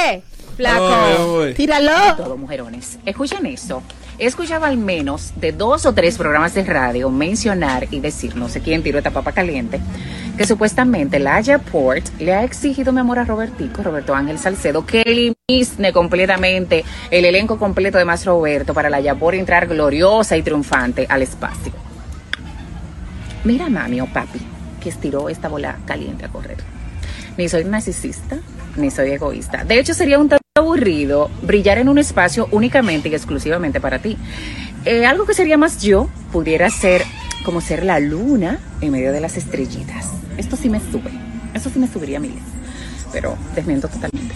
Flaco. 0.57 1.35
Oye. 1.39 1.55
Tíralo. 1.55 2.17
Todo, 2.17 2.37
mujerones. 2.37 2.99
Escuchen 3.07 3.47
eso. 3.47 3.83
He 4.21 4.27
escuchado 4.27 4.67
al 4.67 4.77
menos 4.77 5.33
de 5.37 5.51
dos 5.53 5.87
o 5.87 5.95
tres 5.95 6.19
programas 6.19 6.53
de 6.53 6.63
radio 6.63 7.09
mencionar 7.09 7.89
y 7.91 8.01
decir, 8.01 8.37
no 8.37 8.51
sé 8.51 8.61
quién 8.61 8.83
tiró 8.83 8.99
esta 8.99 9.13
papa 9.13 9.33
caliente, 9.33 9.81
que 10.37 10.45
supuestamente 10.45 11.19
la 11.19 11.37
Haya 11.37 11.59
Port 11.59 12.07
le 12.19 12.35
ha 12.35 12.45
exigido, 12.45 12.93
mi 12.93 13.01
amor, 13.01 13.19
a 13.19 13.25
Robertico, 13.25 13.83
Roberto 13.83 14.15
Ángel 14.15 14.39
Salcedo, 14.39 14.85
que 14.85 15.01
elimine 15.01 15.93
completamente 15.95 16.85
el 17.11 17.25
elenco 17.25 17.59
completo 17.59 17.97
de 17.97 18.05
Más 18.05 18.27
Roberto 18.27 18.75
para 18.75 18.91
la 18.91 18.99
Haya 18.99 19.15
Port 19.15 19.39
entrar 19.39 19.67
gloriosa 19.67 20.37
y 20.37 20.43
triunfante 20.43 21.07
al 21.09 21.23
espacio. 21.23 21.73
Mira, 23.45 23.71
mami 23.71 24.03
o 24.03 24.07
papi, 24.07 24.41
que 24.83 24.91
estiró 24.91 25.31
esta 25.31 25.49
bola 25.49 25.79
caliente 25.87 26.27
a 26.27 26.29
correr. 26.29 26.59
Ni 27.39 27.49
soy 27.49 27.65
narcisista, 27.65 28.37
ni 28.77 28.91
soy 28.91 29.13
egoísta. 29.13 29.65
De 29.65 29.79
hecho, 29.79 29.95
sería 29.95 30.19
un 30.19 30.29
aburrido 30.61 31.31
brillar 31.43 31.78
en 31.78 31.89
un 31.89 31.99
espacio 31.99 32.49
únicamente 32.53 33.09
y 33.09 33.15
exclusivamente 33.15 33.81
para 33.81 33.99
ti. 33.99 34.16
Eh, 34.85 35.05
algo 35.07 35.27
que 35.27 35.35
sería 35.35 35.59
más 35.59 35.82
yo 35.82 36.09
pudiera 36.32 36.70
ser 36.70 37.03
como 37.45 37.61
ser 37.61 37.85
la 37.85 38.01
luna 38.01 38.59
en 38.81 38.93
medio 38.93 39.12
de 39.12 39.20
las 39.20 39.37
estrellitas. 39.37 40.07
Esto 40.37 40.57
sí 40.57 40.70
me 40.70 40.81
sube. 40.81 41.11
Eso 41.55 41.69
sí 41.70 41.78
me 41.78 41.89
subiría 41.89 42.19
a 42.19 42.20
miles. 42.20 42.43
Pero 43.12 43.37
desmiento 43.55 43.89
totalmente. 43.89 44.35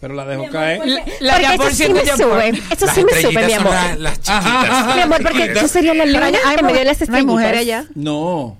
Pero 0.00 0.14
la 0.14 0.24
dejó 0.26 0.48
caer. 0.50 0.80
La, 1.20 1.38
la 1.40 1.56
Porque 1.56 1.72
eso 1.72 1.84
sí 1.84 1.92
me 1.92 2.06
sube. 2.06 2.48
Eso 2.70 2.86
sí 2.94 3.04
me 3.04 3.20
sube, 3.20 3.46
mi 3.46 3.52
amor. 3.52 3.72
la- 3.72 3.96
las 3.96 4.14
chiquitas. 4.14 4.44
Ajá, 4.46 4.80
ajá. 4.80 4.94
Mi 4.94 5.00
amor, 5.02 5.22
porque 5.22 5.52
yo 5.54 5.68
sería 5.68 5.94
la 5.94 6.06
luna 6.06 6.26
hay 6.26 6.56
en 6.58 6.66
medio 6.66 6.78
de 6.78 6.84
las 6.84 6.98
no 7.00 7.16
hay 7.16 7.22
estrellitas. 7.22 7.24
mujeres 7.26 7.66
ya. 7.66 7.84
No. 7.94 8.56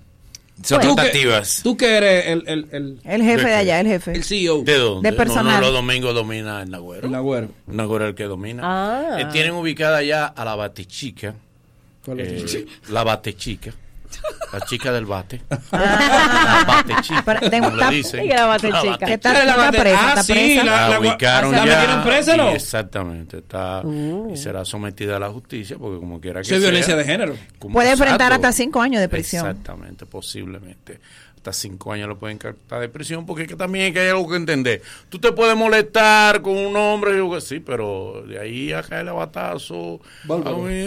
Son 0.62 0.80
Tú 0.80 0.82
que- 0.82 1.02
rotativas. 1.02 1.60
Tú 1.62 1.76
que 1.76 1.97
eres 1.97 2.26
el, 2.26 2.43
el, 2.48 2.66
el, 2.72 2.98
El 3.05 3.22
jefe 3.22 3.47
de 3.48 3.55
allá, 3.55 3.80
el 3.80 3.86
jefe. 3.86 4.12
el 4.12 4.24
CEO. 4.24 4.62
¿De 4.62 4.76
dónde? 4.76 5.10
De 5.10 5.16
personal. 5.16 5.44
No, 5.55 5.60
no, 5.60 5.60
los 5.66 5.72
domingos 5.72 6.14
domina 6.14 6.62
el 6.62 6.70
Nagüero. 6.70 7.06
El 7.06 7.14
agüero. 7.14 7.48
El 7.68 7.76
Nagüero 7.76 8.05
es 8.06 8.09
el 8.10 8.14
que 8.16 8.24
domina. 8.24 8.62
Ah. 8.64 9.20
Eh, 9.20 9.26
tienen 9.32 9.52
ubicada 9.52 10.02
ya 10.02 10.26
a 10.26 10.44
la 10.44 10.56
Batechica. 10.56 11.35
¿Cuál 12.05 12.20
es? 12.20 12.55
eh, 12.55 12.66
la 12.89 13.05
Batechica. 13.05 13.72
La 14.52 14.60
chica 14.62 14.93
del 14.93 15.05
bate. 15.06 15.43
Ah. 15.51 15.59
La 16.64 16.64
Batechica. 16.66 17.22
Pero, 17.24 17.40
de- 17.51 17.56
está- 17.59 17.90
dicen. 17.90 18.28
¿Qué 18.28 18.35
la 18.35 18.47
Batechica? 18.47 18.76
Batechica. 18.78 19.06
Que 19.06 19.12
está, 19.14 19.32
está 19.40 19.56
bate- 19.56 19.78
presa, 19.80 20.12
Ah, 20.16 20.22
sí, 20.22 20.32
presa. 20.32 20.64
la- 20.64 20.70
La 20.70 20.89
la- 20.89 21.01
ubicaron 21.01 21.52
¿la 21.52 21.59
ya. 21.59 21.64
metieron 21.78 22.02
presa, 22.05 22.36
no? 22.36 22.48
Exactamente. 22.51 23.39
Está, 23.39 23.82
Y 24.32 24.36
será 24.36 24.64
sometida 24.64 25.16
a 25.16 25.20
la 25.20 25.28
justicia 25.30 25.76
porque 25.78 25.98
como 25.98 26.20
quiera 26.20 26.40
que 26.40 26.47
sea, 26.48 26.59
violencia 26.59 26.97
de 26.97 27.05
género. 27.05 27.36
Puede 27.72 27.90
enfrentar 27.90 28.32
hasta 28.32 28.52
cinco 28.52 28.80
años 28.80 29.01
de 29.01 29.09
prisión. 29.09 29.47
Exactamente, 29.47 30.06
posiblemente. 30.06 31.01
Hasta 31.48 31.60
cinco 31.60 31.92
años 31.92 32.08
lo 32.08 32.18
pueden 32.18 32.36
cartar 32.36 32.80
de 32.80 32.88
prisión 32.90 33.24
porque 33.24 33.42
es 33.42 33.48
que 33.48 33.56
también 33.56 33.86
hay 33.86 33.92
que 33.92 34.00
hay 34.00 34.08
algo 34.08 34.28
que 34.28 34.36
entender. 34.36 34.82
Tú 35.08 35.18
te 35.18 35.32
puedes 35.32 35.56
molestar 35.56 36.42
con 36.42 36.56
un 36.56 36.76
hombre, 36.76 37.14
digo 37.14 37.34
que 37.34 37.40
sí, 37.40 37.58
pero 37.58 38.22
de 38.28 38.38
ahí 38.38 38.72
a 38.72 38.82
caerle 38.82 39.10
a 39.10 39.14
batazo. 39.14 40.00
Bárbaro. 40.24 40.64
a 40.64 40.68
mí, 40.68 40.86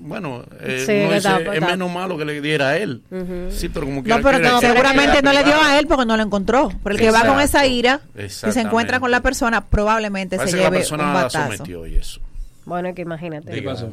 Bueno, 0.00 0.44
eh, 0.60 0.84
Sí, 0.86 0.92
uno 0.92 1.08
le 1.10 1.14
dice, 1.16 1.28
da, 1.28 1.54
es 1.54 1.60
menos 1.60 1.90
malo 1.90 2.16
que 2.16 2.24
le 2.24 2.40
diera 2.40 2.68
a 2.70 2.76
él. 2.78 3.02
Sí, 3.50 3.68
pero 3.68 3.84
como 3.86 4.02
No, 4.02 4.20
pero 4.22 4.38
que 4.38 4.44
no, 4.44 4.60
seguramente 4.60 5.20
no 5.22 5.32
le 5.32 5.44
dio 5.44 5.60
a 5.60 5.78
él 5.78 5.86
porque 5.86 6.06
no 6.06 6.16
lo 6.16 6.22
encontró. 6.22 6.70
Pero 6.82 6.94
el 6.94 7.00
que 7.00 7.10
va 7.10 7.26
con 7.26 7.40
esa 7.40 7.66
ira 7.66 8.00
y 8.18 8.28
se 8.30 8.60
encuentra 8.60 8.98
con 8.98 9.10
la 9.10 9.20
persona, 9.20 9.66
probablemente 9.66 10.36
Parece 10.36 10.52
se 10.52 10.56
que 10.56 10.62
la 10.62 10.68
lleve 10.70 10.78
persona 10.78 11.02
un 11.04 11.14
la 11.14 11.22
batazo. 11.24 11.52
sometió 11.52 11.86
y 11.86 11.96
eso. 11.96 12.20
Bueno, 12.64 12.94
que 12.94 13.02
imagínate. 13.02 13.52
Diga, 13.52 13.72
pasó? 13.72 13.90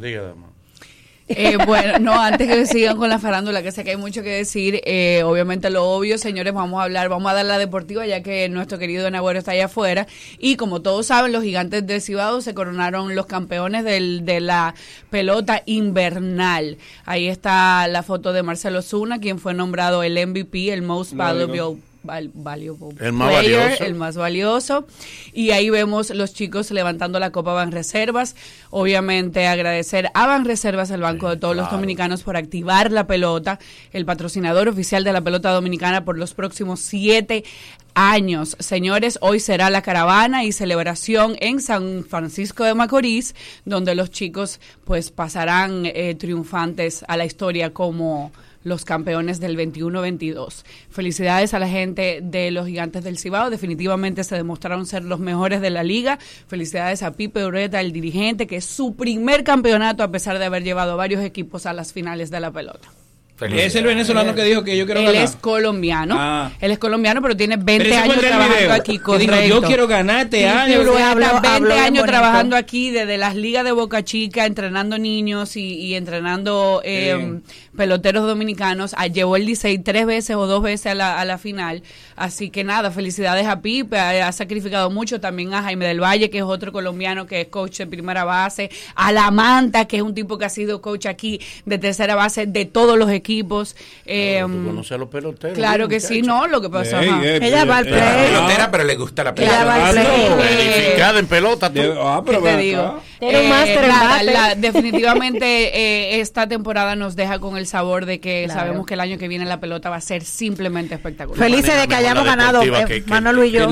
Eh, 1.30 1.58
bueno, 1.64 2.00
no, 2.00 2.20
antes 2.20 2.48
que 2.48 2.66
sigan 2.66 2.98
con 2.98 3.08
la 3.08 3.20
farándula, 3.20 3.62
que 3.62 3.72
sé 3.72 3.84
que 3.84 3.92
hay 3.92 3.98
mucho 3.98 4.24
que 4.24 4.30
decir, 4.30 4.82
eh, 4.84 5.22
obviamente 5.24 5.70
lo 5.70 5.88
obvio, 5.88 6.18
señores, 6.18 6.54
vamos 6.54 6.80
a 6.80 6.84
hablar, 6.84 7.08
vamos 7.08 7.32
a 7.32 7.36
dar 7.36 7.46
la 7.46 7.60
deportiva, 7.60 8.06
ya 8.08 8.24
que 8.24 8.50
nuestro 8.50 8.80
querido 8.80 9.10
Nagüero 9.12 9.38
está 9.38 9.52
allá 9.52 9.66
afuera. 9.66 10.08
Y 10.40 10.56
como 10.56 10.82
todos 10.82 11.06
saben, 11.06 11.32
los 11.32 11.44
gigantes 11.44 11.86
de 11.86 12.02
Cibao 12.02 12.42
se 12.42 12.56
coronaron 12.56 13.16
los 13.16 13.28
campeones 13.28 13.84
del, 13.84 14.26
de 14.26 14.40
la 14.40 14.74
pelota 15.12 15.62
invernal. 15.68 16.78
Ahí 17.06 17.28
está 17.28 17.88
la 17.88 18.02
foto 18.02 18.34
de 18.34 18.42
Marcelo 18.42 18.82
Zuna, 18.82 19.20
quien 19.20 19.38
fue 19.38 19.54
nombrado 19.54 20.02
el 20.02 20.28
MVP, 20.28 20.74
el 20.74 20.82
Most 20.82 21.14
Valuable. 21.14 21.89
Val- 22.04 22.32
valuable 22.34 22.96
El 23.00 23.14
más 23.14 23.30
player, 23.30 23.60
valioso. 23.62 23.84
el 23.84 23.96
más 23.96 24.16
valioso. 24.18 24.88
Y 25.34 25.52
ahí 25.52 25.70
vemos 25.70 26.10
los 26.12 26.34
chicos 26.34 26.72
levantando 26.72 27.20
la 27.20 27.32
Copa 27.32 27.54
Ban 27.54 27.72
Reservas. 27.72 28.36
Obviamente 28.70 29.48
agradecer 29.48 30.10
a 30.14 30.28
Ban 30.28 30.46
Reservas, 30.46 30.92
el 30.92 31.02
banco 31.02 31.30
de 31.30 31.38
todos 31.38 31.56
los 31.56 31.70
dominicanos, 31.72 32.24
por 32.24 32.38
activar 32.38 32.92
la 32.92 33.08
pelota, 33.08 33.60
el 33.92 34.06
patrocinador 34.06 34.68
oficial 34.68 35.04
de 35.04 35.14
la 35.14 35.22
pelota 35.22 35.52
dominicana 35.52 36.06
por 36.06 36.18
los 36.18 36.34
próximos 36.34 36.80
siete 36.80 37.44
años. 37.96 38.56
Señores, 38.60 39.18
hoy 39.22 39.40
será 39.40 39.70
la 39.70 39.82
caravana 39.82 40.44
y 40.46 40.52
celebración 40.52 41.36
en 41.42 41.60
San 41.60 42.06
Francisco 42.06 42.64
de 42.64 42.74
Macorís, 42.76 43.36
donde 43.66 43.96
los 43.96 44.10
chicos 44.12 44.60
pues 44.86 45.12
pasarán 45.12 45.84
eh, 45.86 46.16
triunfantes 46.18 47.04
a 47.08 47.18
la 47.18 47.26
historia 47.26 47.74
como 47.74 48.32
los 48.64 48.86
campeones 48.86 49.40
del 49.40 49.58
21-22. 49.58 50.64
Felicidades 50.90 51.54
a 51.54 51.60
la 51.60 51.68
gente 51.68 52.20
de 52.22 52.52
los 52.52 52.68
gigantes 52.68 53.04
del 53.04 53.18
Cibao. 53.18 53.50
Definitivamente 53.50 54.24
se 54.24 54.36
demostraron 54.36 54.86
ser 54.86 55.04
los 55.04 55.20
mejores 55.20 55.62
de 55.62 55.70
la 55.70 55.84
liga. 55.84 56.20
Felicidades 56.48 57.04
a 57.04 57.14
Pipe 57.14 57.46
Ureta, 57.46 57.82
el 57.82 57.92
dirigente, 57.92 58.48
que 58.48 58.58
es 58.58 58.66
su 58.66 58.96
primer 58.96 59.44
campeonato 59.44 60.04
a 60.04 60.12
pesar 60.12 60.40
de 60.40 60.46
haber 60.46 60.64
llevado 60.64 60.98
varios 60.98 61.24
equipos 61.24 61.66
a 61.66 61.74
las 61.74 61.94
finales 61.94 62.32
de 62.32 62.40
la 62.40 62.52
pelota. 62.52 62.90
Es 63.42 63.76
el 63.76 63.86
venezolano 63.86 64.36
que 64.36 64.44
dijo 64.44 64.64
que 64.64 64.78
yo 64.78 64.86
quiero 64.86 65.00
Él 65.02 65.06
ganar. 65.08 65.24
es 65.24 65.36
colombiano. 65.36 66.16
Ah. 66.18 66.52
Él 66.60 66.72
es 66.72 66.78
colombiano, 66.80 67.22
pero 67.22 67.38
tiene 67.38 67.56
20 67.58 67.86
Pero 67.86 67.96
ese 67.96 68.04
fue 68.06 68.14
años 68.14 68.26
trabajando 68.26 68.74
aquí. 68.74 68.92
Dijo, 69.20 69.42
yo 69.48 69.62
quiero 69.62 69.88
ganar 69.88 70.26
este 70.26 70.40
Sí, 70.40 70.44
año. 70.46 70.74
sí, 70.74 70.80
Pero 70.80 70.94
está 70.98 71.12
habló- 71.12 71.32
20 71.34 71.48
habló 71.48 71.68
bien 71.70 71.80
años 71.80 71.90
bonito. 72.02 72.06
trabajando 72.06 72.56
aquí, 72.58 72.92
desde 72.92 73.18
las 73.18 73.36
ligas 73.36 73.64
de 73.64 73.72
Boca 73.72 74.04
Chica, 74.04 74.46
entrenando 74.46 74.98
niños 74.98 75.56
y, 75.56 75.74
y 75.76 75.96
entrenando 75.96 76.82
eh, 76.84 77.14
Bien. 77.16 77.44
peloteros 77.78 78.28
dominicanos. 78.28 78.94
Ah, 78.98 79.08
Llevó 79.08 79.38
el 79.38 79.46
Licey 79.46 79.78
tres 79.80 80.06
veces 80.06 80.36
o 80.36 80.46
dos 80.46 80.62
veces 80.62 80.88
a 80.92 80.96
la, 80.96 81.20
a 81.20 81.24
la 81.26 81.38
final. 81.38 81.82
Así 82.18 82.50
que 82.50 82.64
nada, 82.66 82.92
felicidades 82.92 83.48
a 83.48 83.62
Pipe. 83.62 83.98
Ha, 83.98 84.28
ha 84.28 84.32
sacrificado 84.34 84.90
mucho 84.90 85.22
también 85.22 85.54
a 85.54 85.64
Jaime 85.64 85.88
del 85.88 86.02
Valle, 86.04 86.30
que 86.30 86.40
es 86.40 86.44
otro 86.44 86.72
colombiano 86.74 87.26
que 87.26 87.42
es 87.42 87.48
coach 87.48 87.78
de 87.78 87.88
primera 87.88 88.26
base. 88.26 88.70
A 88.96 89.12
La 89.14 89.32
Manta, 89.32 89.86
que 89.86 89.96
es 89.98 90.02
un 90.04 90.14
tipo 90.14 90.38
que 90.38 90.44
ha 90.46 90.50
sido 90.50 90.82
coach 90.82 91.06
aquí 91.06 91.40
de 91.66 91.78
tercera 91.78 92.16
base 92.16 92.46
de 92.46 92.66
todos 92.66 92.98
los 92.98 93.10
equipos. 93.10 93.29
Eh, 94.06 94.42
Tú 94.46 94.66
conoces 94.66 94.92
a 94.94 94.98
los 94.98 95.10
peloteros. 95.10 95.58
Claro 95.58 95.86
¿sí, 95.86 95.90
que 95.92 96.00
sí, 96.00 96.22
no, 96.22 96.48
lo 96.48 96.62
que 96.62 96.70
pasa. 96.70 97.00
Ajá. 97.00 97.22
ey, 97.24 97.40
Ella 97.42 97.66
va 97.66 97.78
al 97.78 97.88
ey, 97.88 97.94
play. 97.94 98.04
ey, 98.04 98.32
pelotera, 98.34 98.72
pero 98.72 98.84
le 98.84 98.96
gusta 98.96 99.24
la 99.24 99.34
Ella 99.38 99.64
va 99.66 99.88
al 99.90 99.96
pelota. 99.96 100.36
play. 100.36 101.20
En 101.20 101.28
pelota. 101.28 101.74
tú. 101.74 101.82
Ah, 102.02 102.22
pero 102.26 102.42
¿Qué 102.44 102.50
te 102.52 102.58
digo? 102.58 103.02
Eh, 103.22 104.56
definitivamente 104.58 105.46
eh, 105.78 106.20
esta 106.22 106.48
temporada 106.48 106.96
nos 106.96 107.16
deja 107.16 107.40
con 107.40 107.58
el 107.58 107.68
sabor 107.68 108.06
de 108.06 108.20
que 108.20 108.44
Claro. 108.46 108.60
sabemos 108.62 108.86
que 108.86 108.94
el 108.94 109.00
año 109.02 109.18
que 109.18 109.28
viene 109.28 109.46
la 109.46 109.60
pelota 109.60 109.90
va 109.90 109.98
a 109.98 110.02
ser 110.02 110.24
simplemente 110.24 110.96
espectacular. 110.96 111.38
Felices 111.40 111.76
de 111.80 111.88
que 111.88 111.96
hayamos 111.96 112.24
ganado, 112.24 112.62
eh, 112.64 113.04
Manolo 113.08 113.44
y 113.44 113.52
yo. 113.52 113.70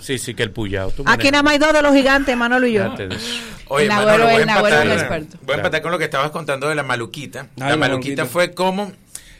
Sí, 0.00 0.18
sí, 0.18 0.34
que 0.34 0.42
el 0.42 0.50
puyao. 0.50 0.92
Aquí 1.06 1.30
nada 1.30 1.42
más 1.42 1.52
hay 1.54 1.58
dos 1.58 1.72
de 1.72 1.82
los 1.82 1.94
gigantes, 1.94 2.36
Manolo 2.36 2.66
y 2.66 2.72
yo. 2.72 2.94
Oye, 3.70 3.84
El 3.84 3.88
Manolo, 3.90 4.24
voy 4.24 4.34
a 4.34 4.36
el 4.36 4.42
empatar- 4.48 4.82
el 4.82 4.92
experto. 4.92 5.38
Voy 5.42 5.52
a 5.54 5.56
empatar 5.58 5.82
con 5.82 5.92
lo 5.92 5.98
que 5.98 6.04
estabas 6.04 6.30
contando 6.30 6.68
de 6.68 6.74
la 6.74 6.82
maluquita. 6.82 7.40
Ay, 7.40 7.48
la 7.56 7.68
la 7.70 7.76
maluquita 7.76 8.22
maluquita. 8.22 8.26
fue 8.26 8.52
como 8.52 8.92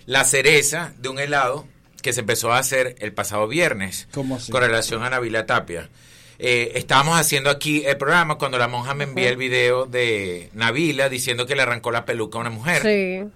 la 0.07 0.25
cereza 0.25 0.93
de 0.99 1.09
un 1.09 1.19
helado 1.19 1.67
que 2.03 2.13
se 2.13 2.21
empezó 2.21 2.53
a 2.53 2.59
hacer 2.59 2.97
el 3.01 3.13
pasado 3.13 3.47
viernes 3.49 4.09
con 4.53 4.63
relación 4.63 5.03
a 5.05 5.11
Navila 5.11 5.47
Tapia. 5.47 5.89
Eh, 6.39 6.73
estábamos 6.77 7.19
haciendo 7.19 7.51
aquí 7.51 7.85
el 7.85 7.97
programa 7.99 8.37
cuando 8.37 8.57
la 8.57 8.67
monja 8.69 8.95
me 8.95 9.05
envía 9.05 9.29
el 9.29 9.37
video 9.37 9.85
de 9.85 10.49
Navila 10.55 11.09
diciendo 11.11 11.45
que 11.47 11.55
le 11.55 11.63
arrancó 11.63 11.91
la 11.91 12.07
peluca 12.07 12.39
a 12.39 12.41
una 12.41 12.51
mujer. 12.51 12.81
Sí. 12.83 13.31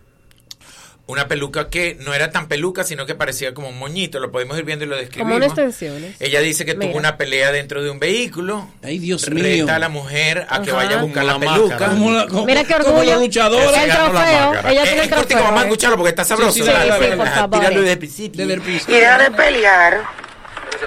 Una 1.07 1.29
peluca 1.29 1.69
que 1.69 1.99
no 2.01 2.15
era 2.15 2.31
tan 2.31 2.49
peluca, 2.49 2.83
sino 2.83 3.05
que 3.05 3.15
parecía 3.15 3.53
como 3.53 3.69
un 3.69 3.79
moñito. 3.79 4.21
Lo 4.21 4.33
podemos 4.33 4.57
ir 4.57 4.65
viendo 4.65 4.87
y 4.87 4.89
lo 4.89 4.97
describimos. 4.97 5.27
Como 5.35 5.37
unas 5.37 5.49
extensiones. 5.49 6.17
Ella 6.19 6.41
dice 6.41 6.65
que 6.65 6.75
Mira. 6.75 6.91
tuvo 6.91 6.99
una 6.99 7.19
pelea 7.19 7.53
dentro 7.53 7.83
de 7.83 7.91
un 7.91 7.99
vehículo. 8.01 8.67
Ay, 8.83 8.99
Dios 8.99 9.27
Reta 9.27 9.43
mío. 9.43 9.67
a 9.71 9.79
la 9.79 9.91
mujer 9.91 10.47
a 10.49 10.63
que 10.63 10.71
Ajá. 10.71 10.79
vaya 10.83 10.99
a 10.99 11.03
buscar 11.03 11.25
la 11.25 11.33
Como 11.35 11.45
la 11.45 11.53
peluca. 11.53 11.89
Como 11.89 12.11
la- 12.11 12.27
como- 12.27 12.47
Mira 12.47 12.65
qué 12.65 12.75
como 12.77 12.89
orgullo. 13.01 13.11
la 13.11 13.17
luchadora. 13.19 13.85
El 13.85 13.91
trofeo. 13.91 14.53
Ella 14.71 14.83
Eh, 14.83 14.85
tiene 14.87 14.93
el 14.93 15.01
es 15.01 15.09
cortico, 15.09 15.27
trofeo. 15.29 15.45
vamos 15.45 15.59
a 15.61 15.63
eh. 15.63 15.67
escucharlo 15.67 15.97
porque 15.99 16.09
está 16.11 16.25
sabroso. 16.25 16.53
sí, 16.53 16.61
sí, 16.63 16.67
sí, 16.67 16.73
dale. 16.73 17.17
por 17.19 17.29
favor. 17.29 17.59
Tíralo 17.61 17.81
desde 17.81 17.93
el 17.93 17.99
principio. 17.99 18.47
Desde 18.47 18.55
el. 18.55 18.81
Y 18.89 18.99
deja 19.01 19.19
de 19.19 19.31
pelear. 19.31 20.01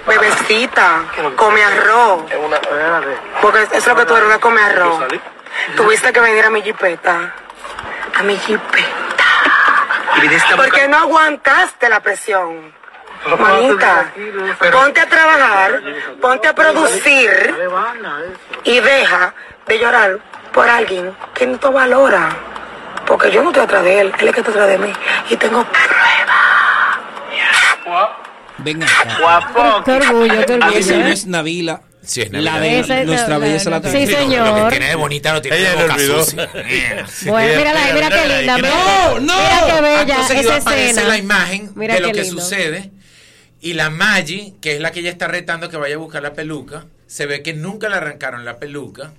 Bebecita, 0.07 1.05
come 1.35 1.63
arroz. 1.63 2.23
Porque 3.41 3.61
eso 3.63 3.75
es 3.75 3.87
lo 3.87 3.95
que 3.95 4.05
tú 4.05 4.15
eres, 4.15 4.27
una 4.27 4.39
come 4.39 4.61
arroz. 4.61 5.03
Tuviste 5.75 6.11
que 6.11 6.19
venir 6.19 6.43
a 6.43 6.49
mi 6.49 6.61
jipeta. 6.63 7.35
A 8.15 8.23
mi 8.23 8.35
jipeta. 8.37 8.87
Porque 10.55 10.87
no 10.87 10.97
aguantaste 10.97 11.89
la 11.89 11.99
presión. 12.01 12.73
Manita, 13.39 14.11
ponte 14.71 15.01
a 15.01 15.05
trabajar, 15.07 15.81
ponte 16.21 16.47
a 16.47 16.53
producir 16.53 17.55
y 18.63 18.79
deja 18.79 19.33
de 19.65 19.79
llorar 19.79 20.19
por 20.53 20.69
alguien 20.69 21.15
que 21.33 21.47
no 21.47 21.57
te 21.57 21.67
valora. 21.67 22.29
Porque 23.05 23.31
yo 23.31 23.41
no 23.41 23.49
estoy 23.49 23.63
atrás 23.63 23.83
de 23.83 24.01
él, 24.01 24.13
él 24.19 24.27
es 24.27 24.33
que 24.33 24.41
está 24.41 24.51
atrás 24.51 24.67
de 24.67 24.77
mí. 24.77 24.93
Y 25.29 25.35
tengo 25.37 25.65
Ven 28.59 28.83
acá. 28.83 29.43
Pero 29.53 29.83
Qué 29.83 29.91
orgullo, 30.07 30.45
qué 30.45 30.53
orgullo. 30.53 30.77
Esa 30.77 30.97
no 30.97 31.07
¿eh? 31.07 31.11
es 31.11 31.25
Navila. 31.25 31.81
Sí, 32.07 32.21
es 32.21 32.31
La 32.31 32.59
de 32.59 32.79
es 32.79 32.87
nuestra 33.05 33.27
la- 33.31 33.37
belleza 33.37 33.69
la- 33.69 33.79
la 33.81 33.91
Sí, 33.91 33.99
Lo 33.99 34.07
que 34.07 34.15
señor. 34.15 34.69
tiene 34.69 34.87
de 34.87 34.95
bonita 34.95 35.33
no 35.33 35.41
tiene 35.41 35.57
Ella 35.57 35.71
de 35.71 35.75
boca 35.83 35.93
olvidó. 35.95 36.23
sucia. 36.23 36.49
Bueno, 37.25 37.57
mira, 37.57 37.73
la- 37.73 37.93
mira 37.93 38.09
qué 38.09 38.27
linda. 38.37 38.55
Mira, 38.55 38.69
No, 38.69 39.19
no. 39.19 39.33
mira 39.37 39.75
qué 39.75 39.81
bella 39.81 40.17
esa 40.39 40.57
escena. 40.57 41.03
la 41.03 41.17
imagen 41.17 41.71
Mira 41.75 41.95
de 41.95 41.99
lo 41.99 42.11
que 42.13 42.21
lindo. 42.23 42.41
sucede 42.41 42.91
y 43.61 43.73
la 43.73 43.89
Maggi, 43.89 44.53
que 44.61 44.75
es 44.75 44.79
la 44.81 44.91
que 44.91 45.01
ella 45.01 45.09
está 45.09 45.27
retando 45.27 45.69
que 45.69 45.75
vaya 45.77 45.95
a 45.95 45.97
buscar 45.97 46.23
la 46.23 46.33
peluca, 46.33 46.85
se 47.07 47.25
ve 47.25 47.43
que 47.43 47.53
nunca 47.53 47.89
le 47.89 47.95
arrancaron 47.95 48.45
la 48.45 48.57
peluca. 48.57 49.11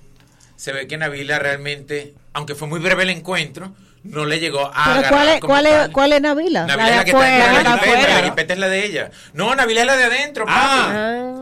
Se 0.55 0.73
ve 0.73 0.87
que 0.87 0.97
Navila 0.97 1.37
realmente, 1.39 2.13
aunque 2.33 2.55
fue 2.55 2.67
muy 2.67 2.79
breve 2.79 3.03
el 3.03 3.11
encuentro, 3.11 3.71
no 4.03 4.25
le 4.25 4.39
llegó 4.39 4.65
a 4.65 4.71
Pero 4.71 4.81
agarrar 4.99 5.11
¿cuál 5.11 5.29
es, 5.29 5.39
cuál 5.41 5.65
es, 5.67 5.89
cuál 5.89 6.13
es 6.13 6.21
Navila? 6.21 6.65
Navila 6.65 6.75
La 6.77 6.83
es 6.85 6.89
de 6.91 6.97
la 6.97 7.03
que 7.05 7.11
está 7.11 7.19
afuera, 7.21 7.37
dentro 7.45 7.57
de 7.59 7.63
la 7.63 7.69
la 7.69 7.75
de 7.75 7.79
jipeta, 7.79 7.99
afuera. 8.01 8.21
la 8.21 8.27
jipeta 8.29 8.53
es 8.53 8.59
la 8.59 8.67
de 8.69 8.85
ella. 8.85 9.11
No, 9.33 9.55
Navila 9.55 9.81
es 9.81 9.87
la 9.87 9.95
de 9.97 10.03
adentro, 10.05 10.45
papi. 10.45 10.57
Ah. 10.59 11.38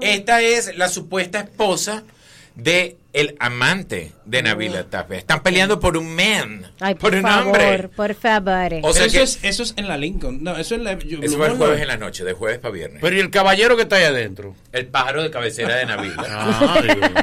Esta 0.00 0.40
es 0.40 0.76
la 0.76 0.88
supuesta 0.88 1.40
esposa 1.40 2.02
de 2.54 2.96
el 3.12 3.36
amante 3.40 4.12
de 4.24 4.42
Navila 4.42 4.84
Tapia. 4.84 5.18
Están 5.18 5.42
peleando 5.42 5.80
por 5.80 5.96
un 5.96 6.14
man, 6.14 6.70
Ay, 6.78 6.94
por 6.94 7.10
por 7.10 7.14
un 7.16 7.22
favor, 7.22 7.46
hombre. 7.46 7.88
por 7.88 8.14
favor. 8.14 8.72
O 8.82 8.92
sea 8.92 9.06
eso, 9.06 9.16
que- 9.18 9.22
es, 9.24 9.38
eso 9.42 9.62
es 9.64 9.74
en 9.76 9.88
la 9.88 9.96
Lincoln. 9.96 10.42
No, 10.44 10.56
eso 10.56 10.76
es 10.76 10.80
la. 10.80 10.96
yo- 10.98 11.18
Eso 11.20 11.36
fue 11.36 11.48
el 11.48 11.56
jueves 11.56 11.80
en 11.82 11.88
la 11.88 11.96
noche, 11.96 12.22
de 12.24 12.32
jueves 12.34 12.58
para 12.60 12.72
viernes. 12.72 12.98
Pero 13.00 13.16
¿y 13.16 13.20
el 13.20 13.30
caballero 13.30 13.76
que 13.76 13.82
está 13.82 13.96
ahí 13.96 14.04
adentro? 14.04 14.54
El 14.72 14.86
pájaro 14.86 15.22
de 15.24 15.30
cabecera 15.30 15.74
de 15.76 15.86
Navila. 15.86 16.14
Ah, 16.30 16.74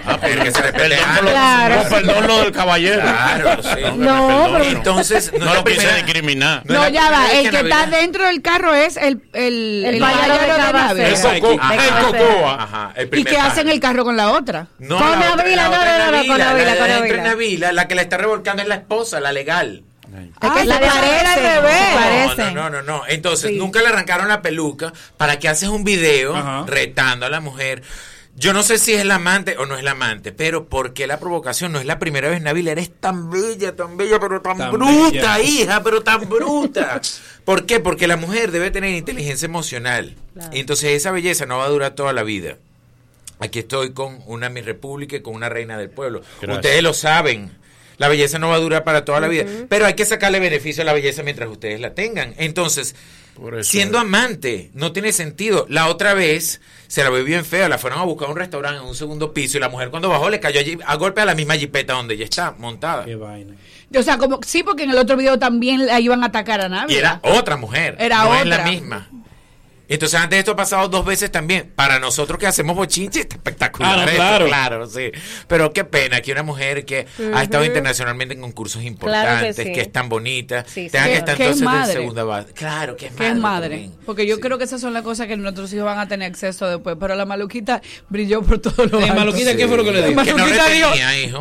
ah, 0.06 0.20
El 0.28 0.44
que 0.44 0.52
se 0.52 0.62
respete 0.62 0.90
perdón, 0.98 1.26
lo- 1.26 1.32
Claro. 1.32 1.76
no, 1.84 1.90
perdón 1.90 2.28
lo 2.28 2.40
del 2.42 2.52
caballero. 2.52 3.02
Claro, 3.02 3.64
sí. 3.64 3.82
No, 3.84 3.88
que 3.98 4.04
No, 4.58 4.64
Entonces, 4.64 5.32
no, 5.40 5.54
lo 5.54 5.64
quise 5.64 5.94
discriminar. 5.96 6.64
No 6.66 6.88
ya 6.90 7.10
va. 7.10 7.32
El 7.32 7.50
que 7.50 7.58
está 7.62 7.86
dentro 7.88 8.26
del 8.28 8.42
carro 8.42 8.74
es 8.74 8.98
el, 8.98 9.22
el, 9.34 9.86
El 9.86 10.00
pájaro 10.00 10.34
de 10.34 10.48
cabecera. 10.48 11.48
El 11.48 12.06
cocoa. 12.06 12.64
Ajá, 12.64 12.92
el 12.96 13.10
¿Y 13.18 13.24
pájaro. 13.24 13.42
hacen 13.52 13.70
el 13.70 13.80
carro 13.80 14.04
con 14.04 14.18
la 14.18 14.32
otra? 14.32 14.68
No, 14.80 14.98
Con 14.98 15.12
la 15.12 15.34
otra- 15.34 15.36
Navila, 15.44 15.70
la 15.70 15.77
no, 15.78 15.92
otra 15.94 15.98
no, 15.98 16.06
no, 16.06 16.12
Navila, 16.12 16.28
con 16.34 16.38
la 16.40 16.46
Navila, 16.46 16.72
de 16.72 16.78
con 16.80 16.90
adentro 16.92 17.18
es 17.18 17.24
Navila. 17.24 17.30
Navila, 17.30 17.72
la 17.74 17.88
que 17.88 17.96
la 17.96 18.02
está 18.02 18.18
revolcando 18.18 18.62
es 18.62 18.68
la 18.68 18.76
esposa, 18.76 19.20
la 19.20 19.32
legal. 19.32 19.84
Es 20.42 20.50
que 20.52 20.66
la 20.66 20.80
parecen, 20.80 21.26
al 21.28 21.64
revés. 21.64 22.38
No, 22.38 22.52
no, 22.52 22.70
no, 22.70 22.82
no. 22.82 23.04
Entonces, 23.08 23.52
Sí. 23.52 23.58
nunca 23.58 23.82
le 23.82 23.88
arrancaron 23.88 24.28
la 24.30 24.42
peluca 24.42 24.94
para 25.18 25.38
que 25.38 25.50
haces 25.50 25.70
un 25.70 25.84
video 25.84 26.36
Ajá. 26.36 26.64
retando 26.68 27.26
a 27.26 27.30
la 27.30 27.40
mujer. 27.42 27.84
Yo 28.40 28.54
no 28.54 28.62
sé 28.62 28.78
si 28.78 28.94
es 28.94 29.04
la 29.04 29.16
amante 29.16 29.58
o 29.58 29.66
no 29.66 29.76
es 29.76 29.84
la 29.84 29.92
amante, 29.92 30.32
pero 30.32 30.70
¿por 30.70 30.94
qué 30.94 31.08
la 31.08 31.20
provocación? 31.20 31.72
No 31.72 31.80
es 31.80 31.86
la 31.88 31.98
primera 31.98 32.30
vez, 32.30 32.40
Navila. 32.42 32.72
Eres 32.72 32.92
tan 33.00 33.32
bella, 33.32 33.76
tan 33.76 33.98
bella, 33.98 34.20
pero 34.20 34.42
tan, 34.42 34.58
Tan 34.60 34.72
bruta, 34.72 35.38
bella. 35.38 35.40
hija, 35.42 35.84
pero 35.84 36.04
tan 36.04 36.30
bruta. 36.30 37.02
¿Por 37.44 37.66
qué? 37.66 37.80
Porque 37.80 38.08
la 38.08 38.16
mujer 38.16 38.52
debe 38.52 38.70
tener 38.72 38.92
inteligencia 38.92 39.46
emocional. 39.48 40.16
Claro. 40.34 40.50
Y 40.56 40.60
entonces 40.60 40.92
esa 40.92 41.12
belleza 41.12 41.46
no 41.48 41.58
va 41.58 41.66
a 41.66 41.70
durar 41.70 41.96
toda 41.96 42.14
la 42.14 42.22
vida. 42.24 42.58
Aquí 43.40 43.60
estoy 43.60 43.94
con 43.94 44.20
una 44.26 44.50
mi 44.50 44.62
república 44.62 45.16
y 45.16 45.22
con 45.22 45.36
una 45.36 45.50
reina 45.50 45.78
del 45.78 45.90
pueblo. 45.90 46.22
Gracias. 46.42 46.58
Ustedes 46.58 46.84
lo 46.84 46.94
saben. 46.94 47.52
La 47.98 48.08
belleza 48.08 48.38
no 48.40 48.50
va 48.50 48.56
a 48.56 48.60
durar 48.60 48.84
para 48.84 49.06
toda 49.06 49.20
la 49.20 49.28
vida. 49.28 49.46
Pero 49.70 49.86
hay 49.86 49.96
que 49.96 50.06
sacarle 50.06 50.40
beneficio 50.40 50.84
a 50.84 50.86
la 50.86 50.94
belleza 50.94 51.24
mientras 51.24 51.50
ustedes 51.50 51.80
la 51.80 51.96
tengan. 51.96 52.36
Entonces, 52.38 52.96
siendo 53.62 53.98
es. 53.98 54.04
amante, 54.04 54.70
no 54.74 54.92
tiene 54.92 55.12
sentido. 55.12 55.66
La 55.70 55.88
otra 55.88 56.14
vez 56.14 56.62
se 56.88 57.04
la 57.04 57.10
vio 57.10 57.24
bien 57.24 57.44
fea. 57.44 57.68
La 57.70 57.78
fueron 57.80 58.00
a 58.00 58.04
buscar 58.04 58.28
a 58.28 58.32
un 58.32 58.38
restaurante 58.38 58.82
en 58.82 58.88
un 58.88 58.96
segundo 58.96 59.34
piso 59.34 59.58
y 59.58 59.62
la 59.62 59.70
mujer 59.70 59.90
cuando 59.90 60.10
bajó 60.10 60.30
le 60.30 60.40
cayó 60.40 60.60
allí 60.60 60.78
a 60.86 60.96
golpe 60.96 61.22
a 61.22 61.26
la 61.26 61.34
misma 61.34 61.56
jipeta 61.56 61.94
donde 61.94 62.14
ella 62.14 62.26
está 62.26 62.52
montada. 62.52 63.06
Qué 63.06 63.16
vaina. 63.16 63.56
O 63.96 64.04
sea, 64.04 64.18
como 64.18 64.40
sí, 64.46 64.64
porque 64.64 64.84
en 64.84 64.92
el 64.92 64.98
otro 64.98 65.18
video 65.18 65.40
también 65.40 65.86
la 65.86 66.00
iban 66.00 66.24
a 66.24 66.28
atacar 66.28 66.62
a 66.62 66.70
Navi. 66.70 66.94
Y 66.94 66.98
era 66.98 67.20
otra 67.24 67.58
mujer. 67.58 67.96
Era 68.00 68.26
no 68.26 68.36
es 68.36 68.42
otra. 68.42 68.58
la 68.58 68.64
misma. 68.64 69.10
Entonces 69.90 70.20
antes 70.20 70.40
esto 70.40 70.52
ha 70.52 70.56
pasado 70.56 70.88
dos 70.90 71.06
veces 71.06 71.32
también. 71.32 71.72
Para 71.76 72.00
nosotros 72.00 72.38
que 72.40 72.48
hacemos 72.48 72.76
bochinche 72.76 73.22
está 73.22 73.36
espectacular. 73.36 73.92
Ah, 73.94 73.96
no, 73.98 74.02
esto, 74.04 74.16
claro. 74.16 74.46
claro, 74.48 74.86
sí. 74.88 75.12
Pero 75.48 75.72
qué 75.74 75.84
pena 75.84 76.22
que 76.22 76.32
una 76.32 76.44
mujer 76.44 76.86
que 76.86 77.08
ha 77.34 77.44
estado 77.44 77.64
internacionalmente 77.66 78.34
en 78.36 78.42
concursos 78.42 78.84
importantes, 78.84 79.56
sí. 79.56 79.72
que 79.72 79.82
es 79.82 79.92
tan 79.92 80.10
bonita, 80.10 80.66
Sí, 80.68 80.90
tenga 80.90 81.06
que 81.06 81.12
Que- 81.12 81.18
estar 81.18 81.34
es 81.36 81.40
entonces 81.40 81.60
de 81.60 81.66
madre. 81.66 81.94
segunda 81.94 82.24
base. 82.24 82.54
Claro, 82.54 82.96
que 82.96 83.06
es 83.08 83.12
Que 83.14 83.18
madre. 83.20 83.34
es 83.34 83.40
madre. 83.40 83.70
también. 83.70 83.94
Porque 84.06 84.28
yo 84.28 84.40
creo 84.40 84.58
que 84.58 84.64
esas 84.66 84.82
son 84.82 84.94
las 84.94 85.04
cosas 85.04 85.28
que 85.28 85.38
nuestros 85.38 85.72
hijos 85.74 85.86
van 85.86 86.00
a 86.00 86.08
tener 86.08 86.30
acceso 86.30 86.68
después. 86.68 86.98
Pero 87.00 87.16
la 87.16 87.26
maluquita 87.26 87.82
brilló 88.10 88.42
por 88.42 88.60
todos 88.60 88.92
los 88.92 89.02
Eh, 89.02 89.06
altos. 89.06 89.16
Maluquita, 89.18 89.56
¿qué 89.56 89.68
fue 89.68 89.78
lo 89.78 89.84
que 89.84 89.92
le 89.92 90.02
La 90.02 90.08
dijo? 90.08 90.24
Que 90.24 90.32
no 90.32 90.38
maluquita 90.40 90.68
dijo. 90.70 90.90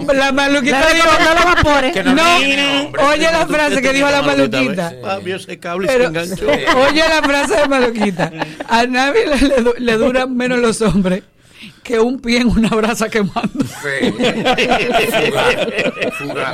hijo. 0.04 0.12
La 0.12 0.32
maluquita 0.32 0.80
Le 0.88 0.94
dijo. 0.94 1.06
recomendó 1.10 1.34
los 1.34 1.44
vapores. 1.54 1.92
Que 1.96 2.02
no 2.04 2.14
No, 2.14 2.36
hombre. 2.36 3.02
oye 3.04 3.22
la 3.32 3.46
frase 3.46 3.82
que 3.82 3.92
dijo 3.92 4.10
la 4.10 4.22
maluquita. 4.22 4.92
Papi, 5.02 5.32
ese 5.32 5.58
cable 5.58 5.88
se 5.88 5.92
Pero, 5.94 6.08
enganchó. 6.08 6.46
oye 6.88 7.02
la 7.08 7.22
frase 7.22 7.56
de 7.56 7.68
Maluquita. 7.68 8.32
A 8.68 8.86
nadie 8.86 9.26
le, 9.26 9.62
le 9.78 9.92
duran 9.98 10.36
menos 10.36 10.58
los 10.58 10.80
hombres 10.82 11.22
que 11.86 12.00
un 12.00 12.18
pie 12.18 12.40
en 12.40 12.48
una 12.48 12.68
brasa 12.68 13.08
quemando. 13.08 13.64
Sí. 13.64 14.12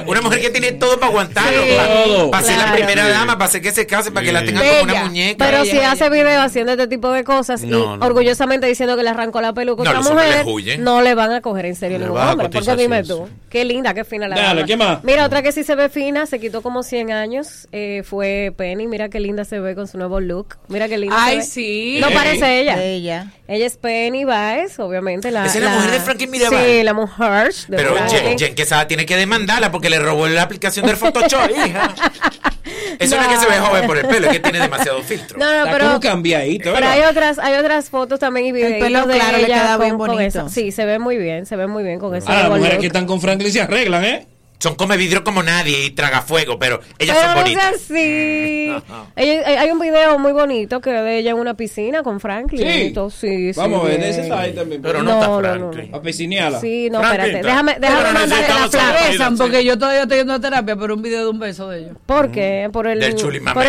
Una 0.07 0.21
mujer 0.21 0.41
que 0.41 0.51
tiene 0.51 0.73
todo 0.73 0.97
para 0.97 1.07
aguantarlo. 1.07 1.63
Sí, 1.63 2.31
para, 2.31 2.43
ser 2.45 2.59
la 2.59 2.73
primera 2.73 3.09
dama, 3.09 3.35
para 3.35 3.47
hacer 3.47 3.63
que 3.63 3.73
se 3.73 3.87
case, 3.87 4.11
para 4.11 4.27
que 4.27 4.33
la 4.33 4.45
tengan 4.45 4.63
como 4.63 4.83
una 4.83 5.05
muñeca. 5.05 5.45
Pero 5.45 5.65
si 5.65 5.79
hace 5.79 6.11
video 6.11 6.43
haciendo 6.43 6.73
este 6.73 6.87
tipo 6.87 7.11
de 7.11 7.25
cosas 7.25 7.65
y 7.65 7.73
orgullosamente 7.73 8.67
diciendo 8.67 8.97
que 8.97 9.03
le 9.03 9.11
arrancó 9.11 9.41
la 9.41 9.55
peluca 9.55 9.83
a 9.83 9.93
no, 9.93 10.01
otra 10.01 10.13
mujer, 10.13 10.47
le 10.47 10.79
no 10.79 11.01
le 11.01 11.15
van 11.15 11.33
a 11.33 11.41
coger 11.41 11.67
en 11.67 11.77
serio 11.77 11.99
ningún 11.99 12.19
hombre. 12.19 12.51
Porque 12.51 12.77
dime 12.77 13.03
tú, 13.03 13.29
qué 13.49 13.65
linda, 13.65 13.95
qué 13.95 14.05
fina 14.05 14.29
la 14.29 14.37
Dale. 14.37 14.67
Mira, 15.03 15.25
otra 15.25 15.43
que 15.43 15.53
sí 15.53 15.65
se 15.65 15.75
ve 15.75 15.89
fina, 15.89 16.27
se 16.27 16.39
quitó 16.41 16.61
como 16.63 16.83
100 16.83 17.11
años, 17.11 17.69
eh, 17.73 18.03
fue 18.05 18.53
Penny. 18.57 18.87
Mira 18.87 19.09
qué 19.09 19.21
linda 19.21 19.45
se 19.45 19.61
ve 19.61 19.75
con 19.75 19.89
su 19.89 19.97
nuevo 19.97 20.21
look. 20.21 20.57
Mira 20.69 20.89
qué 20.89 20.99
linda. 20.99 21.17
Ay, 21.19 21.43
sí. 21.43 21.99
No 22.01 22.11
parece 22.11 22.61
ella. 22.61 22.83
Ella. 22.83 23.33
Ella 23.49 23.67
es 23.67 23.77
Penny 23.77 24.25
Baez, 24.25 24.79
obviamente 24.79 25.22
esa 25.29 25.59
es 25.59 25.65
la, 25.65 25.71
mujer 25.71 25.91
de 25.91 26.01
Franklin 26.01 26.31
Mirabal. 26.31 26.65
Sí, 26.65 26.83
la 26.83 26.95
mujer. 26.95 27.55
De 27.69 27.77
Pero 27.77 27.97
Jen, 28.09 28.39
Jen 28.39 28.55
Quesada 28.55 28.87
tiene 28.89 29.07
que 29.07 29.17
demandarla 29.17 29.71
porque 29.71 29.91
le 29.91 29.99
robó 29.99 30.27
la 30.29 30.43
aplicación 30.43 30.87
del 30.87 30.97
Photoshop, 30.97 31.51
hija. 31.51 31.95
Eso 32.99 33.17
no. 33.17 33.23
no. 33.23 33.29
es 33.29 33.35
que 33.35 33.45
se 33.45 33.51
ve 33.51 33.59
joven 33.59 33.87
por 33.87 33.99
el 33.99 34.07
pelo, 34.07 34.27
es 34.27 34.33
que 34.35 34.41
tiene 34.41 34.61
demasiado 34.61 35.03
filtro. 35.03 35.39
No, 35.39 35.65
no, 35.65 35.71
pero. 35.71 36.01
cambia 36.01 36.39
ahí? 36.41 36.59
Pero 36.59 36.77
hay 36.77 37.03
otras, 37.03 37.39
hay 37.39 37.55
otras 37.55 37.91
fotos 37.91 38.19
también 38.19 38.47
y 38.47 38.53
videos. 38.53 38.73
El 38.73 38.79
pelo 38.81 39.07
claro 39.07 39.39
le 39.39 39.47
queda 39.47 39.79
bien 39.79 39.99
bonito. 39.99 40.49
Sí, 40.49 40.73
se 40.73 40.85
ve 40.85 40.99
muy 40.99 41.17
bien, 41.17 41.47
se 41.47 41.57
ve 41.57 41.67
muy 41.67 41.83
bien 41.83 41.99
con 41.99 42.15
eso. 42.15 42.27
Ah, 42.29 42.49
las 42.49 42.51
mujeres 42.51 42.79
que 42.79 42.87
están 42.87 43.07
con 43.07 43.21
Franklin 43.21 43.53
se 43.53 43.61
arreglan, 43.61 44.05
¿eh? 44.05 44.27
son 44.63 44.77
come 44.77 44.97
vidrio 44.97 45.25
como 45.25 45.43
nadie 45.43 45.87
y 45.87 45.91
traga 45.91 46.23
fuego, 46.23 46.57
pero 46.57 46.81
ellas 46.97 47.17
pero 47.17 47.21
son 47.21 47.35
no 47.35 47.43
bonitas. 47.43 47.75
Así. 47.75 48.73
Eh, 49.17 49.43
hay, 49.45 49.71
un 49.71 49.79
video 49.79 50.19
muy 50.19 50.33
bonito 50.33 50.81
que 50.81 50.91
de 50.91 51.19
ella 51.19 51.33
en 51.33 51.39
una 51.39 51.55
piscina 51.55 52.03
con 52.03 52.19
Franklin. 52.19 52.61
Sí. 52.61 52.95
Sí, 53.11 53.53
sí 53.53 53.61
Vamos, 53.61 53.89
en 53.91 54.03
ese 54.03 54.23
está 54.23 54.41
ahí 54.41 54.53
también. 54.53 54.81
Pero 54.81 55.03
no, 55.03 55.21
está 55.21 55.39
Franklin. 55.39 55.91
No, 55.91 56.57
a. 56.57 56.61
Sí, 56.61 56.89
no, 56.91 57.03
espérate. 57.03 57.43
Déjame, 57.43 57.77
déjame 57.79 58.13
mandarle 58.13 58.49
la 58.49 58.69
flaca. 58.69 59.33
porque 59.37 59.65
yo 59.65 59.79
todavía 59.79 60.03
estoy 60.03 60.19
yendo 60.19 60.35
a 60.35 60.41
terapia 60.41 60.77
por 60.77 60.93
un 60.93 61.03
video 61.03 61.25
de 61.25 61.31
un 61.31 61.39
beso 61.39 61.69
de 61.69 61.81
ellos. 61.81 61.97
¿Por 62.07 62.31
qué? 62.31 62.71
Por 62.73 62.87
el. 62.87 63.01
Del 63.01 63.17
chulimame 63.17 63.61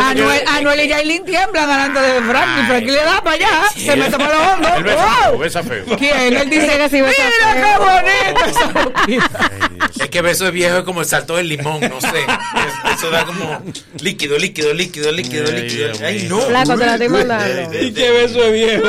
Anuel, 0.00 0.42
Anuel 0.48 0.80
y 0.80 0.88
Jailin 0.88 1.24
tiemblan 1.24 1.68
delante 1.68 2.00
de 2.00 2.20
Franklin. 2.22 2.66
Franklin 2.66 2.94
le 2.94 3.04
da 3.04 3.22
para 3.22 3.36
allá. 3.36 3.48
Se 3.76 3.96
me 3.96 4.10
toma 4.10 4.28
los 4.28 4.52
hombros. 4.52 4.72
Él 4.76 5.38
besa, 5.38 5.62
feo, 5.62 5.84
¿Quién? 5.96 6.36
Él 6.36 6.50
dice 6.50 6.78
que 6.78 6.88
sí 6.88 7.00
besa 7.00 7.22
Mira 7.30 7.54
qué 7.54 7.78
bonito. 7.78 9.30
Es 10.00 10.08
que 10.08 10.22
beso 10.30 10.44
de 10.44 10.50
viejo 10.52 10.78
es 10.78 10.84
como 10.84 11.00
el 11.00 11.06
salto 11.06 11.36
del 11.36 11.48
limón, 11.48 11.80
no 11.80 12.00
sé. 12.00 12.24
Eso 12.94 13.10
da 13.10 13.24
como 13.24 13.60
líquido, 14.00 14.38
líquido, 14.38 14.72
líquido, 14.72 15.10
líquido, 15.10 15.50
líquido. 15.50 15.92
Ay, 16.04 16.26
no. 16.28 16.40
Flaco, 16.40 16.78
te 16.78 16.86
la 16.86 16.92
estoy 16.92 17.08
mandando. 17.08 17.82
¿Y 17.82 17.92
qué 17.92 18.10
beso 18.10 18.40
de 18.40 18.52
viejo? 18.52 18.86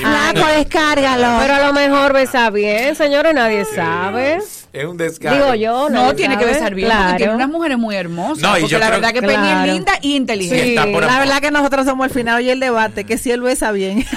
Flaco, 0.00 0.46
descárgalo. 0.58 1.38
Pero 1.40 1.54
a 1.54 1.66
lo 1.66 1.72
mejor 1.72 2.12
besa 2.12 2.50
bien, 2.50 2.94
señores, 2.94 3.34
nadie 3.34 3.64
sabe. 3.64 4.38
Es 4.72 4.84
un 4.84 4.98
descargo. 4.98 5.36
Digo 5.36 5.54
yo, 5.54 5.88
no 5.88 6.14
tiene 6.14 6.36
que 6.36 6.44
besar 6.44 6.74
bien 6.74 6.88
claro. 6.88 7.04
porque 7.04 7.16
tiene 7.16 7.34
unas 7.34 7.48
mujeres 7.48 7.78
muy 7.78 7.96
hermosas. 7.96 8.42
No, 8.42 8.58
y 8.58 8.60
porque 8.60 8.72
yo 8.72 8.78
la 8.78 8.90
verdad 8.90 9.12
que 9.14 9.20
claro. 9.20 9.40
Peña 9.40 9.64
es 9.64 9.72
linda 9.72 9.94
e 9.94 9.98
y 10.02 10.16
inteligente. 10.16 10.64
Sí, 10.64 10.74
la 10.74 11.18
verdad 11.18 11.40
que 11.40 11.50
nosotros 11.50 11.86
somos 11.86 12.04
al 12.04 12.10
final 12.10 12.36
hoy 12.36 12.50
el 12.50 12.60
debate, 12.60 13.04
que 13.04 13.16
si 13.16 13.30
él 13.30 13.40
besa 13.40 13.72
bien. 13.72 14.04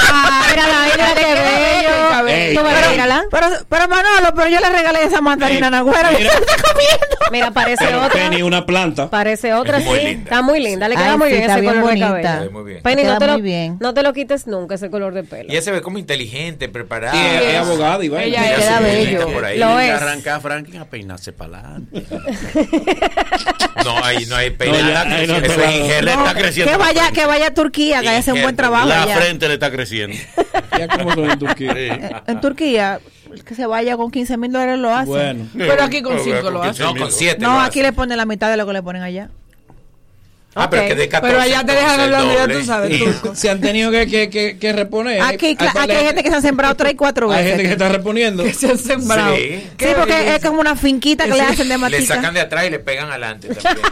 ah, 0.00 0.42
mírala, 0.50 0.84
mírala, 0.84 1.14
qué 1.14 1.34
bello. 1.34 2.28
Ey, 2.28 2.54
Tú 2.54 2.62
me 2.62 2.70
pero, 2.70 2.90
mírala. 2.90 3.24
Pero, 3.30 3.46
pero 3.68 3.88
Manolo, 3.88 4.34
pero 4.34 4.48
yo 4.48 4.60
le 4.60 4.70
regalé 4.70 5.04
esa 5.04 5.20
mandarina 5.20 5.70
nagüera 5.70 6.12
y 6.12 6.16
se 6.16 6.24
la 6.24 6.30
está 6.30 6.54
comiendo. 6.62 7.06
Mira, 7.30 7.50
parece 7.50 7.84
Pero 7.84 7.98
otra. 8.04 8.10
Penny, 8.10 8.42
una 8.42 8.64
planta. 8.66 9.08
Parece 9.10 9.54
otra, 9.54 9.78
Es 9.78 9.84
sí. 9.84 9.88
muy 9.90 9.98
linda. 10.00 10.22
Está 10.24 10.42
muy 10.42 10.60
linda, 10.60 10.88
le 10.88 10.96
queda 10.96 11.12
Ay, 11.12 11.18
muy 11.18 11.28
sí, 11.28 11.32
bien 11.32 11.42
está 11.42 11.54
ese 11.58 11.64
color 11.66 11.76
de 11.76 11.88
bonita. 11.88 12.22
cabello. 12.22 12.50
Muy 12.50 12.64
bien. 12.64 12.82
Penny, 12.82 13.04
no 13.04 13.18
te, 13.18 13.26
lo, 13.26 13.32
muy 13.32 13.42
bien. 13.42 13.76
no 13.80 13.94
te 13.94 14.02
lo 14.02 14.12
quites 14.12 14.46
nunca 14.46 14.74
ese 14.74 14.90
color 14.90 15.14
de 15.14 15.24
pelo. 15.24 15.44
Y 15.48 15.52
ella 15.52 15.62
se 15.62 15.70
ve 15.72 15.80
como 15.82 15.98
inteligente, 15.98 16.68
preparada. 16.68 17.16
Y 17.16 17.46
es, 17.46 17.56
abogada 17.56 18.04
y 18.04 18.08
va. 18.08 18.22
Ella 18.22 18.40
Ella 18.44 18.52
es- 18.52 18.58
queda 18.64 18.80
bello. 18.80 19.32
por 19.32 19.44
ahí. 19.44 19.58
Lo 19.58 19.80
es. 19.80 19.90
Arranca 19.90 20.40
Franklin 20.40 20.80
a 20.82 20.84
peinarse 20.84 21.32
para 21.32 21.58
adelante. 21.58 22.02
No 23.84 24.04
hay, 24.04 24.26
no 24.26 24.36
hay 24.36 24.50
peinada. 24.50 25.20
Eso 25.20 25.36
es 25.38 25.52
peinado. 25.52 26.24
está 26.26 26.34
creciendo. 26.38 26.70
Que 26.72 26.78
vaya, 26.78 27.10
que 27.10 27.26
vaya 27.26 27.46
a 27.48 27.54
Turquía, 27.54 28.00
que 28.00 28.08
haya 28.10 28.32
un 28.32 28.42
buen 28.42 28.54
trabajo 28.54 28.86
La 28.86 29.06
frente 29.08 29.48
le 29.48 29.54
está 29.54 29.70
creciendo 29.70 29.81
ofreciendo. 29.82 30.16
Ya 30.78 30.88
como 30.88 31.12
son 31.12 31.30
en 31.30 31.38
Turquía. 31.38 31.74
Sí. 31.74 32.14
En 32.26 32.40
Turquía, 32.40 33.00
el 33.30 33.44
que 33.44 33.54
se 33.54 33.66
vaya 33.66 33.96
con 33.96 34.10
15 34.10 34.38
mil 34.38 34.50
dólares 34.50 34.78
lo 34.78 34.94
hace. 34.94 35.06
Bueno. 35.06 35.46
Pero 35.56 35.82
aquí 35.82 36.00
con 36.02 36.18
5 36.18 36.50
lo 36.50 36.62
hace. 36.62 36.82
No, 36.82 36.96
con 36.96 37.12
7. 37.12 37.38
No, 37.40 37.60
aquí 37.60 37.82
le 37.82 37.92
ponen 37.92 38.16
la 38.16 38.24
mitad 38.24 38.50
de 38.50 38.56
lo 38.56 38.66
que 38.66 38.72
le 38.72 38.82
ponen 38.82 39.02
allá. 39.02 39.28
Ah, 40.54 40.66
okay. 40.66 40.80
pero 40.80 40.88
que 40.88 40.94
de 41.00 41.08
14. 41.08 41.32
Pero 41.32 41.42
allá 41.42 41.64
te 41.64 41.72
dejan 41.72 42.00
hablar, 42.00 42.24
ya 42.24 42.48
tú 42.48 42.64
sabes. 42.64 43.02
Se 43.38 43.48
han 43.48 43.60
tenido 43.60 43.90
que, 43.90 44.06
que, 44.06 44.28
que, 44.28 44.58
que 44.58 44.72
reponer. 44.72 45.22
Aquí, 45.22 45.56
hay, 45.58 45.68
aquí 45.74 45.94
gente 45.94 46.22
que 46.22 46.30
se 46.30 46.36
ha 46.36 46.40
sembrado 46.42 46.74
3 46.74 46.92
y 46.92 46.96
4 46.96 47.28
veces. 47.28 47.42
Hay 47.42 47.48
gente 47.50 47.62
que 47.64 47.72
está 47.72 47.88
reponiendo. 47.88 48.42
Que 48.52 48.52
se 48.52 48.70
han 48.70 48.78
sembrado. 48.78 49.34
Sí, 49.36 49.62
porque 49.96 50.34
es 50.34 50.42
como 50.42 50.60
una 50.60 50.76
finquita 50.76 51.24
que 51.24 51.34
le 51.34 51.40
hacen 51.40 51.68
de 51.68 51.78
matica. 51.78 52.00
Le 52.00 52.06
sacan 52.06 52.34
de 52.34 52.40
atrás 52.40 52.66
y 52.66 52.70
le 52.70 52.78
pegan 52.80 53.08
adelante 53.08 53.48
también. 53.54 53.86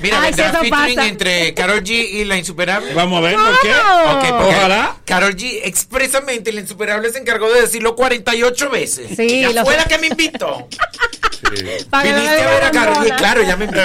Mira, 0.00 0.22
Ay, 0.22 0.32
vendrá 0.32 0.60
featuring 0.60 0.94
pasa. 0.96 1.06
entre 1.06 1.54
Carol 1.54 1.82
G 1.82 1.90
y 1.90 2.24
La 2.24 2.36
Insuperable. 2.36 2.94
Vamos 2.94 3.18
a 3.18 3.20
ver 3.20 3.36
por 3.36 3.60
qué. 3.60 3.70
Okay, 4.16 4.30
pues, 4.32 4.56
Ojalá. 4.56 4.96
Carol 5.04 5.36
G 5.36 5.60
expresamente 5.64 6.52
La 6.52 6.60
Insuperable 6.60 7.10
se 7.10 7.18
encargó 7.18 7.52
de 7.52 7.60
decirlo 7.62 7.94
48 7.94 8.70
veces. 8.70 9.06
Sí. 9.16 9.42
Ya 9.42 9.84
que 9.84 9.98
me 9.98 10.08
invitó. 10.08 10.68
Viniste 11.50 11.96
a 11.96 12.50
ver 12.50 12.64
a 12.64 12.70
Carol 12.70 12.96
G. 12.96 13.16
Claro, 13.16 13.42
ya 13.42 13.56
me 13.56 13.64
invitó. 13.64 13.82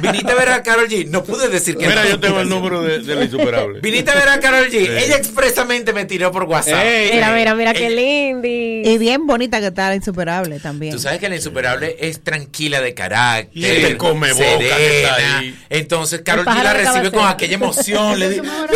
Viniste 0.00 0.32
a 0.32 0.34
ver 0.34 0.48
a 0.48 0.62
Carol 0.62 0.88
G. 0.88 1.06
No 1.08 1.22
pude 1.24 1.48
decir 1.48 1.76
que 1.76 1.86
Mira, 1.86 2.06
yo 2.08 2.18
tengo 2.18 2.40
el 2.40 2.48
número 2.48 2.82
de, 2.82 3.00
la 3.02 3.24
insuperable. 3.24 3.80
Viniste 3.80 4.10
a 4.10 4.14
ver 4.14 4.28
a 4.28 4.40
Carol 4.40 4.68
G. 4.68 4.76
Ella 4.76 5.16
expresamente 5.16 5.92
me 5.92 6.04
tiró 6.04 6.32
por 6.32 6.44
WhatsApp. 6.44 6.84
Mira, 7.12 7.32
mira, 7.32 7.54
mira, 7.54 7.74
qué 7.74 7.90
linda. 7.90 8.34
Y 8.44 8.98
bien 8.98 9.26
bonita 9.26 9.60
que 9.60 9.66
está 9.66 9.88
la 9.88 9.96
insuperable 9.96 10.60
también. 10.60 10.92
Tú 10.94 10.98
sabes 10.98 11.20
que 11.20 11.28
la 11.28 11.36
insuperable 11.36 11.96
es 12.00 12.22
tranquila 12.22 12.80
de 12.80 12.94
carácter. 12.94 13.92
Y 13.92 13.96
come 13.96 14.32
boca 14.32 15.42
Entonces, 15.68 16.22
Carol 16.22 16.44
G 16.46 16.62
la 16.62 16.72
recibe 16.72 17.10
con 17.10 17.26
aquella 17.26 17.54
emoción. 17.54 18.18
le 18.18 18.28
dice, 18.30 18.42
mi 18.42 18.48
amor. 18.48 18.70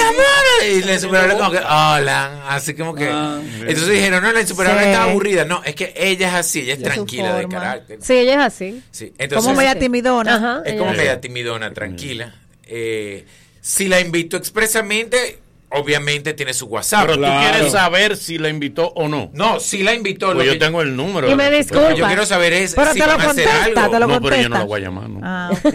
Y 0.69 0.83
la 0.83 0.95
insuperable 0.95 1.35
como 1.35 1.51
que, 1.51 1.59
hola. 1.59 2.45
Así 2.49 2.75
como 2.75 2.95
que. 2.95 3.09
Ah, 3.09 3.41
entonces 3.61 3.89
dijeron, 3.89 4.23
no, 4.23 4.33
la 4.33 4.41
insuperable 4.41 4.83
sí. 4.83 4.91
estaba 4.91 5.11
aburrida. 5.11 5.45
No, 5.45 5.63
es 5.65 5.75
que 5.75 5.95
ella 5.97 6.29
es 6.29 6.35
así, 6.35 6.61
ella 6.61 6.75
es 6.75 6.83
tranquila 6.83 7.35
de 7.37 7.49
carácter. 7.49 7.99
Sí, 8.03 8.18
ella 8.21 8.35
es 8.35 8.41
así. 8.41 8.83
Sí, 8.91 9.13
entonces, 9.19 9.45
como 9.45 9.57
media 9.57 9.79
timidona. 9.79 10.37
Ajá, 10.37 10.63
es 10.65 10.75
como 10.75 10.93
media 10.93 11.21
timidona, 11.21 11.73
tranquila. 11.73 12.35
Eh, 12.65 13.25
si 13.61 13.89
la 13.89 14.01
invito 14.01 14.37
expresamente, 14.37 15.39
obviamente 15.71 16.35
tiene 16.35 16.55
su 16.55 16.67
WhatsApp. 16.67 17.07
Pero 17.07 17.19
claro. 17.19 17.35
tú 17.35 17.51
quieres 17.51 17.73
saber 17.73 18.17
si 18.17 18.39
la 18.39 18.49
invitó 18.49 18.89
o 18.95 19.09
no. 19.09 19.31
No, 19.33 19.61
si 19.61 19.83
la 19.83 19.95
invitó. 19.95 20.33
Pues 20.33 20.47
yo 20.47 20.53
que... 20.53 20.59
tengo 20.59 20.83
el 20.83 20.95
número. 20.97 21.31
Y 21.31 21.35
me 21.35 21.51
disculpa. 21.51 21.95
Yo 21.95 22.07
quiero 22.07 22.27
saber 22.27 22.53
es 22.53 22.75
pero 22.75 22.93
si 22.93 23.01
te 23.01 23.07
lo 23.07 23.17
van 23.17 23.27
contesta, 23.27 23.53
a 23.53 23.61
hacer 23.63 23.79
algo. 23.79 23.91
Te 23.91 24.01
lo 24.01 24.07
no, 24.07 24.15
contesta. 24.15 24.31
pero 24.31 24.43
yo 24.43 24.49
no 24.49 24.59
la 24.59 24.65
voy 24.65 24.81
a 24.81 24.85
llamar. 24.85 25.09
No. 25.09 25.21
Ah, 25.23 25.51
okay. 25.53 25.73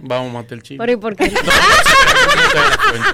Vamos 0.00 0.30
a 0.30 0.32
matar 0.32 0.54
el 0.54 0.62
chile. 0.62 0.78
Pero 0.78 0.92
¿y 0.92 0.96
por 0.96 1.16
qué? 1.16 1.30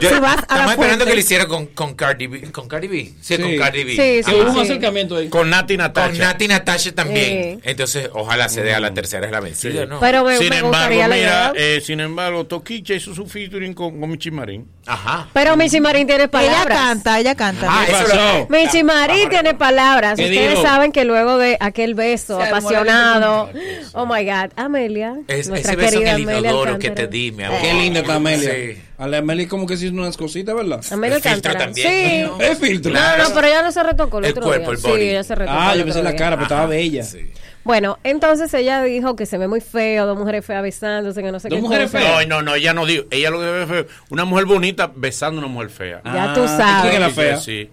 Yo 0.01 0.09
esperando 0.11 1.05
que 1.05 1.15
lo 1.15 1.21
hiciera 1.21 1.47
con, 1.47 1.67
con 1.67 1.95
Cardi 1.95 2.27
B. 2.27 2.53
¿Con 2.53 2.69
Cardi 2.69 2.89
B? 2.89 3.13
Sí, 3.21 3.39
con 3.39 3.57
Cardi 3.57 3.85
B. 3.85 3.91
Sí, 3.97 4.23
sí, 4.23 4.35
Hubo 4.35 4.51
un 4.51 4.59
acercamiento 4.61 5.17
ahí. 5.17 5.29
Con 5.29 5.51
Nati 5.51 5.77
Natacha. 5.77 6.11
Con 6.11 6.19
Nati 6.19 6.49
Natasha 6.49 6.93
también. 6.95 7.61
Entonces, 7.65 8.11
ojalá 8.13 8.49
se 8.49 8.63
dé 8.63 8.75
a 8.75 8.81
la 8.81 8.91
mm. 8.91 8.95
tercera 8.95 9.27
es 9.27 9.33
la 9.33 9.41
vencida, 9.41 9.87
¿no? 9.87 10.01
Pero 10.01 10.25
me, 10.25 10.37
sin 10.37 10.53
embargo, 10.53 10.69
gustaría 10.69 11.09
mira, 11.09 11.53
eh, 11.55 11.81
sin 11.85 12.01
embargo, 12.01 12.47
Toquicha 12.47 12.95
hizo 12.95 13.15
su 13.15 13.27
featuring 13.27 13.75
con, 13.75 13.99
con 14.01 14.11
Michi 14.11 14.31
Marín. 14.31 14.69
Ajá. 14.87 15.29
Pero 15.33 15.55
mm. 15.55 15.59
Michi 15.59 15.81
Marín 15.81 16.07
tiene 16.07 16.25
Ella 16.25 16.65
canta, 16.67 17.19
ella 17.21 17.35
canta. 17.35 17.67
Ah, 17.69 17.85
pasó? 17.91 18.15
lo- 18.15 18.47
Michi 18.49 18.81
ah, 18.81 18.85
Marín 18.85 19.29
tiene 19.29 19.55
palabras. 19.55 20.19
Ustedes 20.19 20.61
saben 20.61 20.93
que 20.93 21.05
luego 21.05 21.39
de 21.39 21.57
aquel 21.61 21.95
beso 21.95 22.41
apasionado. 22.41 23.51
Oh 23.93 24.07
my 24.07 24.25
God. 24.25 24.53
Amelia, 24.57 25.17
Es- 25.29 25.49
nuestra 25.49 25.77
querida 25.77 26.15
Amelia 26.15 26.42
inodoro 26.45 26.79
que 26.79 26.91
te 26.91 27.07
di, 27.07 27.33
mi 27.33 27.45
amor. 27.45 27.61
Qué 27.61 27.75
linda 27.75 28.01
está 28.01 28.17
Amelia. 28.17 28.51
Sí. 28.51 28.83
A 28.99 29.09
la 29.09 29.19
Amelia 29.19 29.49
como 29.49 29.67
que 29.67 29.75
hiciste 29.75 29.97
unas 29.97 30.17
cositas, 30.17 30.55
¿verdad? 30.55 30.81
Amelia 30.91 31.17
el 31.17 31.23
filtro 31.23 31.55
también. 31.55 31.89
Sí. 31.89 32.23
¿no? 32.23 32.41
El 32.41 32.57
filtro. 32.57 32.93
No, 32.93 33.19
no, 33.19 33.35
pero 33.35 33.49
ya 33.49 33.63
no 33.63 33.73
se 33.73 33.83
retocó 33.83 34.19
el, 34.19 34.27
el 34.27 34.31
otro 34.33 34.45
cuerpo, 34.45 34.71
día. 34.71 34.77
El 34.77 34.83
body. 34.83 35.01
Sí, 35.03 35.13
ya 35.13 35.23
se 35.25 35.35
retocó. 35.35 35.59
Ah, 35.59 35.77
yo 35.77 35.85
pensé 35.85 36.03
la 36.03 36.17
cara, 36.17 36.37
pero 36.37 36.43
estaba 36.45 36.67
bella. 36.67 37.03
Sí. 37.05 37.31
Bueno, 37.65 37.99
entonces 38.03 38.53
ella 38.55 38.83
dijo 38.83 39.15
que 39.15 39.25
se 39.25 39.39
ve 39.39 39.47
muy 39.47 39.61
feo, 39.61 40.05
dos 40.07 40.19
mujeres 40.19 40.45
feas 40.45 40.63
besándose, 40.63 41.23
que 41.23 41.31
no 41.31 41.39
sé 41.39 41.49
¿Dos 41.49 41.59
qué. 41.59 41.63
mujeres 41.63 41.91
feas? 41.91 42.27
No, 42.27 42.37
no, 42.37 42.43
no, 42.43 42.55
ella 42.57 42.75
no 42.75 42.85
dijo. 42.87 43.05
Ella 43.11 43.31
lo 43.31 43.39
que 43.39 43.47
ve 43.47 43.67
feo. 43.67 43.87
Una 44.11 44.25
mujer 44.25 44.47
bonita 44.47 44.91
besando 44.95 45.41
a 45.41 45.45
una 45.45 45.53
mujer 45.53 45.71
fea. 45.71 46.03
Ya 46.05 46.35
tú 46.35 46.43
ah, 46.43 46.49
sabes. 46.49 46.91
¿Quién 46.91 46.95
es 47.03 47.09
la 47.09 47.11
fea? 47.11 47.37
Sí. 47.37 47.63
sí. 47.65 47.71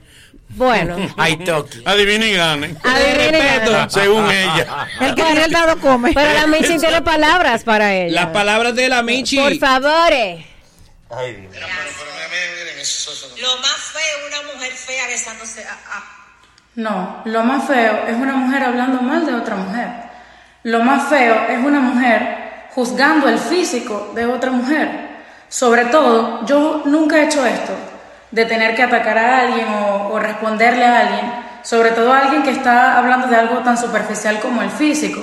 Bueno. 0.50 0.96
Hay 1.18 1.38
toque. 1.38 1.82
Adivinen 1.86 2.30
y 2.30 2.34
ganen. 2.34 2.78
Adivinen 2.84 3.90
Según 3.90 4.30
ella. 4.30 4.88
El 5.00 5.16
que 5.16 5.24
tiene 5.24 5.46
el 5.46 5.52
dado 5.52 5.80
come. 5.80 6.12
Pero 6.14 6.34
la 6.34 6.48
Michi 6.48 6.78
tiene 6.78 7.02
palabras 7.02 7.64
para 7.64 7.94
ella. 7.94 8.14
Las 8.14 8.28
palabras 8.28 8.76
de 8.76 8.90
la 8.90 9.02
Michi. 9.04 9.38
Por 9.38 9.58
favor. 9.58 10.12
Ay, 10.12 11.48
Dios. 11.52 11.66
Lo 13.42 13.58
más 13.58 13.78
feo 13.94 14.02
es 14.02 14.28
una 14.28 14.54
mujer 14.54 14.72
fea 14.74 15.08
besándose 15.08 15.64
a, 15.64 15.74
a... 15.74 16.04
No, 16.76 17.22
lo 17.26 17.44
más 17.44 17.68
feo 17.68 18.08
es 18.08 18.16
una 18.16 18.36
mujer 18.36 18.64
hablando 18.64 19.02
mal 19.02 19.26
de 19.26 19.34
otra 19.34 19.56
mujer. 19.56 19.88
Lo 20.64 20.82
más 20.84 21.10
feo 21.10 21.48
es 21.50 21.58
una 21.58 21.80
mujer 21.80 22.68
juzgando 22.72 23.28
el 23.28 23.38
físico 23.38 24.12
de 24.14 24.26
otra 24.26 24.52
mujer. 24.52 25.10
Sobre 25.48 25.86
todo, 25.86 26.46
yo 26.46 26.84
nunca 26.86 27.18
he 27.18 27.26
hecho 27.26 27.46
esto, 27.46 27.74
de 28.32 28.46
tener 28.46 28.76
que 28.76 28.84
atacar 28.84 29.18
a 29.18 29.42
alguien 29.42 29.68
o, 29.70 30.20
responderle 30.20 30.86
a 30.86 31.00
alguien, 31.00 31.32
sobre 31.64 31.92
todo 31.92 32.14
a 32.14 32.20
alguien 32.20 32.44
que 32.44 32.52
está 32.52 32.98
hablando 32.98 33.28
de 33.28 33.36
algo 33.36 33.58
tan 33.60 33.78
superficial 33.78 34.40
como 34.40 34.62
el 34.62 34.70
físico. 34.70 35.22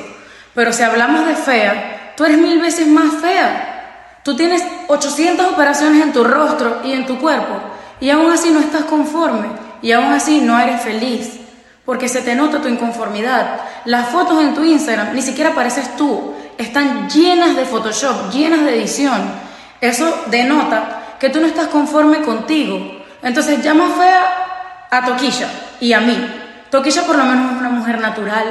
Pero 0.55 0.73
si 0.73 0.83
hablamos 0.83 1.27
de 1.27 1.35
fea, 1.35 2.13
tú 2.17 2.25
eres 2.25 2.39
mil 2.39 2.61
veces 2.61 2.87
más 2.87 3.15
fea. 3.21 4.21
Tú 4.23 4.35
tienes 4.37 4.65
800 4.89 5.53
operaciones 5.53 6.03
en 6.03 6.13
tu 6.13 6.25
rostro 6.25 6.81
y 6.85 6.93
en 6.93 7.07
tu 7.07 7.19
cuerpo 7.19 7.61
y 8.01 8.11
aún 8.11 8.31
así 8.31 8.51
no 8.51 8.61
estás 8.61 8.85
conforme 8.85 9.49
y 9.83 9.93
aún 9.93 10.13
así 10.13 10.41
no 10.41 10.59
eres 10.59 10.81
feliz 10.81 11.41
porque 11.85 12.09
se 12.09 12.21
te 12.21 12.35
nota 12.35 12.61
tu 12.61 12.69
inconformidad. 12.69 13.61
Las 13.85 14.09
fotos 14.09 14.43
en 14.43 14.55
tu 14.55 14.65
Instagram 14.65 15.15
ni 15.15 15.23
siquiera 15.23 15.55
pareces 15.55 15.97
tú, 15.97 16.35
están 16.59 17.09
llenas 17.09 17.55
de 17.55 17.65
Photoshop, 17.65 18.33
llenas 18.33 18.65
de 18.65 18.77
edición. 18.77 19.23
Eso 19.81 20.25
denota 20.27 21.17
que 21.21 21.31
tú 21.31 21.41
no 21.41 21.47
estás 21.47 21.69
conforme 21.69 22.23
contigo. 22.23 22.96
Entonces 23.27 23.61
llama 23.61 23.91
fea 23.99 24.87
a 24.89 25.05
Toquilla 25.05 25.49
y 25.81 25.93
a 25.93 26.01
mí. 26.01 26.17
Toquilla 26.71 27.03
por 27.03 27.19
lo 27.19 27.25
menos 27.25 27.51
es 27.51 27.59
una 27.59 27.71
mujer 27.71 27.99
natural, 27.99 28.45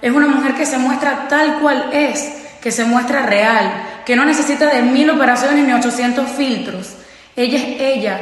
es 0.00 0.12
una 0.12 0.28
mujer 0.28 0.54
que 0.54 0.66
se 0.66 0.78
muestra 0.78 1.26
tal 1.26 1.58
cual 1.58 1.90
es, 1.92 2.30
que 2.62 2.70
se 2.70 2.84
muestra 2.84 3.26
real, 3.26 3.72
que 4.06 4.14
no 4.14 4.24
necesita 4.24 4.66
de 4.66 4.82
mil 4.82 5.10
operaciones 5.10 5.66
ni 5.66 5.72
800 5.72 6.30
filtros. 6.30 6.94
Ella 7.34 7.58
es 7.58 7.80
ella 7.80 8.20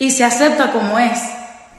y 0.00 0.10
se 0.10 0.24
acepta 0.24 0.72
como 0.72 0.98
es. 0.98 1.20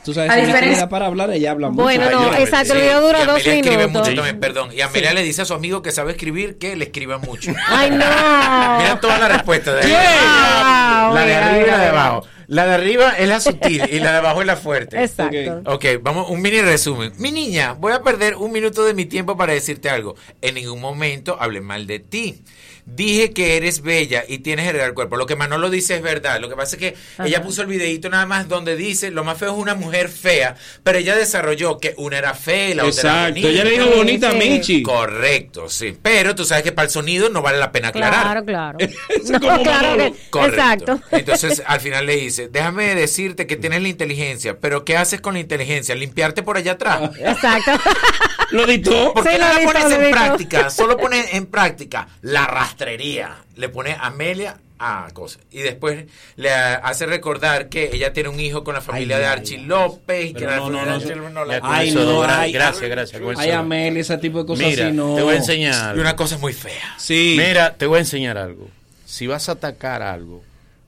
Tú 0.03 0.13
sabes, 0.13 0.31
A 0.31 0.35
si 0.35 0.41
diferencia- 0.45 0.89
para 0.89 1.05
hablar, 1.05 1.29
ella 1.31 1.51
habla 1.51 1.69
mucho. 1.69 1.83
Bueno, 1.83 2.09
no, 2.09 2.33
exacto, 2.33 2.73
el 2.73 2.79
sí, 2.79 2.85
video 2.85 3.01
dura 3.01 3.25
dos 3.25 3.45
minutos. 3.45 3.89
mucho 3.91 4.15
también, 4.15 4.39
perdón. 4.39 4.69
Y 4.73 4.81
Amelia 4.81 5.13
le 5.13 5.21
dice 5.23 5.43
a 5.43 5.45
su 5.45 5.53
amigo 5.53 5.81
que 5.81 5.91
sabe 5.91 6.11
escribir 6.11 6.57
que 6.57 6.75
le 6.75 6.85
escriba 6.85 7.17
mucho. 7.19 7.51
Ay, 7.67 7.91
no. 7.91 7.97
Mira 8.79 8.97
toda 8.99 9.19
la 9.19 9.27
respuesta 9.27 9.73
de 9.75 9.81
Ah, 9.95 11.11
La 11.13 11.25
de 11.25 11.35
arriba 11.35 11.63
y 11.63 11.69
la 11.69 11.77
de 11.77 11.85
abajo. 11.87 12.27
La 12.47 12.65
de 12.65 12.73
arriba 12.73 13.11
es 13.17 13.29
la 13.29 13.39
sutil 13.39 13.81
y 13.89 13.99
la 13.99 14.11
de 14.11 14.17
abajo 14.17 14.41
es 14.41 14.47
la 14.47 14.57
fuerte. 14.57 15.01
Exacto. 15.01 15.61
Ok, 15.71 15.85
vamos, 16.01 16.29
un 16.29 16.41
mini 16.41 16.61
resumen. 16.61 17.13
Mi 17.17 17.31
niña, 17.31 17.73
voy 17.73 17.93
a 17.93 18.01
perder 18.01 18.35
un 18.35 18.51
minuto 18.51 18.83
de 18.83 18.93
mi 18.93 19.05
tiempo 19.05 19.37
para 19.37 19.53
decirte 19.53 19.89
algo. 19.89 20.15
En 20.41 20.55
ningún 20.55 20.81
momento 20.81 21.37
hablé 21.39 21.61
mal 21.61 21.87
de 21.87 21.99
ti. 21.99 22.43
Dije 22.85 23.31
que 23.31 23.57
eres 23.57 23.81
bella 23.81 24.23
y 24.27 24.39
tienes 24.39 24.67
el 24.67 24.73
real 24.73 24.93
cuerpo. 24.93 25.15
Lo 25.17 25.25
que 25.25 25.35
Manolo 25.35 25.69
dice 25.69 25.95
es 25.95 26.01
verdad. 26.01 26.39
Lo 26.39 26.49
que 26.49 26.55
pasa 26.55 26.75
es 26.75 26.79
que 26.79 26.95
Ajá. 27.17 27.27
ella 27.27 27.41
puso 27.43 27.61
el 27.61 27.67
videito 27.67 28.09
nada 28.09 28.25
más 28.25 28.47
donde 28.47 28.75
dice 28.75 29.11
lo 29.11 29.23
más 29.23 29.37
feo 29.37 29.51
es 29.51 29.57
una 29.57 29.75
mujer 29.75 30.09
fea, 30.09 30.55
pero 30.83 30.97
ella 30.97 31.15
desarrolló 31.15 31.77
que 31.79 31.93
una 31.97 32.17
era 32.17 32.33
fea 32.33 32.69
y 32.69 32.73
la 32.73 32.85
otra 32.85 33.01
era 33.01 33.11
Exacto, 33.11 33.29
bonita. 33.29 33.49
ella 33.49 33.63
le 33.63 33.71
dijo 33.71 33.95
bonita 33.97 34.29
a 34.29 34.33
Michi. 34.33 34.83
Correcto, 34.83 35.69
sí. 35.69 35.97
Pero 36.01 36.35
tú 36.35 36.45
sabes 36.45 36.63
que 36.63 36.71
para 36.71 36.85
el 36.85 36.91
sonido 36.91 37.29
no 37.29 37.41
vale 37.41 37.57
la 37.59 37.71
pena 37.71 37.89
aclarar. 37.89 38.43
Claro, 38.43 38.45
claro. 38.45 38.77
No, 39.31 39.39
como 39.39 39.63
claro 39.63 39.97
que- 39.97 40.13
Correcto. 40.29 40.61
exacto. 40.93 41.01
Entonces 41.11 41.61
al 41.65 41.79
final 41.79 42.05
le 42.05 42.15
dice, 42.17 42.49
déjame 42.49 42.95
decirte 42.95 43.47
que 43.47 43.55
tienes 43.55 43.81
la 43.81 43.87
inteligencia, 43.87 44.57
pero 44.59 44.83
¿qué 44.85 44.97
haces 44.97 45.21
con 45.21 45.33
la 45.35 45.39
inteligencia? 45.39 45.95
Limpiarte 45.95 46.43
por 46.43 46.57
allá 46.57 46.73
atrás. 46.73 47.11
Exacto. 47.19 47.71
¿Lo 48.51 48.65
dictó? 48.65 49.13
¿Por 49.13 49.23
qué 49.23 49.31
Sí, 49.31 49.37
no 49.39 49.47
lo 49.47 49.53
la 49.59 49.63
pones 49.65 49.83
lo 49.97 50.05
en 50.05 50.11
práctica? 50.11 50.69
Solo 50.69 50.97
pone 50.97 51.37
en 51.37 51.45
práctica 51.45 52.07
la 52.21 52.45
rastrería. 52.85 53.37
Le 53.55 53.69
pone 53.69 53.95
Amelia 53.99 54.57
a 54.79 55.07
cosas. 55.13 55.41
Y 55.51 55.59
después 55.59 56.05
le 56.37 56.49
hace 56.51 57.05
recordar 57.05 57.69
que 57.69 57.91
ella 57.93 58.13
tiene 58.13 58.29
un 58.29 58.39
hijo 58.39 58.63
con 58.63 58.73
la 58.73 58.81
familia 58.81 59.17
Ay, 59.17 59.21
de 59.21 59.27
ay, 59.27 59.33
Archie 59.37 59.57
López. 59.59 60.25
y 60.31 60.33
que 60.33 60.45
no, 60.45 60.69
no, 60.69 60.85
no, 60.85 60.93
López 60.97 61.15
no 61.17 61.45
la- 61.45 61.59
Ay, 61.63 61.91
no, 61.91 62.23
ay, 62.23 62.51
gracias, 62.51 62.89
gracias. 62.89 63.21
Ay. 63.37 63.51
Amelia, 63.51 64.01
ese 64.01 64.17
tipo 64.17 64.39
de 64.39 64.45
cosas 64.45 64.65
Mira, 64.65 64.87
así 64.87 64.95
no. 64.95 65.15
te 65.15 65.21
voy 65.21 65.35
a 65.35 65.37
enseñar. 65.37 65.95
Y 65.95 65.99
una 65.99 66.15
cosa 66.15 66.37
muy 66.39 66.53
fea. 66.53 66.95
Sí. 66.97 67.35
Mira, 67.37 67.75
te 67.75 67.85
voy 67.85 67.97
a 67.97 68.01
enseñar 68.01 68.37
algo. 68.37 68.67
Si 69.05 69.27
vas 69.27 69.49
a 69.49 69.53
atacar 69.53 70.01
algo, 70.01 70.41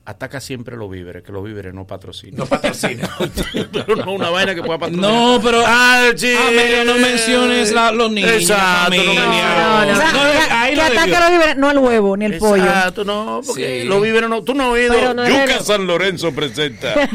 ataca 0.06 0.40
siempre 0.40 0.76
los 0.76 0.90
víveres, 0.90 1.22
que 1.22 1.32
los 1.32 1.42
víveres 1.44 1.72
no 1.72 1.86
patrocinan. 1.86 2.38
No 2.40 2.46
patrocina. 2.46 3.08
pero 3.72 3.96
no 3.96 4.12
una 4.12 4.28
vaina 4.30 4.54
que 4.54 4.62
pueda 4.62 4.78
patrocinar. 4.78 5.10
No, 5.10 5.40
pero. 5.42 5.62
Ah. 5.66 6.10
Amelia, 6.48 6.84
no 6.84 6.98
menciones 6.98 7.72
la- 7.72 7.90
los 7.92 8.10
niños. 8.12 8.30
Exacto, 8.32 8.90
no 8.96 9.02
familia. 9.02 9.20
menciones. 9.28 9.96
O 9.96 10.00
sea, 10.00 10.12
No, 10.12 10.22
que- 10.32 10.52
ahí 10.54 10.70
que 10.70 10.76
lo 10.76 10.82
ataque 10.82 11.00
debió. 11.00 11.16
a 11.16 11.20
los 11.20 11.30
víveres, 11.30 11.56
no 11.56 11.70
el 11.70 11.78
huevo 11.78 12.16
ni 12.16 12.24
el 12.26 12.38
pollo. 12.38 12.64
Exacto, 12.64 13.04
no, 13.04 13.40
porque 13.46 13.82
Sí. 13.82 13.88
los 13.88 14.02
víveres 14.02 14.28
no. 14.28 14.42
Tú 14.42 14.54
no 14.54 14.64
has 14.64 14.70
oído. 14.70 15.14
No 15.14 15.26
Yuca 15.26 15.44
el- 15.56 15.64
San 15.64 15.86
Lorenzo 15.86 16.32
presenta. 16.34 16.92
el. 16.94 17.06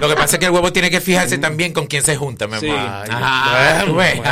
Lo 0.00 0.08
que 0.08 0.14
pasa 0.14 0.36
es 0.36 0.38
que 0.38 0.46
el 0.46 0.52
huevo 0.52 0.72
tiene 0.72 0.90
que 0.90 1.00
fijarse 1.00 1.38
también 1.38 1.72
con 1.72 1.86
quién 1.86 2.02
se 2.02 2.16
junta, 2.16 2.46
mi 2.46 2.58
Sí. 2.60 2.68
amor. 2.68 3.06
Ah, 3.10 3.80
bueno, 3.80 3.94
bueno, 3.94 3.94
bueno. 3.94 4.22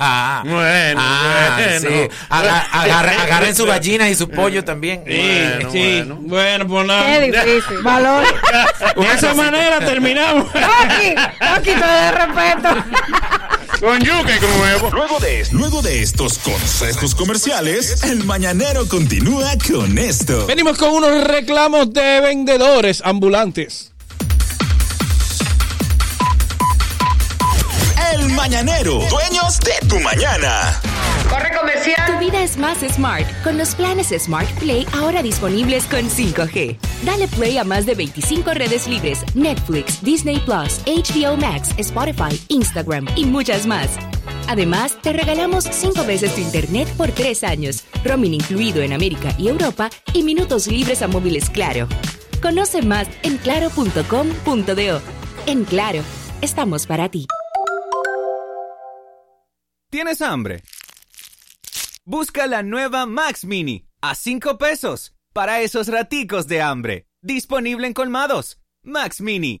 ah, 0.00 0.42
Bueno, 0.44 1.00
ah, 1.02 1.58
bueno. 1.58 1.80
sí. 1.80 2.08
Agarren 2.30 3.54
sus 3.54 3.66
gallinas 3.66 4.08
y 4.10 4.14
su 4.14 4.28
pollo 4.28 4.64
también. 4.64 5.02
Sí, 5.06 5.68
sí. 5.70 6.04
Bueno. 6.22 6.66
Pues 6.66 6.86
nada. 6.86 7.06
Qué 7.06 7.30
difícil. 7.30 7.78
Valor. 7.82 8.24
De 8.96 9.06
esa 9.14 9.34
manera 9.34 9.78
terminamos. 9.80 10.48
Aquí, 10.54 11.14
aquí 11.40 11.70
te 11.70 11.86
de 11.86 12.12
respeto. 12.12 12.84
Con 13.80 13.98
yuca 13.98 14.36
y 14.36 14.38
con 14.38 14.60
huevo. 14.60 14.90
Luego 14.92 15.18
de, 15.18 15.46
luego 15.50 15.82
de 15.82 16.02
estos 16.02 16.38
consejos 16.38 17.14
comerciales, 17.16 18.04
el 18.04 18.24
mañanero 18.24 18.86
continúa 18.86 19.50
con 19.68 19.98
esto. 19.98 20.46
Venimos 20.46 20.78
con 20.78 20.90
unos 20.90 21.24
reclamos 21.24 21.92
de 21.92 22.20
vendedores 22.20 23.02
ambulantes. 23.04 23.91
El 28.22 28.34
mañanero, 28.34 29.00
dueños 29.10 29.58
de 29.58 29.88
tu 29.88 29.98
mañana. 29.98 30.80
Corre 31.28 31.50
comercial. 31.58 32.06
Tu 32.06 32.24
vida 32.24 32.40
es 32.40 32.56
más 32.56 32.78
smart 32.78 33.26
con 33.42 33.58
los 33.58 33.74
planes 33.74 34.14
Smart 34.16 34.48
Play 34.60 34.86
ahora 34.92 35.24
disponibles 35.24 35.86
con 35.86 36.08
5G. 36.08 36.78
Dale 37.02 37.26
play 37.26 37.58
a 37.58 37.64
más 37.64 37.84
de 37.84 37.96
25 37.96 38.54
redes 38.54 38.86
libres, 38.86 39.24
Netflix, 39.34 40.00
Disney 40.02 40.38
Plus, 40.38 40.80
HBO 40.86 41.36
Max, 41.36 41.70
Spotify, 41.78 42.40
Instagram 42.46 43.08
y 43.16 43.24
muchas 43.24 43.66
más. 43.66 43.88
Además, 44.46 44.96
te 45.02 45.12
regalamos 45.12 45.64
5 45.64 46.04
veces 46.04 46.32
tu 46.36 46.42
internet 46.42 46.88
por 46.96 47.10
3 47.10 47.42
años, 47.42 47.82
roaming 48.04 48.34
incluido 48.34 48.82
en 48.82 48.92
América 48.92 49.34
y 49.36 49.48
Europa 49.48 49.90
y 50.12 50.22
minutos 50.22 50.68
libres 50.68 51.02
a 51.02 51.08
móviles 51.08 51.50
Claro. 51.50 51.88
Conoce 52.40 52.82
más 52.82 53.08
en 53.24 53.36
claro.com.do. 53.38 55.00
En 55.46 55.64
Claro, 55.64 56.02
estamos 56.40 56.86
para 56.86 57.08
ti. 57.08 57.26
¿Tienes 59.92 60.22
hambre? 60.22 60.62
Busca 62.06 62.46
la 62.46 62.62
nueva 62.62 63.04
Max 63.04 63.44
Mini 63.44 63.84
a 64.00 64.14
5 64.14 64.56
pesos 64.56 65.14
para 65.34 65.60
esos 65.60 65.88
raticos 65.88 66.46
de 66.46 66.62
hambre. 66.62 67.06
Disponible 67.20 67.86
en 67.88 67.92
colmados. 67.92 68.58
Max 68.82 69.20
Mini, 69.20 69.60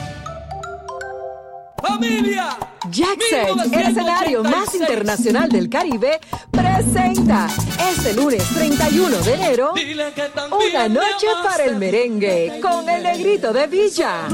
¡Familia! 1.81 2.57
Jackson, 2.89 3.73
el 3.73 3.81
escenario 3.81 4.43
más 4.43 4.73
internacional 4.75 5.49
del 5.49 5.69
Caribe, 5.69 6.19
presenta 6.49 7.47
este 7.91 8.13
lunes 8.13 8.43
31 8.49 9.17
de 9.19 9.33
enero 9.33 9.73
una 9.73 10.89
noche 10.89 11.27
para 11.43 11.65
el 11.65 11.77
merengue 11.77 12.59
con 12.61 12.89
el 12.89 13.03
negrito 13.03 13.53
de 13.53 13.67
Villa. 13.67 14.27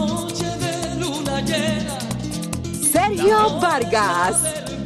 Sergio 2.91 3.59
Vargas, 3.59 4.37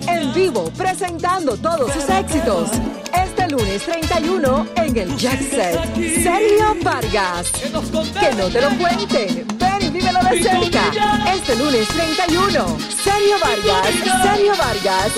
en 0.08 0.34
vivo 0.34 0.72
presentando 0.78 1.56
todos 1.58 1.92
sus 1.94 2.10
éxitos. 2.10 2.70
Este 3.14 3.48
lunes 3.50 3.84
31 3.84 4.68
en 4.76 4.98
el 4.98 5.18
Jackset. 5.18 5.80
Sergio 5.96 6.76
Vargas. 6.84 7.52
Que 7.52 8.36
no 8.36 8.48
te 8.50 8.62
lo 8.62 8.70
cuenten. 8.78 9.71
Vívelo 9.92 10.20
de 10.22 10.42
cerca. 10.42 10.92
Este 11.34 11.56
lunes 11.56 11.88
31. 11.90 12.78
Sergio 13.04 13.36
Vargas. 13.42 13.88
Sergio 14.24 14.56
Vargas. 14.58 15.12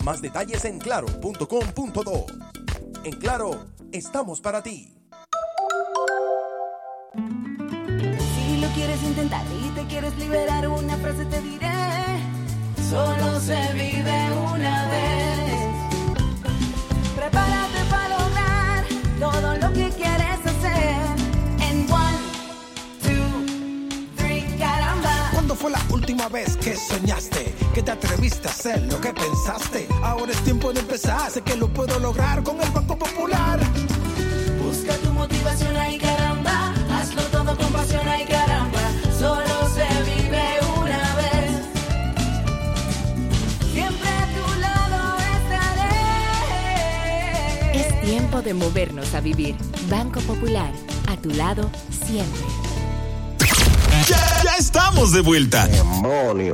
Más 0.04 0.20
detalles 0.20 0.64
en 0.64 0.78
claro.com.do. 0.80 2.26
En 3.04 3.12
Claro, 3.18 3.66
estamos 3.92 4.40
para 4.40 4.62
ti. 4.62 4.94
Si 8.34 8.60
lo 8.60 8.68
quieres 8.74 9.00
intentar 9.04 9.44
y 9.64 9.68
te 9.70 9.86
quieres 9.86 10.16
liberar, 10.18 10.68
una 10.68 10.96
frase 10.96 11.24
te 11.26 11.40
diré. 11.40 11.70
Solo 12.90 13.38
se 13.40 13.72
vive 13.74 14.32
una 14.52 14.88
vez. 14.88 15.70
Prepárate 17.14 17.84
para 17.88 18.18
lograr 18.18 18.84
todo 19.20 19.56
lo 19.56 19.72
que 19.72 19.88
quieres 19.90 20.51
fue 25.62 25.70
la 25.70 25.80
última 25.90 26.28
vez 26.28 26.56
que 26.56 26.76
soñaste? 26.76 27.54
Que 27.72 27.82
te 27.84 27.92
atreviste 27.92 28.48
a 28.48 28.50
hacer 28.50 28.82
lo 28.90 29.00
que 29.00 29.12
pensaste. 29.12 29.86
Ahora 30.02 30.32
es 30.32 30.42
tiempo 30.42 30.72
de 30.72 30.80
empezar. 30.80 31.30
Sé 31.30 31.40
que 31.42 31.54
lo 31.54 31.68
puedo 31.68 32.00
lograr 32.00 32.42
con 32.42 32.60
el 32.60 32.68
Banco 32.70 32.98
Popular. 32.98 33.60
Busca 34.60 34.96
tu 34.96 35.12
motivación, 35.12 35.76
ay 35.76 35.98
caramba. 35.98 36.74
Hazlo 36.90 37.22
todo 37.30 37.56
con 37.56 37.72
pasión, 37.72 38.02
ay 38.08 38.24
caramba. 38.24 38.80
Solo 39.16 39.68
se 39.76 39.86
vive 40.10 40.42
una 40.80 41.14
vez. 41.20 41.52
Siempre 43.72 44.08
a 44.08 44.26
tu 44.34 44.60
lado 44.60 45.16
estaré. 45.38 46.90
Es 47.86 48.00
tiempo 48.00 48.42
de 48.42 48.52
movernos 48.54 49.14
a 49.14 49.20
vivir. 49.20 49.54
Banco 49.88 50.20
Popular, 50.22 50.72
a 51.06 51.16
tu 51.18 51.30
lado 51.30 51.70
siempre. 52.04 52.61
Ya, 54.08 54.42
ya 54.44 54.56
estamos 54.58 55.12
de 55.12 55.20
vuelta. 55.20 55.68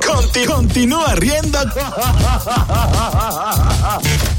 Conti- 0.05 0.45
continúa 0.45 1.15
riendo 1.15 1.59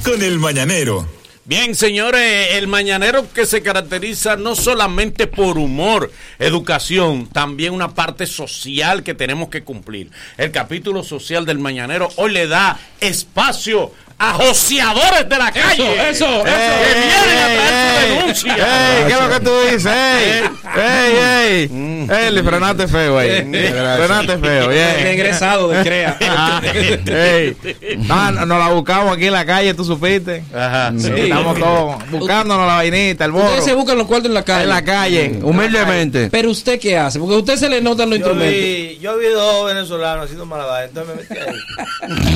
con 0.05 0.23
el 0.23 0.39
mañanero. 0.39 1.07
Bien, 1.45 1.75
señores, 1.75 2.49
el 2.53 2.69
mañanero 2.69 3.27
que 3.33 3.45
se 3.45 3.61
caracteriza 3.63 4.37
no 4.37 4.55
solamente 4.55 5.27
por 5.27 5.59
humor, 5.59 6.13
educación, 6.39 7.27
también 7.27 7.75
una 7.75 7.89
parte 7.93 8.27
social 8.27 9.03
que 9.03 9.15
tenemos 9.15 9.49
que 9.49 9.65
cumplir. 9.65 10.11
El 10.39 10.53
capítulo 10.53 11.03
social 11.03 11.45
del 11.47 11.59
mañanero 11.59 12.09
hoy 12.17 12.31
le 12.33 12.47
da 12.47 12.79
espacio 13.01 13.91
a 14.19 14.35
joseadores 14.35 15.29
de 15.29 15.39
la 15.39 15.51
calle. 15.51 16.11
eso, 16.11 16.27
eso. 16.27 16.47
Que 16.47 17.01
vienen 17.01 17.39
a 17.39 17.47
traer 17.47 17.75
su 17.81 18.17
denuncia. 18.17 18.55
Ey, 18.99 19.05
¿qué 19.09 19.13
es 19.15 19.21
lo 19.21 19.29
que 19.31 19.41
tú 19.41 19.61
dices? 19.73 20.50
Ey, 20.77 21.13
ey, 21.17 21.63
ey. 22.11 22.37
Ey, 22.37 22.43
frenaste 22.43 22.87
feo, 22.89 23.21
ey. 23.21 23.43
Frenaste 23.51 24.39
feo, 24.39 24.69
bien. 24.69 25.07
Egresado 25.07 25.69
de 25.69 25.83
CREA. 25.83 26.17
Ah, 26.33 26.63
ey. 26.65 27.57
No, 27.99 28.31
no, 28.33 28.47
nos 28.47 28.59
la 28.59 28.69
buscamos 28.69 29.17
aquí 29.17 29.27
en 29.27 29.33
la 29.33 29.45
calle, 29.45 29.75
tú 29.75 29.85
supiste. 29.85 30.45
Ajá. 30.55 30.93
Sí, 30.97 31.11
Estamos 31.17 31.59
todos 31.59 32.11
buscándonos 32.11 32.67
la 32.67 32.75
vainita, 32.77 33.25
el 33.25 33.33
borro. 33.33 33.47
Ustedes 33.47 33.65
se 33.65 33.75
buscan 33.75 33.99
los 33.99 34.07
cuartos 34.07 34.29
en 34.29 34.35
la 34.35 34.43
calle. 34.45 34.63
En 34.65 34.69
la 34.69 34.85
calle, 34.85 35.39
humildemente. 35.43 36.29
Pero 36.31 36.51
usted 36.51 36.79
qué 36.79 36.97
hace? 36.97 37.19
Porque 37.19 37.35
a 37.35 37.39
usted 37.39 37.57
se 37.57 37.69
le 37.69 37.81
notan 37.81 38.11
los 38.11 38.19
Yo 38.19 38.27
instrumentos. 38.27 38.61
vi, 38.61 38.99
yo 39.01 39.19
vi 39.19 39.27
dos 39.27 39.67
venezolanos 39.67 40.25
haciendo 40.25 40.47
malabares, 40.47 40.89
entonces 40.91 41.15
me 41.17 41.23
metí 41.23 41.51
ahí. 41.51 41.57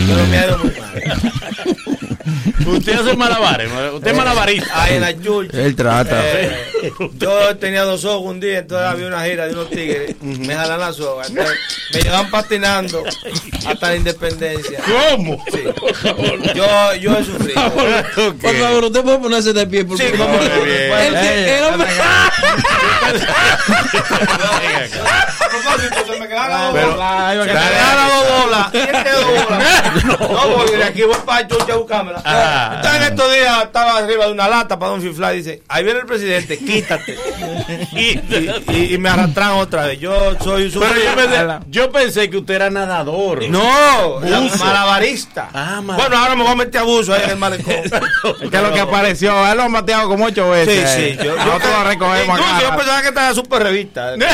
Pero 0.08 0.26
me 0.26 0.38
ha 0.38 0.46
ido 0.46 0.58
muy 0.58 0.72
mal. 0.80 2.76
Usted 2.76 2.94
hace 2.98 3.16
malabares, 3.16 3.70
usted 3.94 4.10
es 4.10 4.16
malabarista. 4.16 4.82
Ahí 4.82 4.94
en 4.94 5.00
la 5.02 5.20
church. 5.20 5.52
Él 5.54 5.76
trata. 5.76 6.18
Eh, 6.24 6.90
yo 7.18 7.56
tenía 7.58 7.82
dos 7.82 8.04
ojos 8.06 8.23
un 8.24 8.40
día, 8.40 8.58
entonces 8.60 8.86
había 8.88 9.06
una 9.06 9.24
gira 9.24 9.46
de 9.46 9.52
unos 9.52 9.70
tigres. 9.70 10.14
Me 10.22 10.54
jalan 10.54 10.80
la 10.80 10.92
soga. 10.92 11.26
entonces 11.26 11.56
me 11.92 12.00
llevan 12.00 12.30
patinando 12.30 13.04
hasta 13.66 13.88
la 13.90 13.96
independencia. 13.96 14.78
¿Cómo? 15.10 15.42
Sí. 15.52 15.62
Yo, 16.54 16.94
yo 17.00 17.16
he 17.18 17.24
sufrido. 17.24 17.72
Por 18.40 18.56
favor, 18.56 18.84
usted 18.84 19.02
puede 19.02 19.18
ponerse 19.18 19.52
de 19.52 19.66
pie. 19.66 19.84
Por 19.84 19.96
Sí, 19.98 20.04
favor. 20.16 20.40
hombre. 21.72 21.88
A 25.04 25.48
propósito, 25.48 26.12
se 26.12 26.20
me 26.20 26.28
quedaron 26.28 26.74
dos 26.74 26.90
bolas. 26.92 27.32
Se 27.32 27.38
me 27.38 27.44
quedaron 27.46 28.08
dos 28.08 29.44
bolas. 29.44 30.14
No, 30.20 30.56
porque 30.56 30.76
de 30.76 30.84
aquí 30.84 31.02
voy 31.02 31.16
para 31.24 31.46
Chucha 31.48 31.72
a 31.72 31.76
buscármela. 31.76 32.22
Ah. 32.24 32.72
Entonces 32.76 33.00
en 33.00 33.12
estos 33.12 33.32
días 33.32 33.62
estaba 33.64 33.98
arriba 33.98 34.26
de 34.26 34.32
una 34.32 34.48
lata 34.48 34.78
para 34.78 34.92
un 34.92 35.02
fifla 35.02 35.34
y 35.34 35.38
dice, 35.38 35.62
ahí 35.68 35.84
viene 35.84 36.00
el 36.00 36.06
presidente, 36.06 36.58
quítate. 36.58 37.16
y, 37.92 38.13
y- 38.72 38.94
y 38.94 38.98
me 38.98 39.08
arrastraron 39.08 39.58
otra 39.58 39.86
vez. 39.86 39.98
Yo 40.00 40.34
soy 40.42 40.64
un 40.64 40.72
Pero 40.72 40.94
yo 40.94 41.14
pensé, 41.16 41.46
yo 41.68 41.92
pensé 41.92 42.30
que 42.30 42.36
usted 42.38 42.54
era 42.54 42.70
nadador. 42.70 43.48
No, 43.48 44.20
malabarista. 44.58 45.48
Ah, 45.52 45.80
Bueno, 45.84 46.16
ahora 46.16 46.34
me 46.36 46.42
voy 46.42 46.52
a 46.52 46.56
meter 46.56 46.80
abuso 46.80 47.12
ahí 47.14 47.22
en 47.24 47.30
el 47.30 47.36
malecón. 47.36 47.74
¿Qué 48.50 48.56
es 48.56 48.62
lo 48.62 48.72
que 48.72 48.80
apareció? 48.80 49.46
Él 49.50 49.56
lo 49.56 49.62
han 49.64 49.72
bateado 49.72 50.08
como 50.08 50.24
ocho 50.26 50.50
veces. 50.50 50.90
Sí, 50.90 51.16
sí. 51.18 51.24
Yo, 51.24 51.36
Nosotros 51.36 51.70
lo 51.78 51.84
recogemos 51.84 52.38
incluso 52.38 52.54
acá. 52.56 52.62
yo 52.70 52.76
pensaba 52.76 53.02
que 53.02 53.08
estaba 53.08 53.34
súper 53.34 53.62
revista. 53.62 54.14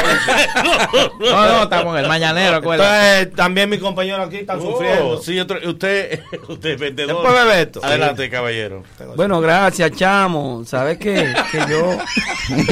No, 1.20 1.46
no, 1.48 1.62
estamos 1.64 1.96
en 1.98 2.04
el 2.04 2.08
mañanero. 2.08 2.56
Entonces, 2.56 3.32
también 3.34 3.68
mis 3.68 3.80
compañeros 3.80 4.26
aquí 4.26 4.36
están 4.38 4.60
sufriendo. 4.60 5.08
Oh, 5.10 5.22
sí, 5.22 5.38
otro- 5.38 5.58
usted, 5.68 6.20
usted 6.48 6.70
es 6.70 6.80
vendedor. 6.80 7.16
Después 7.22 7.44
bebe 7.44 7.62
esto. 7.62 7.80
Adelante, 7.84 8.28
caballero. 8.30 8.82
Bueno, 9.16 9.40
gracias, 9.40 9.92
chamo. 9.92 10.62
Sabes 10.66 10.98
que, 10.98 11.32
que 11.52 11.58
yo, 11.68 11.98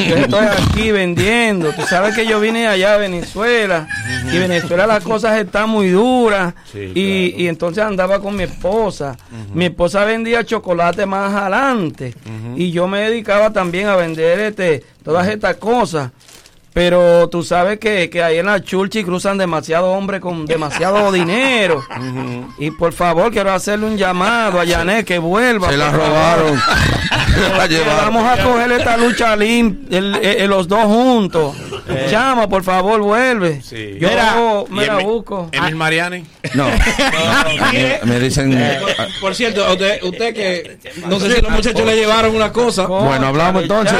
yo 0.08 0.16
estoy 0.16 0.46
aquí 0.46 0.92
vendiendo. 0.98 1.72
Tú 1.72 1.82
sabes 1.82 2.14
que 2.14 2.26
yo 2.26 2.40
vine 2.40 2.66
allá 2.66 2.94
a 2.94 2.96
Venezuela 2.96 3.86
y 4.32 4.38
Venezuela 4.38 4.86
las 4.86 5.02
cosas 5.04 5.38
están 5.38 5.70
muy 5.70 5.88
duras 5.90 6.54
Sí, 6.72 6.92
y, 6.94 7.34
y 7.42 7.48
entonces 7.48 7.84
andaba 7.84 8.20
con 8.20 8.36
mi 8.36 8.42
esposa. 8.44 9.16
Mi 9.54 9.66
esposa 9.66 10.04
vendía 10.04 10.44
chocolate 10.44 11.06
más 11.06 11.32
adelante 11.34 12.14
y 12.56 12.70
yo 12.70 12.88
me 12.88 13.00
dedicaba 13.00 13.52
también 13.52 13.86
a 13.88 13.96
vender 13.96 14.40
este 14.40 14.84
todas 15.02 15.28
estas 15.28 15.56
cosas. 15.56 16.10
Pero 16.74 17.28
tú 17.28 17.42
sabes 17.42 17.78
que, 17.80 18.08
que 18.08 18.22
ahí 18.22 18.38
en 18.38 18.46
la 18.46 18.62
Churchi 18.62 19.02
cruzan 19.02 19.36
demasiado 19.36 19.90
hombres 19.90 20.20
con 20.20 20.46
demasiado 20.46 21.10
dinero. 21.20 21.82
Y 22.58 22.70
por 22.70 22.92
favor, 22.92 23.32
quiero 23.32 23.52
hacerle 23.52 23.86
un 23.86 23.96
llamado 23.96 24.60
a 24.60 24.64
Yané 24.64 25.04
que 25.04 25.18
vuelva. 25.18 25.70
Se 25.70 25.76
la 25.76 25.90
favor. 25.90 26.56
Vamos 28.02 28.24
a 28.26 28.42
coger 28.42 28.72
esta 28.72 28.96
lucha 28.96 29.36
lim, 29.36 29.78
el- 29.90 30.14
el- 30.16 30.50
los 30.50 30.68
dos 30.68 30.84
juntos. 30.84 31.54
Llama, 32.10 32.48
por 32.48 32.62
favor, 32.64 33.00
vuelve. 33.00 33.60
Sí. 33.62 33.96
Yo 34.00 34.08
Mira, 34.08 34.34
me 34.70 34.84
¿y 34.84 34.86
la 34.86 34.96
busco. 34.98 35.48
Emil 35.52 35.76
Mariani. 35.76 36.24
No. 36.54 36.66
me, 37.72 38.00
me 38.04 38.20
dicen. 38.20 38.58
Por 39.20 39.34
cierto, 39.34 39.70
usted, 39.72 40.02
usted 40.02 40.34
que 40.34 40.78
no 41.06 41.18
sé 41.20 41.34
si 41.36 41.40
los 41.42 41.50
muchachos 41.50 41.84
le 41.84 41.96
llevaron 41.96 42.34
una 42.34 42.52
cosa. 42.52 42.86
Bueno, 42.86 43.26
hablamos 43.28 43.62
entonces. 43.62 43.96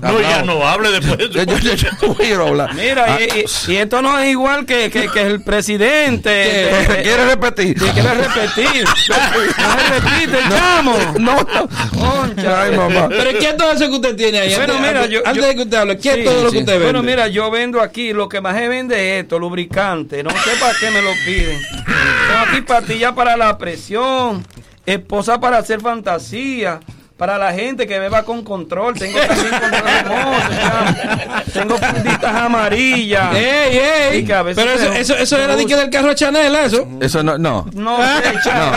No, 0.00 0.20
ya 0.20 0.42
no 0.42 0.66
hable 0.66 0.90
después 0.90 1.18
de 1.18 1.28
Yo, 1.30 1.42
yo, 1.44 1.58
yo, 1.58 1.74
yo 1.74 2.14
quiero 2.14 2.48
hablar. 2.48 2.74
Mira, 2.74 3.04
Ah, 3.08 3.18
y, 3.20 3.40
y- 3.40 3.72
y 3.72 3.76
esto 3.76 4.00
no 4.02 4.18
es 4.18 4.30
igual 4.30 4.64
que, 4.66 4.90
que, 4.90 5.08
que 5.08 5.20
el 5.22 5.42
presidente. 5.42 6.30
de- 6.30 6.86
de- 6.96 7.02
¿Quiere 7.02 7.24
repetir? 7.26 7.74
que 7.74 7.90
quiere 7.90 8.14
repetir. 8.14 8.84
No 8.84 9.76
repite, 9.94 10.38
chamo. 10.48 10.96
No, 11.18 11.36
no. 11.36 11.68
Concha. 11.98 12.62
Ay, 12.62 12.76
mamá. 12.76 13.08
Pero 13.08 13.38
¿qué 13.38 13.48
es 13.50 13.56
todo 13.56 13.72
eso 13.72 13.88
que 13.88 13.94
usted 13.96 14.16
tiene 14.16 14.38
ahí? 14.40 14.54
Bueno, 14.54 14.74
antes, 14.74 14.88
mira, 14.88 15.00
antes- 15.02 15.10
yo- 15.12 15.20
antes 15.26 15.42
yo- 15.42 15.48
de 15.48 15.54
que 15.56 15.62
usted 15.62 15.76
hable, 15.76 15.98
¿qué 15.98 16.10
es 16.12 16.24
todo 16.24 16.44
lo 16.44 16.50
que. 16.50 16.61
Usted 16.62 16.72
vende? 16.72 16.84
Bueno, 16.92 17.02
mira, 17.02 17.28
yo 17.28 17.50
vendo 17.50 17.80
aquí, 17.80 18.12
lo 18.12 18.28
que 18.28 18.40
más 18.40 18.56
se 18.56 18.68
vende 18.68 18.94
es 19.18 19.22
esto, 19.22 19.38
lubricante. 19.38 20.22
No 20.22 20.30
sé 20.30 20.50
para 20.60 20.74
qué 20.78 20.90
me 20.90 21.02
lo 21.02 21.10
piden. 21.24 21.60
Tengo 21.68 22.40
aquí 22.48 22.60
pastillas 22.62 23.12
para 23.12 23.36
la 23.36 23.56
presión, 23.58 24.44
esposa 24.86 25.40
para 25.40 25.58
hacer 25.58 25.80
fantasía. 25.80 26.80
Para 27.16 27.38
la 27.38 27.52
gente 27.52 27.86
que 27.86 27.98
beba 27.98 28.24
con 28.24 28.42
control, 28.42 28.94
tengo 28.98 29.18
también 29.20 29.50
control 29.50 31.42
tengo 31.52 31.76
funditas 31.78 32.34
amarillas. 32.34 33.34
¡Ey, 33.34 33.78
ey! 33.78 34.18
Y 34.18 34.24
que 34.24 34.34
a 34.34 34.42
veces 34.42 34.64
Pero 34.64 34.76
eso, 34.76 34.92
eso, 34.92 35.16
eso 35.16 35.36
era 35.38 35.54
de 35.54 35.66
que 35.66 35.76
del 35.76 35.90
carro 35.90 36.14
Chanel, 36.14 36.54
eso. 36.56 36.88
Eso 37.00 37.22
no, 37.22 37.38
no. 37.38 37.66
No, 37.74 37.96
sé, 37.98 38.32
chamo. 38.42 38.72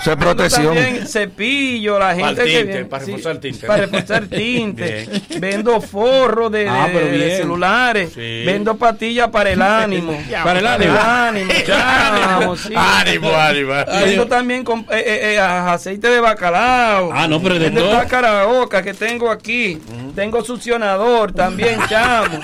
Eso 0.00 0.10
es 0.12 0.16
protección. 0.16 0.74
También 0.74 1.06
cepillo, 1.06 1.98
la 1.98 2.06
Para 2.14 2.16
gente 2.26 2.42
el 2.42 2.48
que 2.48 2.56
tinte, 2.58 2.72
viene- 2.72 2.84
para 2.86 3.04
reforzar 3.04 3.32
el 3.32 3.40
tinte. 3.40 3.66
Para 3.66 3.80
reforzar 3.86 4.26
tinte. 4.26 5.08
Vendo 5.38 5.80
forro 5.80 6.50
de, 6.50 6.68
Ah, 6.68 6.88
de- 6.88 7.10
de 7.18 7.36
celulares. 7.36 8.10
Sí. 8.14 8.42
Vendo 8.46 8.76
pastillas 8.76 9.28
para 9.28 9.50
el 9.50 9.62
ánimo. 9.62 10.18
Para 10.44 10.58
el 10.60 10.66
ánimo. 10.66 10.94
ánimo, 10.98 11.52
chamo, 11.66 12.56
sí. 12.56 12.72
Ánimo, 12.74 13.30
ánimo. 13.34 13.72
Vendo 14.04 14.26
también 14.26 14.64
con, 14.64 14.80
eh, 14.90 15.04
eh, 15.04 15.34
eh, 15.34 15.38
aceite 15.40 16.08
de 16.08 16.20
bacalao. 16.20 17.10
Ah, 17.12 17.26
no, 17.28 17.40
pero 17.42 17.57
de 17.58 17.66
Vendo 17.66 17.80
todo. 17.82 17.92
esta 17.92 18.06
caraoca 18.06 18.82
que 18.82 18.94
tengo 18.94 19.30
aquí. 19.30 19.80
Tengo 20.14 20.44
succionador 20.44 21.32
también, 21.32 21.78
chamo. 21.88 22.38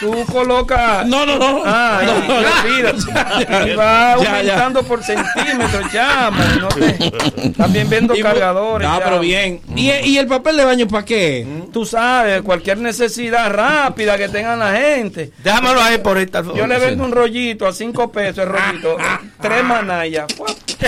Tú 0.00 0.24
colocas. 0.26 1.06
No, 1.06 1.24
no, 1.24 1.38
no. 1.38 1.62
Ah, 1.64 2.02
No, 2.04 2.24
y- 2.24 2.28
no. 2.82 2.90
Y 3.66 3.74
va 3.74 4.16
Ya, 4.16 4.22
ya. 4.22 4.30
aumentando 4.30 4.82
por 4.82 5.02
centímetros, 5.02 5.90
chamo. 5.92 6.38
No 6.60 6.68
te- 6.68 7.50
También 7.50 7.88
vendo 7.88 8.14
Y- 8.14 8.22
cargadores. 8.22 8.86
Ah, 8.90 9.00
pero 9.02 9.20
bien. 9.20 9.60
¿Y, 9.74 9.90
¿Y 9.90 10.18
el 10.18 10.26
papel 10.26 10.56
de 10.58 10.64
baño 10.64 10.86
para 10.86 11.04
qué? 11.04 11.46
Tú 11.72 11.84
sabes, 11.86 12.42
cualquier 12.42 12.78
necesidad 12.78 13.50
rápida 13.50 14.16
que 14.18 14.28
tengan 14.28 14.58
la 14.58 14.74
gente. 14.76 15.32
Déjamelo 15.42 15.80
ahí 15.82 15.98
por 15.98 16.16
ahorita. 16.18 16.42
Yo 16.54 16.66
le 16.66 16.78
vendo 16.78 17.04
un 17.04 17.12
rollito 17.12 17.66
a 17.66 17.72
cinco 17.72 18.12
pesos, 18.12 18.38
el 18.44 18.48
rollito. 18.50 18.96
tres 19.40 19.64
manallas. 19.64 20.26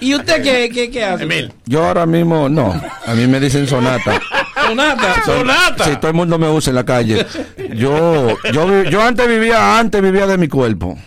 ¿Y 0.00 0.14
usted 0.14 0.42
qué, 0.42 0.70
qué, 0.72 0.90
qué 0.90 1.04
hace? 1.04 1.50
Yo 1.66 1.84
ahora 1.86 2.06
mismo, 2.06 2.48
no. 2.48 2.80
A 3.06 3.14
mí 3.14 3.26
me 3.26 3.38
dicen 3.40 3.66
sonata. 3.68 4.20
Sonata. 4.66 5.14
Son- 5.24 5.48
Sí, 5.84 5.96
todo 6.00 6.08
el 6.10 6.16
mundo 6.16 6.38
me 6.38 6.48
usa 6.48 6.70
en 6.70 6.74
la 6.76 6.84
calle. 6.84 7.26
Yo, 7.74 8.36
yo, 8.52 8.82
yo 8.84 9.02
antes 9.02 9.28
vivía, 9.28 9.78
antes 9.78 10.02
vivía 10.02 10.26
de 10.26 10.38
mi 10.38 10.48
cuerpo. 10.48 10.98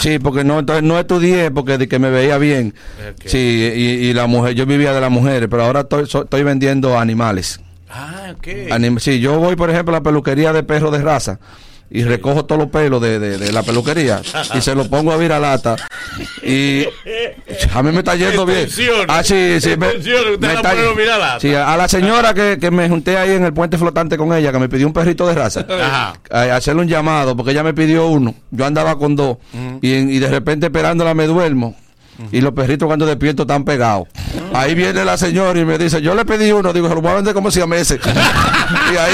Sí, 0.00 0.18
porque 0.18 0.44
no, 0.44 0.58
entonces 0.58 0.82
no 0.84 0.98
estudié 0.98 1.50
porque 1.50 1.78
de 1.78 1.88
que 1.88 1.98
me 1.98 2.10
veía 2.10 2.38
bien. 2.38 2.74
Sí, 3.24 3.38
y, 3.74 3.82
y 4.08 4.12
la 4.12 4.26
mujer, 4.26 4.54
yo 4.54 4.66
vivía 4.66 4.92
de 4.92 5.00
las 5.00 5.10
mujeres, 5.10 5.48
pero 5.50 5.64
ahora 5.64 5.80
estoy, 5.80 6.06
so- 6.06 6.24
estoy 6.24 6.42
vendiendo 6.42 6.98
animales. 6.98 7.60
Ah, 7.90 8.32
ok. 8.36 8.46
Anim- 8.70 8.98
sí, 9.00 9.18
yo 9.18 9.38
voy, 9.38 9.56
por 9.56 9.70
ejemplo, 9.70 9.94
a 9.94 9.98
la 9.98 10.02
peluquería 10.02 10.52
de 10.52 10.62
perros 10.62 10.92
de 10.92 10.98
raza 11.02 11.40
y 11.90 12.04
recojo 12.04 12.44
todos 12.44 12.60
los 12.60 12.70
pelos 12.70 13.02
de, 13.02 13.18
de- 13.18 13.36
de 13.38 13.52
la 13.52 13.62
peluquería 13.64 14.22
y 14.54 14.60
se 14.60 14.74
los 14.76 14.86
pongo 14.88 15.10
a 15.12 15.16
viralata 15.16 15.76
y 16.42 16.84
a 17.74 17.82
mí 17.82 17.90
me 17.92 17.98
está 17.98 18.14
yendo 18.14 18.46
bien. 18.46 18.68
Ah, 19.08 19.22
sí, 19.24 19.60
sí. 19.60 19.70
Me, 19.76 19.88
me 20.38 20.54
está- 20.54 20.72
sí, 21.40 21.54
a 21.54 21.76
la 21.76 21.88
señora 21.88 22.32
que, 22.34 22.58
que 22.60 22.70
me 22.70 22.88
junté 22.88 23.16
ahí 23.18 23.32
en 23.32 23.44
el 23.44 23.52
puente 23.52 23.76
flotante 23.78 24.16
con 24.16 24.32
ella, 24.32 24.52
que 24.52 24.58
me 24.58 24.68
pidió 24.68 24.86
un 24.86 24.92
perrito 24.92 25.26
de 25.26 25.34
raza, 25.34 25.66
Ajá. 25.68 26.14
a, 26.30 26.40
a 26.42 26.56
hacerle 26.56 26.82
un 26.82 26.88
llamado, 26.88 27.36
porque 27.36 27.52
ella 27.52 27.62
me 27.62 27.74
pidió 27.74 28.06
uno. 28.06 28.34
Yo 28.50 28.64
andaba 28.66 28.96
con 28.98 29.16
dos 29.16 29.38
y, 29.82 29.94
en- 29.94 30.10
y 30.10 30.18
de 30.18 30.28
repente 30.28 30.66
esperándola 30.66 31.14
me 31.14 31.26
duermo. 31.26 31.76
Y 32.32 32.40
los 32.40 32.52
perritos 32.52 32.86
cuando 32.86 33.06
despierto 33.06 33.42
están 33.42 33.64
pegados. 33.64 34.08
Ahí 34.52 34.74
viene 34.74 35.04
la 35.04 35.16
señora 35.16 35.58
y 35.58 35.64
me 35.64 35.78
dice, 35.78 36.00
yo 36.02 36.14
le 36.14 36.24
pedí 36.24 36.50
uno, 36.52 36.72
digo, 36.72 36.88
se 36.88 36.94
lo 36.94 37.00
voy 37.00 37.12
a 37.12 37.14
vender 37.14 37.34
como 37.34 37.50
si 37.50 37.60
a 37.60 37.66
meses. 37.66 38.00
y, 38.92 38.96
ahí, 38.96 39.12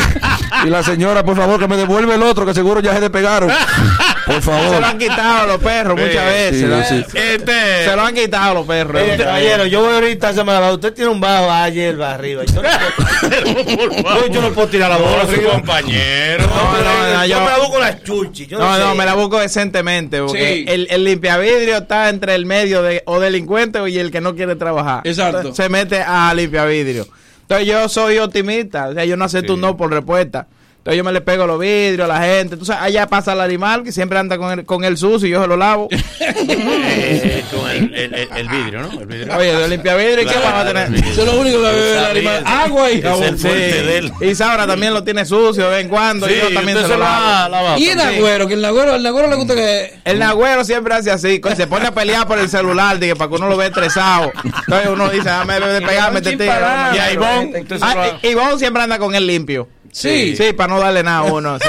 y 0.66 0.70
la 0.70 0.83
señora, 0.83 1.24
por 1.24 1.37
favor, 1.37 1.59
que 1.61 1.69
me 1.69 1.77
devuelve 1.77 2.15
el 2.15 2.23
otro, 2.23 2.47
que 2.47 2.55
seguro 2.55 2.81
ya 2.81 2.95
se 2.95 3.01
despegaron. 3.01 3.51
Por 4.27 4.43
favor. 4.43 4.70
Se 4.74 4.81
lo 4.81 4.86
han 4.86 4.98
quitado 4.98 5.47
los 5.47 5.59
perros 5.62 5.98
muchas 5.98 6.27
veces. 6.27 6.61
Sí, 6.61 6.65
¿no? 6.66 6.85
sí. 6.85 7.05
Este, 7.19 7.85
Se 7.85 7.97
lo 7.97 8.03
han 8.03 8.15
quitado 8.15 8.55
los 8.55 8.66
perros. 8.66 9.01
Caballero, 9.16 9.66
yo 9.66 9.82
voy 9.82 9.94
ahorita 9.94 10.27
a 10.27 10.31
hacerme 10.31 10.53
la 10.53 10.73
Usted 10.73 10.93
tiene 10.93 11.11
un 11.11 11.20
bajo 11.20 11.51
a 11.51 11.69
hierba 11.69 12.12
arriba. 12.15 12.43
Yo 12.44 12.62
no, 12.62 12.69
puedo, 14.03 14.27
yo 14.32 14.43
no 14.43 14.51
puedo 14.53 14.69
tirar 14.69 14.90
la 14.90 14.97
bola. 14.98 15.24
No, 15.24 15.51
compañero. 15.51 16.47
No, 16.47 16.82
no, 16.82 17.15
no, 17.15 17.27
yo 17.27 17.36
yo- 17.39 17.40
me 17.40 17.51
la 17.51 17.59
busco 17.59 17.78
las 17.78 18.03
chuchi. 18.03 18.47
Yo 18.47 18.59
no, 18.59 18.78
No, 18.78 18.94
me 18.94 19.05
la 19.05 19.15
busco 19.15 19.39
decentemente, 19.40 20.20
porque 20.20 20.57
Sí. 20.57 20.65
el, 20.69 20.89
el 20.90 21.05
limpiavidrio 21.05 21.78
está 21.78 22.09
entre 22.09 22.35
el 22.35 22.47
medio 22.47 22.82
de 22.82 23.03
o 23.07 23.20
delincuente 23.20 23.78
y 23.89 23.98
el 23.98 24.11
que 24.11 24.20
no 24.20 24.35
quiere 24.35 24.57
trabajar. 24.57 25.01
Exacto. 25.05 25.39
Entonces, 25.39 25.65
se 25.65 25.69
mete 25.70 26.03
a 26.03 26.32
limpiavidrio. 26.35 27.07
Entonces 27.43 27.66
yo 27.69 27.89
soy 27.89 28.19
optimista, 28.19 28.89
o 28.89 28.94
sea, 28.94 29.05
yo 29.05 29.16
no 29.16 29.24
acepto 29.24 29.55
un 29.55 29.61
no 29.61 29.77
por 29.77 29.90
respuesta. 29.93 30.48
Entonces 30.86 30.98
yo 30.98 31.02
me 31.04 31.10
le 31.12 31.20
pego 31.20 31.48
los 31.48 31.58
vidrios 31.58 32.08
a 32.08 32.12
la 32.14 32.20
gente. 32.24 32.54
Entonces 32.54 32.76
allá 32.78 33.08
pasa 33.08 33.32
el 33.32 33.40
animal 33.40 33.82
que 33.82 33.90
siempre 33.90 34.20
anda 34.20 34.38
con 34.38 34.56
el, 34.56 34.64
con 34.64 34.84
el 34.84 34.96
sucio 34.96 35.26
y 35.26 35.32
yo 35.32 35.42
se 35.42 35.48
lo 35.48 35.56
lavo. 35.56 35.88
Eh, 36.98 37.44
con 37.50 37.68
el, 37.70 37.94
el- 37.94 38.14
el- 38.14 38.28
el 38.36 38.48
vidrio, 38.48 38.80
¿no? 38.82 39.00
El 39.00 39.06
vidrio. 39.06 39.36
Oye, 39.36 39.54
de 39.56 39.68
limpiavidrio, 39.68 40.22
¿y 40.22 40.26
qué 40.26 40.32
Claro, 40.32 40.46
va 40.54 40.60
a 40.60 40.66
tener? 40.66 40.90
vidrio. 40.90 41.12
Eso 41.12 41.22
es 41.22 41.26
lo 41.34 41.40
único 41.40 41.56
que 41.58 41.64
bebe 41.70 41.92
el 41.98 42.04
animal. 42.04 42.42
Agua 42.46 42.90
y 42.90 43.02
jabón. 43.02 43.22
es 43.22 43.28
el 43.30 43.38
fuerte 43.38 43.82
de 43.82 43.98
él. 43.98 44.12
Y 44.20 44.34
Saura 44.34 44.66
también 44.66 44.94
lo 44.94 45.04
tiene 45.04 45.24
sucio 45.24 45.64
de 45.64 45.70
vez 45.70 45.80
en 45.84 45.88
cuando. 45.88 46.26
Sí, 46.26 46.34
y 46.34 46.40
yo 46.40 46.54
también 46.54 46.78
se 46.78 46.88
lo 46.88 46.98
lavo. 46.98 47.76
Y 47.78 47.88
el 47.88 47.96
nagüero, 47.98 48.46
que 48.48 48.54
el 48.54 48.62
nagüero, 48.62 48.94
el 48.94 49.02
nagüero 49.02 49.28
le 49.28 49.36
gusta 49.36 49.54
que... 49.54 49.94
El 50.04 50.18
nagüero 50.18 50.64
siempre 50.64 50.94
hace 50.94 51.10
así, 51.10 51.40
se 51.56 51.66
pone 51.66 51.86
a 51.86 51.92
pelear 51.92 52.26
por 52.26 52.38
el 52.38 52.48
celular, 52.48 52.98
dije, 52.98 53.16
para 53.16 53.28
que 53.28 53.36
uno 53.36 53.48
lo 53.48 53.56
vea 53.56 53.68
estresado. 53.68 54.32
Entonces 54.44 54.88
uno 54.90 55.08
dice, 55.10 55.28
dame 55.28 55.58
de 55.60 55.80
pegarme 55.82 56.18
este 56.20 56.30
tigre. 56.32 56.46
Y 56.94 56.98
a 56.98 57.12
Ivonne, 57.12 57.64
ah, 57.82 58.18
Ivonne 58.22 58.58
siempre 58.58 58.82
anda 58.82 58.98
con 58.98 59.14
él 59.14 59.26
limpio. 59.26 59.68
Sí. 59.97 60.36
Sí, 60.36 60.52
para 60.52 60.74
no 60.74 60.78
darle 60.78 61.02
nada 61.02 61.20
a 61.20 61.32
uno, 61.32 61.59
sí. 61.59 61.68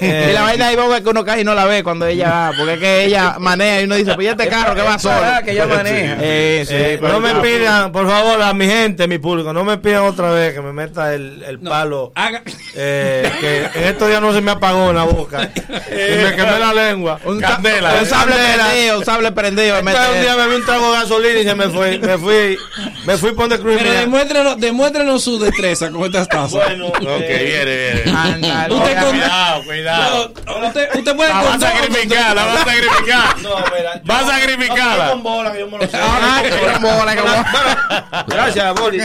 y 0.04 0.32
la 0.32 0.42
vaina 0.42 0.66
de 0.66 0.72
Ivonne 0.72 0.96
es 0.96 1.02
que 1.02 1.08
uno 1.10 1.24
casi 1.24 1.44
no 1.44 1.54
la 1.54 1.64
ve 1.64 1.84
cuando 1.84 2.06
ella 2.06 2.28
va, 2.28 2.50
porque 2.58 2.74
es 2.74 2.80
que 2.80 3.04
ella 3.04 3.36
maneja 3.38 3.80
y 3.80 3.84
uno 3.84 3.94
dice, 3.94 4.14
pues 4.14 4.24
ya 4.24 4.30
este 4.32 4.48
carro 4.48 4.74
que 4.74 4.82
va 4.82 4.98
solo. 4.98 5.20
que 5.44 5.52
ella 5.52 5.66
maneja. 5.66 6.16
Eh, 6.20 6.64
sí, 6.66 6.74
Eh, 6.76 6.98
no 7.00 7.20
me 7.20 7.32
ya. 7.34 7.40
pidan, 7.42 7.92
por 7.92 8.08
favor, 8.08 8.42
a 8.42 8.52
mi 8.52 8.66
gente, 8.66 9.06
mi 9.06 9.18
público, 9.18 9.52
no 9.52 9.62
me 9.62 9.78
pidan 9.78 10.02
otra 10.02 10.30
vez 10.32 10.54
que 10.54 10.60
me 10.60 10.72
meta 10.72 11.14
el, 11.14 11.44
el 11.46 11.60
palo. 11.60 12.10
Haga... 12.16 12.42
eh, 12.74 13.30
que 13.40 13.58
en 13.80 13.84
estos 13.90 14.08
días 14.08 14.20
no 14.20 14.32
se 14.32 14.40
me 14.40 14.50
apagó 14.50 14.90
en 14.90 14.96
la 14.96 15.04
boca. 15.04 15.48
y 15.56 16.16
me 16.24 16.34
quemé 16.34 16.58
la 16.58 16.72
lengua. 16.74 17.20
Un, 17.24 17.40
ca- 17.40 17.50
Candela, 17.50 17.94
un 18.00 18.06
sable 18.06 18.34
prendido, 18.34 18.98
un 18.98 19.04
sable 19.04 19.30
prendido. 19.32 19.78
Entonces, 19.78 20.08
un 20.16 20.20
día 20.22 20.34
me 20.36 20.48
vi 20.48 20.54
un 20.56 20.64
trago 20.64 20.92
de 20.92 20.98
gasolina 20.98 21.38
y 21.40 21.44
se 21.44 21.54
me 21.54 21.68
fue. 21.68 21.98
Me 22.00 22.18
fui, 22.18 22.58
me 23.06 23.16
fui 23.18 23.30
por 23.34 23.48
donde 23.48 23.60
Cruz. 23.60 23.76
Pero 23.78 23.92
demuéstrenos, 23.92 24.58
demuéstrenos 24.58 25.22
su 25.22 25.38
destreza 25.38 25.90
con 25.92 26.02
estas 26.06 26.26
tazas. 26.28 26.50
Bueno, 26.50 26.88
Ok, 26.88 27.02
eh, 27.06 27.51
viene, 27.52 28.02
viene. 28.02 28.74
Usted 28.74 29.00
con- 29.00 29.10
Cuidado, 29.10 29.64
cuidado. 29.64 30.32
No, 30.46 30.66
usted, 30.66 30.88
usted 30.94 31.16
puede 31.16 31.28
La 31.28 31.34
va 31.34 31.40
a 31.40 31.44
contar- 31.52 31.72
sacrificar, 31.72 32.34
la 32.36 32.44
va 32.46 32.52
a 32.54 32.58
sacrificar. 32.64 33.38
no, 33.42 33.50
mira, 33.76 34.02
Va 34.10 34.18
a 34.18 34.26
sacrificarla. 34.26 35.10
con 35.10 35.22
bola, 35.22 35.52
que 35.52 35.58
yo 35.60 35.66
me 35.68 35.78
lo 35.78 35.84
sé. 35.88 35.98
Ah, 36.00 36.42
que 36.42 36.50
con 36.72 36.82
bola, 36.82 37.14
que 37.14 37.20
con 37.20 37.30
bola. 37.30 38.24
Gracias, 38.28 38.74
Boli. 38.74 38.98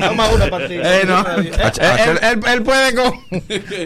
Toma 0.00 0.28
una 0.28 0.46
partida. 0.50 0.96
Eh, 1.00 1.04
no. 1.04 1.20
Eh, 1.20 1.50
Él, 2.06 2.18
él- 2.22 2.40
él 2.46 2.62
puede 2.62 2.94
con 2.94 3.12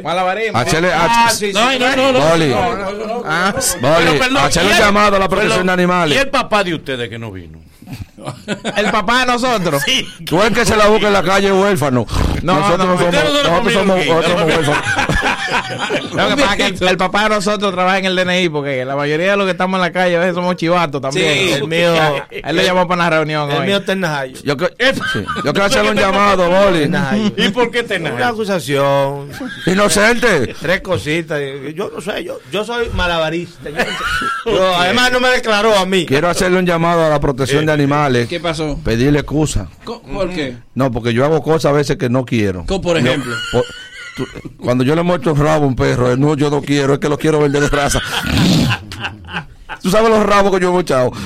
malabarismo. 0.02 0.58
Hachele, 0.58 0.92
Ah, 0.92 1.26
hach- 1.28 1.30
sí, 1.32 1.46
sí. 1.46 1.52
No, 1.52 1.72
no, 1.78 1.96
no, 1.96 2.12
no. 2.12 2.20
Boli, 2.20 2.52
Ah, 3.24 3.52
Boli, 3.80 3.94
Pero, 4.06 4.18
perdón, 4.18 4.36
hacerle 4.38 4.68
¿y 4.68 4.72
un 4.72 4.78
el- 4.78 4.84
llamado 4.84 5.16
a 5.16 5.18
la 5.18 5.28
protección 5.28 5.66
de 5.66 5.72
animales. 5.72 6.16
¿Y 6.16 6.20
el 6.20 6.28
papá 6.28 6.64
de 6.64 6.74
ustedes 6.74 7.08
que 7.08 7.18
no 7.18 7.30
vino? 7.30 7.58
el 8.76 8.90
papá 8.90 9.20
de 9.20 9.26
nosotros. 9.32 9.82
Tú 10.24 10.42
el 10.42 10.52
que 10.54 10.64
se 10.64 10.76
la 10.76 10.86
busca 10.86 11.08
en 11.08 11.12
la 11.12 11.22
calle 11.22 11.52
huérfano. 11.52 12.06
No, 12.42 12.58
nosotros 12.58 12.86
no, 12.86 12.94
no, 12.94 12.98
somos, 12.98 13.14
nosotros 13.14 13.72
somos, 13.72 13.96
nosotros 14.06 14.30
somos 14.30 14.46
huérfanos. 14.46 14.76
Lo 16.12 16.28
que 16.28 16.36
pasa 16.42 16.52
es 16.52 16.56
que 16.78 16.84
el, 16.84 16.90
el 16.90 16.96
papá 16.96 17.24
de 17.24 17.28
nosotros 17.30 17.72
trabaja 17.72 17.98
en 17.98 18.04
el 18.06 18.16
DNI 18.16 18.48
porque 18.48 18.84
la 18.84 18.96
mayoría 18.96 19.32
de 19.32 19.36
los 19.36 19.46
que 19.46 19.52
estamos 19.52 19.76
en 19.78 19.82
la 19.82 19.92
calle 19.92 20.16
a 20.16 20.20
veces 20.20 20.34
somos 20.34 20.56
chivatos 20.56 21.00
también. 21.00 21.48
Sí. 21.48 21.52
el 21.54 21.68
mío, 21.68 21.92
él 22.30 22.56
lo 22.56 22.62
llamó 22.62 22.88
para 22.88 23.00
una 23.02 23.10
reunión 23.10 23.50
El 23.50 23.58
hoy. 23.58 23.66
mío 23.66 23.76
está 23.78 23.92
en 23.92 24.00
Najayo. 24.00 24.38
Yo, 24.44 24.56
que- 24.56 24.68
sí, 25.12 25.24
yo 25.44 25.52
quiero 25.52 25.64
hacerle 25.64 25.90
un 25.90 25.96
llamado, 25.96 26.48
Boli. 26.48 26.90
¿Y 27.36 27.48
por 27.50 27.70
qué 27.70 27.82
te 27.82 27.98
Una 27.98 28.28
acusación. 28.28 29.28
Inocente. 29.66 30.54
Tres 30.60 30.80
cositas. 30.80 31.40
Yo 31.74 31.90
no 31.94 32.00
sé, 32.00 32.24
yo, 32.24 32.38
yo 32.50 32.64
soy 32.64 32.88
malabarista. 32.94 33.70
Yo, 34.46 34.76
además, 34.76 35.12
no 35.12 35.20
me 35.20 35.28
declaró 35.28 35.76
a 35.76 35.84
mí. 35.86 36.06
Quiero 36.06 36.28
hacerle 36.28 36.58
un 36.58 36.66
llamado 36.66 37.04
a 37.04 37.08
la 37.08 37.20
protección 37.20 37.66
de 37.66 37.72
animales. 37.72 37.81
¿Qué 38.28 38.40
pasó? 38.40 38.78
Pedirle 38.84 39.20
excusa. 39.20 39.68
¿Por 39.84 40.30
qué? 40.30 40.56
No, 40.74 40.90
porque 40.90 41.12
yo 41.14 41.24
hago 41.24 41.42
cosas 41.42 41.66
a 41.66 41.72
veces 41.72 41.96
que 41.96 42.08
no 42.08 42.24
quiero. 42.24 42.64
Co- 42.66 42.80
por 42.80 42.96
ejemplo. 42.96 43.34
Por- 43.52 43.64
tú- 44.16 44.26
cuando 44.58 44.84
yo 44.84 44.94
le 44.94 45.02
muestro 45.02 45.32
el 45.32 45.38
rabo 45.38 45.64
a 45.64 45.68
un 45.68 45.76
perro, 45.76 46.16
no, 46.16 46.34
yo 46.36 46.50
no 46.50 46.60
quiero, 46.62 46.94
es 46.94 46.98
que 46.98 47.08
lo 47.08 47.18
quiero 47.18 47.40
vender 47.40 47.62
de 47.62 47.68
raza. 47.68 48.00
Tú 49.82 49.90
sabes 49.90 50.10
los 50.10 50.24
rabos 50.24 50.52
que 50.54 50.60
yo 50.60 50.68
he 50.68 50.72
mochado. 50.72 51.10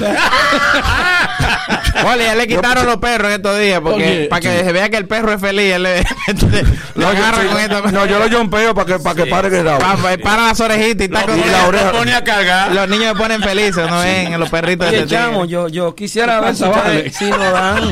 Ole, 2.05 2.25
ya 2.25 2.35
le 2.35 2.47
quitaron 2.47 2.87
los 2.87 2.97
perros 2.99 3.29
en 3.29 3.35
estos 3.37 3.59
días 3.59 3.81
porque 3.81 3.95
Oye, 4.05 4.25
para 4.29 4.41
que 4.41 4.65
se 4.65 4.73
vea 4.73 4.89
que 4.91 4.97
el 4.97 5.07
perro 5.07 5.33
es 5.33 5.41
feliz, 5.41 5.75
él 5.75 5.83
le, 5.83 6.03
lo 6.95 7.07
No, 7.07 7.13
yo, 7.13 7.19
agarra 7.19 7.43
sí, 7.43 7.49
con 7.49 7.61
esto. 7.61 7.83
no, 7.93 8.07
yo 8.07 8.19
lo 8.19 8.27
yompeo 8.27 8.75
para 8.75 8.87
que, 8.97 9.03
para 9.03 9.15
que 9.25 9.31
pare 9.31 9.49
el 9.49 9.65
rabo. 9.65 9.79
Pa- 9.81 9.97
pa- 9.97 10.19
para 10.23 10.43
las 10.49 10.61
orejitas 10.61 11.03
y 11.03 11.05
está 11.13 11.23
con 11.27 11.39
y 11.39 11.45
la 11.45 11.67
oreja. 11.67 11.93
pone 11.99 12.13
a 12.15 12.23
cargar. 12.23 12.73
Los 12.73 12.89
niños 12.89 13.15
me 13.15 13.21
ponen 13.21 13.43
felices, 13.43 13.89
¿no 13.89 14.01
ven? 14.01 14.39
Los 14.39 14.51
perritos 14.51 14.87
de 14.87 14.95
Oye, 14.97 15.05
este 15.05 15.15
chamo, 15.15 15.45
yo, 15.47 15.69
yo 15.69 15.95
quisiera 15.95 16.41
ver 16.41 16.55
si, 16.55 16.65
vale? 16.65 17.13
nos 17.31 17.53
dan 17.53 17.91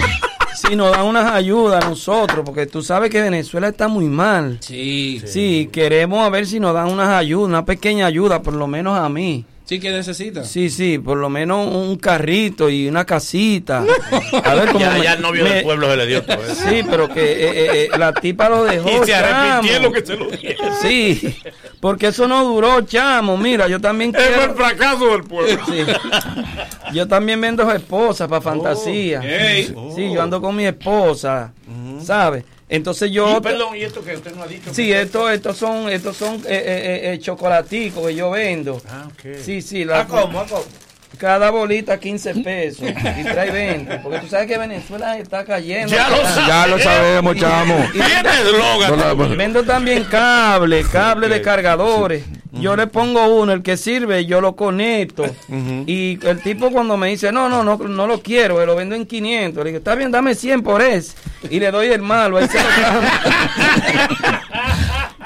si 0.54 0.76
nos 0.76 0.92
dan 0.92 1.04
unas 1.06 1.32
ayudas 1.32 1.84
a 1.84 1.88
nosotros, 1.88 2.42
porque 2.44 2.66
tú 2.66 2.82
sabes 2.82 3.10
que 3.10 3.20
Venezuela 3.20 3.68
está 3.68 3.88
muy 3.88 4.04
mal. 4.04 4.58
Sí. 4.60 5.20
Sí, 5.26 5.68
queremos 5.72 6.24
a 6.24 6.30
ver 6.30 6.46
si 6.46 6.60
nos 6.60 6.74
dan 6.74 6.90
unas 6.90 7.08
ayudas, 7.08 7.48
una 7.48 7.64
pequeña 7.64 8.06
ayuda, 8.06 8.40
por 8.42 8.54
lo 8.54 8.66
menos 8.66 8.98
a 8.98 9.08
mí. 9.08 9.44
Sí, 9.66 9.80
que 9.80 9.90
necesita. 9.90 10.44
Sí, 10.44 10.68
sí, 10.68 10.98
por 10.98 11.16
lo 11.16 11.30
menos 11.30 11.66
un 11.74 11.96
carrito 11.96 12.68
y 12.68 12.86
una 12.86 13.06
casita. 13.06 13.82
A 14.44 14.54
ver 14.54 14.66
cómo 14.68 14.80
Ya, 14.80 14.90
me- 14.90 15.02
ya 15.02 15.12
el 15.14 15.22
novio 15.22 15.42
me- 15.44 15.50
del 15.54 15.62
pueblo 15.64 15.90
se 15.90 15.96
le 15.96 16.06
dio 16.06 16.22
todo 16.22 16.44
eso. 16.44 16.68
Sí, 16.68 16.82
pero 16.88 17.08
que 17.08 17.20
eh, 17.22 17.48
eh, 17.48 17.88
eh, 17.94 17.98
la 17.98 18.12
tipa 18.12 18.50
lo 18.50 18.64
dejó. 18.64 18.90
Y 19.02 19.06
se 19.06 19.14
arrepintieron 19.14 19.82
chamo. 19.84 19.92
que 19.94 20.04
se 20.06 20.16
lo 20.16 20.30
dieron. 20.30 20.68
Sí, 20.82 21.36
porque 21.80 22.08
eso 22.08 22.28
no 22.28 22.44
duró, 22.44 22.82
chamo. 22.82 23.38
Mira, 23.38 23.66
yo 23.66 23.80
también 23.80 24.14
Es 24.14 24.36
el 24.44 24.50
fracaso 24.50 25.06
del 25.12 25.22
pueblo. 25.24 25.58
Sí. 25.66 25.80
Yo 26.92 27.08
también 27.08 27.40
vendo 27.40 27.70
esposas 27.72 28.28
para 28.28 28.42
fantasía. 28.42 29.20
Ey. 29.22 29.74
Sí, 29.96 30.12
yo 30.12 30.20
ando 30.22 30.42
con 30.42 30.54
mi 30.54 30.66
esposa, 30.66 31.52
¿sabes? 32.02 32.44
Entonces 32.68 33.10
yo... 33.10 33.36
Y, 33.36 33.40
perdón, 33.40 33.76
¿y 33.76 33.82
esto 33.82 34.02
que 34.02 34.16
usted 34.16 34.34
no 34.34 34.42
ha 34.42 34.46
dicho? 34.46 34.72
Sí, 34.72 34.92
estos 34.92 35.30
estos 35.30 35.56
son 35.56 35.88
estos 35.90 36.16
son 36.16 36.36
eh, 36.36 36.42
eh, 36.48 37.12
eh, 37.12 37.18
chocolaticos 37.18 38.06
que 38.06 38.14
yo 38.14 38.30
vendo. 38.30 38.80
Ah, 38.88 39.06
ok. 39.06 39.36
Sí, 39.42 39.60
sí, 39.60 39.84
la, 39.84 40.00
¿A 40.00 40.06
cómo? 40.06 40.40
¿A 40.40 40.46
cómo? 40.46 40.64
Cada 41.18 41.50
bolita 41.50 41.98
15 41.98 42.34
pesos 42.36 42.88
y 42.88 43.24
trae 43.24 43.50
20, 43.50 43.98
porque 43.98 44.18
tú 44.18 44.26
sabes 44.28 44.46
que 44.46 44.58
Venezuela 44.58 45.18
está 45.18 45.44
cayendo. 45.44 45.92
Ya 45.94 46.08
lo 46.08 46.16
Ah, 46.24 46.44
Ya 46.46 46.66
lo 46.66 46.78
sabemos, 46.78 47.36
chamo. 47.36 47.76
Tiene 47.92 48.44
droga. 48.44 48.88
No, 48.88 49.14
no, 49.14 49.32
y 49.32 49.36
Vendo 49.36 49.62
también 49.64 50.04
cable, 50.04 50.84
cable 50.90 51.28
de 51.28 51.42
cargadores. 51.42 52.24
Yo 52.52 52.76
le 52.76 52.86
pongo 52.86 53.26
uno, 53.40 53.52
el 53.52 53.62
que 53.62 53.76
sirve, 53.76 54.26
yo 54.26 54.40
lo 54.40 54.54
conecto. 54.54 55.24
Y 55.86 56.24
el 56.24 56.40
tipo 56.40 56.70
cuando 56.70 56.96
me 56.96 57.08
dice, 57.08 57.32
no, 57.32 57.48
no, 57.48 57.64
no, 57.64 57.76
no 57.76 58.06
lo 58.06 58.22
quiero, 58.22 58.62
eh, 58.62 58.66
lo 58.66 58.76
vendo 58.76 58.94
en 58.94 59.06
500. 59.06 59.64
Le 59.64 59.70
digo, 59.70 59.78
está 59.78 59.94
bien, 59.96 60.12
dame 60.12 60.34
100 60.36 60.62
por 60.62 60.80
ese. 60.80 61.14
Y 61.50 61.58
le 61.58 61.70
doy 61.72 61.88
el 61.88 62.02
malo. 62.02 62.38
ahí 62.38 62.46
se 62.48 62.58
lo. 62.58 62.64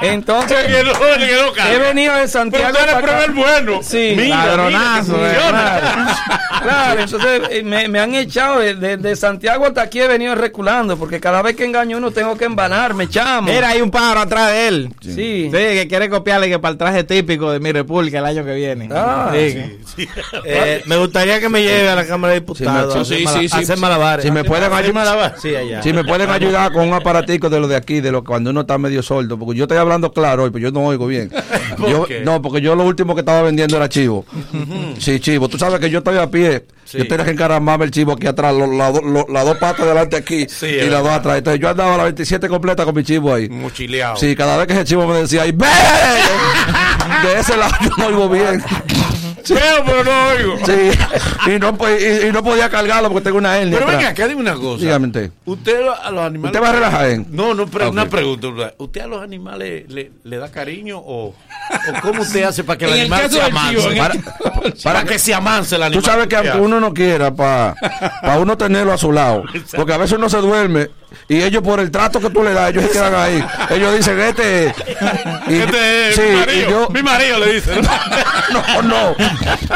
Entonces, 0.00 0.58
Que 0.66 0.84
no, 0.84 0.92
que 0.92 1.32
no, 1.42 1.52
cara. 1.52 1.72
he 1.72 1.78
venido 1.78 2.14
de 2.14 2.28
Santiago. 2.28 2.66
Pero 2.72 2.78
tú 2.78 2.90
eres 2.90 2.94
para 3.06 3.22
acá. 3.24 3.32
bueno. 3.34 3.80
Sí, 3.82 4.14
Mira, 4.16 4.46
ladronazo. 4.46 5.12
mira 5.16 5.28
que 5.30 5.36
eh, 5.36 5.40
claro. 5.48 5.86
Claro, 6.62 7.00
entonces 7.02 7.42
eh, 7.50 7.62
me, 7.62 7.88
me 7.88 8.00
han 8.00 8.14
echado 8.16 8.58
de, 8.58 8.74
de- 8.74 8.96
de 8.96 9.16
Santiago 9.16 9.66
hasta 9.66 9.82
aquí 9.82 10.00
he 10.00 10.08
venido 10.08 10.34
reculando 10.34 10.96
porque 10.96 11.20
cada 11.20 11.40
vez 11.40 11.54
que 11.54 11.64
engaño 11.64 11.98
uno 11.98 12.10
tengo 12.10 12.36
que 12.36 12.46
embanarme, 12.46 13.08
chamo. 13.08 13.48
Mira, 13.50 13.68
hay 13.68 13.80
un 13.80 13.90
pájaro 13.92 14.20
atrás 14.20 14.50
de 14.50 14.68
él. 14.68 14.92
Sí. 15.00 15.48
que 15.52 15.86
quiere 15.88 16.08
copiarle 16.10 16.48
que 16.48 16.58
para 16.58 16.72
el 16.72 16.78
traje 16.78 17.04
típico 17.04 17.52
de 17.52 17.60
mi 17.60 17.70
república 17.72 18.18
el 18.18 18.24
año 18.26 18.44
que 18.44 18.54
viene. 18.54 18.88
Ah, 18.92 19.30
Sí. 19.32 20.08
Eh, 20.44 20.82
me 20.86 20.96
gustaría 20.96 21.38
que 21.40 21.48
me 21.48 21.62
lleve 21.62 21.88
a 21.88 21.94
la 21.94 22.06
Cámara 22.06 22.34
de 22.34 22.40
Diputados 22.40 22.94
a 22.96 23.00
hacer 23.00 23.26
hacer 23.52 23.78
malabares. 23.78 24.24
Si 24.24 24.30
me 24.30 24.42
pueden 24.44 24.72
¿Hacer 24.72 24.84
ayudar? 24.96 25.34
Sí, 25.40 25.52
si 25.82 25.92
me 25.92 26.04
pueden 26.04 26.30
ayudar 26.30 26.72
con 26.72 26.88
un 26.88 26.94
aparatico 26.94 27.48
de 27.50 27.60
lo 27.60 27.68
de 27.68 27.76
aquí, 27.76 28.00
de 28.00 28.10
lo 28.12 28.22
cuando 28.24 28.50
uno 28.50 28.62
está 28.62 28.78
medio 28.78 29.02
sordo, 29.02 29.38
porque 29.38 29.56
yo 29.58 29.64
estoy 29.64 29.78
hablando 29.88 30.12
claro 30.12 30.44
hoy, 30.44 30.50
pero 30.50 30.62
yo 30.62 30.70
no 30.70 30.86
oigo 30.86 31.06
bien. 31.06 31.30
¿Por 31.78 31.90
Yo- 31.90 32.04
qué? 32.04 32.20
no, 32.20 32.40
porque 32.42 32.60
yo 32.60 32.74
lo 32.74 32.84
último 32.84 33.14
que 33.14 33.20
estaba 33.20 33.42
vendiendo 33.42 33.76
era 33.76 33.88
chivo. 33.88 34.24
Sí, 34.98 35.20
chivo. 35.20 35.48
Tú 35.48 35.58
sabes 35.58 35.78
que 35.80 35.90
yo 35.90 35.98
estoy 35.98 36.18
a 36.18 36.30
pie. 36.30 36.66
Yo 36.92 37.06
tenía 37.06 37.24
que 37.24 37.32
encaramarme 37.32 37.84
el 37.84 37.90
chivo 37.90 38.12
aquí 38.12 38.26
atrás, 38.26 38.54
lo- 38.54 38.66
la 38.66 38.90
do- 38.90 39.26
las 39.28 39.44
dos 39.44 39.58
patas 39.58 39.86
delante 39.86 40.16
aquí 40.16 40.46
Sí, 40.48 40.66
y 40.66 40.88
las 40.88 41.02
dos 41.02 41.12
atrás. 41.12 41.38
Entonces 41.38 41.60
yo 41.60 41.68
andaba 41.68 41.94
a 41.94 41.98
la 41.98 42.04
27 42.04 42.48
completa 42.48 42.84
con 42.84 42.94
mi 42.94 43.04
chivo 43.04 43.34
ahí. 43.34 43.48
Mochileado. 43.48 44.16
Sí, 44.16 44.34
cada 44.34 44.56
vez 44.56 44.66
que 44.66 44.72
ese 44.72 44.84
chivo 44.84 45.06
me 45.06 45.18
decía, 45.18 45.42
¡ay, 45.42 45.52
ve! 45.52 45.66
De 47.22 47.40
ese 47.40 47.56
lado 47.56 47.74
yo 47.82 47.90
no 47.98 48.06
oigo 48.06 48.28
bien. 48.28 48.62
Veo, 49.54 49.84
pero 49.84 50.04
no 50.04 50.26
oigo. 50.28 50.56
Sí, 50.66 51.50
y 51.54 51.58
no, 51.58 51.76
po- 51.76 51.88
y, 51.88 52.28
y 52.28 52.32
no 52.32 52.42
podía 52.42 52.68
cargarlo 52.68 53.08
porque 53.10 53.24
tengo 53.24 53.38
una 53.38 53.58
hernia. 53.58 53.78
Pero 53.78 53.90
venga, 53.90 54.08
acá 54.10 54.28
dime 54.28 54.40
una 54.40 54.54
cosa. 54.54 54.82
Dígame 54.84 55.06
usted. 55.08 55.30
Usted 55.44 55.80
a 56.02 56.10
los 56.10 56.24
animales. 56.24 56.54
¿Usted 56.56 56.62
va 56.62 56.68
a 56.70 56.72
relajar, 56.72 57.10
eh? 57.10 57.24
No, 57.30 57.54
no, 57.54 57.66
pero 57.66 57.86
Ok. 57.86 57.92
una 57.92 58.06
pregunta. 58.08 58.48
¿Usted 58.78 59.00
a 59.02 59.06
los 59.06 59.22
animales 59.22 59.84
le, 59.88 60.12
le 60.24 60.36
da 60.38 60.50
cariño 60.50 60.98
o, 60.98 61.28
o 61.28 62.00
cómo 62.02 62.22
usted 62.22 62.42
hace 62.44 62.64
para 62.64 62.78
que 62.78 62.84
el 62.86 62.90
En 62.92 62.96
el 62.96 63.12
animal 63.12 63.30
se 63.30 63.40
amance? 63.42 63.88
en 63.88 63.98
Para, 63.98 64.14
para 64.82 65.04
que 65.04 65.18
se 65.18 65.34
amance 65.34 65.74
el 65.74 65.80
Tú 65.80 65.86
animal. 65.86 66.04
sabes 66.04 66.26
que 66.28 66.36
aunque 66.36 66.58
uno 66.58 66.80
no 66.80 66.92
quiera, 66.94 67.34
para 67.34 67.74
uno 68.38 68.56
tenerlo 68.56 68.92
a 68.92 68.98
su 68.98 69.12
lado, 69.12 69.44
porque 69.76 69.92
a 69.92 69.96
veces 69.96 70.16
uno 70.18 70.28
se 70.28 70.38
duerme 70.38 70.88
y 71.28 71.42
ellos 71.42 71.62
por 71.62 71.80
el 71.80 71.90
trato 71.90 72.20
que 72.20 72.28
tú 72.30 72.42
le 72.42 72.52
das, 72.52 72.70
ellos 72.70 72.84
se 72.84 72.90
quedan 72.90 73.14
ahí. 73.14 73.44
Ellos 73.70 73.94
dicen, 73.96 74.18
este... 74.20 74.74
y- 75.48 75.54
Este 75.54 76.08
es 76.10 76.14
sí, 76.16 76.20
mi 76.22 76.28
y 76.28 76.36
marido. 76.36 76.70
yo- 76.70 76.88
Mi 76.90 77.02
marido 77.02 77.38
le 77.38 77.54
dice. 77.54 77.80
no, 77.80 77.88
no. 78.82 79.16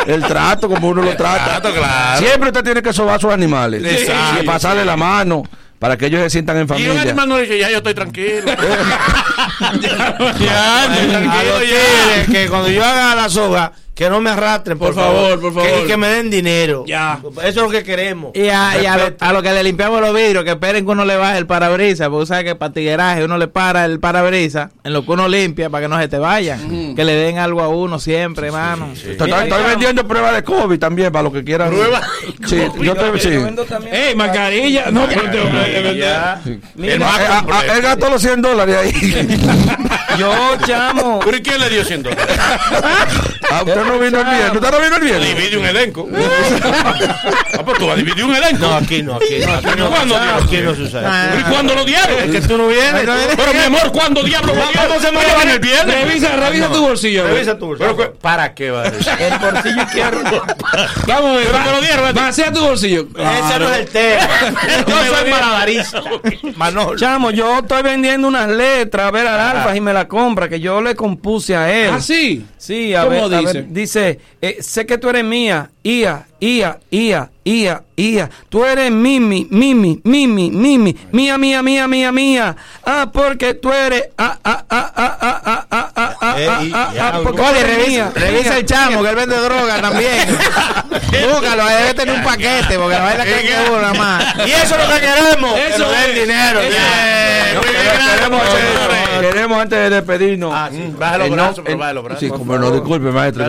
El 0.07 0.23
trato, 0.23 0.69
como 0.69 0.89
uno 0.89 1.03
lo 1.03 1.17
trata. 1.17 1.45
trato, 1.61 1.73
claro. 1.75 2.19
Siempre 2.19 2.49
usted 2.51 2.65
tiene 2.65 2.83
que 2.83 2.93
sobar 2.93 3.17
a 3.17 3.19
sus 3.19 3.33
animales. 3.33 3.83
Exacto. 3.85 4.43
Y 4.43 4.47
pasarle 4.47 4.85
la 4.85 4.97
mano 4.97 5.43
para 5.79 5.97
que 5.97 6.07
ellos 6.07 6.21
se 6.23 6.31
sientan 6.31 6.57
en 6.57 6.61
Y 6.61 6.65
un 6.65 6.69
familia. 6.69 7.01
animal 7.03 7.29
no 7.29 7.39
dice, 7.39 7.59
ya 7.59 7.71
yo 7.71 7.79
estoy 7.79 7.95
tranquilo. 7.95 8.47
ya, 8.47 10.17
no, 10.19 10.39
ya, 10.39 10.85
estoy 10.85 11.07
a 11.07 11.19
tranquilo 11.19 11.59
ya. 11.65 12.27
que 12.33 12.49
cuando 12.49 12.69
yo 12.69 12.85
haga 12.85 13.15
la 13.15 13.29
soga, 13.29 13.73
que 13.95 14.09
no 14.09 14.21
me 14.23 14.31
arrastren, 14.31 14.79
por, 14.79 14.95
Por 14.95 15.05
favor, 15.05 15.41
por 15.41 15.53
favor. 15.53 15.69
Que, 15.69 15.87
que 15.87 15.97
me 15.99 16.09
den 16.09 16.31
dinero. 16.31 16.85
Ya. 16.87 17.21
Eso 17.23 17.47
es 17.47 17.57
lo 17.57 17.69
que 17.69 17.85
queremos. 17.85 18.33
Y 18.35 18.49
a, 18.49 18.81
y 18.83 18.87
a 18.87 18.97
lo, 18.97 19.15
a 19.21 19.33
lo 19.35 19.43
que 19.43 19.53
le 19.53 19.63
limpiamos 19.63 20.01
los 20.01 20.15
vidrios, 20.15 20.45
que 20.45 20.53
esperen 20.53 20.87
que 20.87 20.91
uno 20.91 21.05
le 21.05 21.17
baje 21.17 21.37
el 21.37 21.47
parabrisas, 21.47 22.09
porque 22.09 22.27
sabe 22.27 22.45
que 22.45 22.55
para 22.55 22.73
tigueraje 22.73 23.23
uno 23.25 23.37
le 23.37 23.49
para 23.49 23.85
el 23.85 24.01
parabrisas 24.01 24.71
en 24.83 24.95
lo 24.95 25.05
que 25.05 25.13
uno 25.13 25.29
limpia 25.29 25.69
para 25.69 25.83
que 25.85 25.89
no 25.89 25.99
se 25.99 26.09
te 26.09 26.19
vayan. 26.19 26.95
Que 26.95 27.05
le 27.05 27.13
den 27.15 27.39
algo 27.39 27.61
a 27.61 27.69
uno 27.69 27.99
siempre, 27.99 28.47
hermano. 28.47 28.93
Estoy, 28.95 29.31
estoy 29.31 29.63
vendiendo 29.65 30.09
pruebas 30.09 30.35
de 30.37 30.43
COVID 30.43 30.79
también 30.79 31.13
para 31.13 31.25
los 31.25 31.33
que 31.33 31.45
quieran. 31.45 31.69
Prueba 31.69 32.01
Sí, 32.47 32.63
yo 32.81 32.93
estoy, 32.93 33.21
sí. 33.21 33.29
¡Ey, 33.93 34.15
mascarilla! 34.15 34.91
No, 34.91 35.07
pero 35.07 35.31
te 35.31 35.39
completo. 35.39 35.73
Él 36.79 37.83
gastó 37.83 38.11
los 38.11 38.23
100 38.23 38.43
dólares 38.43 38.77
ahí. 38.77 39.29
Yo, 40.19 40.33
chamo. 40.67 41.21
¿Pero 41.25 41.37
y 41.37 41.43
quién 41.43 41.61
le 41.61 41.69
dio 41.69 41.85
100 41.85 42.03
dólares? 42.03 42.27
Ah, 43.53 43.63
usted 43.63 43.85
no 43.85 43.99
vino 43.99 44.21
el 44.21 44.25
viernes. 44.25 44.53
¿Usted 44.55 44.71
no 44.71 44.81
vino 44.81 44.97
el 44.97 45.03
viernes? 45.03 45.37
Divide 45.37 45.57
un 45.59 45.67
elenco. 45.67 46.09
ah, 47.59 47.63
pues 47.65 47.79
tú 47.79 47.87
vas 47.87 47.95
a 47.95 47.97
dividir 47.97 48.25
un 48.25 48.35
elenco. 48.35 48.67
No, 48.67 48.75
aquí 48.75 49.03
no, 49.03 49.17
aquí 49.17 49.39
no. 49.45 49.53
Aquí 49.53 49.79
no, 49.79 49.91
¿Cuándo? 49.91 50.17
aquí 50.17 50.57
no 50.59 50.71
usa. 50.71 51.35
¿Y 51.39 51.43
cuándo 51.51 51.75
lo 51.75 51.85
dieron? 51.85 52.19
Es 52.25 52.31
que 52.31 52.41
tú 52.49 52.57
no 52.57 52.69
vienes. 52.69 53.05
Pero 53.37 53.53
mi 53.53 53.65
amor, 53.65 53.93
¿cuándo 53.93 54.23
diablo 54.23 54.55
lo 54.55 54.63
dieron? 54.69 54.89
¿Cómo 54.89 55.01
se 55.01 55.13
me 55.13 55.43
en 55.43 55.51
el 55.51 55.59
viernes. 55.59 56.05
Revisa, 56.05 56.37
revisa 56.37 56.69
tu 56.71 56.81
bolsillo. 56.81 57.27
Revisa 57.27 57.59
tu 57.59 57.67
bolsillo. 57.67 58.15
¿Para 58.21 58.55
qué 58.55 58.71
va 58.71 58.83
a? 58.83 58.87
El 59.19 59.39
bolsillo 59.39 59.83
izquierdo. 59.83 60.43
Vamos 61.07 61.31
a 61.31 61.35
ver. 61.35 61.47
¿Pero 61.47 61.73
lo 61.73 61.81
dieron? 61.81 62.15
Masea 62.15 62.53
tu 62.53 62.61
bolsillo. 62.61 63.07
Ese 63.17 63.59
no 63.59 63.71
es 63.71 63.79
el 63.79 63.89
tema. 63.89 64.29
Yo 64.87 65.17
soy 65.17 65.31
malabarista. 65.31 66.03
Manolo. 66.57 66.97
Chamo, 66.97 67.31
yo 67.31 67.59
estoy 67.61 67.83
vendiendo 67.83 68.29
unas 68.29 68.49
letras 68.49 69.07
a 69.07 69.11
ver 69.11 69.27
al 69.27 69.41
Alfa 69.41 69.77
y 69.77 69.81
me 69.81 69.93
la 69.93 70.09
compra, 70.09 70.49
que 70.49 70.61
yo 70.61 70.81
le 70.81 70.95
compuse 70.95 71.57
a 71.57 71.73
él. 71.73 71.91
¿Ah, 71.95 72.01
sí? 72.01 72.45
Sí, 72.63 72.95
a 72.95 73.03
¿Cómo 73.03 73.29
ver, 73.29 73.35
a 73.35 73.41
dice? 73.41 73.53
ver, 73.55 73.67
dice, 73.73 74.19
eh, 74.41 74.59
sé 74.61 74.87
que 74.87 74.97
tú 74.97 75.09
eres 75.09 75.25
mía, 75.25 75.73
ia, 75.83 76.29
ia, 76.43 76.77
ia, 76.91 77.31
ia, 77.45 77.83
ia. 77.97 78.29
Tú 78.49 78.65
eres 78.65 78.91
mimi, 78.91 79.47
mimi, 79.51 80.01
mimi, 80.03 80.51
mimi, 80.51 80.97
mía, 81.13 81.39
mía, 81.39 81.63
mía, 81.63 81.87
mía, 81.87 82.11
mía. 82.13 82.57
Ah, 82.85 83.07
porque 83.13 83.55
tú 83.55 83.73
eres, 83.73 84.09
ah, 84.19 84.37
ah, 84.43 84.65
ah, 84.69 84.93
ah, 84.97 85.19
ah, 85.23 85.41
ah, 85.47 85.67
ah, 85.71 85.91
ah, 85.95 86.17
ah, 86.21 86.35
Eh, 86.37 86.49
ah, 86.75 86.91
ah, 86.99 87.13
ah, 87.15 87.51
Oye, 87.51 87.63
revisa, 87.63 88.11
revisa 88.15 88.59
el 88.59 88.67
chamo, 88.67 89.03
que 89.03 89.11
él 89.11 89.17
vende 89.17 89.37
droga 89.37 89.81
también. 89.81 90.37
Búscalo, 91.31 91.65
debe 91.67 91.95
tener 91.95 92.15
un 92.17 92.25
paquete, 92.25 92.77
porque 92.79 92.95
la 92.97 93.03
vaina 93.05 93.25
que 93.25 93.39
es 93.39 93.71
uno 93.71 93.95
más. 93.95 94.35
Y 94.45 94.51
eso 94.51 94.75
es 94.77 94.89
lo 94.89 94.95
que 94.95 95.01
queremos. 95.01 95.55
que 95.55 95.69
Eso 95.69 95.95
es. 95.95 96.15
dinero. 96.15 96.61
Muy 98.33 98.39
bien, 98.41 99.21
queremos, 99.33 99.61
antes 99.61 99.79
de 99.79 99.91
despedirnos. 99.91 100.53
Ah, 100.55 100.69
sí. 100.71 100.93
Baja 100.99 101.19
los 101.19 101.29
Eh, 101.29 101.31
brazos, 101.31 101.61
pero 101.65 101.77
eh, 101.77 101.79
baja 101.81 101.93
los 101.93 102.05
brazos. 102.05 102.21
Sí, 102.21 102.29
como 102.29 102.59
no, 102.59 102.71
disculpe, 102.71 103.11
maestro. 103.11 103.45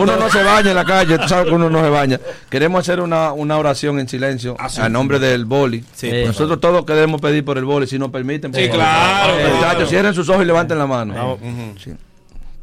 Uno 0.00 0.16
no 0.16 0.30
se 0.30 0.42
baña 0.42 0.70
en 0.70 0.76
la 0.76 0.84
calle, 0.84 1.18
tú 1.18 1.28
sabes 1.28 1.46
que 1.48 1.54
uno 1.54 1.70
no 1.70 1.75
se 1.82 1.90
baña. 1.90 2.20
Queremos 2.50 2.80
hacer 2.80 3.00
una, 3.00 3.32
una 3.32 3.58
oración 3.58 3.98
en 3.98 4.08
silencio 4.08 4.56
a 4.58 4.88
nombre 4.88 5.18
del 5.18 5.44
boli. 5.44 5.84
Sí, 5.94 6.08
Eh, 6.10 6.24
Nosotros 6.26 6.60
todos 6.60 6.84
queremos 6.84 7.20
pedir 7.20 7.44
por 7.44 7.58
el 7.58 7.64
boli, 7.64 7.86
si 7.86 7.98
nos 7.98 8.10
permiten. 8.10 8.52
Sí, 8.54 8.68
claro, 8.68 9.34
Eh, 9.34 9.42
claro. 9.42 9.54
Muchachos, 9.56 9.88
cierren 9.88 10.14
sus 10.14 10.28
ojos 10.28 10.42
y 10.42 10.46
levanten 10.46 10.78
la 10.78 10.86
mano. 10.86 11.38
Sí. 11.82 11.92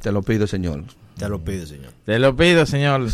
Te 0.01 0.11
lo 0.11 0.21
pido, 0.21 0.47
Señor. 0.47 0.83
Te 1.17 1.29
lo 1.29 1.39
pido, 1.39 1.65
señor. 1.67 1.91
Te 2.05 2.17
lo 2.19 2.35
pido, 2.35 2.65
señor. 2.65 3.07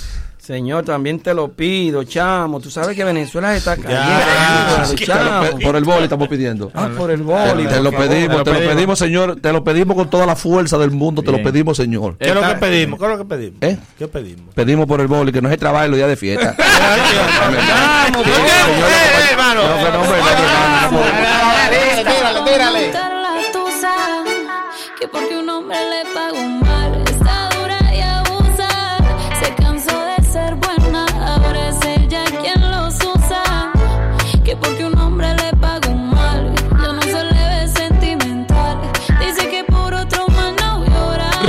Señor, 0.49 0.83
también 0.83 1.19
te 1.19 1.31
lo 1.35 1.49
pido, 1.51 2.03
chamo. 2.05 2.59
Tú 2.59 2.71
sabes 2.71 2.95
que 2.95 3.03
Venezuela 3.03 3.55
está 3.55 3.75
chamo. 4.95 5.41
pe- 5.43 5.63
por 5.63 5.75
el 5.75 5.83
boli 5.83 6.03
estamos 6.05 6.27
pidiendo. 6.27 6.71
Ah, 6.73 6.89
por 6.97 7.11
el 7.11 7.19
Te, 7.19 7.23
boli. 7.23 7.67
te 7.67 7.79
lo 7.79 7.91
pedimos, 7.91 8.43
te 8.43 8.53
lo 8.53 8.59
pedimos. 8.59 8.97
Señor. 8.97 9.39
Te 9.39 9.53
lo 9.53 9.63
pedimos 9.63 9.95
con 9.95 10.09
toda 10.09 10.25
la 10.25 10.35
fuerza 10.35 10.79
del 10.79 10.89
mundo. 10.89 11.21
Te 11.21 11.31
lo 11.31 11.43
pedimos, 11.43 11.77
Señor. 11.77 12.17
¿Qué 12.17 12.29
es 12.29 12.33
lo 12.33 12.41
que 12.41 12.55
pedimos? 12.55 12.97
¿Qué 12.97 13.05
es 13.05 13.11
lo 13.11 13.17
que 13.19 13.25
pedimos? 13.25 13.57
¿Eh? 13.61 13.77
¿Qué 13.99 14.07
pedimos? 14.07 14.55
Pedimos 14.55 14.87
por 14.87 15.01
el 15.01 15.05
boli, 15.07 15.31
que 15.31 15.39
no 15.39 15.49
se 15.49 15.57
trabaje 15.57 15.87
los 15.87 15.97
días 15.97 16.09
de 16.09 16.15
fiesta. 16.15 16.55
Vamos, 16.57 18.23
pues. 18.23 18.35
Eh, 18.35 19.29
hermano. 19.31 19.61
Tírale, 22.09 22.41
tírale. 22.51 22.91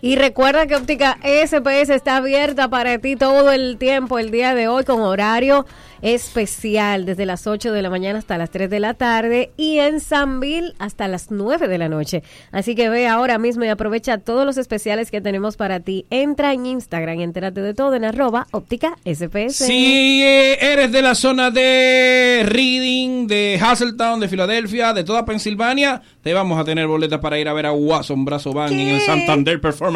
Y 0.03 0.17
recuerda 0.17 0.67
que 0.67 0.77
Óptica 0.77 1.19
SPS 1.23 1.91
está 1.91 2.17
abierta 2.17 2.69
para 2.69 2.99
ti 2.99 3.17
todo 3.17 3.53
el 3.53 3.77
tiempo, 3.77 4.19
el 4.19 4.31
día 4.31 4.55
de 4.55 4.67
hoy, 4.67 4.85
con 4.85 5.03
horario 5.03 5.67
especial, 6.01 7.05
desde 7.05 7.27
las 7.27 7.47
8 7.47 7.73
de 7.73 7.83
la 7.83 7.91
mañana 7.91 8.19
hasta 8.19 8.39
las 8.39 8.49
3 8.49 8.71
de 8.71 8.81
la 8.81 8.95
tarde 8.95 9.51
y 9.59 9.81
en 9.81 10.01
Sanville 10.01 10.73
hasta 10.79 11.07
las 11.09 11.31
9 11.31 11.69
de 11.69 11.77
la 11.77 11.91
noche. 11.91 12.23
Así 12.51 12.75
que 12.75 12.89
ve 12.89 13.07
ahora 13.07 13.37
mismo 13.37 13.65
y 13.65 13.69
aprovecha 13.69 14.17
todos 14.17 14.47
los 14.47 14.57
especiales 14.57 15.11
que 15.11 15.21
tenemos 15.21 15.59
para 15.59 15.81
ti. 15.81 16.07
Entra 16.09 16.55
en 16.55 16.65
Instagram, 16.65 17.21
entérate 17.21 17.61
de 17.61 17.75
todo 17.75 17.95
en 17.97 18.07
arroba 18.07 18.47
Óptica 18.53 18.97
SPS. 19.05 19.57
Si 19.57 20.23
eh, 20.23 20.73
eres 20.73 20.91
de 20.93 21.03
la 21.03 21.15
zona 21.15 21.51
de 21.51 22.47
Reading, 22.47 23.27
de 23.27 23.61
Hasseltown, 23.61 24.21
de 24.21 24.29
Filadelfia, 24.29 24.95
de 24.95 25.05
toda 25.05 25.27
Pensilvania, 25.27 26.01
te 26.23 26.33
vamos 26.33 26.59
a 26.59 26.65
tener 26.65 26.87
boletas 26.87 27.21
para 27.21 27.39
ir 27.39 27.47
a 27.47 27.53
ver 27.53 27.67
a 27.67 27.73
Watson 27.73 28.25
Brazo 28.25 28.51
en 28.67 28.81
el 28.81 29.01
Santander 29.03 29.61
Performance 29.61 29.90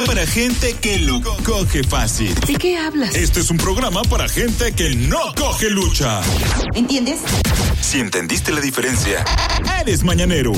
para 0.07 0.27
gente 0.27 0.75
que 0.81 0.99
lo 0.99 1.21
coge 1.45 1.83
fácil. 1.85 2.35
¿De 2.47 2.55
qué 2.55 2.77
hablas? 2.77 3.15
Este 3.15 3.41
es 3.41 3.51
un 3.51 3.57
programa 3.57 4.03
para 4.03 4.29
gente 4.29 4.73
que 4.73 4.95
no 4.95 5.35
coge 5.37 5.71
lucha. 5.71 6.21
¿Entiendes? 6.75 7.21
Si 7.81 8.01
entendiste 8.01 8.53
la 8.53 8.61
diferencia, 8.61 9.25
eres 9.81 10.03
mañanero. 10.05 10.53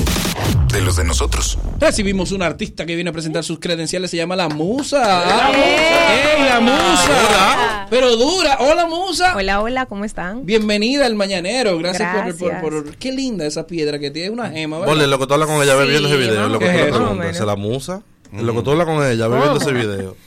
De 0.71 0.81
los 0.81 0.97
de 0.97 1.03
nosotros. 1.03 1.57
Recibimos 1.79 2.31
una 2.31 2.45
artista 2.45 2.85
que 2.85 2.93
viene 2.95 3.09
a 3.09 3.13
presentar 3.13 3.43
sus 3.43 3.59
credenciales, 3.59 4.11
se 4.11 4.17
llama 4.17 4.35
La 4.35 4.49
Musa. 4.49 5.49
¡Ey, 5.63 6.43
La 6.45 6.59
Musa! 6.59 7.87
Pero 7.89 8.15
dura. 8.15 8.57
Hola, 8.59 8.85
Musa. 8.85 9.35
Hola, 9.35 9.61
hola, 9.61 9.85
¿cómo 9.87 10.05
están? 10.05 10.45
Bienvenida 10.45 11.05
al 11.05 11.15
Mañanero. 11.15 11.77
Gracias, 11.77 12.09
por- 12.13 12.37
Por, 12.37 12.49
Gracias. 12.49 12.61
por, 12.61 12.95
Qué 12.97 13.11
linda 13.11 13.45
esa 13.45 13.65
piedra 13.67 13.99
que 13.99 14.11
tiene 14.11 14.29
una 14.29 14.49
gema. 14.49 14.77
¿verdad? 14.79 14.91
Ponle, 14.93 15.07
lo 15.07 15.19
que 15.19 15.27
tú 15.27 15.33
hablas 15.33 15.49
con 15.49 15.61
ella, 15.63 15.75
viendo 15.83 16.07
ese 16.07 16.17
video. 16.17 16.47
Lo 16.47 16.59
que 16.59 16.65
tú 16.65 16.71
le 16.71 16.77
menos. 16.77 16.97
preguntas, 16.97 17.01
Más 17.01 17.11
o 17.11 17.15
menos. 17.15 17.37
¿se 17.37 17.45
la 17.45 17.55
musa? 17.55 18.01
Lo 18.31 18.53
que 18.53 18.61
tú 18.61 18.71
hablas 18.71 18.85
con 18.87 19.05
ella, 19.05 19.27
viendo 19.27 19.57
ese 19.57 19.73
video. 19.73 20.15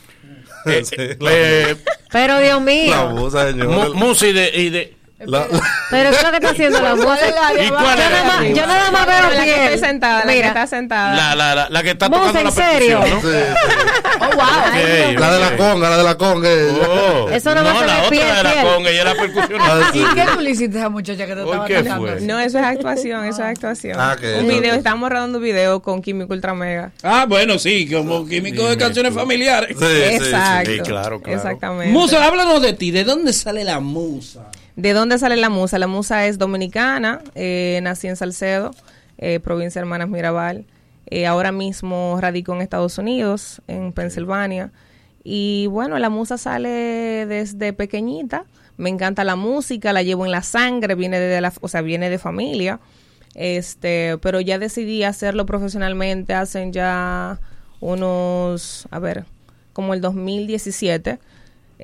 Eh, 0.64 0.84
Sí, 0.84 0.94
eh, 0.96 1.16
la- 1.18 1.30
eh, 1.32 1.76
Pero 2.12 2.38
Dios 2.38 2.54
La 2.54 2.60
mío. 2.60 3.10
musa, 3.16 3.48
señor. 3.50 3.66
mu- 3.68 3.94
Musa 3.94 4.28
y 4.28 4.32
de, 4.70 4.96
La- 5.27 5.47
Pero 5.90 6.11
¿qué 6.11 6.16
es 6.16 6.23
lo 6.23 6.31
que 6.31 6.36
está 6.36 6.51
haciendo 6.51 6.81
la 6.81 6.94
musa? 6.94 7.19
¿Y 7.28 7.69
cuál 7.69 7.85
Yo 7.85 7.97
nada 7.97 8.24
más, 8.24 8.49
yo 8.49 8.66
nada 8.66 8.90
más 8.90 9.07
veo 9.07 9.31
la 9.39 9.44
que 9.44 9.65
está 9.74 9.86
sentada, 9.86 10.24
la 10.24 10.31
que 10.32 10.36
Mira. 10.36 10.49
está 10.49 10.66
sentada. 10.66 11.15
la, 11.15 11.35
la, 11.36 11.55
la, 11.55 11.69
la 11.70 11.82
que 11.82 11.90
está 11.90 12.09
tocando 12.11 12.39
¿en 12.39 12.44
la 12.44 12.51
serio? 12.51 13.01
percusión, 13.01 13.23
¿no? 13.23 13.31
Sí, 13.31 13.36
Oh, 14.23 14.36
wow. 14.36 14.44
Ay, 14.70 14.82
Ok, 14.82 15.09
Dios 15.11 15.20
La 15.20 15.32
de 15.32 15.40
la 15.40 15.57
conga, 15.57 15.90
la 15.90 15.97
de 15.99 16.05
la 16.05 16.15
conga. 16.16 16.49
ella. 16.51 16.89
Oh. 16.89 17.28
Eso 17.31 17.55
no 17.55 17.65
va 17.65 17.73
a 17.73 17.78
ser 17.78 17.86
la 17.89 17.94
de 17.94 18.07
otra 18.07 18.36
de 18.36 18.43
la 18.44 18.53
piel. 18.53 18.65
conga, 18.74 18.90
ella 18.90 19.01
era 19.01 19.15
percusión. 19.15 19.61
Ah, 19.61 19.90
sí. 19.93 19.99
¿Y 20.01 20.15
qué 20.15 20.24
tú 20.32 20.40
le 20.40 20.51
hiciste 20.51 20.77
a 20.77 20.81
esa 20.82 20.89
muchacha 20.90 21.27
que 21.27 21.35
te 21.35 21.43
¿Por 21.43 21.70
estaba 21.70 21.99
fue? 21.99 22.20
No, 22.20 22.39
eso 22.39 22.59
es 22.59 22.65
actuación, 22.65 23.24
eso 23.24 23.43
es 23.43 23.49
actuación. 23.49 23.97
Ah, 23.99 24.16
que 24.20 24.35
un 24.35 24.47
video, 24.49 24.74
estamos 24.74 25.11
rodando 25.11 25.39
un 25.39 25.44
video 25.44 25.82
con 25.82 26.03
Químico 26.03 26.32
Ultra 26.32 26.55
Mega. 26.55 26.93
Ah, 27.03 27.27
bueno, 27.28 27.59
sí, 27.59 27.90
como 27.90 28.27
químico 28.27 28.69
de 28.69 28.77
canciones 28.77 29.12
familiares. 29.15 29.77
Sí, 29.78 29.85
sí, 29.86 29.94
sí. 30.09 30.15
Exacto. 30.27 30.70
sí, 30.70 30.78
claro, 30.81 31.20
claro. 31.20 31.36
Exactamente. 31.39 31.93
Musa, 31.93 32.24
háblanos 32.24 32.62
de 32.62 32.73
ti. 32.74 32.90
¿De 32.93 33.03
dónde 33.05 33.32
sale 33.32 33.65
la 33.65 33.81
musa? 33.81 34.51
¿De 34.77 34.94
dónde 34.94 35.19
sale 35.19 35.36
la 35.36 35.51
musa? 35.51 35.78
La 35.78 35.86
musa 35.86 36.27
es 36.27 36.39
dominicana, 36.39 37.20
eh, 37.35 37.81
nací 37.82 38.09
en 38.09 38.16
Salcedo, 38.16 38.70
eh, 39.19 39.39
provincia 39.40 39.81
de 39.81 39.85
Hermanas 39.85 40.09
Mirabal. 40.09 40.65
Eh, 41.07 41.27
ahora 41.27 41.53
mismo 41.53 42.16
radico 42.20 42.55
en 42.55 42.62
Estados 42.62 42.97
Unidos, 42.97 43.61
en 43.69 43.93
Pensilvania. 43.93 44.73
Y 45.24 45.66
bueno, 45.66 45.99
la 45.99 46.09
musa 46.09 46.39
sale 46.39 47.27
desde 47.27 47.74
pequeñita. 47.74 48.47
Me 48.78 48.89
encanta 48.89 49.24
la 49.24 49.36
música, 49.36 49.93
la 49.93 50.03
llevo 50.03 50.24
en 50.24 50.31
la 50.31 50.43
sangre, 50.43 50.94
viene 50.94 51.20
de 51.20 51.40
la, 51.43 51.53
o 51.61 51.69
sea, 51.69 51.82
viene 51.82 52.09
de 52.09 52.19
familia. 52.19 52.81
Este, 53.35 54.16
pero 54.23 54.40
ya 54.40 54.59
decidí 54.59 55.05
hacerlo 55.05 55.44
profesionalmente 55.44 56.32
hace 56.32 56.70
ya 56.70 57.40
unos, 57.81 58.89
a 58.90 58.99
ver, 58.99 59.27
como 59.74 59.93
el 59.93 60.01
2017. 60.01 61.19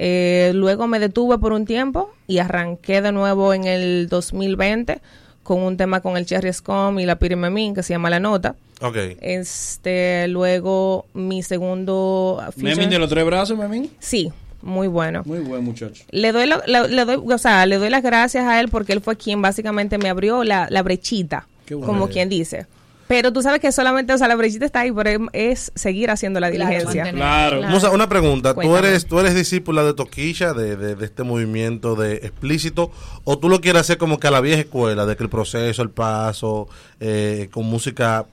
Eh, 0.01 0.53
luego 0.55 0.87
me 0.87 1.01
detuve 1.01 1.39
por 1.39 1.53
un 1.53 1.67
tiempo 1.67 2.11
y 2.29 2.39
arranqué 2.39 3.03
de 3.03 3.11
nuevo 3.11 3.53
en 3.53 3.65
el 3.65 4.07
2020 4.09 5.01
con 5.43 5.61
un 5.63 5.77
tema 5.77 6.01
con 6.01 6.17
el 6.17 6.25
Cherry 6.25 6.53
Scum 6.53 7.01
y 7.01 7.05
la 7.07 7.19
Pirimemín 7.19 7.75
que 7.75 7.83
se 7.83 7.95
llama 7.95 8.09
La 8.09 8.21
Nota. 8.21 8.55
Ok. 8.81 8.97
Este, 9.21 10.29
luego 10.29 11.07
mi 11.15 11.43
segundo 11.43 12.39
feature- 12.57 12.63
Memín 12.77 12.91
de 12.91 12.99
los 13.01 13.09
tres 13.11 13.25
brazos, 13.25 13.59
Memín. 13.59 13.91
Sí, 13.99 14.31
muy 14.63 14.87
bueno. 14.87 15.23
Muy 15.25 15.41
buen 15.41 15.65
muchacho. 15.65 16.05
Le 16.11 16.31
doy, 16.33 16.47
lo- 16.47 16.63
le, 16.67 16.87
le 16.89 17.05
doy, 17.05 17.21
o 17.33 17.39
sea, 17.39 17.67
le 17.67 17.79
doy 17.79 17.91
las 17.91 18.03
gracias 18.05 18.45
a 18.45 18.61
él 18.61 18.69
porque 18.69 18.93
él 18.93 19.01
fue 19.01 19.17
quien 19.17 19.43
básicamente 19.43 19.99
me 19.99 20.09
abrió 20.09 20.45
la, 20.45 20.69
la 20.71 20.83
brechita, 20.83 21.49
Qué 21.67 21.75
bueno. 21.75 21.87
como 21.93 22.09
quien 22.09 22.29
dice. 22.29 22.67
Pero 23.09 23.33
tú 23.33 23.43
sabes 23.43 23.61
que 23.61 23.73
solamente, 23.73 24.13
o 24.13 24.19
sea, 24.19 24.29
la 24.29 24.37
brechita 24.37 24.67
está 24.67 24.81
ahí, 24.81 24.93
pero 24.93 25.29
es 25.33 25.73
seguir 25.75 26.11
haciendo 26.11 26.39
la 26.41 26.51
Claro, 26.51 26.69
diligencia. 26.71 27.11
Claro. 27.11 27.63
Musa, 27.63 27.91
una 27.91 28.09
pregunta. 28.09 28.55
¿Tú 28.55 28.77
eres, 28.77 29.07
¿Tú 29.07 29.19
eres 29.19 29.35
discípula 29.35 29.83
de 29.83 29.95
Toquilla, 29.95 30.53
de, 30.53 30.77
de, 30.77 30.95
de 30.95 31.05
este 31.07 31.23
movimiento 31.23 31.97
de 31.97 32.17
explícito? 32.17 32.91
¿O 33.25 33.39
tú 33.39 33.49
lo 33.49 33.61
quieres 33.61 33.81
hacer 33.81 33.99
como 33.99 34.21
que 34.21 34.29
a 34.29 34.31
la 34.31 34.41
vieja 34.43 34.61
escuela, 34.61 35.07
de 35.07 35.17
que 35.17 35.23
el 35.23 35.31
proceso, 35.31 35.83
el 35.83 35.91
paso, 35.91 36.69
eh, 37.01 37.49
con 37.51 37.65
música 37.67 38.27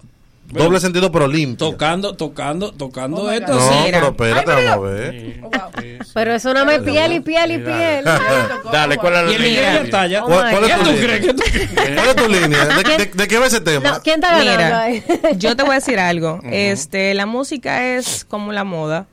doble 0.51 0.79
sentido 0.79 1.11
pero 1.11 1.27
limpio. 1.27 1.71
Tocando, 1.71 2.15
tocando, 2.15 2.71
tocando 2.71 3.23
No, 3.23 3.31
esto. 3.31 3.57
pero 3.91 4.07
espérate, 4.09 4.51
vamos 4.51 4.69
a 4.69 4.77
ver. 4.77 5.41
Pero 6.13 6.33
eso 6.33 6.53
no 6.53 6.65
me 6.65 6.79
piel 6.79 7.13
y 7.13 7.19
piel 7.19 7.51
y 7.51 7.57
piel. 7.59 8.05
Dale, 8.71 8.97
¿cuál 8.97 9.13
es 9.15 9.21
la 9.33 9.37
línea? 9.37 10.07
ya. 10.07 10.21
¿Cuál, 10.21 10.63
es 10.63 10.71
¿Qué 10.71 10.73
tu 10.77 10.83
tú 10.83 10.91
línea? 10.91 11.95
¿Cuál 11.95 12.07
es 12.09 12.15
tu 12.15 12.29
línea? 12.29 12.65
¿De, 12.65 12.83
de- 12.97 13.11
de 13.13 13.27
qué 13.27 13.37
va 13.37 13.47
ese 13.47 13.61
tema? 13.61 13.91
No, 13.91 14.01
¿Quién 14.01 14.15
está 14.23 14.37
ganando 14.37 15.01
Mira, 15.01 15.31
yo 15.37 15.55
te 15.55 15.63
voy 15.63 15.71
a 15.73 15.75
decir 15.75 15.99
algo. 15.99 16.39
Este, 16.43 17.13
la 17.13 17.25
música 17.25 17.95
es 17.95 18.25
como 18.25 18.51
la 18.53 18.63
moda. 18.63 19.07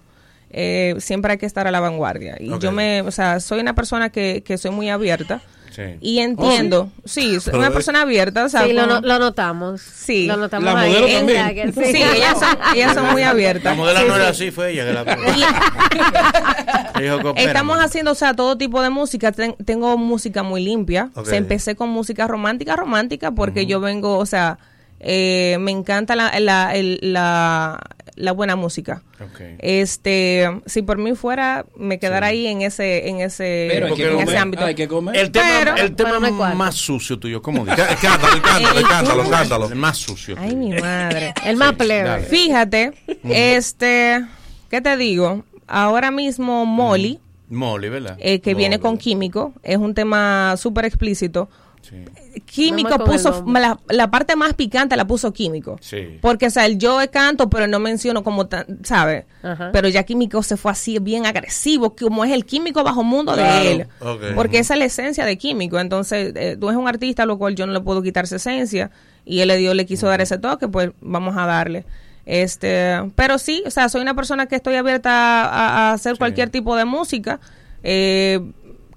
Eh, 0.50 0.96
siempre 0.98 1.32
hay 1.32 1.38
que 1.38 1.46
estar 1.46 1.66
a 1.66 1.70
la 1.70 1.80
vanguardia. 1.80 2.36
Y 2.38 2.56
yo 2.58 2.72
me, 2.72 3.00
o 3.02 3.10
sea, 3.10 3.40
soy 3.40 3.60
una 3.60 3.74
persona 3.74 4.10
que, 4.10 4.42
que 4.44 4.58
soy 4.58 4.70
muy 4.70 4.90
abierta. 4.90 5.40
Sí. 5.74 5.82
Y 6.02 6.18
entiendo, 6.18 6.90
sí, 7.04 7.40
soy 7.40 7.52
Pero 7.52 7.58
una 7.58 7.70
persona 7.70 8.02
abierta, 8.02 8.44
o 8.44 8.48
sea, 8.48 8.64
Sí, 8.66 8.72
lo, 8.74 8.82
como- 8.82 9.00
no- 9.00 9.06
lo 9.06 9.18
notamos. 9.18 9.80
Sí. 9.80 10.26
Lo 10.26 10.36
notamos 10.36 10.72
La 10.74 10.80
ahí. 10.80 10.90
modelo 10.92 11.06
también. 11.18 11.72
Sí, 11.74 12.02
ellas 12.02 12.38
son, 12.38 12.58
ellas 12.74 12.94
son 12.94 13.10
muy 13.10 13.22
abiertas. 13.22 13.64
La 13.64 13.74
modelo 13.74 14.00
Sí, 14.00 14.06
no 14.06 14.14
sí. 14.14 14.20
era 14.20 14.28
así, 14.30 14.50
fue 14.50 14.72
ella 14.72 14.84
que 14.84 14.92
la 14.92 15.04
Dijo 17.00 17.34
Estamos 17.36 17.78
haciendo, 17.78 18.12
o 18.12 18.14
sea, 18.14 18.34
todo 18.34 18.56
tipo 18.58 18.82
de 18.82 18.90
música. 18.90 19.32
Ten- 19.32 19.56
tengo 19.64 19.96
música 19.96 20.42
muy 20.42 20.62
limpia. 20.62 21.10
Ok. 21.14 21.22
O 21.22 21.24
sea, 21.24 21.38
empecé 21.38 21.74
con 21.74 21.88
música 21.88 22.26
romántica, 22.26 22.76
romántica, 22.76 23.30
porque 23.32 23.66
yo 23.66 23.80
vengo, 23.80 24.18
o 24.18 24.26
sea, 24.26 24.58
eh, 25.00 25.56
me 25.60 25.70
encanta 25.70 26.14
la, 26.16 26.38
la, 26.40 26.74
el- 26.74 26.98
la, 27.02 27.80
la 28.14 28.32
buena 28.32 28.56
música. 28.56 29.02
Este, 29.58 30.48
si 30.66 30.82
por 30.82 30.98
mí 30.98 31.14
fuera, 31.14 31.64
me 31.76 31.98
quedara 31.98 32.26
ahí 32.28 32.46
en 32.46 32.62
ese, 32.62 33.08
en 33.08 33.20
ese, 33.20 33.68
Pero 33.70 33.86
hay 33.86 33.94
que 33.94 34.02
en 34.02 34.08
ese 34.16 34.24
comer, 34.24 34.36
ámbito. 34.38 34.64
hay 34.64 34.74
que 34.74 34.88
comer. 34.88 35.16
El 35.16 35.30
tema, 35.30 35.46
Pero- 35.58 35.76
el 35.76 35.94
tema 35.96 36.10
pero 36.10 36.20
no 36.20 36.26
hay 36.26 36.32
cuarto. 36.34 36.56
más 36.56 36.74
sucio 36.74 37.18
tuyo, 37.18 37.40
¿cómo 37.42 37.64
dices? 37.64 37.84
Cántalo, 38.00 38.42
cántalo, 38.42 38.88
cántalo, 38.88 39.30
cántalo. 39.30 39.68
El 39.68 39.76
más 39.76 39.96
sucio. 39.98 40.36
Ay, 40.38 40.54
mi 40.54 40.70
madre. 40.78 41.32
El 41.44 41.56
más 41.56 41.72
plebe. 41.74 42.08
dale. 42.08 42.24
Fíjate, 42.26 42.92
este, 43.24 44.24
¿qué 44.70 44.80
te 44.80 44.96
digo? 44.96 45.44
Ahora 45.66 46.10
mismo 46.10 46.66
Molly, 46.66 47.18
Molly, 47.48 47.88
¿verdad? 47.88 48.16
eh, 48.20 48.40
que 48.40 48.54
viene 48.54 48.78
con 48.78 48.98
Químico, 48.98 49.52
es 49.62 49.76
un 49.78 49.94
tema 49.94 50.54
súper 50.56 50.84
explícito. 50.84 51.48
Químico 52.46 52.96
No 52.98 53.04
puso, 53.04 53.44
la, 53.46 53.78
la 53.88 54.10
parte 54.10 54.36
más 54.36 54.54
picante 54.54 54.96
la 54.96 55.04
puso 55.06 55.32
Químico. 55.32 55.76
Sí. 55.80 56.18
Porque, 56.20 56.46
o 56.46 56.50
sea, 56.50 56.66
el 56.66 56.78
yo 56.78 56.98
canto, 57.10 57.48
pero 57.50 57.66
no 57.66 57.78
menciono 57.78 58.22
como, 58.22 58.46
tan- 58.46 58.78
¿sabes? 58.84 59.24
Pero 59.72 59.88
ya 59.88 60.02
Químico 60.04 60.42
se 60.42 60.56
fue 60.56 60.72
así 60.72 60.98
bien 60.98 61.26
agresivo, 61.26 61.94
como 61.96 62.24
es 62.24 62.32
el 62.32 62.44
Químico 62.46 62.82
bajo 62.84 63.02
mundo 63.02 63.34
Claro. 63.34 63.64
de 63.64 63.72
él. 63.72 63.86
Porque 64.34 64.58
esa 64.58 64.74
es 64.74 64.78
la 64.78 64.84
esencia 64.86 65.24
de 65.24 65.36
Químico. 65.36 65.78
Entonces, 65.80 66.32
eh, 66.36 66.56
tú 66.58 66.68
eres 66.68 66.78
un 66.80 66.88
artista, 66.88 67.26
lo 67.26 67.38
cual 67.38 67.54
yo 67.54 67.66
no 67.66 67.72
le 67.72 67.80
puedo 67.80 68.02
quitar 68.02 68.24
esa 68.24 68.36
esencia. 68.36 68.90
Y 69.24 69.40
él 69.40 69.48
le 69.48 69.56
dio, 69.56 69.74
le 69.74 69.86
quiso 69.86 70.06
dar 70.06 70.20
ese 70.20 70.38
toque, 70.38 70.68
pues 70.68 70.90
vamos 71.00 71.36
a 71.36 71.46
darle. 71.46 71.84
Este, 72.24 72.98
pero 73.16 73.38
sí, 73.38 73.62
o 73.66 73.70
sea, 73.70 73.88
soy 73.88 74.00
una 74.00 74.14
persona 74.14 74.46
que 74.46 74.54
estoy 74.56 74.76
abierta 74.76 75.10
a, 75.44 75.90
a 75.90 75.92
hacer 75.92 76.16
cualquier 76.18 76.50
tipo 76.50 76.76
de 76.76 76.84
música. 76.84 77.40
Eh, 77.84 78.40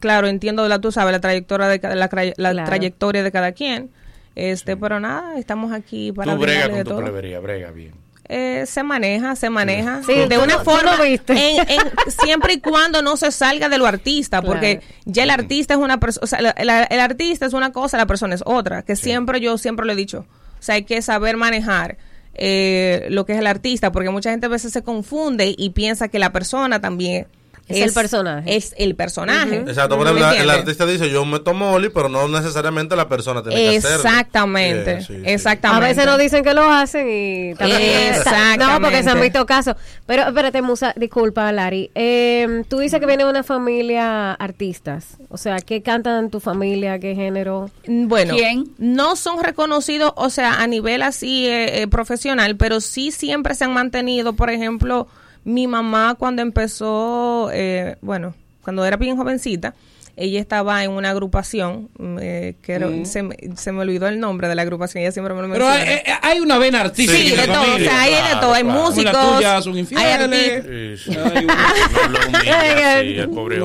claro, 0.05 0.27
entiendo 0.27 0.67
la, 0.67 0.79
tú 0.79 0.91
sabes, 0.91 1.11
la 1.11 1.19
trayectoria 1.19 1.67
de 1.67 1.79
cada- 1.79 1.95
la, 1.95 2.09
la 2.37 2.51
Claro. 2.51 2.65
trayectoria 2.67 3.23
de 3.23 3.31
cada 3.31 3.51
quien. 3.53 3.89
Este, 4.35 4.77
pero 4.77 4.99
nada, 4.99 5.37
estamos 5.39 5.71
aquí 5.71 6.11
para 6.11 6.33
Tú 6.33 6.39
brega 6.41 6.67
de 6.67 6.69
con 6.73 6.83
tu 6.83 6.89
todo. 6.91 6.99
plebería, 7.01 7.39
brega 7.39 7.71
bien. 7.71 7.93
Eh, 8.27 8.65
se 8.67 8.83
maneja, 8.83 9.35
se 9.35 9.49
maneja 9.49 10.01
Sí, 10.03 10.13
de 10.27 10.37
una 10.37 10.59
forma 10.59 10.97
no 10.97 11.03
viste. 11.03 11.33
en- 11.33 11.69
en- 11.69 11.91
siempre 12.23 12.53
y 12.53 12.59
cuando 12.59 13.01
no 13.01 13.17
se 13.17 13.31
salga 13.31 13.69
de 13.69 13.77
lo 13.77 13.85
artista, 13.85 14.41
porque 14.41 14.81
ya 15.05 15.23
el 15.23 15.29
artista 15.29 15.73
es 15.75 15.79
una 15.79 15.99
persona, 15.99 16.23
o 16.23 16.27
sea, 16.27 16.39
el, 16.39 16.99
artista 16.99 17.45
es 17.45 17.53
una 17.53 17.71
cosa, 17.71 17.97
la 17.97 18.05
persona 18.07 18.33
es 18.35 18.41
otra, 18.45 18.81
que 18.83 18.95
siempre 18.95 19.39
yo 19.41 19.57
siempre 19.57 19.85
lo 19.85 19.91
he 19.93 19.95
dicho, 19.95 20.25
o 20.59 20.61
sea, 20.61 20.75
hay 20.75 20.83
que 20.83 21.01
saber 21.01 21.37
manejar 21.37 21.97
eh, 22.33 23.05
lo 23.09 23.25
que 23.25 23.33
es 23.33 23.39
el 23.39 23.47
artista, 23.47 23.91
porque 23.93 24.09
mucha 24.09 24.31
gente 24.31 24.47
a 24.47 24.49
veces 24.49 24.73
se 24.73 24.83
confunde 24.83 25.55
y 25.57 25.69
piensa 25.69 26.07
que 26.09 26.19
la 26.19 26.31
persona 26.33 26.81
también 26.81 27.27
Es 27.67 27.81
el 27.81 27.93
personaje. 27.93 28.55
es 28.55 28.75
el 28.77 28.95
personaje. 28.95 29.57
Exacto, 29.57 29.97
por 29.97 30.05
¿Me 30.13 30.19
ejemplo, 30.19 30.43
el 30.43 30.49
artista 30.49 30.85
dice 30.85 31.09
yo 31.09 31.25
me 31.25 31.39
tomo 31.39 31.71
Oli, 31.73 31.89
pero 31.89 32.09
no 32.09 32.27
necesariamente 32.27 32.95
la 32.95 33.09
persona 33.09 33.41
tiene 33.41 33.55
que 33.71 33.77
hacerlo. 33.77 33.97
Exactamente, 33.97 35.01
sí, 35.01 35.15
sí. 35.15 35.21
exactamente. 35.25 35.85
A 35.85 35.89
veces 35.89 36.05
nos 36.05 36.17
dicen 36.19 36.43
que 36.43 36.53
lo 36.53 36.63
hacen 36.63 37.07
y 37.09 37.55
también. 37.55 37.81
Exactamente. 38.13 38.65
No, 38.65 38.81
porque 38.81 39.03
se 39.03 39.09
han 39.09 39.21
visto 39.21 39.45
casos. 39.45 39.75
Pero 40.05 40.23
espérate, 40.23 40.61
Musa, 40.61 40.93
disculpa, 40.95 41.51
Lari. 41.51 41.89
Eh, 41.95 42.63
tú 42.69 42.79
dices 42.79 42.99
que 42.99 43.05
viene 43.05 43.23
de 43.23 43.29
una 43.29 43.43
familia 43.43 44.33
artistas. 44.33 45.17
O 45.29 45.37
sea, 45.37 45.57
¿qué 45.59 45.81
cantan 45.81 46.25
en 46.25 46.29
tu 46.29 46.39
familia? 46.39 46.99
¿Qué 46.99 47.15
género? 47.15 47.69
Mm, 47.87 48.07
Bueno, 48.07 48.35
¿Quién? 48.35 48.65
no 48.77 49.15
son 49.15 49.43
reconocidos, 49.43 50.13
o 50.15 50.29
sea, 50.29 50.61
a 50.61 50.67
nivel 50.67 51.01
así 51.01 51.47
eh, 51.47 51.81
eh, 51.81 51.87
profesional, 51.87 52.55
pero 52.57 52.79
sí 52.81 53.11
siempre 53.11 53.55
se 53.55 53.63
han 53.65 53.73
mantenido. 53.73 54.33
Por 54.33 54.49
ejemplo, 54.49 55.07
mi 55.45 55.67
mamá 55.67 56.15
cuando 56.19 56.41
empezó, 56.41 57.49
eh, 57.53 57.95
bueno, 58.01 58.33
cuando 58.63 58.83
era 58.83 58.97
bien 58.97 59.15
jovencita, 59.15 59.73
ella 60.17 60.39
estaba 60.39 60.83
en 60.83 60.91
una 60.91 61.09
agrupación, 61.09 61.89
mm, 61.97 62.17
eh, 62.21 62.55
que 62.61 62.73
era- 62.73 62.87
Mm. 62.87 63.05
se, 63.05 63.23
me, 63.23 63.35
se 63.55 63.71
me 63.71 63.81
olvidó 63.81 64.07
el 64.07 64.19
nombre 64.19 64.47
de 64.47 64.55
la 64.55 64.61
agrupación, 64.61 65.01
ella 65.03 65.11
siempre 65.11 65.33
me 65.33 65.41
lo 65.41 65.51
Pero 65.53 65.67
menciona. 65.67 65.91
hay, 65.91 66.01
hay- 66.05 66.19
hay 66.35 66.39
una 66.39 66.57
vena 66.57 66.81
artística. 66.81 67.17
Sí, 67.17 67.35
de 67.35 67.47
todo, 67.47 67.61
o 67.61 67.65
familia. 67.65 67.89
sea, 67.89 68.01
hay 68.01 68.11
de 68.13 68.39
todo, 68.41 68.53
hay 68.53 68.63
músicos, 68.63 69.15
hay 69.15 69.45
artistas. 69.45 70.65
Sí, 70.65 70.97
sí. 70.97 71.11
No. 71.17 71.25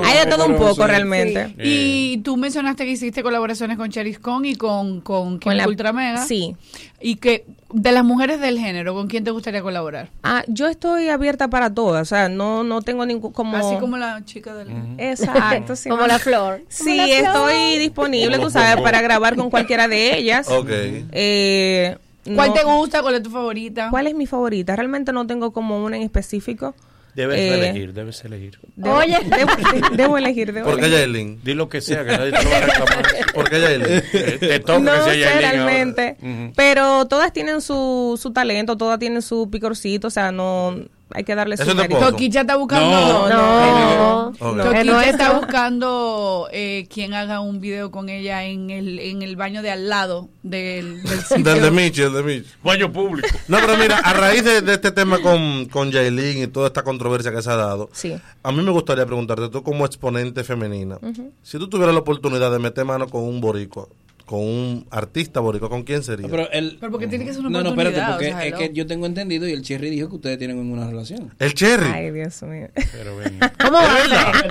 Hay 0.04 0.18
de 0.18 0.26
todo 0.30 0.46
un 0.46 0.56
poco 0.56 0.74
sí. 0.74 0.82
realmente. 0.86 1.54
Y 1.62 2.18
tú 2.18 2.36
mencionaste 2.36 2.84
que 2.84 2.92
hiciste 2.92 3.22
colaboraciones 3.22 3.76
con 3.76 3.90
Cheriscon 3.90 4.44
y 4.44 4.54
con, 4.56 5.00
con, 5.00 5.38
Con 5.38 5.56
la- 5.56 5.66
Ultra 5.68 5.92
Mega. 5.92 6.24
Sí. 6.24 6.56
Y 7.02 7.16
que 7.16 7.46
de 7.72 7.92
las 7.92 8.04
mujeres 8.04 8.40
del 8.40 8.58
género, 8.58 8.94
¿con 8.94 9.06
quién 9.06 9.24
te 9.24 9.30
gustaría 9.30 9.62
colaborar? 9.62 10.08
Ah, 10.22 10.42
yo 10.48 10.68
estoy 10.68 11.08
abierta 11.08 11.48
para 11.48 11.72
todas, 11.72 12.02
o 12.02 12.04
sea, 12.04 12.28
no, 12.28 12.62
no 12.64 12.82
tengo 12.82 13.06
ningún 13.06 13.32
como... 13.32 13.56
Así 13.56 13.76
como 13.78 13.96
la 13.96 14.22
chica 14.24 14.54
del... 14.54 14.68
Exacto, 14.98 15.76
sí. 15.76 15.88
Como 15.88 16.06
la 16.06 16.18
flor. 16.18 16.39
Sí, 16.68 16.98
flor. 16.98 17.08
estoy 17.26 17.78
disponible, 17.78 18.38
tú 18.38 18.50
sabes, 18.50 18.82
para 18.82 19.00
grabar 19.00 19.36
con 19.36 19.50
cualquiera 19.50 19.88
de 19.88 20.16
ellas. 20.16 20.48
Ok. 20.48 20.68
Eh, 21.12 21.96
¿Cuál 22.34 22.48
no- 22.48 22.54
te 22.54 22.64
gusta? 22.64 23.02
¿Cuál 23.02 23.14
es 23.16 23.22
tu 23.22 23.30
favorita? 23.30 23.88
¿Cuál 23.90 24.06
es 24.06 24.14
mi 24.14 24.26
favorita? 24.26 24.76
Realmente 24.76 25.12
no 25.12 25.26
tengo 25.26 25.52
como 25.52 25.82
una 25.84 25.96
en 25.96 26.02
específico. 26.02 26.74
Debes 27.14 27.40
Eh, 27.40 27.54
elegir, 27.54 27.92
debes 27.92 28.24
elegir. 28.24 28.58
Debo, 28.76 28.94
Oye. 28.96 29.18
debo, 29.24 29.50
de- 29.56 29.96
debo 29.96 30.16
elegir, 30.18 30.52
debo 30.52 30.70
¿Por 30.70 30.78
qué. 30.80 30.90
Yailin? 30.90 31.40
Di 31.42 31.54
lo 31.54 31.68
que 31.68 31.80
sea, 31.80 32.04
que 32.04 32.12
nadie 32.16 32.30
te 32.30 32.44
lo 32.44 32.50
va 32.50 32.56
a 32.56 32.60
reclamar. 32.60 33.06
¿Por 33.34 33.50
qué 33.50 33.60
Yailin? 33.60 33.86
Eh, 34.12 34.36
Te 34.38 34.60
toca 34.60 34.78
No 34.78 34.92
que 35.06 35.14
sea 35.14 35.32
sé 35.32 35.38
realmente, 35.40 36.16
pero 36.54 37.06
todas 37.06 37.32
tienen 37.32 37.62
su, 37.62 38.16
su 38.20 38.32
talento, 38.32 38.76
todas 38.76 38.98
tienen 39.00 39.22
su 39.22 39.50
picorcito, 39.50 40.06
o 40.06 40.10
sea, 40.10 40.30
no 40.30 40.76
hay 41.12 41.24
que 41.24 41.34
darle 41.34 41.54
¿Eso 41.56 41.64
su 41.64 41.74
mérito. 41.76 41.98
Toquicha 42.00 42.42
está 42.42 42.56
buscando... 42.56 43.28
No, 43.28 44.30
No. 44.40 44.54
Nuestro. 44.54 45.00
está 45.00 45.32
buscando 45.32 46.48
eh, 46.52 46.86
quien 46.92 47.14
haga 47.14 47.40
un 47.40 47.60
video 47.60 47.90
con 47.90 48.08
ella 48.08 48.44
en 48.44 48.70
el, 48.70 48.98
en 48.98 49.22
el 49.22 49.36
baño 49.36 49.62
de 49.62 49.70
al 49.70 49.88
lado 49.88 50.28
del, 50.42 51.02
del 51.02 51.20
sitio. 51.24 51.44
Del 51.44 51.62
de 51.62 51.70
Michi, 51.70 52.02
el 52.02 52.12
de 52.12 52.22
Michi. 52.22 52.48
Baño 52.62 52.92
público. 52.92 53.28
No, 53.48 53.58
pero 53.60 53.76
mira, 53.76 53.98
a 53.98 54.12
raíz 54.12 54.44
de, 54.44 54.60
de 54.62 54.74
este 54.74 54.92
tema 54.92 55.18
con, 55.20 55.66
con 55.66 55.90
Yailin 55.90 56.44
y 56.44 56.46
toda 56.46 56.68
esta 56.68 56.82
controversia 56.82 57.32
que 57.32 57.42
se 57.42 57.50
ha 57.50 57.56
dado, 57.56 57.88
Sí. 57.92 58.16
a 58.42 58.52
mí 58.52 58.62
me 58.62 58.70
gustaría 58.70 59.04
preguntarte, 59.06 59.48
tú 59.48 59.62
como 59.62 59.84
exponente 59.86 60.44
femenina, 60.44 60.98
si 61.42 61.58
tú 61.58 61.68
tuvieras 61.68 61.94
la 61.94 62.00
oportunidad 62.00 62.50
de 62.52 62.58
meter 62.58 62.84
mano 62.84 63.08
con 63.08 63.22
un 63.24 63.40
boricua, 63.40 63.86
con 64.30 64.38
un 64.42 64.86
artista 64.92 65.40
boricua, 65.40 65.68
¿con 65.68 65.82
quién 65.82 66.04
sería? 66.04 66.28
Pero, 66.28 66.48
el, 66.52 66.76
Pero 66.78 66.92
porque 66.92 67.08
tiene 67.08 67.24
que 67.24 67.32
ser 67.32 67.40
una 67.44 67.50
no, 67.50 67.64
no, 67.64 67.70
espérate, 67.70 68.00
porque 68.12 68.28
o 68.28 68.36
sea, 68.38 68.46
es 68.46 68.54
que 68.54 68.70
yo 68.72 68.86
tengo 68.86 69.06
entendido 69.06 69.48
y 69.48 69.50
el 69.50 69.62
Cherry 69.62 69.90
dijo 69.90 70.08
que 70.08 70.14
ustedes 70.14 70.38
tienen 70.38 70.56
una 70.56 70.86
relación. 70.86 71.34
el 71.40 71.52
Cherry. 71.52 71.90
Ay, 71.92 72.12
Dios 72.12 72.40
mío. 72.44 72.68
Pero 72.92 73.16
ven. 73.16 73.40
¿Cómo 73.60 73.72
va 73.72 73.96
a 73.96 74.06
ser? 74.06 74.50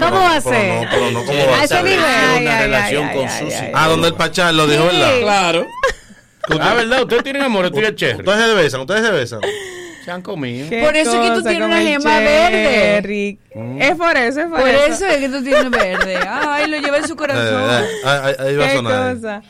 ¿Cómo 0.00 0.16
va 0.18 0.34
a 0.34 0.40
ser? 0.40 0.82
no, 0.82 0.90
pero 0.90 1.10
no, 1.12 1.24
¿cómo 1.24 1.46
va 1.46 1.62
A 1.62 1.66
ser? 1.68 1.84
una 1.84 2.34
ay, 2.58 2.62
relación 2.66 3.04
ay, 3.06 3.16
con 3.16 3.28
ay, 3.28 3.38
Susi. 3.44 3.54
ay, 3.54 3.70
Ah, 3.72 3.86
donde 3.86 4.08
el 4.08 4.14
Pachá 4.14 4.50
lo 4.50 4.66
dijo, 4.66 4.84
¿verdad? 4.84 5.20
Claro. 5.20 5.66
Ah, 6.60 6.74
¿verdad? 6.74 7.02
Ustedes 7.02 7.22
tienen 7.22 7.42
amor, 7.42 7.70
tú 7.70 7.78
y 7.78 7.84
el 7.84 7.94
Cherry. 7.94 8.18
Ustedes 8.18 8.46
se 8.48 8.54
besan, 8.54 8.80
ustedes 8.80 9.06
se 9.06 9.12
besan. 9.12 9.40
Se 10.04 10.10
han 10.10 10.22
comido. 10.22 10.68
Qué 10.68 10.82
Por 10.82 10.96
eso 10.96 11.22
es 11.22 11.30
que 11.30 11.36
tú 11.36 11.42
tienes 11.42 11.66
una 11.68 11.80
gema 11.80 12.18
verde. 12.18 12.64
Cherry. 12.64 13.38
Es 13.78 13.94
por 13.96 14.16
eso, 14.16 14.40
es 14.40 14.46
por, 14.46 14.60
Por 14.60 14.68
eso. 14.68 14.86
eso 14.86 15.06
es 15.06 15.16
que 15.18 15.28
tú 15.28 15.42
tienes 15.42 15.70
verde. 15.70 16.16
Ay, 16.26 16.68
lo 16.70 16.78
lleva 16.78 16.98
en 16.98 17.08
su 17.08 17.16
corazón. 17.16 17.62
ahí, 18.04 18.56
va 18.56 18.66
a 18.66 18.72
sonar. 18.72 19.14
cosa. 19.14 19.42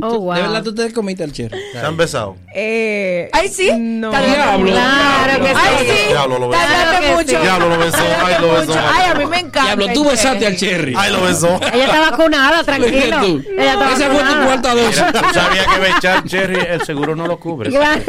Oh, 0.00 0.18
wow. 0.20 0.34
¿De 0.36 0.42
verdad 0.42 0.62
tú 0.62 0.74
te 0.74 0.92
comiste 0.92 1.24
al 1.24 1.32
cherry? 1.32 1.58
¿Se 1.72 1.78
han 1.80 1.96
besado? 1.96 2.36
Eh, 2.54 3.28
Ay, 3.32 3.48
sí. 3.48 3.70
No. 3.76 4.10
Diablo. 4.10 4.70
Claro 4.70 5.42
que 5.44 5.48
Ay, 5.48 5.76
sí. 5.80 5.86
sí. 5.88 6.08
Diablo, 6.10 6.38
lo 6.38 6.48
besó. 6.48 6.62
Tardaste 6.62 6.88
Claro 6.88 7.00
que 7.06 7.12
mucho. 7.14 7.28
sí. 7.28 7.36
Diablo, 7.42 7.68
lo 7.68 7.78
besó. 7.78 7.98
Ay, 8.24 8.34
lo 8.40 8.52
besó. 8.52 8.74
Ay, 8.92 9.10
a 9.10 9.14
mí 9.16 9.26
me 9.26 9.38
encanta. 9.40 9.64
Diablo, 9.64 9.86
tú 9.94 10.04
el 10.04 10.10
besaste 10.10 10.46
al 10.46 10.56
cherry. 10.56 10.94
Ay, 10.96 11.12
lo 11.12 11.20
besó. 11.22 11.60
Ella 11.72 11.84
está 11.86 12.10
vacunada, 12.10 12.62
tranquilo. 12.62 13.20
Tú. 13.20 13.42
Ella 13.58 13.72
está 13.72 13.92
Esa 13.92 14.10
fue 14.10 14.22
tu 14.22 14.44
cuarta 14.44 14.74
dosis. 14.74 15.04
Tú 15.12 15.34
sabías 15.34 15.66
que 15.66 15.80
Bechar 15.80 16.24
Cherry 16.24 16.58
el 16.68 16.80
seguro 16.84 17.16
no 17.16 17.26
lo 17.26 17.40
cubre. 17.40 17.70
Claro. 17.70 18.02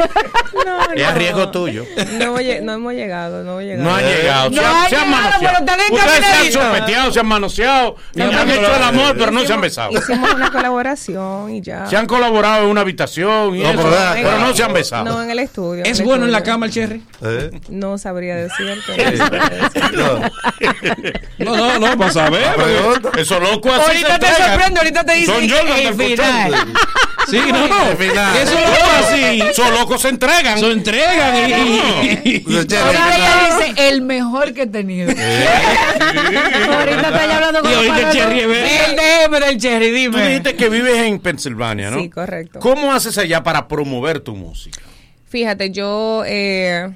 No, 0.64 0.92
Es 0.94 1.04
a 1.06 1.12
riesgo 1.14 1.50
tuyo. 1.50 1.84
No, 2.18 2.24
hemos 2.24 2.40
lle- 2.40 2.60
no 2.62 2.72
hemos 2.74 2.92
llegado, 2.92 3.42
no 3.42 3.52
hemos 3.60 3.62
llegado. 3.64 3.84
No 3.88 3.94
han 3.96 4.04
llegado. 4.04 4.50
No 4.50 4.62
se 4.88 4.96
han, 4.96 5.10
manoseado. 5.10 5.64
Ustedes 5.90 6.24
se 6.26 6.32
han 6.32 6.52
sopeteado, 6.52 7.12
se 7.12 7.20
han 7.20 7.26
manoseado, 7.26 7.96
No, 8.14 8.24
han 8.26 8.50
hecho 8.50 8.76
el 8.76 8.82
amor, 8.82 9.16
pero 9.18 9.30
no 9.32 9.40
se 9.44 9.52
han 9.52 9.60
besado. 9.60 9.90
Hicimos 9.92 10.34
una 10.34 10.50
colaboración 10.52 11.54
y 11.54 11.60
ya. 11.60 11.79
Se 11.88 11.96
han 11.96 12.06
colaborado 12.06 12.64
en 12.64 12.70
una 12.70 12.80
habitación 12.82 13.56
y 13.56 13.60
No, 13.62 13.70
eso, 13.70 13.82
pero 13.82 13.96
pero 14.14 14.38
no 14.38 14.54
se 14.54 14.62
han 14.62 14.72
besado. 14.72 15.04
No, 15.04 15.22
en 15.22 15.30
el 15.30 15.38
estudio. 15.38 15.84
¿Es 15.84 16.00
el 16.00 16.06
bueno 16.06 16.24
en 16.24 16.32
la 16.32 16.42
cama 16.42 16.66
el 16.66 16.72
cherry? 16.72 17.02
¿Eh? 17.22 17.50
No 17.68 17.96
sabría 17.98 18.36
decirte. 18.36 19.16
No. 19.94 20.20
No. 20.20 20.30
No, 21.38 21.56
no, 21.56 21.78
no, 21.78 21.98
para 21.98 22.12
saber. 22.12 22.44
Eso 23.18 23.40
loco 23.40 23.72
así 23.72 23.82
Ahorita 23.86 24.18
te 24.18 24.26
entregan. 24.26 24.50
sorprende, 24.50 24.80
ahorita 24.80 25.04
te 25.04 25.14
dicen 25.14 25.34
Son 25.34 25.48
Jordan 25.48 25.78
el 25.78 25.94
final. 25.94 26.54
Sí, 27.28 27.40
no. 27.52 27.96
Final. 27.96 28.36
Eso 28.36 28.52
lo 28.54 28.66
hago 28.66 29.06
así. 29.06 29.40
Esos 29.42 29.70
locos 29.78 30.02
se 30.02 30.08
entregan. 30.08 30.58
Se 30.58 30.70
entregan 30.70 31.50
y- 32.24 32.40
final. 32.40 32.66
ella 32.70 33.58
dice 33.58 33.88
el 33.88 34.02
mejor 34.02 34.52
que 34.52 34.62
he 34.62 34.66
tenido. 34.66 35.10
Ahorita 35.10 37.08
está 37.08 37.36
hablando 37.36 37.60
con 37.60 37.70
Y 37.70 37.74
ahorita 37.74 38.00
el 38.00 38.10
cherry 38.16 38.40
El 38.40 38.96
DM 38.96 39.40
del 39.40 39.58
Cherry, 39.58 39.88
Tú 39.90 39.94
dime. 39.94 40.28
dijiste 40.28 40.56
que 40.56 40.68
vives 40.68 40.96
en 40.96 41.18
Pensilvania, 41.20 41.69
¿no? 41.74 41.98
Sí, 41.98 42.08
correcto. 42.10 42.60
¿Cómo 42.60 42.92
haces 42.92 43.18
allá 43.18 43.42
para 43.42 43.68
promover 43.68 44.20
tu 44.20 44.34
música? 44.34 44.80
Fíjate, 45.26 45.70
yo 45.70 46.24
eh, 46.26 46.92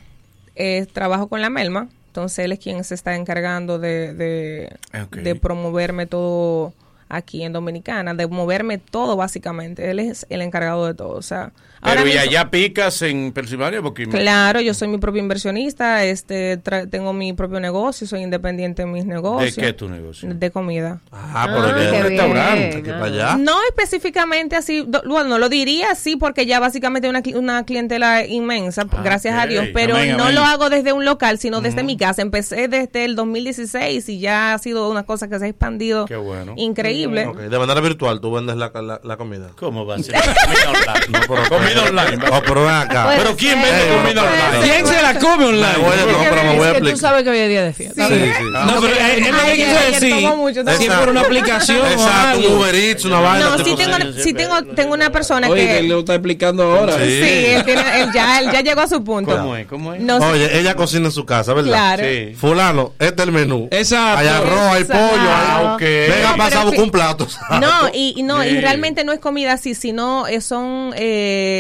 eh, 0.57 0.87
trabajo 0.93 1.29
con 1.29 1.41
la 1.41 1.51
Melma, 1.51 1.89
entonces 2.09 2.45
él 2.45 2.53
es 2.53 2.59
quien 2.59 2.83
se 2.85 2.95
está 2.95 3.15
encargando 3.17 3.79
de, 3.79 4.15
de 4.15 5.35
promoverme 5.37 6.07
todo 6.07 6.73
aquí 7.09 7.43
en 7.43 7.53
Dominicana, 7.53 8.15
de 8.15 8.27
moverme 8.27 8.79
todo 8.79 9.17
básicamente. 9.17 9.91
Él 9.91 10.01
es 10.01 10.27
el 10.29 10.43
encargado 10.43 10.87
de 10.87 10.95
todo. 10.95 11.17
O 11.17 11.23
sea, 11.23 11.53
ahora 11.85 12.01
Pero 12.03 12.07
y 12.09 12.13
mismo- 12.19 12.21
allá 12.23 12.51
picas 12.51 13.03
en 13.03 13.33
Pensilvania 13.33 13.81
porque 13.83 14.09
Claro, 14.09 14.61
yo 14.61 14.75
soy 14.75 14.89
mi 14.89 14.99
propio 14.99 15.21
inversionista, 15.23 16.05
este, 16.05 16.59
tra- 16.63 16.89
tengo 16.91 17.13
mi 17.13 17.33
propio 17.33 17.61
negocio, 17.61 18.07
soy 18.07 18.23
independiente 18.23 18.83
en 18.83 18.91
mis 18.93 19.07
¿De 19.07 19.15
negocios. 19.15 19.55
qué 19.57 19.73
tu 19.73 19.89
negocio? 19.89 20.29
De 20.35 20.51
comida. 20.51 21.01
Ah, 21.13 21.47
pero 21.49 21.69
que 21.69 21.81
qué 21.81 21.87
es 21.87 21.93
un 21.93 22.09
restaurante. 22.09 22.83
ah. 22.91 22.93
para 22.99 23.05
allá. 23.05 23.37
No 23.39 23.57
específicamente 23.69 24.57
así, 24.57 24.85
do- 24.87 25.03
bueno, 25.07 25.39
lo 25.39 25.49
diría 25.49 25.91
así 25.93 26.17
porque 26.17 26.47
ya 26.47 26.59
básicamente 26.61 27.09
una, 27.09 27.23
una 27.37 27.65
clientela 27.65 28.27
inmensa, 28.27 28.85
gracias 29.03 29.35
a. 29.39 29.45
Dios, 29.47 29.67
pero 29.75 29.95
Amén, 29.97 30.17
no 30.17 30.25
amén. 30.25 30.37
lo 30.37 30.41
hago 30.43 30.71
desde 30.71 30.93
un 30.95 31.05
local, 31.05 31.39
sino 31.39 31.61
desde 31.61 31.83
mi 31.83 31.97
casa. 31.99 32.23
Empecé 32.23 32.67
desde 32.67 33.05
el 33.05 33.15
2016 33.15 34.09
y 34.09 34.19
ya 34.19 34.55
ha 34.55 34.59
sido 34.59 34.89
una 34.91 35.03
cosa 35.05 35.29
que 35.29 35.39
se 35.39 35.45
ha 35.45 35.49
expandido 35.49 36.07
Qué 36.07 36.17
bueno. 36.17 36.55
increíble. 36.57 37.27
De 37.51 37.59
manera 37.59 37.81
virtual, 37.83 38.21
tú 38.21 38.33
vendes 38.33 38.57
la, 38.57 38.73
la, 38.75 39.01
la 39.05 39.17
comida. 39.19 39.51
¿Cómo 39.57 39.85
va 39.85 39.97
a 39.97 39.99
ser? 39.99 40.15
No, 41.11 41.19
pero 41.29 41.43
Comida 41.75 41.83
online. 42.03 42.17
No, 42.31 42.43
pero 42.43 42.65
ven 42.65 42.75
acá. 42.75 43.13
Pero 43.17 43.37
¿quién 43.37 43.61
vende 43.63 43.83
Eh, 43.85 43.97
comida 43.97 44.23
online? 44.23 44.73
¿Quién 44.73 44.87
se 44.87 45.03
la 45.03 45.19
come 45.19 45.45
online? 45.47 45.67
a- 45.67 45.77
no, 45.79 46.19
pero 46.31 46.43
me 46.45 46.57
voy 46.57 46.67
a 46.67 46.71
Es 46.73 46.81
que 46.83 46.91
tú 46.93 46.97
sabes 46.97 47.23
que 47.25 47.31
hoy 47.31 47.39
es 47.39 47.49
día 47.49 47.63
de 47.65 47.73
fiesta. 47.73 48.09
Sí, 48.09 48.15
sí. 48.15 48.45
No, 48.51 48.81
pero 48.81 48.87
él 48.95 49.25
él 49.25 49.33
lo 49.33 49.45
que 49.45 49.55
quiso 49.55 49.75
decir, 49.91 50.79
si 50.79 50.87
es 50.87 50.93
por 50.95 51.09
una 51.09 51.21
aplicación 51.23 51.81
o 51.81 51.87
Exacto, 51.87 52.39
un. 52.49 52.59
Uber 52.59 52.75
Eats, 52.75 53.05
una 53.05 53.21
vaina. 53.21 53.49
No, 53.57 53.65
sí 53.65 53.75
tengo, 53.77 53.97
sí 54.23 54.33
tengo, 54.35 54.63
tengo 54.75 54.95
una 54.95 55.11
persona 55.11 55.49
que 55.49 55.79
él 55.79 55.89
lo 55.89 56.01
está 56.01 56.15
explicando 56.15 56.63
ahora. 56.65 56.95
Sí. 56.95 57.03
Él, 57.23 57.65
tiene- 57.65 58.01
él 58.01 58.11
ya, 58.13 58.41
él 58.41 58.51
ya 58.53 58.61
llegó 58.61 58.81
a 58.83 58.89
su 58.89 59.03
punto. 59.05 59.37
¿Cómo 59.37 59.57
es? 59.57 59.67
¿Cómo 59.67 59.95
es? 59.95 60.03
Oye, 60.03 60.59
ella 60.59 60.75
cocina 60.75 61.07
en 61.07 61.13
su 61.13 61.25
casa, 61.25 61.53
¿verdad? 61.55 61.71
Claro. 61.71 62.05
Sí. 62.05 62.35
Fulano, 62.37 62.93
este 62.99 63.23
es 63.23 63.29
el 63.29 63.33
menú. 63.33 63.69
Exacto. 63.71 64.19
Hay 64.21 64.27
arroz, 64.29 64.73
hay 64.73 64.85
pollo. 64.85 65.01
Ah, 65.31 65.73
ok. 65.75 65.81
Venga, 65.81 66.31
No, 66.31 66.37
pasa 66.37 66.47
a 66.47 66.51
pero 66.51 66.63
buscar 66.65 66.75
sí. 66.77 66.81
un 66.83 66.91
plato. 66.91 67.27
No, 67.61 67.89
y, 67.93 68.15
y 68.17 68.23
no, 68.23 68.45
y 68.45 68.61
realmente 68.61 69.05
no 69.05 69.13
es 69.13 69.19
comida 69.21 69.53
así, 69.53 69.75
sino 69.75 70.27
eh, 70.27 70.41
son 70.41 70.93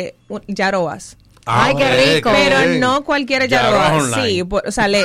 eh, 0.06 0.14
yaroas. 0.48 1.16
Ah, 1.46 1.66
Ay, 1.66 1.76
qué 1.76 2.14
rico. 2.14 2.30
qué 2.30 2.36
Pero 2.44 2.58
bien. 2.60 2.80
no 2.80 3.04
cualquier 3.04 3.42
online. 3.52 4.22
Sí, 4.30 4.44
por- 4.44 4.66
o 4.66 4.72
sea, 4.72 4.88
le, 4.88 5.04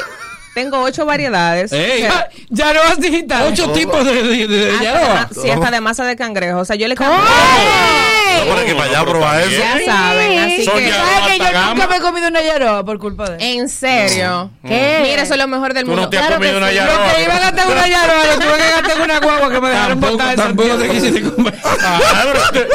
tengo 0.56 0.82
ocho 0.82 1.06
variedades. 1.06 1.72
Ey. 1.72 2.04
O 2.04 2.12
sea, 2.12 2.30
Ya 2.50 2.74
no 2.74 2.80
vas 2.82 3.00
digital. 3.00 3.52
Ocho 3.52 3.72
tipos 3.72 4.06
de, 4.06 4.24
de, 4.24 4.48
de, 4.48 4.72
sí, 5.42 5.50
hasta 5.50 5.72
de 5.72 5.82
masa 5.82 6.06
de 6.06 6.16
cangrejo. 6.16 6.60
O 6.60 6.66
sea, 6.66 6.76
yo 6.76 6.88
le 6.88 6.96
cambio. 6.96 7.20
No, 8.38 8.56
pero 8.56 8.66
que 8.66 8.76
para 8.76 8.86
allá 8.90 9.04
probar 9.06 9.42
eso. 9.42 9.52
Ya 9.52 9.80
saben, 9.86 10.40
así 10.40 10.66
Son 10.66 10.78
que. 10.78 10.92
¿Sabes 10.92 11.20
que 11.32 11.38
yo 11.40 11.66
nunca 11.74 11.88
me 11.88 11.96
he 11.96 12.00
comido 12.00 12.28
una 12.28 12.42
yaroa 12.42 12.84
por 12.86 13.00
culpa 13.00 13.30
de 13.30 13.36
él? 13.38 13.60
En 13.60 13.70
serio. 13.70 14.52
¿Qué? 14.66 15.00
Mira, 15.04 15.24
eso 15.24 15.34
es 15.34 15.40
lo 15.40 15.48
mejor 15.48 15.74
del 15.74 15.84
Tú 15.86 15.90
mundo. 15.92 16.04
no 16.04 16.10
te 16.10 16.18
has 16.18 16.32
comido 16.32 16.58
una 16.58 16.72
yaroa. 16.72 17.08
Lo 17.08 17.16
que 17.16 17.24
iba 17.24 17.36
a 17.36 17.40
gastar 17.40 17.66
en 17.66 17.72
una 17.72 17.88
yaroa, 17.88 18.26
lo 18.26 18.34
tuve 18.36 18.58
que 18.58 18.72
gastar 18.72 18.92
en 18.98 19.02
una 19.02 19.20
guagua 19.20 19.50
que 19.52 19.62
me 19.62 19.70
dejaron 19.70 20.00
botar. 20.00 20.36
tampoco 20.36 20.76
te 20.78 20.90
quisiste 20.90 21.22
comer. 21.22 21.54
Ah, 21.82 22.00
te- 22.52 22.60
te. 22.60 22.68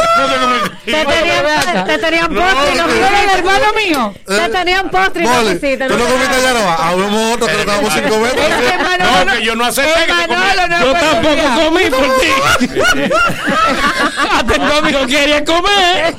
Te 0.85 1.98
tenían, 1.98 2.28
te 2.28 2.35
postre 2.40 2.72
y 2.72 2.76
no 2.78 2.85
¿Tú 2.85 2.90
eres 2.94 3.20
el 3.24 3.39
hermano 3.39 3.66
mío? 3.74 4.14
Te 4.26 4.48
tenían 4.48 4.89
postre 4.90 5.24
y 5.24 5.26
no 5.26 5.40
quisiste. 5.43 5.86
¿tú 5.89 5.97
no 5.98 6.05
comiste 6.05 6.43
yaroa? 6.43 6.89
Hablamos 6.89 7.35
otro 7.35 7.47
que 7.47 7.55
lo 7.56 7.64
damos 7.64 7.93
cinco 7.93 8.20
veces. 8.20 8.39
Es 8.40 8.70
que 8.72 8.78
Manolo, 8.78 9.24
No, 9.24 9.32
que 9.32 9.44
yo 9.44 9.55
no 9.56 9.64
acepté 9.64 10.01
que 10.06 10.12
te 10.12 10.28
comí. 10.28 10.40
Manolo 10.40 10.68
no 10.68 10.85
Yo 10.85 10.93
tampoco 10.93 11.64
comí 11.64 11.85
por 11.90 12.18
ti. 12.20 13.09
Hasta 14.31 14.55
el 14.55 14.68
domingo 14.68 15.06
quería 15.06 15.44
comer. 15.45 16.15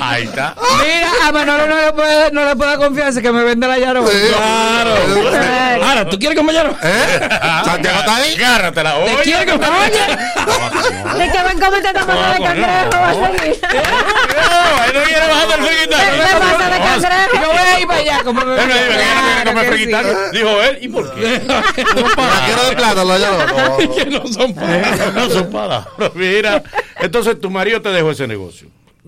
Ahí 0.00 0.24
está. 0.24 0.54
Mira, 0.82 1.10
a 1.28 1.32
Manolo 1.32 1.66
no 1.66 1.76
le 1.80 1.92
puede, 1.92 2.30
no 2.32 2.44
le 2.44 2.56
puede 2.56 2.76
confiarse 2.76 3.22
que 3.22 3.32
me 3.32 3.44
vende 3.44 3.66
la 3.66 3.78
yaroa. 3.78 4.08
Claro. 4.10 5.84
Ahora, 5.84 6.08
¿tú 6.08 6.18
quieres 6.18 6.36
comer 6.36 6.54
yaroa? 6.54 6.76
¿Eh? 6.82 7.28
Santiago 7.64 7.98
está 8.00 8.16
ahí. 8.16 8.34
Agárratela. 8.34 8.94
¿Te 8.94 9.14
Oye. 9.14 9.22
quieres 9.22 9.52
comer? 9.52 9.92
De 9.92 11.30
que 11.30 11.42
ven 11.42 11.60
comerte 11.60 11.88
esta 11.88 12.04
masa 12.06 12.32
de 12.34 12.44
cangrejo. 12.44 12.90
va 12.92 13.08
a 13.10 13.14
seguir. 13.14 13.60
No, 13.62 14.82
ahí 14.82 14.90
no 14.94 15.02
quiere 15.02 15.26
bajar 15.28 15.48
del 15.48 15.66
friquitario. 15.66 16.24
¿Qué 16.24 16.36
pasa 16.38 16.68
de 16.68 16.78
cangrejo? 16.78 17.34
Yo 17.34 17.48
voy 17.48 17.58
a 17.58 17.80
ir 17.80 17.86
para 17.86 18.00
allá 18.00 18.22
como 18.24 18.44
me 18.44 18.54
Él 18.54 18.68
me 18.68 18.74
dijo 18.74 19.44
que 19.44 19.50
comer 19.50 19.66
friquitario. 19.66 20.30
Dijo 20.32 20.62
él, 20.62 20.78
¿y 20.80 20.88
por 20.88 21.14
qué? 21.14 21.42
La 21.46 22.46
quiero 22.46 22.64
de 22.68 22.76
plata, 22.76 23.04
la 23.04 23.18
yaroa. 23.18 23.46
No. 23.54 23.94
Que 23.94 24.06
no 24.06 24.26
son 24.26 24.54
palabras. 24.54 25.14
No 25.14 25.30
son 25.30 25.50
palabras. 25.50 25.86
Mira, 26.14 26.62
entonces 27.00 27.40
tu 27.40 27.50
marido 27.50 27.80
te 27.80 27.88
dejó 27.90 28.10
ese 28.10 28.26
negocio. 28.26 28.53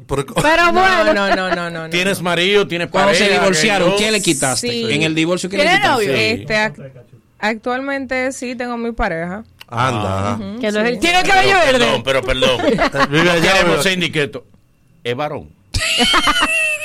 Pero- 0.07 0.27
Pero 0.43 0.67
No, 0.67 0.73
bueno. 0.73 1.15
no, 1.15 1.29
no, 1.37 1.49
no, 1.55 1.71
no. 1.71 1.83
no. 1.85 1.91
Tienes 1.91 2.23
marido, 2.23 2.67
tienes 2.69 2.89
Cuando 2.91 3.13
pareja. 3.13 3.25
se 3.27 3.33
divorciaron, 3.33 3.91
que 3.97 4.05
¿qué 4.05 4.11
le 4.13 4.23
quitaste? 4.23 4.69
Sí. 4.69 4.87
En 4.91 5.03
el 5.03 5.15
divorcio, 5.15 5.49
¿qué 5.51 5.57
le 5.57 5.63
¿Tiene 5.65 5.79
quitaste? 5.79 6.07
novio? 6.07 6.17
Este, 6.17 6.55
ac- 6.57 6.93
actualmente 7.39 8.33
sí 8.33 8.55
tengo 8.55 8.77
mi 8.77 8.93
pareja. 8.93 9.45
Anda. 9.69 10.39
Que 10.61 10.71
no 10.71 10.81
es 10.81 10.89
el 10.91 10.99
Tiene 11.01 11.21
el 11.21 11.27
cabello 11.27 11.57
Perdón, 11.65 11.81
verde. 11.81 12.03
pero 12.05 12.23
perdón. 12.23 12.61
Vive 13.11 13.31
allá. 13.31 13.53
Queremos 13.53 13.73
vive- 13.79 13.83
ser 13.83 13.93
indiqueto. 13.95 14.45
Es 15.03 15.17
varón. 15.17 15.51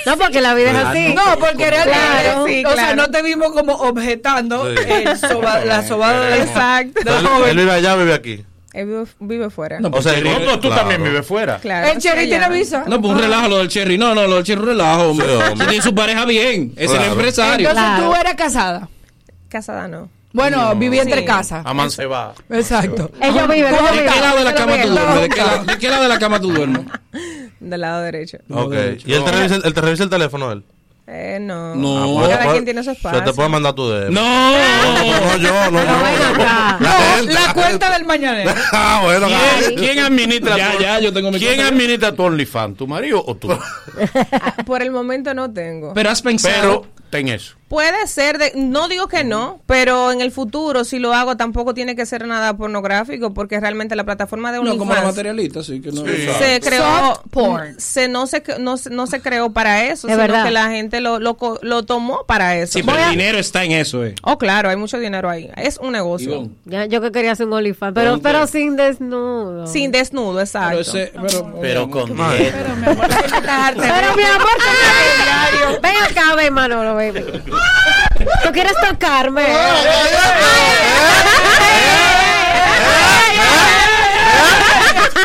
No, 0.04 0.18
porque 0.18 0.42
la 0.42 0.56
vida 0.56 0.72
es 0.72 0.78
así. 0.78 1.14
No, 1.14 1.38
porque 1.38 1.70
realmente, 1.70 1.92
Claro, 2.24 2.48
sí, 2.48 2.66
o 2.66 2.70
sea, 2.70 2.74
claro. 2.74 2.96
no 2.96 3.12
te 3.12 3.22
vimos 3.22 3.52
como 3.52 3.74
objetando 3.74 4.66
Sí. 4.76 4.82
el 4.90 5.16
soba- 5.16 5.64
la 5.64 5.88
sobada 5.88 6.26
de 6.26 6.42
Exacto. 6.42 7.02
Él, 7.46 7.50
él 7.52 7.58
vive 7.58 7.72
allá, 7.72 7.96
vive 7.98 8.14
aquí. 8.16 8.44
Él 8.74 8.86
vive, 8.88 9.04
vive 9.20 9.50
fuera. 9.50 9.80
No, 9.82 9.90
O 9.92 10.02
sea, 10.02 10.14
tú 10.16 10.22
claro. 10.62 10.76
también 10.76 11.04
vives 11.04 11.26
fuera. 11.26 11.58
claro. 11.60 11.88
El 11.88 11.98
Cherry 11.98 12.28
tiene 12.28 12.50
visa. 12.50 12.86
No, 12.88 13.02
pues 13.02 13.14
un 13.14 13.20
relajo 13.20 13.50
lo 13.50 13.58
del 13.58 13.68
Cherry. 13.68 13.98
No, 13.98 14.16
no, 14.16 14.26
lo 14.28 14.36
del 14.36 14.44
Cherry 14.46 14.62
un 14.62 14.68
relajo, 14.68 15.10
hombre. 15.10 15.28
Tiene 15.58 15.82
su 15.82 15.94
pareja 15.94 16.26
bien. 16.26 16.74
Es 16.78 16.92
el 16.92 17.02
empresario. 17.04 17.68
Entonces 17.70 17.74
Claro. 17.96 18.10
tú 18.10 18.16
eras 18.16 18.36
casada. 18.36 18.90
Casada 19.50 19.88
no. 19.90 20.10
Bueno, 20.34 20.74
viví 20.78 20.98
entre 20.98 21.20
Sí. 21.20 21.26
casas. 21.26 21.66
Amancebada. 21.66 22.34
Exacto. 22.50 23.12
Ellos 23.22 23.48
viven, 23.50 23.74
ellos 23.76 23.92
¿De 23.92 24.06
qué 24.06 24.22
lado 24.22 24.38
de 24.38 24.44
la 24.46 24.56
cama 24.56 24.82
tú 24.82 24.88
duermes? 24.90 25.22
¿De 25.22 25.30
qué, 25.78 25.88
lado, 25.90 26.04
¿De 26.04 26.08
la 26.08 26.20
cama 26.20 26.40
tú 26.40 26.52
duermes? 26.54 26.82
Del 27.60 27.82
lado 27.82 28.02
derecho. 28.04 28.38
Ok. 28.50 28.74
¿Y 29.06 29.14
él 29.14 29.24
te, 29.26 29.32
revisa, 29.32 29.56
él 29.62 29.74
te 29.74 29.82
revisa 29.82 30.04
el 30.06 30.10
teléfono 30.10 30.52
él? 30.54 30.64
Eh, 31.14 31.40
no. 31.42 31.76
No. 31.76 32.22
Cada 32.22 32.38
pues, 32.38 32.52
quien 32.54 32.64
tiene 32.66 32.84
su 32.84 32.92
Se 32.92 33.02
te 33.02 33.08
espacio. 33.10 33.36
puede 33.36 33.50
mandar 33.50 33.74
tu 33.74 33.86
DM. 33.90 34.14
No. 34.14 34.22
No, 34.52 35.38
yo, 35.38 35.72
no, 35.72 35.78
ven 35.80 35.86
yo. 35.88 36.38
La 36.38 36.78
No, 36.80 37.22
la 37.26 37.34
la 37.48 37.54
cuenta 37.54 37.92
del 37.92 38.06
mañanero. 38.06 38.52
Ah, 38.72 39.02
bueno, 39.04 39.28
¿Quién, 39.28 39.76
quién 39.78 40.00
administra 40.00 40.56
Ya, 40.58 40.72
tu, 40.72 40.82
ya, 40.84 41.00
yo 41.00 41.12
tengo 41.12 41.30
mi 41.32 41.38
¿Quién 41.40 41.56
cuenta. 41.56 41.74
administra 41.74 42.16
tu 42.16 42.24
OnlyFans? 42.24 42.78
¿Tu 42.78 42.88
marido 42.88 43.22
o 43.26 43.36
tú? 43.36 43.52
Ah, 44.32 44.56
Por 44.66 44.82
el 44.82 44.92
momento 44.92 45.34
no 45.34 45.52
tengo. 45.52 45.94
Pero 45.94 46.10
has 46.10 46.22
pensado. 46.22 46.84
Pero 46.84 46.88
ten 47.10 47.28
eso. 47.28 47.56
Puede 47.72 48.06
ser, 48.08 48.38
de, 48.38 48.52
no 48.58 48.90
digo 48.90 49.08
que 49.08 49.24
no, 49.24 49.62
pero 49.66 50.12
en 50.12 50.20
el 50.20 50.34
futuro 50.34 50.84
si 50.84 51.00
lo 51.00 51.14
hago 51.14 51.38
tampoco 51.38 51.74
tiene 51.74 51.96
que 51.96 52.06
ser 52.06 52.28
nada 52.28 52.58
pornográfico 52.58 53.34
porque 53.34 53.62
realmente 53.62 53.96
la 53.96 54.04
plataforma 54.04 54.52
de 54.52 54.58
No, 54.62 54.78
como 54.78 54.92
la 54.92 55.00
OnlyFans 55.00 55.16
materialista, 55.16 55.64
sí, 55.64 55.80
que 55.82 55.90
no. 55.94 56.02
se 56.04 56.60
creó 56.60 57.24
porn. 57.32 57.80
se 57.80 58.10
no 58.10 58.28
se 58.28 58.44
no, 58.60 58.76
se- 58.76 58.90
no 58.90 59.08
se 59.08 59.22
creó 59.22 59.54
para 59.54 59.86
eso, 59.86 60.10
Es 60.10 60.14
sino 60.14 60.18
verdad. 60.18 60.44
que 60.44 60.52
la 60.52 60.70
gente 60.70 61.00
lo, 61.00 61.20
lo, 61.20 61.36
co- 61.38 61.60
lo 61.62 61.84
tomó 61.84 62.26
para 62.28 62.58
eso. 62.58 62.74
Sí, 62.74 62.84
pero 62.84 62.98
el 63.06 63.12
dinero 63.12 63.38
está 63.40 63.64
en 63.64 63.72
eso, 63.72 64.04
eh. 64.06 64.16
Oh, 64.24 64.38
claro, 64.38 64.70
hay 64.70 64.76
mucho 64.76 65.00
dinero 65.00 65.30
ahí. 65.30 65.50
Es 65.56 65.78
un 65.78 65.94
negocio. 65.94 66.50
Ya, 66.66 66.88
yo 66.88 67.00
que 67.00 67.14
quería 67.14 67.32
hacer 67.32 67.46
un 67.48 67.54
OnlyFans, 67.54 67.94
pero, 67.96 68.10
¿Dónde? 68.12 68.24
pero 68.24 68.48
sin 68.48 68.76
desnudo. 68.76 69.66
Sin 69.66 69.94
desnudo, 69.94 70.42
exacto. 70.42 70.72
Pero 70.72 70.82
ese, 70.82 71.14
pero, 71.22 71.54
Pero 71.62 71.90
con 71.90 72.18
Pero 72.18 72.18
mi 72.18 72.86
amor, 72.86 73.08
te- 73.08 73.82
ven 75.82 75.96
acá, 76.04 76.36
ven, 76.36 76.54
Manolo, 76.54 76.96
baby. 76.96 77.24
¿Tú 78.44 78.52
quieres 78.52 78.74
tocarme? 78.88 79.46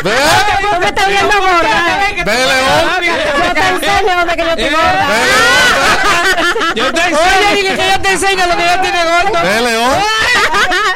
¿Tú 0.01 0.79
me 0.79 0.87
estás 0.87 1.07
viendo 1.07 1.39
gorda? 1.39 1.99
Ve. 2.25 2.33
Yo 3.45 3.53
te 3.53 3.67
enseño 3.67 4.15
donde 4.17 4.35
que 4.35 4.43
yo 4.43 4.49
estoy 4.49 4.69
gorda. 4.69 5.07
Yo 6.75 6.93
te 6.93 7.01
Oye, 7.01 7.55
dile 7.55 7.75
que 7.75 7.89
yo 7.89 8.01
te 8.01 8.11
enseño 8.11 8.47
lo 8.47 8.57
que 8.57 8.63
yo 8.63 8.81
tiene 8.81 9.03
gordo. 9.03 9.43
Ve, 9.43 9.61
León. 9.61 9.93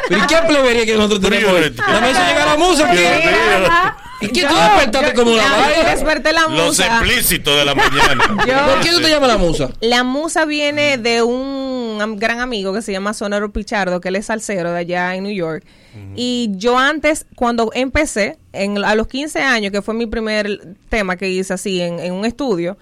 ¿Pero 0.08 0.26
qué 0.26 0.36
plebería 0.36 0.86
que 0.86 0.94
nosotros 0.94 1.20
tenemos? 1.20 1.52
hoy? 1.52 1.70
Dame 1.70 2.10
eso 2.10 2.20
llegar 2.26 2.48
a 2.48 2.52
la 2.52 2.56
musa. 2.56 2.88
¿Qué? 4.28 4.40
¿Y 4.40 4.42
qué 4.42 4.46
tú 4.46 4.54
despertaste 4.54 5.14
como 5.14 5.36
la 5.36 5.42
Yo 5.44 5.50
vaina? 5.50 5.90
desperté 5.90 6.32
la 6.32 6.42
Los 6.48 6.66
musa. 6.66 6.86
explícitos 6.86 7.56
de 7.56 7.64
la 7.64 7.74
mañana. 7.76 8.24
¿Por 8.36 8.80
qué 8.80 8.90
tú 8.90 9.00
te 9.00 9.08
llamas 9.08 9.28
la 9.28 9.38
musa? 9.38 9.70
La 9.80 10.02
musa 10.04 10.44
viene 10.44 10.98
de 10.98 11.22
un 11.22 11.98
gran 12.18 12.40
amigo 12.40 12.72
que 12.72 12.82
se 12.82 12.90
llama 12.92 13.14
Sonoro 13.14 13.52
Pichardo, 13.52 14.00
que 14.00 14.08
él 14.08 14.16
es 14.16 14.26
salsero 14.26 14.72
de 14.72 14.78
allá 14.78 15.14
en 15.14 15.24
New 15.24 15.32
York. 15.34 15.64
Y 16.16 16.48
yo 16.52 16.78
antes, 16.78 17.26
cuando 17.36 17.70
empecé, 17.74 18.38
en, 18.54 18.82
a 18.82 18.94
los 18.94 19.08
15 19.08 19.40
años, 19.42 19.72
que 19.72 19.82
fue 19.82 19.92
mi 19.94 20.06
primer 20.06 20.76
tema 20.88 21.16
que 21.16 21.28
hice 21.28 21.52
así 21.52 21.80
en, 21.82 22.00
en 22.00 22.12
un 22.14 22.24
estudio, 22.24 22.78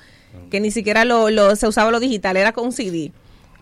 que 0.50 0.60
ni 0.60 0.70
siquiera 0.70 1.04
lo, 1.04 1.28
lo- 1.30 1.56
se 1.56 1.66
usaba 1.66 1.90
lo 1.90 1.98
digital, 1.98 2.36
era 2.36 2.52
con 2.52 2.70
CD. 2.72 3.10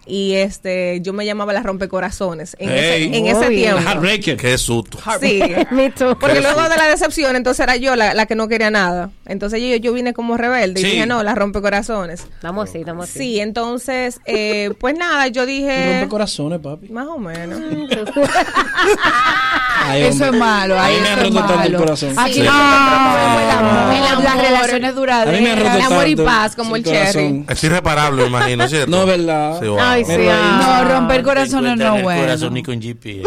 Y 0.08 0.34
este, 0.36 1.00
yo 1.02 1.12
me 1.12 1.26
llamaba 1.26 1.52
la 1.52 1.62
rompecorazones 1.62 2.56
en 2.58 2.70
ese, 2.70 2.94
Hey. 2.96 3.10
en 3.12 3.26
ese 3.26 3.34
Muy 3.46 3.48
bien. 3.56 3.74
tiempo. 3.74 3.90
Heartbreaker. 3.90 4.36
Qué 4.38 4.56
susto. 4.58 4.98
Sí, 5.20 5.42
Me 5.70 5.90
too. 5.90 6.16
porque 6.18 6.40
luego 6.40 6.62
de 6.68 6.76
la 6.76 6.86
decepción, 6.88 7.36
entonces 7.36 7.60
era 7.62 7.76
yo 7.76 7.94
la, 7.94 8.14
la 8.14 8.26
que 8.26 8.34
no 8.34 8.48
quería 8.48 8.70
nada. 8.70 9.10
Entonces 9.26 9.60
yo, 9.60 9.76
yo 9.76 9.92
vine 9.92 10.14
como 10.14 10.36
rebelde 10.38 10.80
y 10.80 10.84
Sí. 10.84 10.90
dije, 10.92 11.06
no, 11.06 11.22
la 11.22 11.34
rompecorazones. 11.34 12.20
Estamos 12.22 12.68
así, 12.70 12.78
estamos 12.78 13.04
así. 13.08 13.18
Sí, 13.18 13.40
entonces, 13.40 14.20
eh, 14.24 14.72
pues 14.80 14.96
nada, 14.96 15.26
yo 15.28 15.44
dije... 15.44 15.92
Rompe 15.98 16.08
corazones, 16.08 16.58
papi. 16.60 16.88
Más 16.88 17.06
o 17.06 17.18
menos. 17.18 17.60
Ay, 19.84 20.02
Eso 20.02 20.24
es 20.26 20.32
malo. 20.32 20.78
A 20.78 20.84
Ay, 20.86 20.94
mí 20.96 21.00
me 21.02 21.08
han 21.08 21.18
eso 21.18 21.26
es 21.28 21.34
roto 21.34 21.46
tanto 21.46 21.52
el 21.62 21.72
malo. 21.72 21.78
corazón. 21.78 22.14
Aquí 22.18 22.32
Sí. 22.34 22.40
no 22.42 22.50
Ah. 22.52 23.40
el 23.42 23.50
amor, 23.58 23.94
El 23.94 24.06
amor. 24.12 24.24
las 24.24 24.36
relaciones 24.36 24.72
A 24.72 24.76
mí 24.76 24.80
me 24.82 24.88
han 24.88 24.94
duraderas. 24.94 25.58
roto 25.58 25.76
el 25.76 25.82
amor 25.82 26.08
y 26.08 26.16
paz, 26.16 26.56
como 26.56 26.76
el 26.76 26.84
cherry. 26.84 27.44
Es 27.48 27.64
irreparable, 27.64 28.22
me 28.22 28.28
imagino, 28.28 28.68
¿cierto? 28.68 28.90
No, 28.90 29.06
¿verdad? 29.06 29.58
Sí, 29.60 29.66
wow. 29.68 29.78
Ay, 29.80 29.97
sí. 30.04 30.26
Ah. 30.30 30.82
No, 30.84 30.94
romper 30.94 31.22
corazones 31.22 31.76
no 31.76 32.02
bueno. 32.02 32.20
corazón 32.22 32.54
ni 32.54 32.62
con 32.62 32.80
GP. 32.80 33.22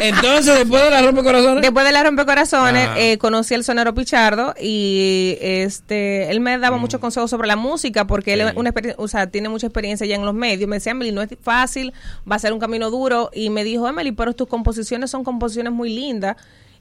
Entonces, 0.00 0.54
después 0.58 0.82
de 0.82 0.90
la 0.90 1.02
rompe 1.02 1.22
corazones. 1.22 1.62
Después 1.62 1.84
de 1.86 1.92
la 1.92 2.02
rompecorazones, 2.04 2.88
Ah. 2.88 2.94
eh, 2.98 3.18
conocí 3.18 3.54
al 3.54 3.64
sonero 3.64 3.94
Pichardo 3.94 4.54
y 4.60 5.36
este 5.40 6.30
él 6.30 6.40
me 6.40 6.58
daba 6.58 6.76
muchos 6.78 7.00
consejos 7.00 7.30
sobre 7.30 7.48
la 7.48 7.56
música 7.56 8.06
porque 8.06 8.34
él 8.34 8.48
Sí. 8.48 8.52
una 8.56 8.72
o 8.96 9.08
sea, 9.08 9.26
tiene 9.28 9.48
mucha 9.48 9.66
experiencia 9.66 10.06
ya 10.06 10.14
en 10.16 10.24
los 10.24 10.34
medios. 10.34 10.68
Me 10.68 10.76
decía, 10.76 10.92
Emily, 10.92 11.12
no 11.12 11.22
es 11.22 11.30
fácil, 11.42 11.92
va 12.30 12.36
a 12.36 12.38
ser 12.38 12.52
un 12.52 12.58
camino 12.60 12.90
duro. 12.90 13.30
Y 13.32 13.50
me 13.50 13.64
dijo, 13.64 13.88
Emily, 13.88 14.12
pero 14.12 14.34
tus 14.34 14.46
composiciones 14.48 15.10
son 15.10 15.24
composiciones 15.24 15.72
muy 15.72 15.88
lindas. 15.90 16.36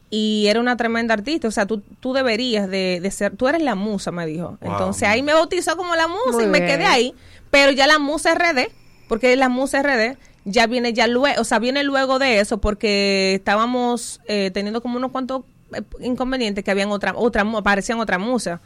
Y 0.09 0.47
era 0.47 0.59
una 0.61 0.77
tremenda 0.77 1.13
artista, 1.13 1.47
o 1.47 1.51
sea, 1.51 1.65
tú, 1.65 1.81
tú 1.99 2.13
deberías 2.13 2.69
de, 2.69 2.99
de 3.01 3.11
ser, 3.11 3.35
tú 3.35 3.47
eres 3.49 3.61
la 3.61 3.75
musa, 3.75 4.11
me 4.11 4.25
dijo. 4.25 4.57
Wow. 4.61 4.71
Entonces 4.71 5.07
ahí 5.09 5.21
me 5.21 5.33
bautizó 5.33 5.75
como 5.75 5.95
la 5.95 6.07
musa 6.07 6.31
Muy 6.37 6.45
y 6.45 6.47
me 6.47 6.59
bien. 6.61 6.71
quedé 6.77 6.85
ahí. 6.85 7.13
Pero 7.51 7.71
ya 7.71 7.87
la 7.87 7.99
musa 7.99 8.33
RD, 8.33 8.69
porque 9.09 9.35
la 9.35 9.49
musa 9.49 9.81
RD 9.83 10.17
ya 10.45 10.65
viene 10.67 10.93
ya 10.93 11.07
luego, 11.07 11.41
o 11.41 11.43
sea, 11.43 11.59
viene 11.59 11.83
luego 11.83 12.19
de 12.19 12.39
eso 12.39 12.59
porque 12.59 13.33
estábamos 13.35 14.21
eh, 14.27 14.49
teniendo 14.53 14.81
como 14.81 14.95
unos 14.97 15.11
cuantos 15.11 15.41
eh, 15.73 15.81
inconvenientes 15.99 16.63
que 16.63 16.71
habían 16.71 16.89
otra, 16.91 17.11
otra, 17.13 17.43
mu- 17.43 17.57
aparecían 17.57 17.99
otra 17.99 18.17
musa. 18.17 18.61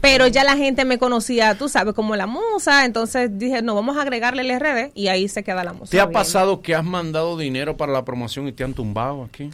Pero 0.00 0.26
ya 0.26 0.42
la 0.42 0.56
gente 0.56 0.84
me 0.84 0.98
conocía, 0.98 1.56
tú 1.56 1.68
sabes, 1.68 1.94
como 1.94 2.16
la 2.16 2.26
musa, 2.26 2.84
entonces 2.84 3.30
dije, 3.38 3.62
no, 3.62 3.76
vamos 3.76 3.96
a 3.96 4.02
agregarle 4.02 4.42
el 4.42 4.58
RD 4.60 4.90
y 4.94 5.06
ahí 5.06 5.28
se 5.28 5.44
queda 5.44 5.62
la 5.62 5.72
musa. 5.74 5.92
¿Te 5.92 6.00
ha 6.00 6.06
Bien. 6.06 6.12
pasado 6.12 6.60
que 6.60 6.74
has 6.74 6.84
mandado 6.84 7.36
dinero 7.36 7.76
para 7.76 7.92
la 7.92 8.04
promoción 8.04 8.48
y 8.48 8.52
te 8.52 8.64
han 8.64 8.74
tumbado 8.74 9.22
aquí? 9.22 9.50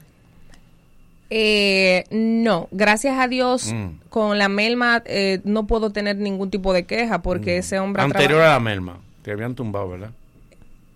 Eh, 1.30 2.04
no, 2.10 2.68
gracias 2.70 3.18
a 3.18 3.28
Dios, 3.28 3.72
Mm. 3.72 3.88
con 4.08 4.38
la 4.38 4.48
Melma 4.48 5.02
eh, 5.04 5.40
no 5.44 5.66
puedo 5.66 5.90
tener 5.90 6.16
ningún 6.16 6.50
tipo 6.50 6.72
de 6.72 6.84
queja 6.84 7.20
porque 7.22 7.58
ese 7.58 7.78
hombre... 7.78 8.02
Anterior 8.02 8.40
a 8.42 8.52
la 8.52 8.60
merma. 8.60 8.98
Te 9.22 9.32
habían 9.32 9.54
tumbado, 9.54 9.90
¿verdad? 9.90 10.10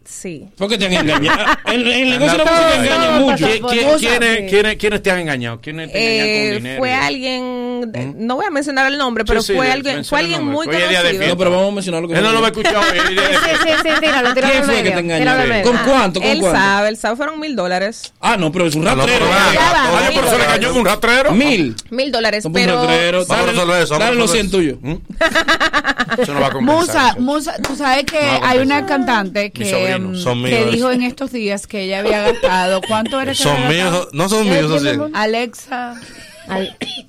Sí. 0.05 0.49
Porque 0.57 0.77
te 0.79 0.87
han 0.87 0.93
engañado. 0.93 1.39
En, 1.66 1.81
en 1.81 1.87
el 1.87 2.11
negocio 2.19 2.39
de 2.39 2.45
la 2.45 2.51
música 2.51 2.74
engañan 2.77 3.20
¿Qui- 3.20 3.20
mucho. 3.20 3.47
qui- 3.47 3.99
¿Quiénes, 3.99 4.51
quiénes, 4.51 4.77
quiénes 4.77 5.03
te 5.03 5.11
han 5.11 5.19
engañado? 5.20 5.61
¿Quiénes 5.61 5.93
te 5.93 5.99
Eh, 5.99 6.49
con 6.55 6.57
dinero? 6.62 6.79
fue 6.81 6.93
alguien, 6.95 7.91
eh, 7.95 8.12
no 8.16 8.37
voy 8.37 8.47
a 8.47 8.51
mencionar 8.51 8.91
el 8.91 8.99
nombre, 8.99 9.24
pero 9.24 9.41
Sí, 9.43 9.53
sí, 9.53 9.57
fue 9.57 9.66
de- 9.66 9.73
alguien, 9.73 10.05
fue 10.05 10.20
el 10.20 10.24
alguien 10.27 10.45
muy 10.47 10.66
Hoy 10.66 10.74
conocido. 10.74 11.27
No, 11.29 11.37
pero 11.39 11.51
vamos 11.51 11.69
a 11.69 11.74
mencionar 11.74 12.03
lo 12.03 12.09
que 12.09 12.15
Él 12.15 12.23
no 12.23 12.33
lo 12.33 12.41
va 12.41 12.47
a 12.49 12.51
escuchar 12.51 12.74
Sí, 12.93 12.99
sí, 13.01 13.69
sí, 13.83 13.89
tíralo, 14.01 14.35
tíralo 14.35 14.53
¿Quién 14.53 14.65
fue 14.65 14.83
que 14.83 14.91
te 14.91 14.99
engañó? 15.01 15.62
¿Con 15.65 15.77
cuánto? 15.79 16.20
¿Con 16.20 16.29
Él 16.29 16.41
cuánto? 16.41 16.59
sabe, 16.59 16.89
él 16.89 16.97
sabe, 16.97 17.16
fueron 17.16 17.41
mil 17.41 17.55
dólares. 17.57 18.12
Ah, 18.20 18.37
no, 18.37 18.51
pero 18.53 18.66
es 18.66 18.74
un 18.74 18.87
Ah, 18.87 18.95
no, 18.95 19.07
rastrero. 19.07 19.27
Oye, 19.27 20.11
pero 20.15 20.31
se 20.31 20.39
le 20.39 20.45
engañó 20.45 20.69
con 20.70 20.79
un 20.79 20.87
rastrero. 20.87 21.33
Mil. 21.33 21.74
Mil 21.91 22.12
dólares, 22.12 22.45
No, 22.45 22.49
un 22.49 22.55
pero... 22.55 22.74
rastrero. 22.77 23.24
Vamos 23.27 23.45
a 23.45 23.51
resolver 23.51 23.83
eso, 23.83 23.99
dale 23.99 24.15
los 24.16 24.31
resolver 24.33 24.51
100 24.51 24.51
tuyos. 24.51 24.79
Eso 26.19 26.35
no 26.35 26.41
va 26.41 26.47
a 26.49 26.51
compensar. 26.51 27.16
Musa. 27.16 27.16
Musa, 27.19 27.57
tú 27.62 27.77
sabes 27.77 28.05
que 28.05 28.20
No 28.20 28.47
hay 28.47 28.59
una 28.59 28.85
cantante 28.87 29.51
que, 29.51 29.65
mm, 29.98 30.16
Son 30.16 30.43
que 30.44 30.66
dijo 30.66 30.90
en 30.90 31.02
estos 31.02 31.32
días 31.32 31.66
que 31.66 31.82
ella 31.82 32.01
había 32.01 32.23
gastado. 32.32 32.81
¿Cuánto 32.86 33.20
era 33.20 33.32
que 33.32 33.39
Son 33.39 33.56
había 33.56 33.90
míos, 33.90 34.09
no 34.12 34.28
son 34.28 34.48
míos, 34.48 34.82
son. 34.82 35.14
Alexa, 35.16 35.94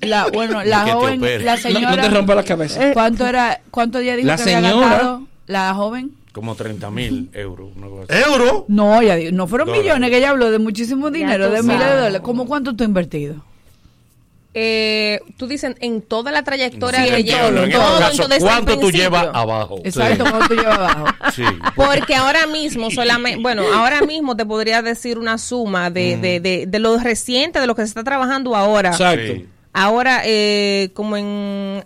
la, 0.02 0.28
bueno, 0.32 0.64
la 0.64 0.80
joven, 0.94 1.22
la 1.46 1.58
señora. 1.58 1.96
no 1.96 2.02
te 2.02 2.10
rompas 2.10 2.36
la 2.36 2.44
cabeza. 2.44 2.94
¿Cuánto 2.94 3.26
era? 3.28 3.62
¿Cuánto 3.72 4.00
ella 4.00 4.16
dijo 4.16 4.28
La 4.28 4.36
que 4.38 4.44
había 4.44 4.70
señora. 4.70 4.88
gastado? 4.90 5.22
La 5.48 5.74
joven. 5.74 6.12
Como 6.32 6.56
30 6.56 6.90
mil 6.90 7.30
euros. 7.34 7.70
¿Euro? 8.10 8.66
No, 8.68 9.00
dijo- 9.02 9.32
no 9.32 9.48
fueron 9.48 9.68
Dólares. 9.68 9.86
millones 9.86 10.10
que 10.10 10.18
ella 10.18 10.30
habló 10.32 10.50
de 10.52 10.58
muchísimo 10.60 11.12
dinero, 11.12 11.50
de 11.50 11.62
miles 11.62 11.80
de 11.80 11.96
dólares. 11.96 12.22
¿Cómo 12.24 12.46
cuánto 12.48 12.76
tú 12.76 12.84
has 12.84 12.88
invertido? 12.88 13.36
Eh, 14.56 15.20
tú 15.38 15.48
dices 15.48 15.76
en 15.80 16.02
toda 16.04 16.32
la 16.32 16.44
trayectoria 16.44 17.04
Sí, 17.04 17.10
que 17.10 17.16
en 17.18 17.26
lleva, 17.26 17.40
todo, 17.50 17.64
en 17.64 17.72
todo, 17.72 18.00
caso, 18.00 18.18
todo 18.18 18.28
desde 18.28 18.36
el 18.36 18.52
¿Cuánto 18.52 18.80
tú 18.80 18.92
llevas 18.92 19.28
abajo? 19.34 19.80
Exacto, 19.84 20.26
¿cuánto 20.30 20.48
tú 20.48 20.56
llevas 20.56 20.78
abajo? 20.80 21.06
Sí. 21.36 21.44
Porque 21.76 22.16
ahora 22.16 22.46
mismo 22.46 22.92
solamente, 22.92 23.42
bueno, 23.42 23.64
ahora 23.74 24.02
mismo 24.02 24.36
te 24.36 24.46
podría 24.46 24.84
decir 24.84 25.18
una 25.18 25.40
suma 25.40 25.90
de, 25.90 26.18
de, 26.18 26.40
de, 26.40 26.66
de 26.68 26.80
lo 26.80 26.98
reciente, 27.00 27.60
de 27.60 27.66
lo 27.66 27.76
que 27.76 27.82
se 27.82 27.88
está 27.88 28.04
trabajando 28.04 28.56
ahora. 28.56 28.90
Exacto. 28.90 29.34
Sí. 29.34 29.48
Ahora, 29.74 30.22
eh, 30.24 30.92
como 30.94 31.18
en, 31.18 31.84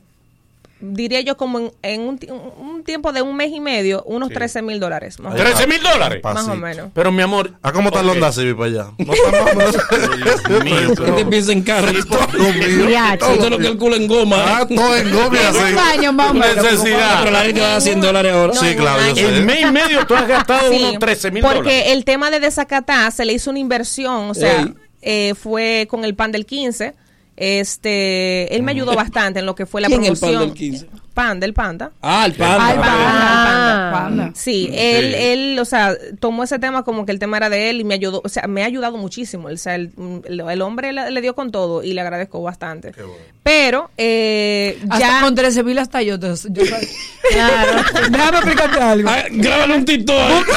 diría 0.79 1.21
yo, 1.21 1.37
como 1.37 1.59
en, 1.59 1.71
en 1.81 2.01
un, 2.01 2.19
un 2.59 2.83
tiempo 2.83 3.11
de 3.11 3.21
un 3.21 3.35
mes 3.35 3.51
y 3.51 3.59
medio, 3.59 4.03
unos 4.03 4.29
13 4.29 4.61
mil 4.61 4.79
dólares. 4.79 5.19
Más, 5.19 5.33
o 5.33 5.37
menos. 5.37 5.51
13 5.53 5.67
mil 5.67 5.81
dólares. 5.81 6.21
Más 6.23 6.47
o 6.47 6.55
menos. 6.55 6.89
Pero 6.93 7.11
mi 7.11 7.21
amor. 7.21 7.53
¿A 7.61 7.71
cómo 7.71 7.89
está 7.89 7.99
ok. 8.01 8.05
la 8.05 8.11
onda 8.13 8.31
Civi 8.31 8.53
para 8.53 8.65
allá? 8.65 8.85
No 8.97 9.13
está 9.13 9.31
más 9.31 9.51
o 9.51 9.55
menos- 9.57 10.63
mío, 10.63 11.05
¿Qué 11.05 11.11
te 11.11 11.25
piensa 11.25 11.51
en 11.51 11.61
carro? 11.63 11.91
Todo 12.05 12.53
mío. 12.53 12.89
Ya, 12.89 13.17
Todo 13.17 13.33
Usted 13.33 13.49
lo 13.49 13.57
calcula 13.59 13.95
en 13.97 14.07
goma. 14.07 14.37
Ah, 14.59 14.67
todo 14.67 14.95
en 14.95 15.11
goma 15.11 15.37
y 15.37 15.45
En 15.45 15.55
un 15.55 15.79
así. 15.79 15.97
año 15.97 16.13
más 16.13 16.31
o 16.31 16.33
menos. 16.33 16.55
Necesidad. 16.63 17.19
Pero 17.19 17.31
la 17.31 17.41
gente 17.43 17.61
va 17.61 17.75
a 17.75 17.81
100 17.81 18.01
dólares 18.01 18.33
ahora. 18.33 18.53
No, 18.53 18.59
Sí, 18.61 18.67
en 18.67 18.77
claro, 18.77 19.01
un. 19.11 19.17
En 19.17 19.45
mes 19.45 19.61
y 19.61 19.71
medio 19.71 20.05
tú 20.05 20.15
has 20.15 20.27
gastado 20.27 20.69
Sí, 20.71 20.77
unos 20.79 20.99
13 20.99 21.31
mil 21.31 21.43
porque 21.43 21.57
dólares. 21.59 21.83
el 21.87 22.05
tema 22.05 22.31
de 22.31 22.39
desacatar 22.39 23.11
se 23.11 23.25
le 23.25 23.33
hizo 23.33 23.49
una 23.49 23.59
inversión, 23.59 24.29
o 24.29 24.33
sea, 24.33 24.67
eh, 25.01 25.33
fue 25.35 25.87
con 25.89 26.03
el 26.05 26.15
pan 26.15 26.31
del 26.31 26.45
15. 26.45 26.93
Este, 27.37 28.53
él 28.55 28.63
me 28.63 28.71
ayudó 28.71 28.95
bastante 28.95 29.39
en 29.39 29.45
lo 29.45 29.55
que 29.55 29.65
fue 29.65 29.79
la 29.79 29.87
¿Quién 29.87 30.03
es 30.03 30.09
el 30.09 30.17
pan 30.17 30.29
promoción. 30.31 30.49
del 30.49 30.57
15? 30.57 30.87
Pan 31.17 31.39
del 31.39 31.51
panda. 31.55 31.89
Ah, 32.03 32.27
el 32.27 32.33
pan. 32.33 32.57
Ay, 32.61 32.75
Panda, 32.77 32.91
panda, 32.93 33.91
panda. 33.91 33.91
panda. 33.91 34.31
Sí, 34.35 34.69
él, 34.71 35.15
él, 35.15 35.57
o 35.59 35.65
sea, 35.65 35.95
tomó 36.19 36.43
ese 36.43 36.59
tema 36.59 36.83
como 36.83 37.07
que 37.07 37.11
el 37.11 37.17
tema 37.17 37.37
era 37.37 37.49
de 37.49 37.71
él 37.71 37.81
y 37.81 37.83
me 37.83 37.95
ayudó, 37.95 38.21
o 38.23 38.29
sea, 38.29 38.45
me 38.45 38.61
ha 38.61 38.67
ayudado 38.67 38.97
muchísimo. 38.97 39.47
O 39.47 39.57
sea, 39.57 39.73
el, 39.73 39.89
el- 40.25 40.39
el 40.47 40.61
hombre 40.61 40.93
le, 40.93 41.09
le 41.09 41.21
dio 41.21 41.33
con 41.33 41.49
todo 41.51 41.81
y 41.81 41.93
le 41.93 42.01
agradezco 42.01 42.43
bastante. 42.43 42.93
Pero, 43.41 43.89
eh, 43.97 44.77
Hasta 44.91 44.99
ya. 44.99 45.21
con 45.21 45.33
13 45.33 45.63
mil 45.63 45.79
hasta 45.79 46.03
yo. 46.03 46.19
te- 46.19 46.27
yo 46.49 46.63
claro. 47.31 47.81
Déjame 48.11 48.37
explicarte 48.37 48.79
algo. 48.79 49.09
Ah, 49.09 49.23
Grábale 49.31 49.75
un 49.75 49.85
TikTok. 49.85 50.47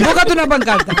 Búscate 0.00 0.32
una 0.32 0.46
pancarta. 0.46 0.94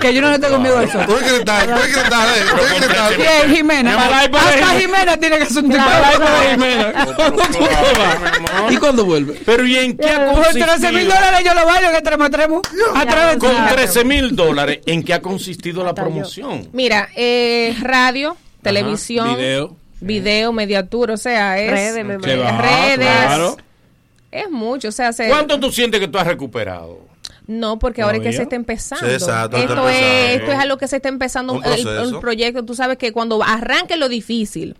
Que 0.00 0.12
yo 0.12 0.20
no 0.20 0.30
le 0.30 0.38
tengo 0.38 0.58
miedo 0.58 0.76
al 0.76 0.90
sol. 0.92 1.06
Tú 1.06 1.14
que 1.24 1.36
gritar, 1.36 1.66
tú 1.68 1.80
que 1.80 2.00
eh, 2.00 2.44
tú 2.50 3.10
que. 3.10 3.16
Bien, 3.16 3.56
Jimena. 3.56 3.96
Hasta 3.96 4.78
Jimena. 4.78 5.16
Tiene 5.16 5.38
que 5.38 5.44
hacer 5.44 5.64
un 5.64 5.70
para 5.70 6.50
Jimena. 6.50 7.06
¿Y 8.70 8.76
cuándo 8.76 9.04
vuelve? 9.04 9.40
Pero 9.44 9.66
¿y 9.66 9.76
en 9.76 9.96
qué 9.96 10.08
ha 10.10 10.32
Por 10.32 10.42
13 10.44 10.58
mil 10.58 10.66
consistido? 10.68 11.14
dólares 11.14 11.40
yo 11.44 11.54
lo 11.54 11.66
bailo 11.66 11.90
que 11.92 12.00
tremo 12.02 12.24
a 12.24 12.30
tremo. 12.30 12.62
A 12.94 13.06
través 13.06 13.32
de- 13.34 13.38
Con 13.38 13.66
13 13.68 14.04
mil 14.04 14.36
dólares, 14.36 14.80
¿en 14.86 15.02
qué 15.02 15.14
ha 15.14 15.22
consistido 15.22 15.84
la 15.84 15.94
promoción? 15.94 16.68
Mira, 16.72 17.08
eh, 17.16 17.76
radio, 17.82 18.36
televisión, 18.62 19.36
Video. 19.36 19.76
video, 20.00 20.52
mediatura, 20.52 21.14
o 21.14 21.16
sea, 21.16 21.58
es 21.58 21.70
Redes, 21.70 21.94
redes. 22.06 22.96
claro. 22.98 23.56
Es 24.30 24.48
mucho, 24.50 24.88
o 24.88 24.92
sea, 24.92 25.12
se- 25.12 25.28
¿Cuánto 25.28 25.58
tú 25.58 25.72
sientes 25.72 25.98
que 26.00 26.06
tú 26.08 26.18
has 26.18 26.26
recuperado? 26.26 27.09
No, 27.46 27.78
porque 27.78 28.02
ahora 28.02 28.18
es 28.18 28.22
que 28.22 28.32
se 28.32 28.42
está 28.42 28.56
empezando. 28.56 29.06
Sí, 29.06 29.12
exacto, 29.12 29.56
está 29.56 29.72
esto, 29.72 29.88
es, 29.88 30.40
esto 30.40 30.52
es 30.52 30.58
algo 30.58 30.76
que 30.76 30.88
se 30.88 30.96
está 30.96 31.08
empezando, 31.08 31.54
Un 31.54 31.64
el 31.64 32.18
proyecto. 32.20 32.64
Tú 32.64 32.74
sabes 32.74 32.98
que 32.98 33.12
cuando 33.12 33.42
arranque 33.42 33.96
lo 33.96 34.08
difícil, 34.08 34.76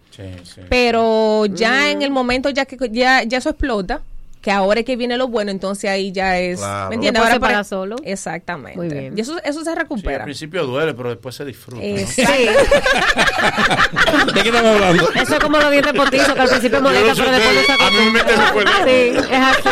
pero 0.69 1.47
ya 1.47 1.91
en 1.91 2.03
el 2.03 2.11
momento 2.11 2.51
ya 2.51 2.67
que 2.67 2.77
ya, 2.91 3.23
ya 3.25 3.39
eso 3.39 3.51
explota, 3.51 4.03
que 4.41 4.51
ahora 4.51 4.81
es 4.81 4.87
que 4.87 4.97
viene 4.97 5.19
lo 5.19 5.29
bueno, 5.29 5.51
entonces 5.51 5.91
ahí 5.91 6.13
ya 6.13 6.39
es. 6.39 6.61
Claro. 6.61 6.89
¿Me 6.89 6.95
entiendes? 6.95 7.21
Ahora 7.23 7.35
se 7.35 7.41
para- 7.41 7.53
para 7.55 7.65
solo. 7.65 7.97
Exactamente. 8.05 8.79
Muy 8.79 8.89
bien. 8.89 9.13
Y 9.17 9.21
eso, 9.21 9.37
eso 9.45 9.59
se 9.61 9.65
Sí, 9.65 9.71
al 9.71 9.77
recupera. 9.77 10.25
principio 10.25 10.65
duele, 10.67 10.95
pero 10.95 11.11
después 11.11 11.35
se 11.35 11.45
disfruta. 11.45 11.83
¿no? 11.83 11.87
Exacto. 11.99 12.33
¿De 14.35 14.43
qué 14.43 14.49
estamos 14.49 14.75
hablando? 14.75 15.09
Eso 15.15 15.35
es 15.35 15.41
como 15.41 15.59
los 15.59 15.71
dientes 15.71 15.93
postizos, 15.93 16.33
que 16.35 16.41
al 16.41 16.49
principio 16.49 16.81
molesta, 16.81 17.13
pero 17.15 17.31
después 17.31 17.53
no 17.53 17.53
se 17.53 17.61
ustedes, 17.61 17.81
a 17.81 17.91
mí 17.91 18.11
me 18.11 18.21
cuello. 18.53 18.71
Sí, 18.85 19.13
es 19.31 19.41
así. 19.41 19.69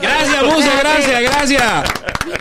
Gracias, 0.00 0.42
Musa, 0.44 0.70
gracias, 0.80 1.22
gracias. 1.22 1.84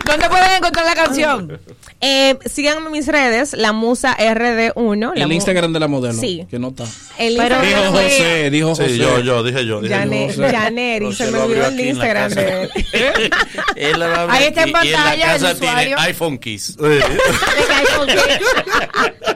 ¿Dónde 0.06 0.30
pueden 0.30 0.52
encontrar 0.58 0.86
la 0.86 0.96
canción? 0.96 1.60
Eh, 2.06 2.38
síganme 2.46 2.88
en 2.88 2.92
mis 2.92 3.08
redes, 3.08 3.54
la 3.54 3.72
musa 3.72 4.14
RD1. 4.18 5.14
la 5.16 5.22
El 5.22 5.28
mu- 5.30 5.34
Instagram 5.36 5.72
de 5.72 5.80
la 5.80 5.88
modelo. 5.88 6.20
Sí. 6.20 6.46
Que 6.50 6.60
no 6.60 6.68
está. 6.68 6.84
El 7.18 7.36
Dijo 7.36 7.44
Instagram 7.46 7.94
fue 7.94 8.04
José, 8.04 8.50
dijo 8.50 8.68
José. 8.76 8.90
Sí, 8.90 8.98
yo, 8.98 9.20
yo, 9.22 9.42
dije 9.42 9.66
yo. 9.66 9.80
Dije 9.80 9.94
Jane- 9.96 10.36
yo. 10.36 10.44
Janeri, 10.52 11.06
Pero 11.06 11.12
se 11.14 11.32
me 11.32 11.38
olvidó 11.40 11.68
el 11.68 11.80
Instagram 11.80 12.32
de 12.34 12.64
él. 12.64 12.72
Él 13.78 14.00
la 14.00 14.24
Ahí 14.30 14.44
está 14.48 14.64
en 14.64 14.70
y 14.70 14.72
pantalla 14.74 15.00
la 15.06 15.14
el 15.14 15.22
casa 15.22 15.52
usuario. 15.54 15.78
tiene 15.96 16.02
iPhone 16.02 16.38
Kiss. 16.40 16.76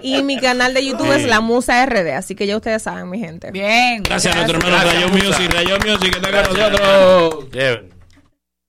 Y 0.02 0.22
mi 0.24 0.38
canal 0.38 0.74
de 0.74 0.86
YouTube 0.86 1.14
es 1.14 1.24
La 1.26 1.40
Musa 1.40 1.86
RD, 1.86 2.16
así 2.16 2.36
que 2.36 2.48
ya 2.48 2.58
ustedes 2.58 2.84
saben, 2.84 3.10
mi 3.10 3.20
gente. 3.20 3.50
Bien. 3.52 4.04
Gracias 4.04 4.34
a 4.34 4.38
nuestro 4.40 4.58
hermano 4.58 4.76
Gracias, 4.76 5.04
Rayo. 5.04 5.10
Music, 5.30 5.54
Rayo 5.54 5.78
Music, 5.86 6.12
que 6.12 6.18
está 6.28 6.44
con 6.44 6.58
nosotros. 6.58 7.46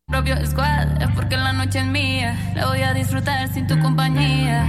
Propio 0.09 0.35
squad 0.47 1.02
es 1.02 1.09
porque 1.14 1.36
la 1.36 1.52
noche 1.52 1.80
es 1.80 1.86
mía. 1.86 2.36
La 2.55 2.66
voy 2.66 2.82
a 2.82 2.94
disfrutar 2.94 3.47
sin 3.52 3.66
tu 3.66 3.78
compañía. 3.78 4.66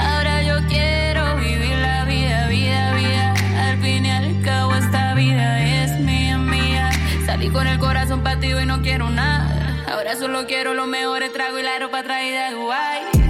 Ahora 0.00 0.42
yo 0.42 0.56
quiero 0.68 1.36
vivir 1.36 1.76
la 1.78 2.04
vida, 2.04 2.48
vida, 2.48 2.94
vida. 2.94 3.34
Al 3.68 3.78
fin 3.80 4.04
y 4.04 4.10
al 4.10 4.42
cabo 4.42 4.74
esta 4.74 5.14
vida 5.14 5.84
es 5.84 5.98
mía, 6.00 6.38
mía. 6.38 6.90
Salí 7.24 7.48
con 7.50 7.66
el 7.66 7.78
corazón 7.78 8.22
partido 8.22 8.60
y 8.60 8.66
no 8.66 8.82
quiero 8.82 9.08
nada. 9.10 9.76
Ahora 9.90 10.16
solo 10.16 10.46
quiero 10.46 10.74
los 10.74 10.88
mejores 10.88 11.32
tragos 11.32 11.60
y 11.60 11.62
la 11.62 11.78
ropa 11.78 12.02
traída 12.02 12.48
de 12.48 12.54
Dubai. 12.56 13.21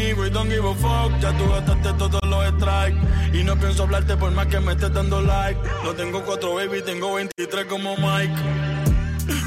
Conmigo 0.00 0.26
y 0.26 0.30
don't 0.30 0.50
give 0.50 0.64
a 0.64 0.74
fuck. 0.74 1.18
Ya 1.20 1.36
tú 1.36 1.48
gastaste 1.48 1.92
todos 1.94 2.20
los 2.24 2.44
strikes. 2.54 3.38
Y 3.38 3.44
no 3.44 3.56
pienso 3.56 3.84
hablarte 3.84 4.16
por 4.16 4.30
más 4.32 4.46
que 4.46 4.60
me 4.60 4.72
estés 4.72 4.92
dando 4.92 5.20
like. 5.20 5.60
No 5.84 5.92
tengo 5.92 6.22
cuatro 6.24 6.54
baby, 6.54 6.82
tengo 6.82 7.14
23 7.14 7.66
como 7.66 7.96
Mike. 7.96 8.34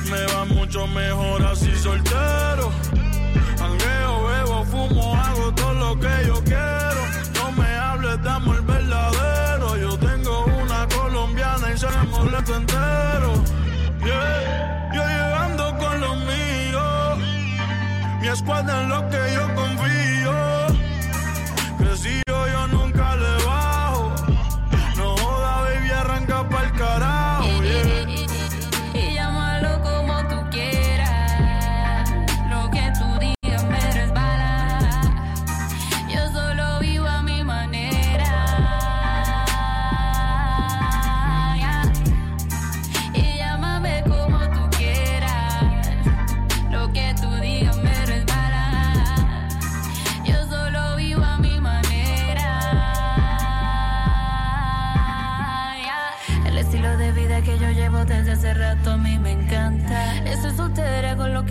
Me 0.09 0.34
va 0.34 0.45
mucho 0.45 0.88
mejor 0.88 1.43
así 1.43 1.73
soltero. 1.75 2.71
Hangueo, 3.59 4.23
bebo, 4.27 4.65
fumo, 4.65 5.15
hago 5.15 5.53
todo 5.53 5.73
lo 5.73 5.99
que 5.99 6.27
yo 6.27 6.43
quiero. 6.43 7.01
No 7.35 7.51
me 7.51 7.67
hables 7.75 8.21
de 8.21 8.30
amor 8.30 8.63
verdadero. 8.63 9.77
Yo 9.77 9.97
tengo 9.97 10.45
una 10.45 10.88
colombiana 10.88 11.73
y 11.73 11.77
se 11.77 11.88
me 11.88 12.03
molesto 12.05 12.55
entero. 12.55 13.43
Yeah. 14.05 14.62
Escuadra 18.34 18.81
en 18.81 18.89
lo 18.89 19.10
que 19.10 19.18
yo 19.34 19.55
confío. 19.55 20.62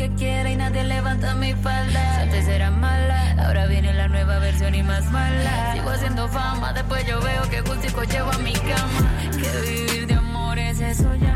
Que 0.03 0.15
quiera 0.17 0.51
y 0.51 0.57
nadie 0.57 0.83
levanta 0.83 1.35
mi 1.35 1.53
falda. 1.55 2.15
Si 2.17 2.23
antes 2.23 2.49
era 2.49 2.71
mala, 2.71 3.37
ahora 3.39 3.67
viene 3.67 3.93
la 3.95 4.09
nueva 4.09 4.41
versión 4.41 4.75
y 4.75 4.83
más 4.83 5.05
mala. 5.13 5.75
Sigo 5.75 5.91
haciendo 5.91 6.29
fama, 6.29 6.73
después 6.73 7.07
yo 7.07 7.21
veo 7.21 7.43
que 7.49 7.61
gustico 7.61 8.03
llevo 8.03 8.33
a 8.33 8.39
mi 8.39 8.53
cama. 8.53 9.01
Que 9.31 9.71
vivir 9.71 10.07
de 10.09 10.15
amores, 10.15 10.81
eso 10.81 11.15
ya 11.15 11.32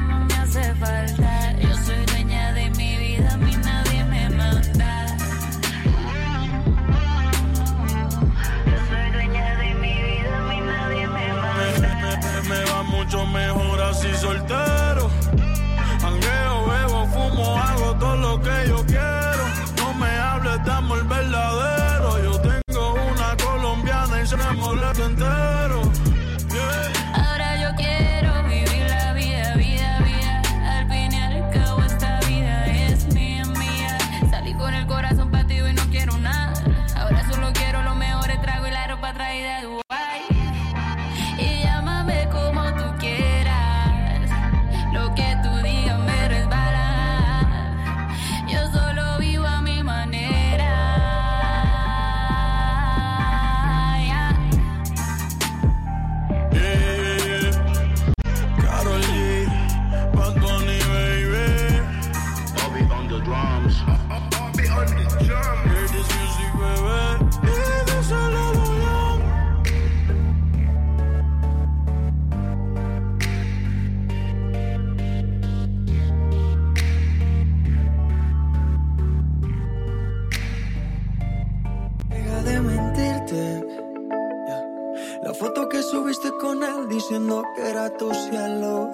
a 87.08 87.90
tu 87.90 88.12
cielo. 88.12 88.90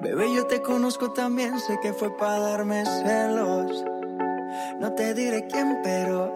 Bebé, 0.00 0.34
yo 0.34 0.46
te 0.46 0.62
conozco 0.62 1.12
también, 1.12 1.60
sé 1.60 1.78
que 1.82 1.92
fue 1.92 2.16
para 2.16 2.38
darme 2.38 2.84
celos. 2.86 3.84
No 4.80 4.94
te 4.94 5.12
diré 5.12 5.46
quién, 5.46 5.80
pero 5.84 6.32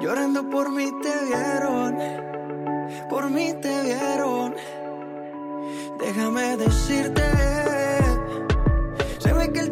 llorando 0.00 0.50
por 0.50 0.72
mí 0.72 0.90
te 1.00 1.12
vieron. 1.26 1.96
Por 3.08 3.30
mí 3.30 3.52
te 3.60 3.82
vieron. 3.82 4.56
Déjame 6.00 6.56
decirte, 6.56 7.22
se 9.18 9.32
ve 9.32 9.52
que 9.52 9.60
él 9.60 9.71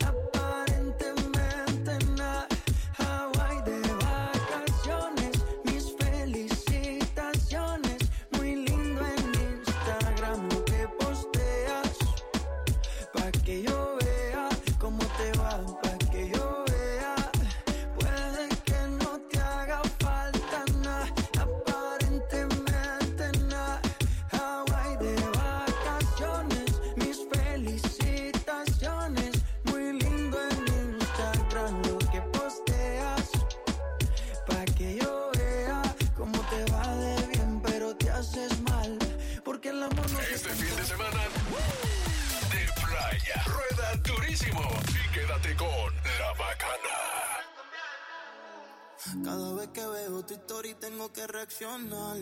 Story 50.41 50.73
tengo 50.75 51.11
que 51.13 51.25
reaccionar. 51.27 52.17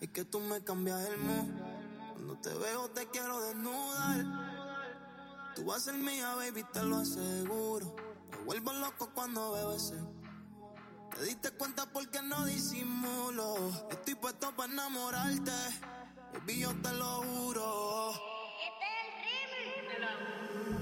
Es 0.00 0.10
que 0.10 0.24
tú 0.24 0.40
me 0.40 0.62
cambias 0.62 1.00
el 1.08 1.18
mood. 1.18 1.48
Cuando 2.12 2.36
te 2.38 2.54
veo 2.54 2.88
te 2.90 3.06
quiero 3.08 3.40
desnudar. 3.40 4.24
Tú 5.54 5.64
vas 5.64 5.76
a 5.76 5.80
ser 5.92 5.94
mía, 5.94 6.34
baby, 6.34 6.64
te 6.72 6.82
lo 6.82 6.96
aseguro. 6.96 7.94
Me 8.30 8.38
vuelvo 8.44 8.72
loco 8.72 9.10
cuando 9.14 9.52
veo 9.52 9.72
ese. 9.74 9.96
Te 11.16 11.24
diste 11.24 11.50
cuenta 11.52 11.86
porque 11.86 12.22
no 12.22 12.44
disimulo. 12.44 13.56
Estoy 13.90 14.14
puesto 14.16 14.54
para 14.56 14.72
enamorarte. 14.72 15.52
Baby, 16.32 16.60
yo 16.60 16.74
te 16.82 16.92
lo 16.92 17.22
juro. 17.22 18.12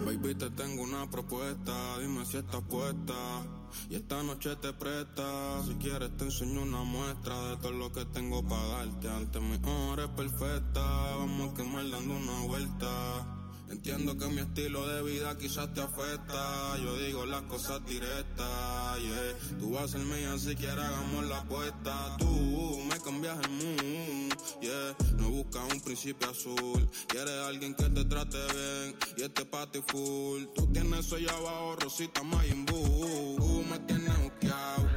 Baby, 0.05 0.35
te 0.35 0.51
tengo 0.51 0.83
una 0.83 1.09
propuesta, 1.09 1.99
dime 1.99 2.25
si 2.25 2.39
estás 2.39 2.63
puesta. 2.63 3.62
Y 3.91 3.97
esta 3.97 4.23
noche 4.23 4.57
te 4.57 4.73
presta, 4.73 5.63
si 5.67 5.75
quieres 5.75 6.17
te 6.17 6.25
enseño 6.25 6.63
una 6.63 6.83
muestra 6.83 7.51
de 7.51 7.57
todo 7.59 7.73
lo 7.73 7.93
que 7.93 8.05
tengo 8.07 8.47
para 8.47 8.67
darte. 8.67 9.09
Ante 9.09 9.41
mi 9.41 9.59
hora 9.65 10.05
es 10.05 10.11
perfecta, 10.11 10.81
vamos 11.17 11.53
a 11.53 11.57
quemar 11.57 11.91
dando 11.91 12.15
una 12.15 12.41
vuelta. 12.47 13.42
Entiendo 13.73 14.19
que 14.19 14.27
mi 14.27 14.41
estilo 14.41 14.87
de 14.87 15.03
vida 15.03 15.37
quizás 15.39 15.73
te 15.73 15.81
afecta. 15.81 16.77
Yo 16.77 16.95
digo 16.99 17.25
las 17.25 17.41
cosas 17.45 17.83
directas, 17.87 18.99
yeah. 19.01 19.59
Tú 19.59 19.71
vas 19.71 19.85
a 19.85 19.89
ser 19.89 20.01
mía 20.03 20.39
si 20.39 20.55
quieres 20.55 20.85
hagamos 20.85 21.25
la 21.25 21.39
apuesta. 21.39 22.17
Tú 22.19 22.83
me 22.87 23.01
cambias 23.01 23.39
el 23.39 23.51
mood, 23.51 24.33
yeah. 24.61 24.95
No 25.17 25.31
buscas 25.31 25.73
un 25.73 25.81
príncipe 25.81 26.27
azul. 26.27 26.87
Quieres 27.09 27.33
alguien 27.47 27.75
que 27.75 27.89
te 27.89 28.05
trate 28.05 28.37
bien 28.37 28.97
y 29.17 29.23
este 29.23 29.47
ti 29.73 29.83
full. 29.87 30.45
Tú 30.55 30.67
tienes 30.67 31.11
allá 31.11 31.33
abajo, 31.33 31.77
Rosita 31.77 32.23
Mayimbu. 32.23 33.37
Tú 33.39 33.65
me 33.71 33.79
tienes 33.79 34.23
buqueado 34.23 34.91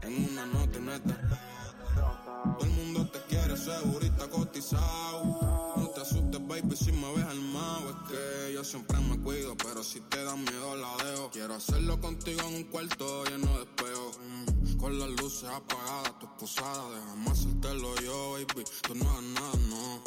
en 0.00 0.30
una 0.30 0.46
nota 0.46 0.78
neta. 0.78 1.58
Todo 2.58 2.66
el 2.66 2.70
mundo 2.70 3.06
te 3.10 3.20
quiere 3.28 3.54
segurita 3.54 4.28
cotizado. 4.28 5.37
Baby, 6.46 6.76
si 6.76 6.92
me 6.92 7.12
ves 7.14 7.24
armado. 7.24 7.90
Es 7.90 7.96
que 8.10 8.52
yo 8.54 8.64
siempre 8.64 8.98
me 9.00 9.18
cuido, 9.20 9.56
pero 9.56 9.82
si 9.82 10.00
te 10.00 10.22
da 10.24 10.36
miedo 10.36 10.76
la 10.76 10.96
dejo. 11.04 11.30
Quiero 11.30 11.54
hacerlo 11.54 12.00
contigo 12.00 12.40
en 12.48 12.54
un 12.54 12.64
cuarto 12.64 13.24
lleno 13.24 13.46
de 13.58 13.62
espejo. 13.64 14.10
Mm, 14.28 14.76
Con 14.78 14.98
las 14.98 15.08
luces 15.10 15.48
apagadas, 15.48 16.18
tu 16.20 16.26
esposada. 16.26 16.90
Déjame 16.90 17.30
hacértelo 17.30 17.94
yo, 18.00 18.32
baby. 18.32 18.64
Tú 18.82 18.94
no 18.94 19.10
hagas 19.10 19.22
nada, 19.22 19.52
no. 19.68 20.02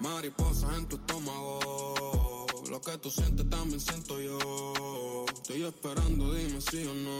Mariposas 0.00 0.78
en 0.78 0.86
tu 0.86 0.96
estómago. 0.96 2.46
Lo 2.70 2.80
que 2.80 2.98
tú 2.98 3.10
sientes 3.10 3.48
también 3.50 3.80
siento 3.80 4.18
yo. 4.20 5.24
Estoy 5.32 5.64
esperando, 5.64 6.32
dime 6.32 6.60
si 6.60 6.84
o 6.86 6.94
no. 6.94 7.18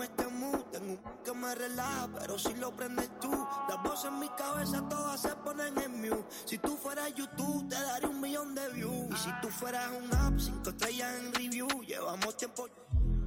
Este 0.00 0.26
mood. 0.26 0.62
Tengo 0.72 0.92
un 0.92 1.22
que 1.22 1.32
me 1.32 1.54
relaja, 1.54 2.08
pero 2.18 2.38
si 2.38 2.54
lo 2.54 2.74
prendes 2.74 3.10
tú. 3.20 3.30
Las 3.68 3.82
voces 3.82 4.06
en 4.06 4.18
mi 4.18 4.28
cabeza 4.30 4.82
todas 4.88 5.20
se 5.20 5.28
ponen 5.36 5.78
en 5.78 6.00
mute. 6.00 6.24
Si 6.46 6.58
tú 6.58 6.76
fueras 6.76 7.14
YouTube, 7.14 7.68
te 7.68 7.74
daría 7.74 8.08
un 8.08 8.20
millón 8.20 8.54
de 8.54 8.68
views. 8.70 9.10
Y 9.10 9.16
si 9.16 9.30
tú 9.40 9.48
fueras 9.48 9.90
un 9.92 10.12
app, 10.14 10.38
cinco 10.38 10.70
estrellas 10.70 11.12
en 11.20 11.34
review. 11.34 11.68
Llevamos 11.86 12.36
tiempo, 12.36 12.68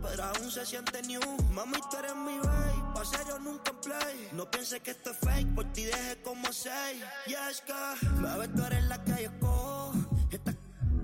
pero 0.01 0.23
aún 0.23 0.51
se 0.51 0.65
siente 0.65 1.01
new. 1.03 1.21
Mami, 1.51 1.77
tú 1.89 1.97
eres 1.97 2.15
mi 2.15 2.37
babe, 2.39 2.93
pa' 2.93 3.05
serio 3.05 3.39
nunca 3.39 3.71
en 3.71 3.77
play. 3.81 4.29
No 4.33 4.49
pienses 4.49 4.81
que 4.81 4.91
esto 4.91 5.11
es 5.11 5.17
fake, 5.19 5.55
por 5.55 5.71
ti 5.71 5.85
deje 5.85 6.21
como 6.23 6.51
seis. 6.51 7.03
Y 7.27 7.33
es 7.33 7.61
que, 7.61 7.73
bebé, 8.21 8.47
tú 8.49 8.63
eres 8.63 8.83
la 8.85 9.03
que 9.03 9.23
yo. 9.23 9.91
Estas 10.31 10.55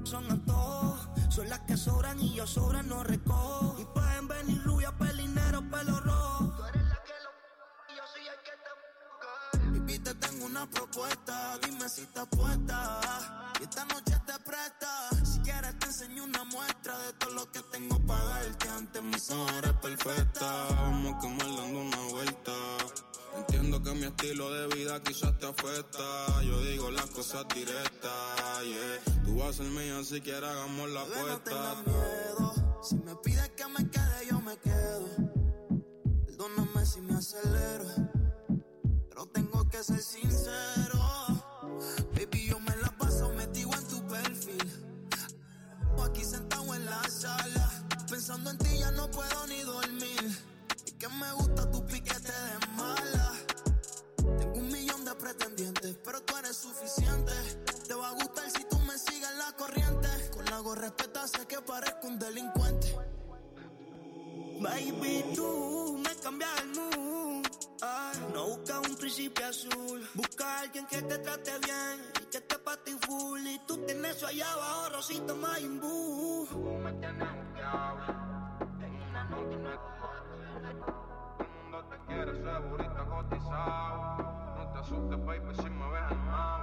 son 0.04 0.30
a 0.32 0.46
todos. 0.46 1.08
Son 1.30 1.48
las 1.48 1.60
que 1.62 1.78
sobran 1.78 2.20
y 2.20 2.34
yo 2.34 2.46
sobran 2.46 2.90
no 2.90 3.04
recojo. 3.04 3.78
Y 3.80 3.86
pueden 3.86 4.28
venir 4.28 4.62
rubia, 4.64 4.92
pelinero, 4.98 5.21
pelo 5.72 6.00
rojo. 6.02 6.54
Tú 6.58 6.64
eres 6.66 6.84
la 6.84 7.00
que 7.04 7.14
lo 7.24 7.32
y 7.90 7.98
yo 7.98 8.04
soy 8.14 8.28
el 8.28 8.40
que 8.48 8.56
te 8.66 8.72
busca. 8.82 9.30
Baby, 9.80 10.00
tengo 10.20 10.46
una 10.46 10.70
propuesta, 10.70 11.58
dime 11.64 11.90
si 11.90 12.02
estás 12.02 12.28
puesta. 12.28 13.00
Y 13.60 13.64
esta 13.64 13.86
noche 13.86 14.16
te 14.26 14.40
presta. 14.40 15.10
Si 15.26 15.40
quieres 15.40 15.78
te 15.80 15.86
enseño 15.88 16.24
una 16.26 16.44
muestra 16.46 16.98
de 17.00 17.14
todo 17.14 17.32
lo 17.34 17.52
que 17.52 17.62
tengo 17.72 18.00
para 18.06 18.24
darte. 18.24 18.70
Ante 18.70 19.02
mis 19.02 19.30
ojos 19.32 19.52
eres 19.54 19.74
perfecta. 19.74 20.68
Vamos 20.70 21.16
a 21.16 21.20
quemar 21.20 21.48
dando 21.48 21.80
una 21.80 22.02
vuelta. 22.12 22.52
Entiendo 23.38 23.82
que 23.82 23.92
mi 23.94 24.04
estilo 24.06 24.52
de 24.52 24.68
vida 24.76 25.02
quizás 25.02 25.38
te 25.40 25.48
afecta. 25.48 26.42
Yo 26.44 26.62
digo 26.64 26.92
las 26.92 27.06
cosas 27.12 27.46
directas, 27.56 28.64
yeah. 28.66 29.24
Tú 29.24 29.38
vas 29.38 29.50
a 29.52 29.54
ser 29.54 29.68
mía 29.68 30.04
si 30.04 30.20
quieres 30.20 30.50
hagamos 30.50 30.90
la 30.90 31.04
Bebé, 31.06 31.16
no 31.16 31.22
apuesta. 31.34 31.50
tengas 31.50 31.88
miedo. 31.88 32.54
Si 32.84 32.96
me 32.96 33.16
pides 33.18 33.50
que 33.50 33.68
me 33.68 33.90
quede, 33.90 34.28
yo 34.30 34.42
me 34.42 34.58
quedo. 34.58 35.31
Si 36.84 37.00
me 37.00 37.14
acelero. 37.14 37.86
Pero 39.10 39.26
tengo 39.28 39.70
que 39.70 39.82
ser 39.84 40.02
sincero. 40.02 41.00
Baby, 42.16 42.48
yo 42.48 42.60
me 42.60 42.76
la 42.78 42.90
paso 42.98 43.30
metido 43.30 43.72
en 43.74 43.88
tu 43.88 44.06
perfil. 44.08 45.08
Aquí 46.04 46.26
sentado 46.26 46.74
en 46.74 46.84
la 46.86 47.02
sala. 47.04 47.72
Pensando 48.10 48.50
en 48.50 48.58
ti 48.58 48.80
ya 48.80 48.92
no 48.92 49.10
puedo 49.12 49.48
ni 49.48 49.62
dormir. 49.62 50.44
Es 50.86 50.94
que 50.94 51.08
me 51.08 51.32
gusta 51.34 51.70
tu 51.70 51.86
piquete 51.86 52.32
de 52.32 52.68
mala. 52.76 53.32
Tengo 54.18 54.60
un 54.60 54.68
millón 54.68 55.06
de 55.06 55.16
pretendientes, 55.16 55.96
pero 56.04 56.22
tú 56.24 56.36
eres 56.36 56.58
suficiente. 56.58 57.32
Te 57.88 57.94
va 57.94 58.10
a 58.10 58.14
gustar 58.14 58.50
si 58.50 58.66
tú 58.66 58.80
me 58.80 58.98
sigues 58.98 59.34
la 59.38 59.56
corriente. 59.56 60.10
Con 60.36 60.46
la 60.46 60.60
gorra 60.60 60.82
respeta, 60.82 61.28
sé 61.28 61.46
que 61.46 61.62
parezco 61.62 62.08
un 62.08 62.20
delincuente. 62.20 63.11
Baby, 64.62 65.26
tú 65.36 66.00
me 66.04 66.16
cambias 66.22 66.62
el 66.62 66.68
mood. 66.76 67.48
Ay, 67.82 68.20
no 68.32 68.46
busca 68.46 68.80
un 68.80 68.96
príncipe 68.96 69.44
azul. 69.44 70.08
Busca 70.14 70.46
a 70.46 70.60
alguien 70.62 70.86
que 70.86 71.02
te 71.02 71.18
trate 71.18 71.52
bien 71.66 72.12
y 72.22 72.26
que 72.30 72.38
esté 72.38 72.60
pa' 72.60 72.78
ti 72.78 72.96
full. 73.02 73.42
Y 73.42 73.60
tú 73.66 73.76
tienes 73.88 74.18
eso 74.18 74.28
allá 74.28 74.54
abajo, 74.54 74.90
Rosita 74.94 75.34
Mayimbu. 75.34 76.48
me 76.84 76.94
tienes 76.94 77.28
En 78.82 79.02
una 79.10 79.24
nota 79.24 79.58
no 79.58 79.70
hay 79.70 79.78
Todo 80.76 81.40
el 81.40 81.50
mundo 81.64 81.86
te 81.90 81.98
quiere, 82.06 82.32
segurita 82.32 83.06
cotizado. 83.06 84.18
No 84.58 84.72
te 84.74 84.80
asustes, 84.80 85.26
baby, 85.26 85.56
si 85.56 85.70
me 85.72 85.90
ves 85.90 86.04
animado. 86.04 86.61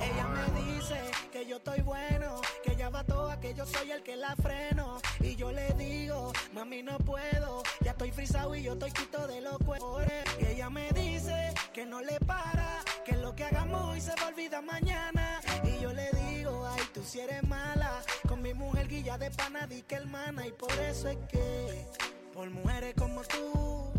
Ella 0.00 0.28
me 0.28 0.60
dice 0.60 1.00
que 1.32 1.46
yo 1.46 1.56
estoy 1.56 1.80
bueno, 1.80 2.40
que 2.62 2.72
ella 2.72 2.88
va 2.88 3.04
toda, 3.04 3.40
que 3.40 3.52
yo 3.54 3.66
soy 3.66 3.90
el 3.90 4.02
que 4.02 4.16
la 4.16 4.36
freno. 4.36 5.00
Y 5.20 5.34
yo 5.34 5.50
le 5.50 5.72
digo, 5.74 6.32
mami, 6.52 6.82
no 6.82 6.98
puedo, 6.98 7.62
ya 7.80 7.92
estoy 7.92 8.12
frisado 8.12 8.54
y 8.54 8.62
yo 8.62 8.74
estoy 8.74 8.92
quito 8.92 9.26
de 9.26 9.40
los 9.40 9.58
cuerpos. 9.58 10.04
Y 10.40 10.46
ella 10.46 10.70
me 10.70 10.90
dice 10.92 11.52
que 11.72 11.84
no 11.84 12.00
le 12.00 12.20
para, 12.20 12.78
que 13.04 13.16
lo 13.16 13.34
que 13.34 13.44
hagamos 13.44 13.82
hoy 13.86 14.00
se 14.00 14.14
va 14.14 14.26
a 14.26 14.28
olvidar 14.28 14.62
mañana. 14.62 15.40
Y 15.64 15.80
yo 15.80 15.92
le 15.92 16.10
digo, 16.12 16.66
ay, 16.66 16.82
tú 16.94 17.02
si 17.02 17.20
eres 17.20 17.42
mala, 17.42 18.02
con 18.28 18.40
mi 18.40 18.54
mujer 18.54 18.86
guilla 18.88 19.18
de 19.18 19.30
pana, 19.30 19.66
di 19.66 19.82
que 19.82 19.96
hermana. 19.96 20.46
Y 20.46 20.52
por 20.52 20.72
eso 20.72 21.08
es 21.08 21.18
que, 21.28 21.86
por 22.32 22.48
mujeres 22.50 22.94
como 22.96 23.22
tú, 23.22 23.90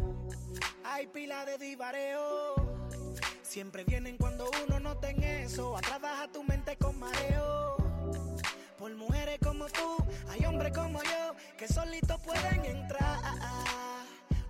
hay 0.86 1.08
pila 1.08 1.46
de 1.46 1.58
divareo. 1.58 2.82
Siempre 3.41 3.84
vienen 3.84 4.18
cuando 4.18 4.49
uno 4.65 4.80
no 4.80 4.98
ten 4.98 5.23
eso. 5.23 5.77
A 5.77 5.81
trabajar 5.81 6.31
tu 6.31 6.44
mente 6.44 6.76
con 6.77 6.98
mareo. 6.99 7.77
Por 8.77 8.94
mujeres 8.95 9.40
como 9.44 9.68
tú, 9.68 9.98
hay 10.30 10.45
hombres 10.45 10.73
como 10.73 11.02
yo 11.03 11.35
que 11.57 11.68
solitos 11.68 12.19
pueden 12.22 12.65
entrar. 12.65 13.19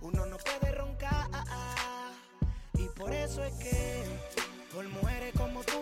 Uno 0.01 0.25
no 0.25 0.37
puede 0.37 0.71
roncar. 0.73 1.29
Y 2.75 2.87
por 2.97 3.13
eso 3.13 3.43
es 3.43 3.53
que, 3.55 4.03
por 4.73 4.87
mujeres 4.89 5.33
como 5.37 5.63
tú, 5.63 5.81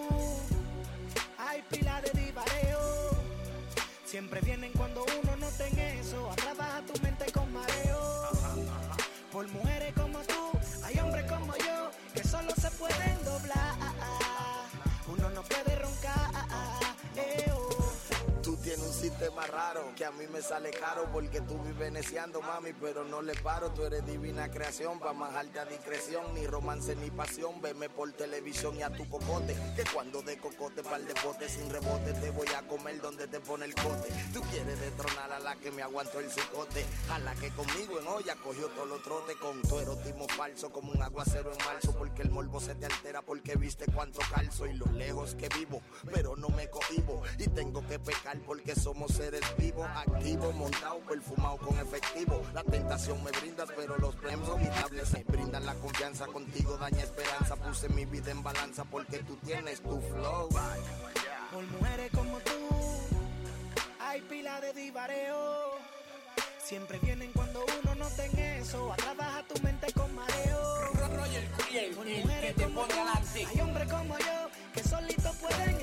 hay 1.38 1.62
pila 1.70 2.02
de 2.02 2.12
divareo. 2.20 3.12
Siempre 4.06 4.42
vienen 4.42 4.72
cuando 4.74 4.81
sistema 19.02 19.48
raro 19.48 19.94
que 19.96 20.06
a 20.06 20.12
mí 20.12 20.28
me 20.32 20.44
sale 20.44 20.70
caro 20.70 21.10
porque 21.12 21.42
tú 21.42 21.58
vives 21.64 21.80
veneciando, 21.80 22.40
mami, 22.40 22.72
pero 22.74 23.04
no 23.04 23.24
le 23.24 23.34
paro. 23.34 23.72
Tú 23.72 23.84
eres 23.84 24.06
divina 24.06 24.52
creación, 24.52 25.00
pa' 25.00 25.14
manjarte 25.14 25.60
a 25.60 25.66
discreción, 25.66 26.36
ni 26.36 26.46
romance 26.46 26.96
ni 26.96 27.10
pasión. 27.10 27.60
Veme 27.62 27.90
por 27.90 28.12
televisión 28.14 28.78
y 28.78 28.84
a 28.84 28.92
tu 28.92 29.10
cocote, 29.10 29.56
que 29.76 29.84
cuando 29.92 30.22
de 30.22 30.38
cocote 30.38 30.84
pa'l 30.84 31.04
de 31.08 31.16
bote 31.26 31.50
sin 31.50 31.68
rebote 31.72 32.14
te 32.14 32.30
voy 32.30 32.48
a 32.56 32.62
comer 32.68 33.02
donde 33.02 33.28
te 33.28 33.40
pone 33.40 33.66
el 33.66 33.74
cote. 33.74 34.14
Tú 34.34 34.42
quieres 34.52 34.80
destronar 34.80 35.32
a 35.32 35.40
la 35.40 35.56
que 35.56 35.72
me 35.72 35.82
aguantó 35.82 36.20
el 36.20 36.30
cicote, 36.30 36.86
a 37.10 37.18
la 37.18 37.34
que 37.36 37.50
conmigo 37.50 38.00
en 38.00 38.08
olla 38.08 38.36
cogió 38.36 38.68
todos 38.68 38.88
los 38.88 39.02
trotes 39.02 39.36
con 39.38 39.64
tu 39.64 39.80
erotismo 39.80 40.28
falso 40.28 40.72
como 40.72 40.92
un 40.92 41.02
aguacero 41.02 41.52
en 41.52 41.66
marzo, 41.66 41.96
porque 41.98 42.22
el 42.22 42.30
morbo 42.30 42.60
se 42.60 42.76
te 42.76 42.86
altera 42.86 43.24
porque 43.24 43.56
viste 43.56 43.86
cuánto 43.92 44.22
calzo 44.32 44.68
y 44.68 44.74
lo 44.74 44.86
lejos 44.94 45.34
que 45.34 45.50
vivo, 45.50 45.82
pero 46.14 46.36
no 46.36 46.50
me 46.50 46.70
cohibo 46.70 47.24
y 47.40 47.48
tengo 47.48 47.86
que 47.88 47.98
pecar 47.98 48.38
porque 48.46 48.76
somos 48.94 49.12
seres 49.12 49.42
vivos, 49.58 49.88
activos, 49.96 50.54
montados, 50.54 51.02
perfumados 51.08 51.62
con 51.62 51.80
efectivo. 51.80 52.42
La 52.54 52.62
tentación 52.64 53.24
me 53.24 53.32
brindas, 53.32 53.70
pero 53.74 53.98
los 53.98 54.14
premios 54.16 54.48
son 54.48 54.62
inestables. 54.62 55.14
Me 55.14 55.24
brindan 55.24 55.66
la 55.66 55.74
confianza 55.76 56.26
contigo, 56.28 56.78
daña 56.78 57.02
esperanza. 57.02 57.56
Puse 57.56 57.88
mi 57.90 58.04
vida 58.06 58.32
en 58.32 58.44
balanza 58.44 58.84
porque 58.84 59.20
tú 59.20 59.38
tienes 59.46 59.82
tu 59.82 60.02
flow. 60.02 60.50
Por 60.50 61.64
mujeres 61.68 62.12
como 62.14 62.38
tú, 62.40 62.52
hay 64.02 64.20
pila 64.22 64.60
de 64.60 64.74
divareo. 64.74 65.72
Siempre 66.62 67.00
vienen 67.00 67.32
cuando 67.32 67.64
uno 67.84 67.96
no 67.96 68.08
ten 68.10 68.38
eso. 68.38 68.92
A 68.92 68.96
trabajar 68.98 69.46
tu 69.48 69.62
mente 69.62 69.92
con 69.94 70.14
mareo. 70.14 70.62
Por 71.96 72.06
mujeres 72.06 72.56
como 72.62 72.86
tú, 72.88 72.96
hay 73.48 73.62
hombres 73.62 73.90
como 73.90 74.18
yo 74.18 74.50
que 74.74 74.84
solitos 74.84 75.36
pueden 75.38 75.82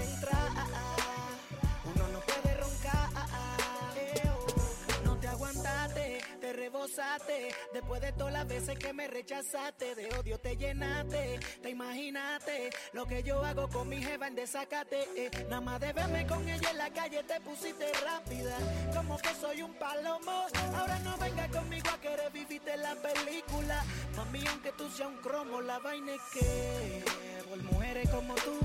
Después 7.72 8.02
de 8.02 8.12
todas 8.12 8.32
las 8.32 8.46
veces 8.46 8.78
que 8.78 8.92
me 8.92 9.08
rechazaste, 9.08 9.94
de 9.94 10.08
odio 10.18 10.38
te 10.38 10.56
llenaste. 10.56 11.40
Te 11.62 11.70
imaginaste 11.70 12.70
lo 12.92 13.06
que 13.06 13.22
yo 13.22 13.42
hago 13.42 13.68
con 13.68 13.88
mi 13.88 14.02
jeva 14.02 14.28
en 14.28 14.34
desacate. 14.34 15.08
eh. 15.16 15.30
Nada 15.48 15.60
más 15.62 15.80
de 15.80 15.92
verme 15.94 16.26
con 16.26 16.46
ella 16.46 16.70
en 16.70 16.78
la 16.78 16.90
calle 16.90 17.22
te 17.24 17.40
pusiste 17.40 17.90
rápida. 18.04 18.56
Como 18.94 19.16
que 19.16 19.34
soy 19.40 19.62
un 19.62 19.74
palomo. 19.74 20.46
Ahora 20.76 20.98
no 21.00 21.16
venga 21.16 21.48
conmigo 21.48 21.88
a 21.90 22.00
querer 22.00 22.30
vivirte 22.32 22.76
la 22.76 22.94
película. 22.96 23.84
Mami, 24.16 24.46
aunque 24.46 24.72
tú 24.72 24.90
seas 24.90 25.08
un 25.08 25.16
cromo, 25.18 25.60
la 25.62 25.78
vaina 25.78 26.12
es 26.14 26.20
que 26.34 27.04
por 27.48 27.58
mujeres 27.72 28.10
como 28.10 28.34
tú 28.34 28.58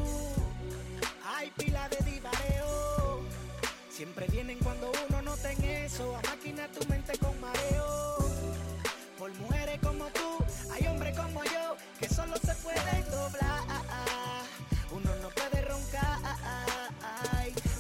hay 1.26 1.50
pila 1.52 1.88
de 1.90 1.98
divareo. 2.12 3.22
Siempre 3.90 4.26
vienen 4.28 4.58
cuando 4.60 4.92
uno 5.08 5.22
no 5.22 5.38
ten 5.38 5.64
eso. 5.64 6.16
A 6.18 6.22
máquina 6.30 6.68
tu 6.68 6.86
mente 6.90 7.18
con 7.20 7.40
mareo. 7.40 7.83
Por 9.24 9.34
mujeres 9.36 9.80
como 9.82 10.04
tú, 10.08 10.38
hay 10.70 10.86
hombres 10.86 11.18
como 11.18 11.42
yo 11.46 11.78
que 11.98 12.10
solo 12.10 12.36
se 12.44 12.54
pueden 12.56 13.10
doblar. 13.10 13.64
Uno 14.92 15.16
no 15.22 15.30
puede 15.30 15.62
roncar. 15.62 16.20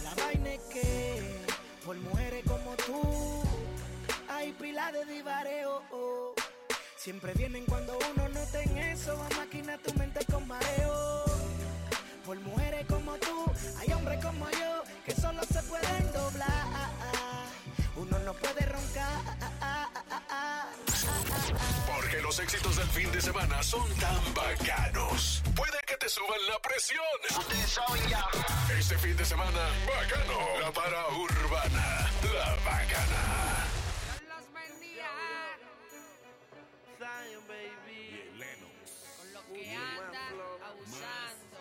La 0.06 0.24
vaina 0.24 0.53
es 0.53 0.61
que 0.72 1.22
por 1.86 1.98
mujeres 1.98 2.45
como 2.48 2.74
tú, 2.78 3.44
hay 4.30 4.53
pila 4.53 4.90
de 4.94 5.03
divareo. 5.03 5.82
Siempre 6.95 7.34
vienen 7.34 7.65
cuando 7.65 7.98
uno 8.14 8.30
no 8.30 8.40
ten 8.53 8.78
eso. 8.78 9.11
A 9.11 9.36
máquina 9.36 9.78
tu 9.80 9.94
mente 9.95 10.26
con 10.32 10.48
mareo. 10.48 11.26
Por 12.26 12.40
mujeres 12.40 12.86
como 12.88 13.18
tú, 13.18 13.52
hay 13.82 13.91
hombres 13.91 14.24
como 14.24 14.49
yo 14.52 14.84
que 15.06 15.14
solo 15.14 15.44
se 15.44 15.61
pueden 15.64 16.10
doblar. 16.14 16.48
Uno 17.98 18.18
no 18.20 18.34
puede 18.34 18.65
roncar. 18.65 19.43
Porque 22.14 22.27
los 22.27 22.38
éxitos 22.38 22.76
del 22.76 22.88
fin 22.90 23.11
de 23.11 23.19
semana 23.19 23.64
son 23.64 23.90
tan 23.95 24.34
bacanos. 24.35 25.41
Puede 25.56 25.80
que 25.88 25.98
te 25.98 26.07
suban 26.07 26.38
la 26.48 26.60
presión. 26.60 27.03
Ustedes 27.40 27.72
saben 27.72 28.07
ya. 28.07 28.27
Este 28.77 28.95
fin 28.99 29.18
de 29.18 29.26
semana, 29.26 29.60
bacano. 29.88 30.60
La 30.61 30.72
para 30.72 31.07
urbana. 31.07 32.11
La 32.35 32.56
bacana. 32.65 33.65
Zion, 36.99 37.48
baby. 37.48 38.30
Con 39.18 39.34
lo 39.34 39.41
que 39.52 39.76
anda 39.76 40.30
abusando. 40.68 41.57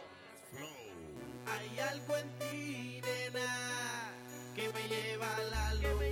Hay 1.46 1.80
algo 1.80 2.16
en 2.18 2.38
ti, 2.38 3.00
nena, 3.00 4.12
que 4.54 4.68
me 4.68 4.88
lleva 4.88 5.34
a 5.34 5.42
la 5.44 5.74
locura. 5.76 6.11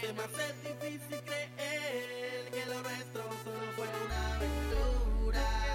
Se 0.00 0.12
me 0.12 0.22
hace 0.22 0.54
difícil 0.62 1.20
creer 1.24 2.50
que 2.52 2.66
lo 2.66 2.80
nuestro 2.82 3.22
solo 3.42 3.72
fue 3.74 3.88
una 4.06 4.36
aventura. 4.36 5.67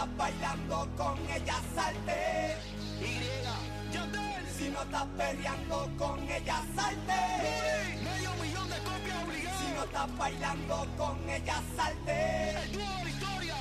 estás 0.00 0.16
bailando 0.16 0.88
con 0.96 1.18
ella, 1.30 1.60
salte. 1.74 2.56
Y 3.00 4.58
Si 4.58 4.68
no 4.68 4.82
estás 4.82 5.06
perreando 5.16 5.90
con 5.98 6.20
ella, 6.30 6.62
salte. 6.74 7.98
Medio 8.02 8.30
millón 8.42 8.68
de 8.70 8.78
copias 8.78 9.24
obligadas. 9.24 9.60
Si 9.60 9.72
no 9.74 9.84
estás 9.84 10.16
bailando 10.18 10.86
con 10.96 11.28
ella, 11.28 11.62
salte. 11.76 12.50
El 12.62 12.72
dúo 12.72 13.04
Victoria, 13.04 13.56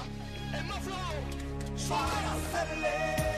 el 0.54 0.66
más 0.66 0.80
flow. 0.80 1.90
Para 1.90 2.34
hacerle. 2.34 3.29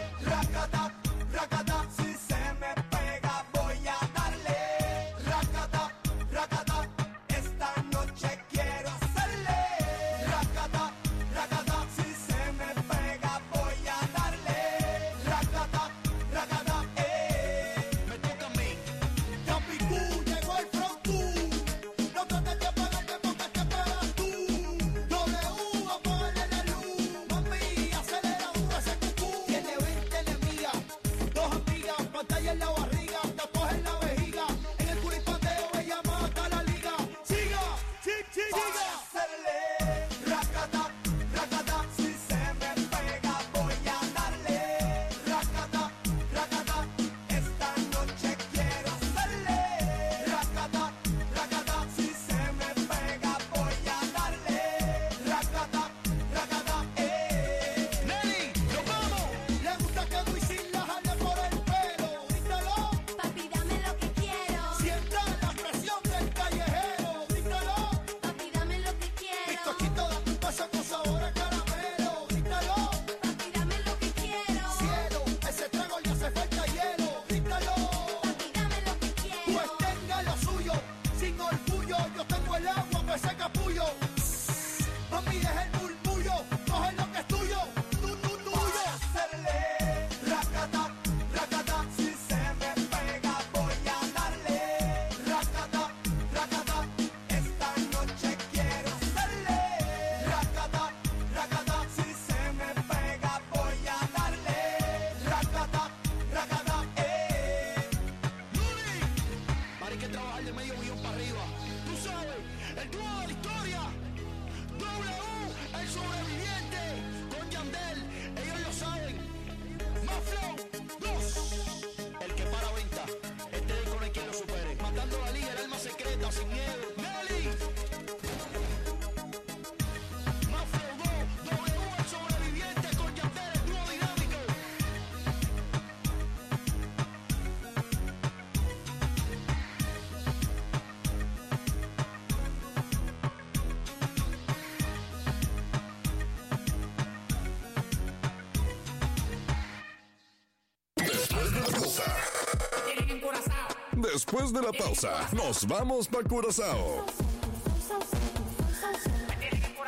Después 154.32 154.54
de 154.54 154.62
la 154.62 154.72
pausa, 154.72 155.30
nos 155.34 155.68
vamos 155.68 156.08
para 156.08 156.24
Curazao. 156.24 157.06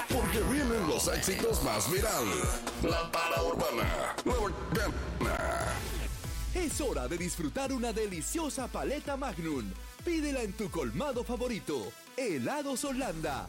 Porque 0.10 0.42
vienen 0.52 0.86
los 0.86 1.08
éxitos 1.08 1.64
más 1.64 1.90
viral. 1.90 2.26
La 2.84 3.10
para 3.10 3.42
urbana. 3.42 4.14
La. 5.22 5.74
Es 6.54 6.82
hora 6.82 7.08
de 7.08 7.18
disfrutar 7.18 7.72
una 7.72 7.94
deliciosa 7.94 8.68
paleta 8.68 9.16
Magnum. 9.16 9.72
Pídela 10.04 10.42
en 10.42 10.52
tu 10.52 10.70
colmado 10.70 11.24
favorito. 11.24 11.94
Helados 12.18 12.84
Holanda. 12.84 13.48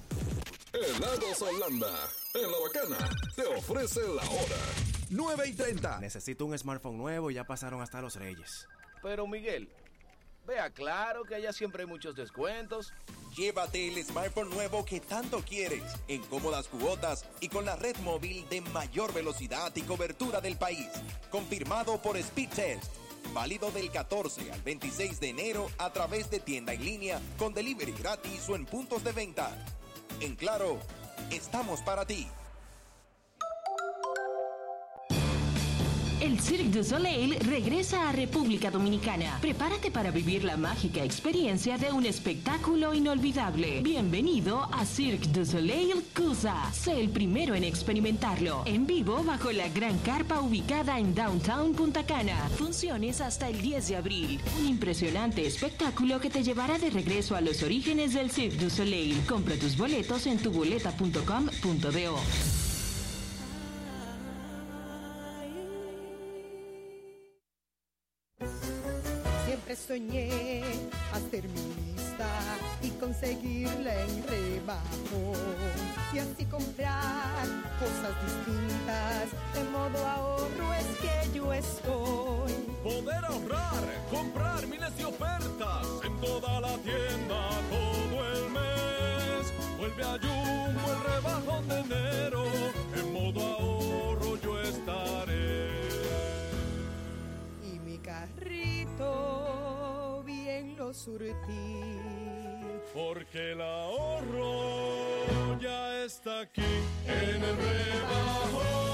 Helados 0.72 1.42
Holanda. 1.42 2.08
En 2.34 2.52
la 2.52 2.58
bacana. 2.60 3.10
Te 3.34 3.46
ofrece 3.46 4.00
la 4.00 4.22
hora. 4.22 4.60
9 5.10 5.48
y 5.48 5.52
30. 5.54 5.98
Necesito 5.98 6.46
un 6.46 6.56
smartphone 6.56 6.98
nuevo 6.98 7.32
y 7.32 7.34
ya 7.34 7.42
pasaron 7.42 7.82
hasta 7.82 8.00
los 8.00 8.14
Reyes. 8.14 8.68
Pero 9.02 9.26
Miguel, 9.26 9.68
claro 10.70 11.24
que 11.24 11.34
allá 11.34 11.52
siempre 11.52 11.82
hay 11.82 11.88
muchos 11.88 12.14
descuentos. 12.14 12.92
Llévate 13.36 13.88
el 13.88 14.04
smartphone 14.04 14.50
nuevo 14.50 14.84
que 14.84 15.00
tanto 15.00 15.40
quieres, 15.40 15.82
en 16.06 16.22
cómodas 16.22 16.68
cuotas 16.68 17.24
y 17.40 17.48
con 17.48 17.64
la 17.64 17.76
red 17.76 17.96
móvil 17.98 18.48
de 18.48 18.60
mayor 18.60 19.12
velocidad 19.12 19.72
y 19.74 19.82
cobertura 19.82 20.40
del 20.40 20.56
país. 20.56 20.88
Confirmado 21.30 22.00
por 22.00 22.16
Speedtest. 22.20 22.92
Válido 23.32 23.70
del 23.72 23.90
14 23.90 24.52
al 24.52 24.62
26 24.62 25.18
de 25.18 25.30
enero 25.30 25.70
a 25.78 25.92
través 25.92 26.30
de 26.30 26.40
tienda 26.40 26.74
en 26.74 26.84
línea 26.84 27.20
con 27.38 27.54
delivery 27.54 27.92
gratis 27.92 28.48
o 28.48 28.54
en 28.54 28.66
puntos 28.66 29.02
de 29.02 29.12
venta. 29.12 29.50
En 30.20 30.36
claro, 30.36 30.78
estamos 31.30 31.80
para 31.80 32.06
ti. 32.06 32.28
El 36.24 36.40
Cirque 36.40 36.70
du 36.70 36.82
Soleil 36.82 37.36
regresa 37.40 38.08
a 38.08 38.12
República 38.12 38.70
Dominicana. 38.70 39.36
Prepárate 39.42 39.90
para 39.90 40.10
vivir 40.10 40.42
la 40.42 40.56
mágica 40.56 41.04
experiencia 41.04 41.76
de 41.76 41.92
un 41.92 42.06
espectáculo 42.06 42.94
inolvidable. 42.94 43.82
Bienvenido 43.82 44.66
a 44.72 44.86
Cirque 44.86 45.28
du 45.28 45.44
Soleil 45.44 46.02
Cusa. 46.16 46.72
Sé 46.72 46.98
el 46.98 47.10
primero 47.10 47.54
en 47.54 47.62
experimentarlo. 47.62 48.62
En 48.64 48.86
vivo 48.86 49.22
bajo 49.22 49.52
la 49.52 49.68
gran 49.68 49.98
carpa 49.98 50.40
ubicada 50.40 50.98
en 50.98 51.14
Downtown 51.14 51.74
Punta 51.74 52.06
Cana. 52.06 52.48
Funciones 52.56 53.20
hasta 53.20 53.50
el 53.50 53.60
10 53.60 53.88
de 53.88 53.96
abril. 53.96 54.40
Un 54.58 54.66
impresionante 54.66 55.46
espectáculo 55.46 56.20
que 56.20 56.30
te 56.30 56.42
llevará 56.42 56.78
de 56.78 56.88
regreso 56.88 57.36
a 57.36 57.42
los 57.42 57.62
orígenes 57.62 58.14
del 58.14 58.30
Cirque 58.30 58.56
du 58.56 58.70
Soleil. 58.70 59.26
Compra 59.26 59.56
tus 59.56 59.76
boletos 59.76 60.26
en 60.26 60.38
tuboleta.com.do. 60.38 62.73
soñé 69.86 70.62
hacer 71.12 71.46
mi 71.48 71.92
lista 71.92 72.28
y 72.80 72.90
conseguirla 72.90 73.94
en 74.02 74.22
rebajo. 74.26 75.32
Y 76.12 76.18
así 76.18 76.44
comprar 76.46 77.46
cosas 77.78 78.14
distintas. 78.24 79.28
De 79.54 79.64
modo 79.70 80.06
ahorro 80.06 80.74
es 80.74 80.86
que 81.00 81.36
yo 81.38 81.52
estoy. 81.52 82.52
Poder 82.82 83.24
ahorrar, 83.24 83.84
comprar 84.10 84.66
miles 84.66 84.96
de 84.96 85.04
ofertas 85.04 85.86
en 86.04 86.20
toda 86.20 86.60
la 86.60 86.76
tienda 86.78 87.50
todo 87.70 88.26
el 88.32 88.50
mes. 88.50 89.52
Vuelve 89.78 90.02
a 90.02 90.18
Jumbo 90.18 90.92
el 90.92 91.12
rebajo 91.12 91.62
de 91.68 91.80
enero. 91.80 92.43
Porque 102.92 103.52
el 103.52 103.60
ahorro 103.60 105.58
ya 105.60 106.04
está 106.04 106.40
aquí 106.40 106.62
en 107.06 107.42
el. 107.42 107.56
Rebajo, 107.56 108.93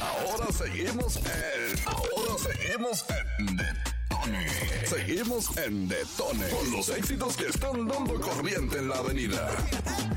Ahora 0.00 0.52
seguimos 0.52 1.16
en. 1.16 1.86
Ahora 1.86 2.34
seguimos 2.42 3.04
en 3.08 3.56
Detone. 3.56 4.86
Seguimos 4.86 5.56
en 5.56 5.88
Detone. 5.88 6.48
Con 6.48 6.72
los 6.72 6.88
éxitos 6.88 7.36
que 7.36 7.46
están 7.46 7.86
dando 7.86 8.20
corriente 8.20 8.78
en 8.78 8.88
la 8.88 8.96
avenida. 8.96 9.50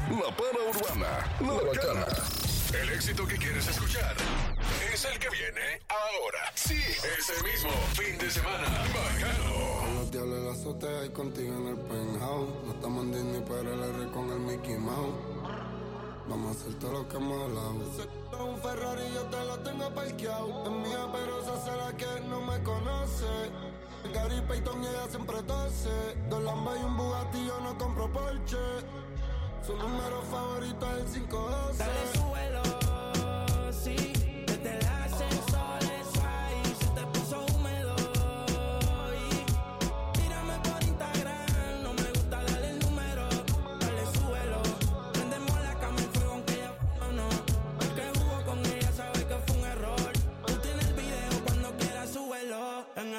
La 0.10 0.36
para 0.36 0.60
urbana. 0.70 1.38
La 1.42 1.54
bacana. 1.54 2.06
El 2.74 2.90
éxito 2.92 3.26
que 3.26 3.36
quieres 3.36 3.68
escuchar 3.68 4.16
es 4.94 5.04
el 5.06 5.18
que 5.18 5.30
viene 5.30 5.82
ahora. 5.88 6.52
Sí, 6.54 6.80
ese 7.18 7.34
mismo 7.44 7.72
fin 7.94 8.18
de 8.20 8.30
semana. 8.30 8.68
Bacano. 8.94 9.96
Los 9.96 10.12
diablos 10.12 10.38
en 10.38 10.46
la 10.46 10.52
azotea 10.54 11.06
y 11.06 11.10
contigo 11.10 11.56
en 11.56 11.68
el 11.68 11.78
penthouse. 11.78 12.50
No 12.66 12.74
estamos 12.74 13.06
en 13.06 13.12
Disney, 13.12 13.44
pero 13.48 13.74
el 13.74 13.84
R 13.84 14.12
con 14.12 14.30
el 14.30 14.40
Mickey 14.40 14.78
Mouse. 14.78 15.16
Vamos 16.30 16.56
a 16.56 16.60
hacer 16.62 16.74
todo 16.76 16.92
lo 16.92 17.08
que 17.08 17.18
hemos 17.18 17.42
hablado. 17.42 17.72
Un 17.72 18.58
Ferrari 18.62 19.04
yo 19.16 19.24
te 19.24 19.46
lo 19.46 19.60
tengo 19.60 19.90
parqueado. 19.96 20.64
Es 20.64 20.72
mía, 20.72 21.08
pero 21.12 21.42
esa 21.42 21.66
será 21.66 21.98
que 21.98 22.22
no 22.30 22.40
me 22.42 22.62
conoce. 22.62 23.26
Gary 24.14 24.40
Payton 24.48 24.84
y 24.84 24.88
ella 24.88 25.08
siempre 25.10 25.42
tose. 25.44 25.90
Dos 26.30 26.44
Lambos 26.44 26.78
y 26.80 26.84
un 26.84 26.98
Bugatti 26.98 27.46
yo 27.48 27.60
no 27.62 27.78
compro 27.78 28.12
Porsche. 28.12 28.58
Su 29.66 29.76
número 29.76 30.22
favorito 30.30 30.88
es 30.98 31.16
el 31.16 31.28
512. 31.28 31.78
Dale 31.78 32.14
suelo, 32.14 32.62
sí, 33.72 34.14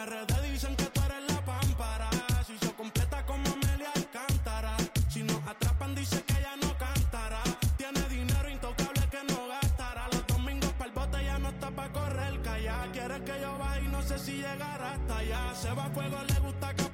En 0.01 0.07
RD 0.07 0.51
dicen 0.51 0.75
que 0.77 0.87
tú 0.87 1.01
eres 1.03 1.31
la 1.31 1.45
pámpara. 1.45 2.09
Si 2.47 2.57
se 2.57 2.73
completa 2.73 3.23
como 3.27 3.45
Amelia 3.53 3.91
Alcántara. 3.95 4.75
Si 5.11 5.23
nos 5.23 5.47
atrapan 5.47 5.95
dice 5.95 6.23
que 6.23 6.39
ella 6.39 6.57
no 6.63 6.73
cantará. 6.79 7.43
Tiene 7.77 8.01
dinero 8.09 8.49
intocable 8.49 9.03
que 9.11 9.23
no 9.31 9.49
gastará. 9.49 10.09
Los 10.11 10.27
domingos 10.27 10.73
para 10.73 10.87
el 10.87 10.93
bote 10.93 11.23
ya 11.23 11.39
no 11.39 11.51
está 11.51 11.71
para 11.71 11.93
correr 11.93 12.41
calla. 12.41 12.89
Quiere 12.93 13.23
que 13.25 13.41
yo 13.43 13.59
baje 13.59 13.83
y 13.85 13.89
no 13.89 14.03
sé 14.03 14.19
si 14.19 14.33
llegará 14.37 14.93
hasta 14.95 15.19
allá. 15.19 15.55
Se 15.55 15.71
va 15.73 15.85
a 15.85 15.91
fuego, 15.91 16.17
le 16.29 16.41
gusta 16.41 16.69
capotear 16.69 16.90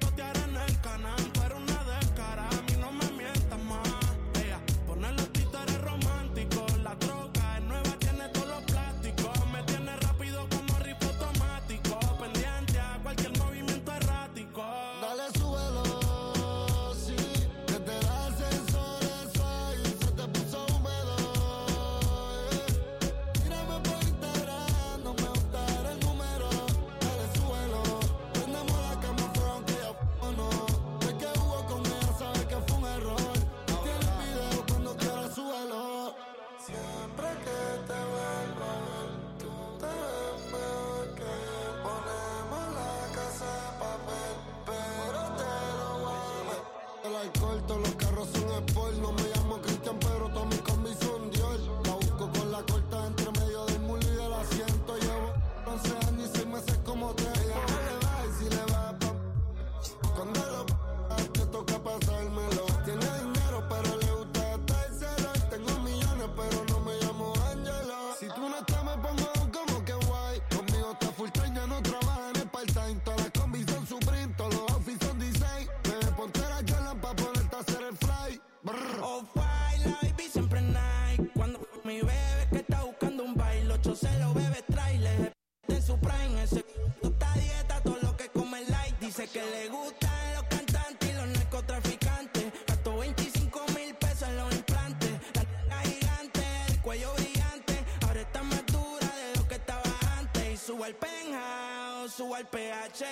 que 89.36 89.42
le 89.42 89.68
gustan 89.68 90.34
los 90.34 90.44
cantantes 90.44 91.10
y 91.10 91.12
los 91.12 91.28
narcotraficantes. 91.28 92.44
Gastó 92.66 92.96
25 92.96 93.66
mil 93.74 93.94
pesos 93.96 94.28
en 94.30 94.36
los 94.36 94.54
implantes. 94.54 95.10
La, 95.34 95.42
la 95.68 95.80
gigante, 95.82 96.40
el 96.68 96.80
cuello 96.80 97.12
brillante. 97.12 97.84
Ahora 98.06 98.20
está 98.22 98.42
más 98.42 98.64
dura 98.66 99.08
de 99.20 99.38
lo 99.38 99.46
que 99.46 99.56
estaba 99.56 99.92
antes. 100.18 100.54
Y 100.54 100.56
suba 100.56 100.86
al 100.86 100.94
penthouse, 100.94 102.12
suba 102.14 102.38
al 102.38 102.48
PH. 102.48 103.04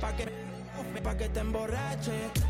Pa' 0.00 0.16
que, 0.16 0.24
pa 1.04 1.16
que 1.16 1.28
te 1.28 1.38
emborrache 1.38 2.49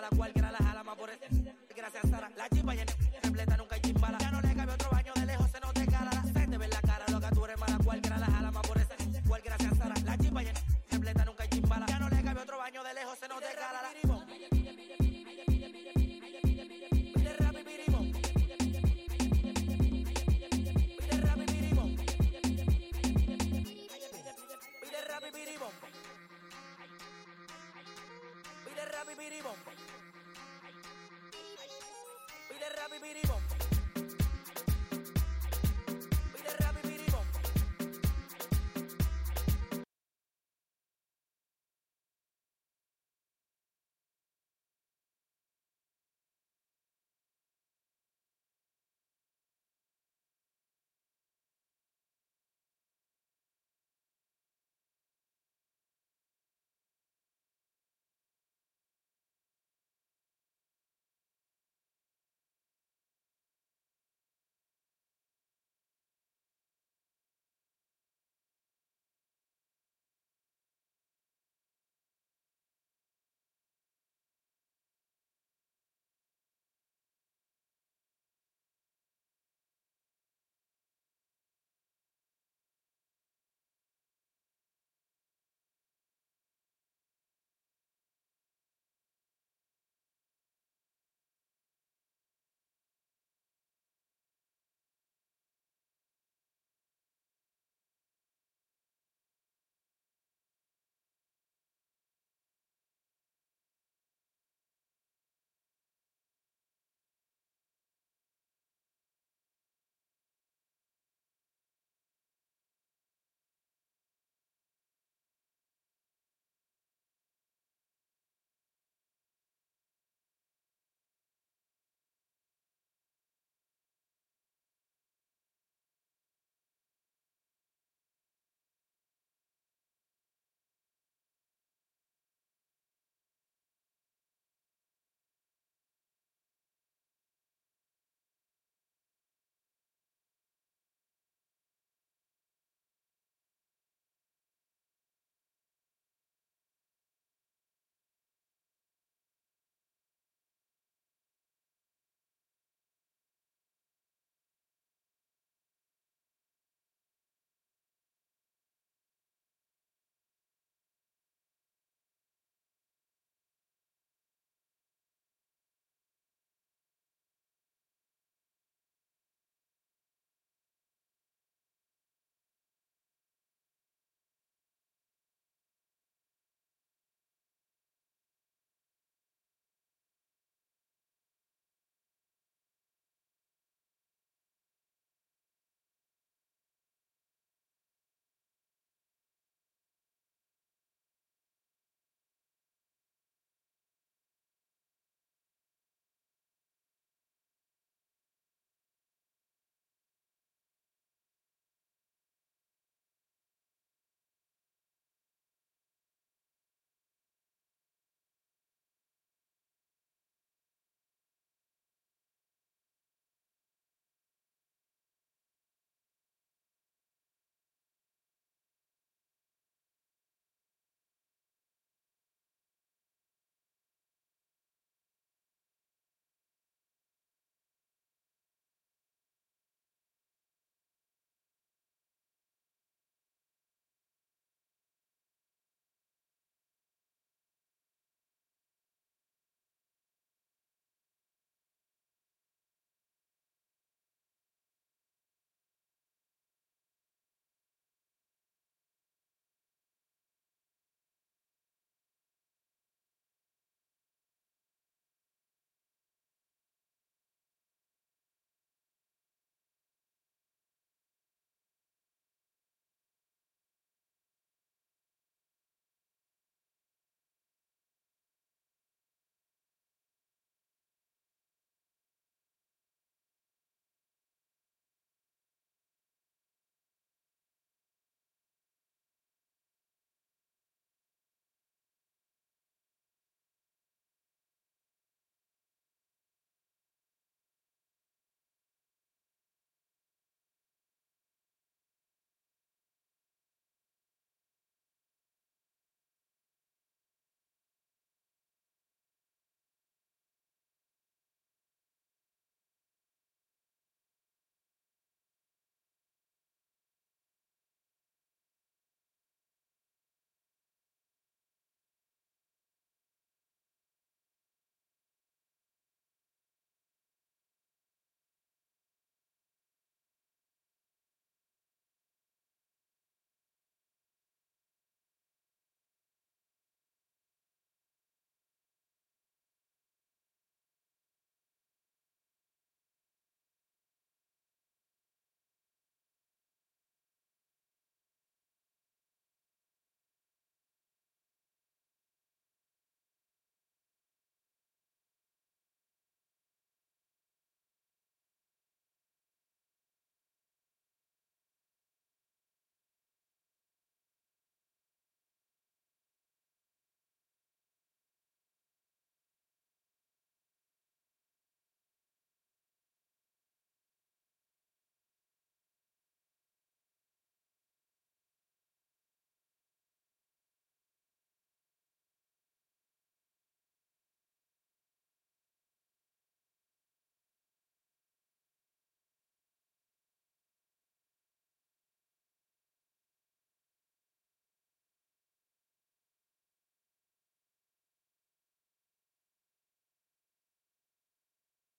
para 0.00 0.16
cualquier 0.16 0.39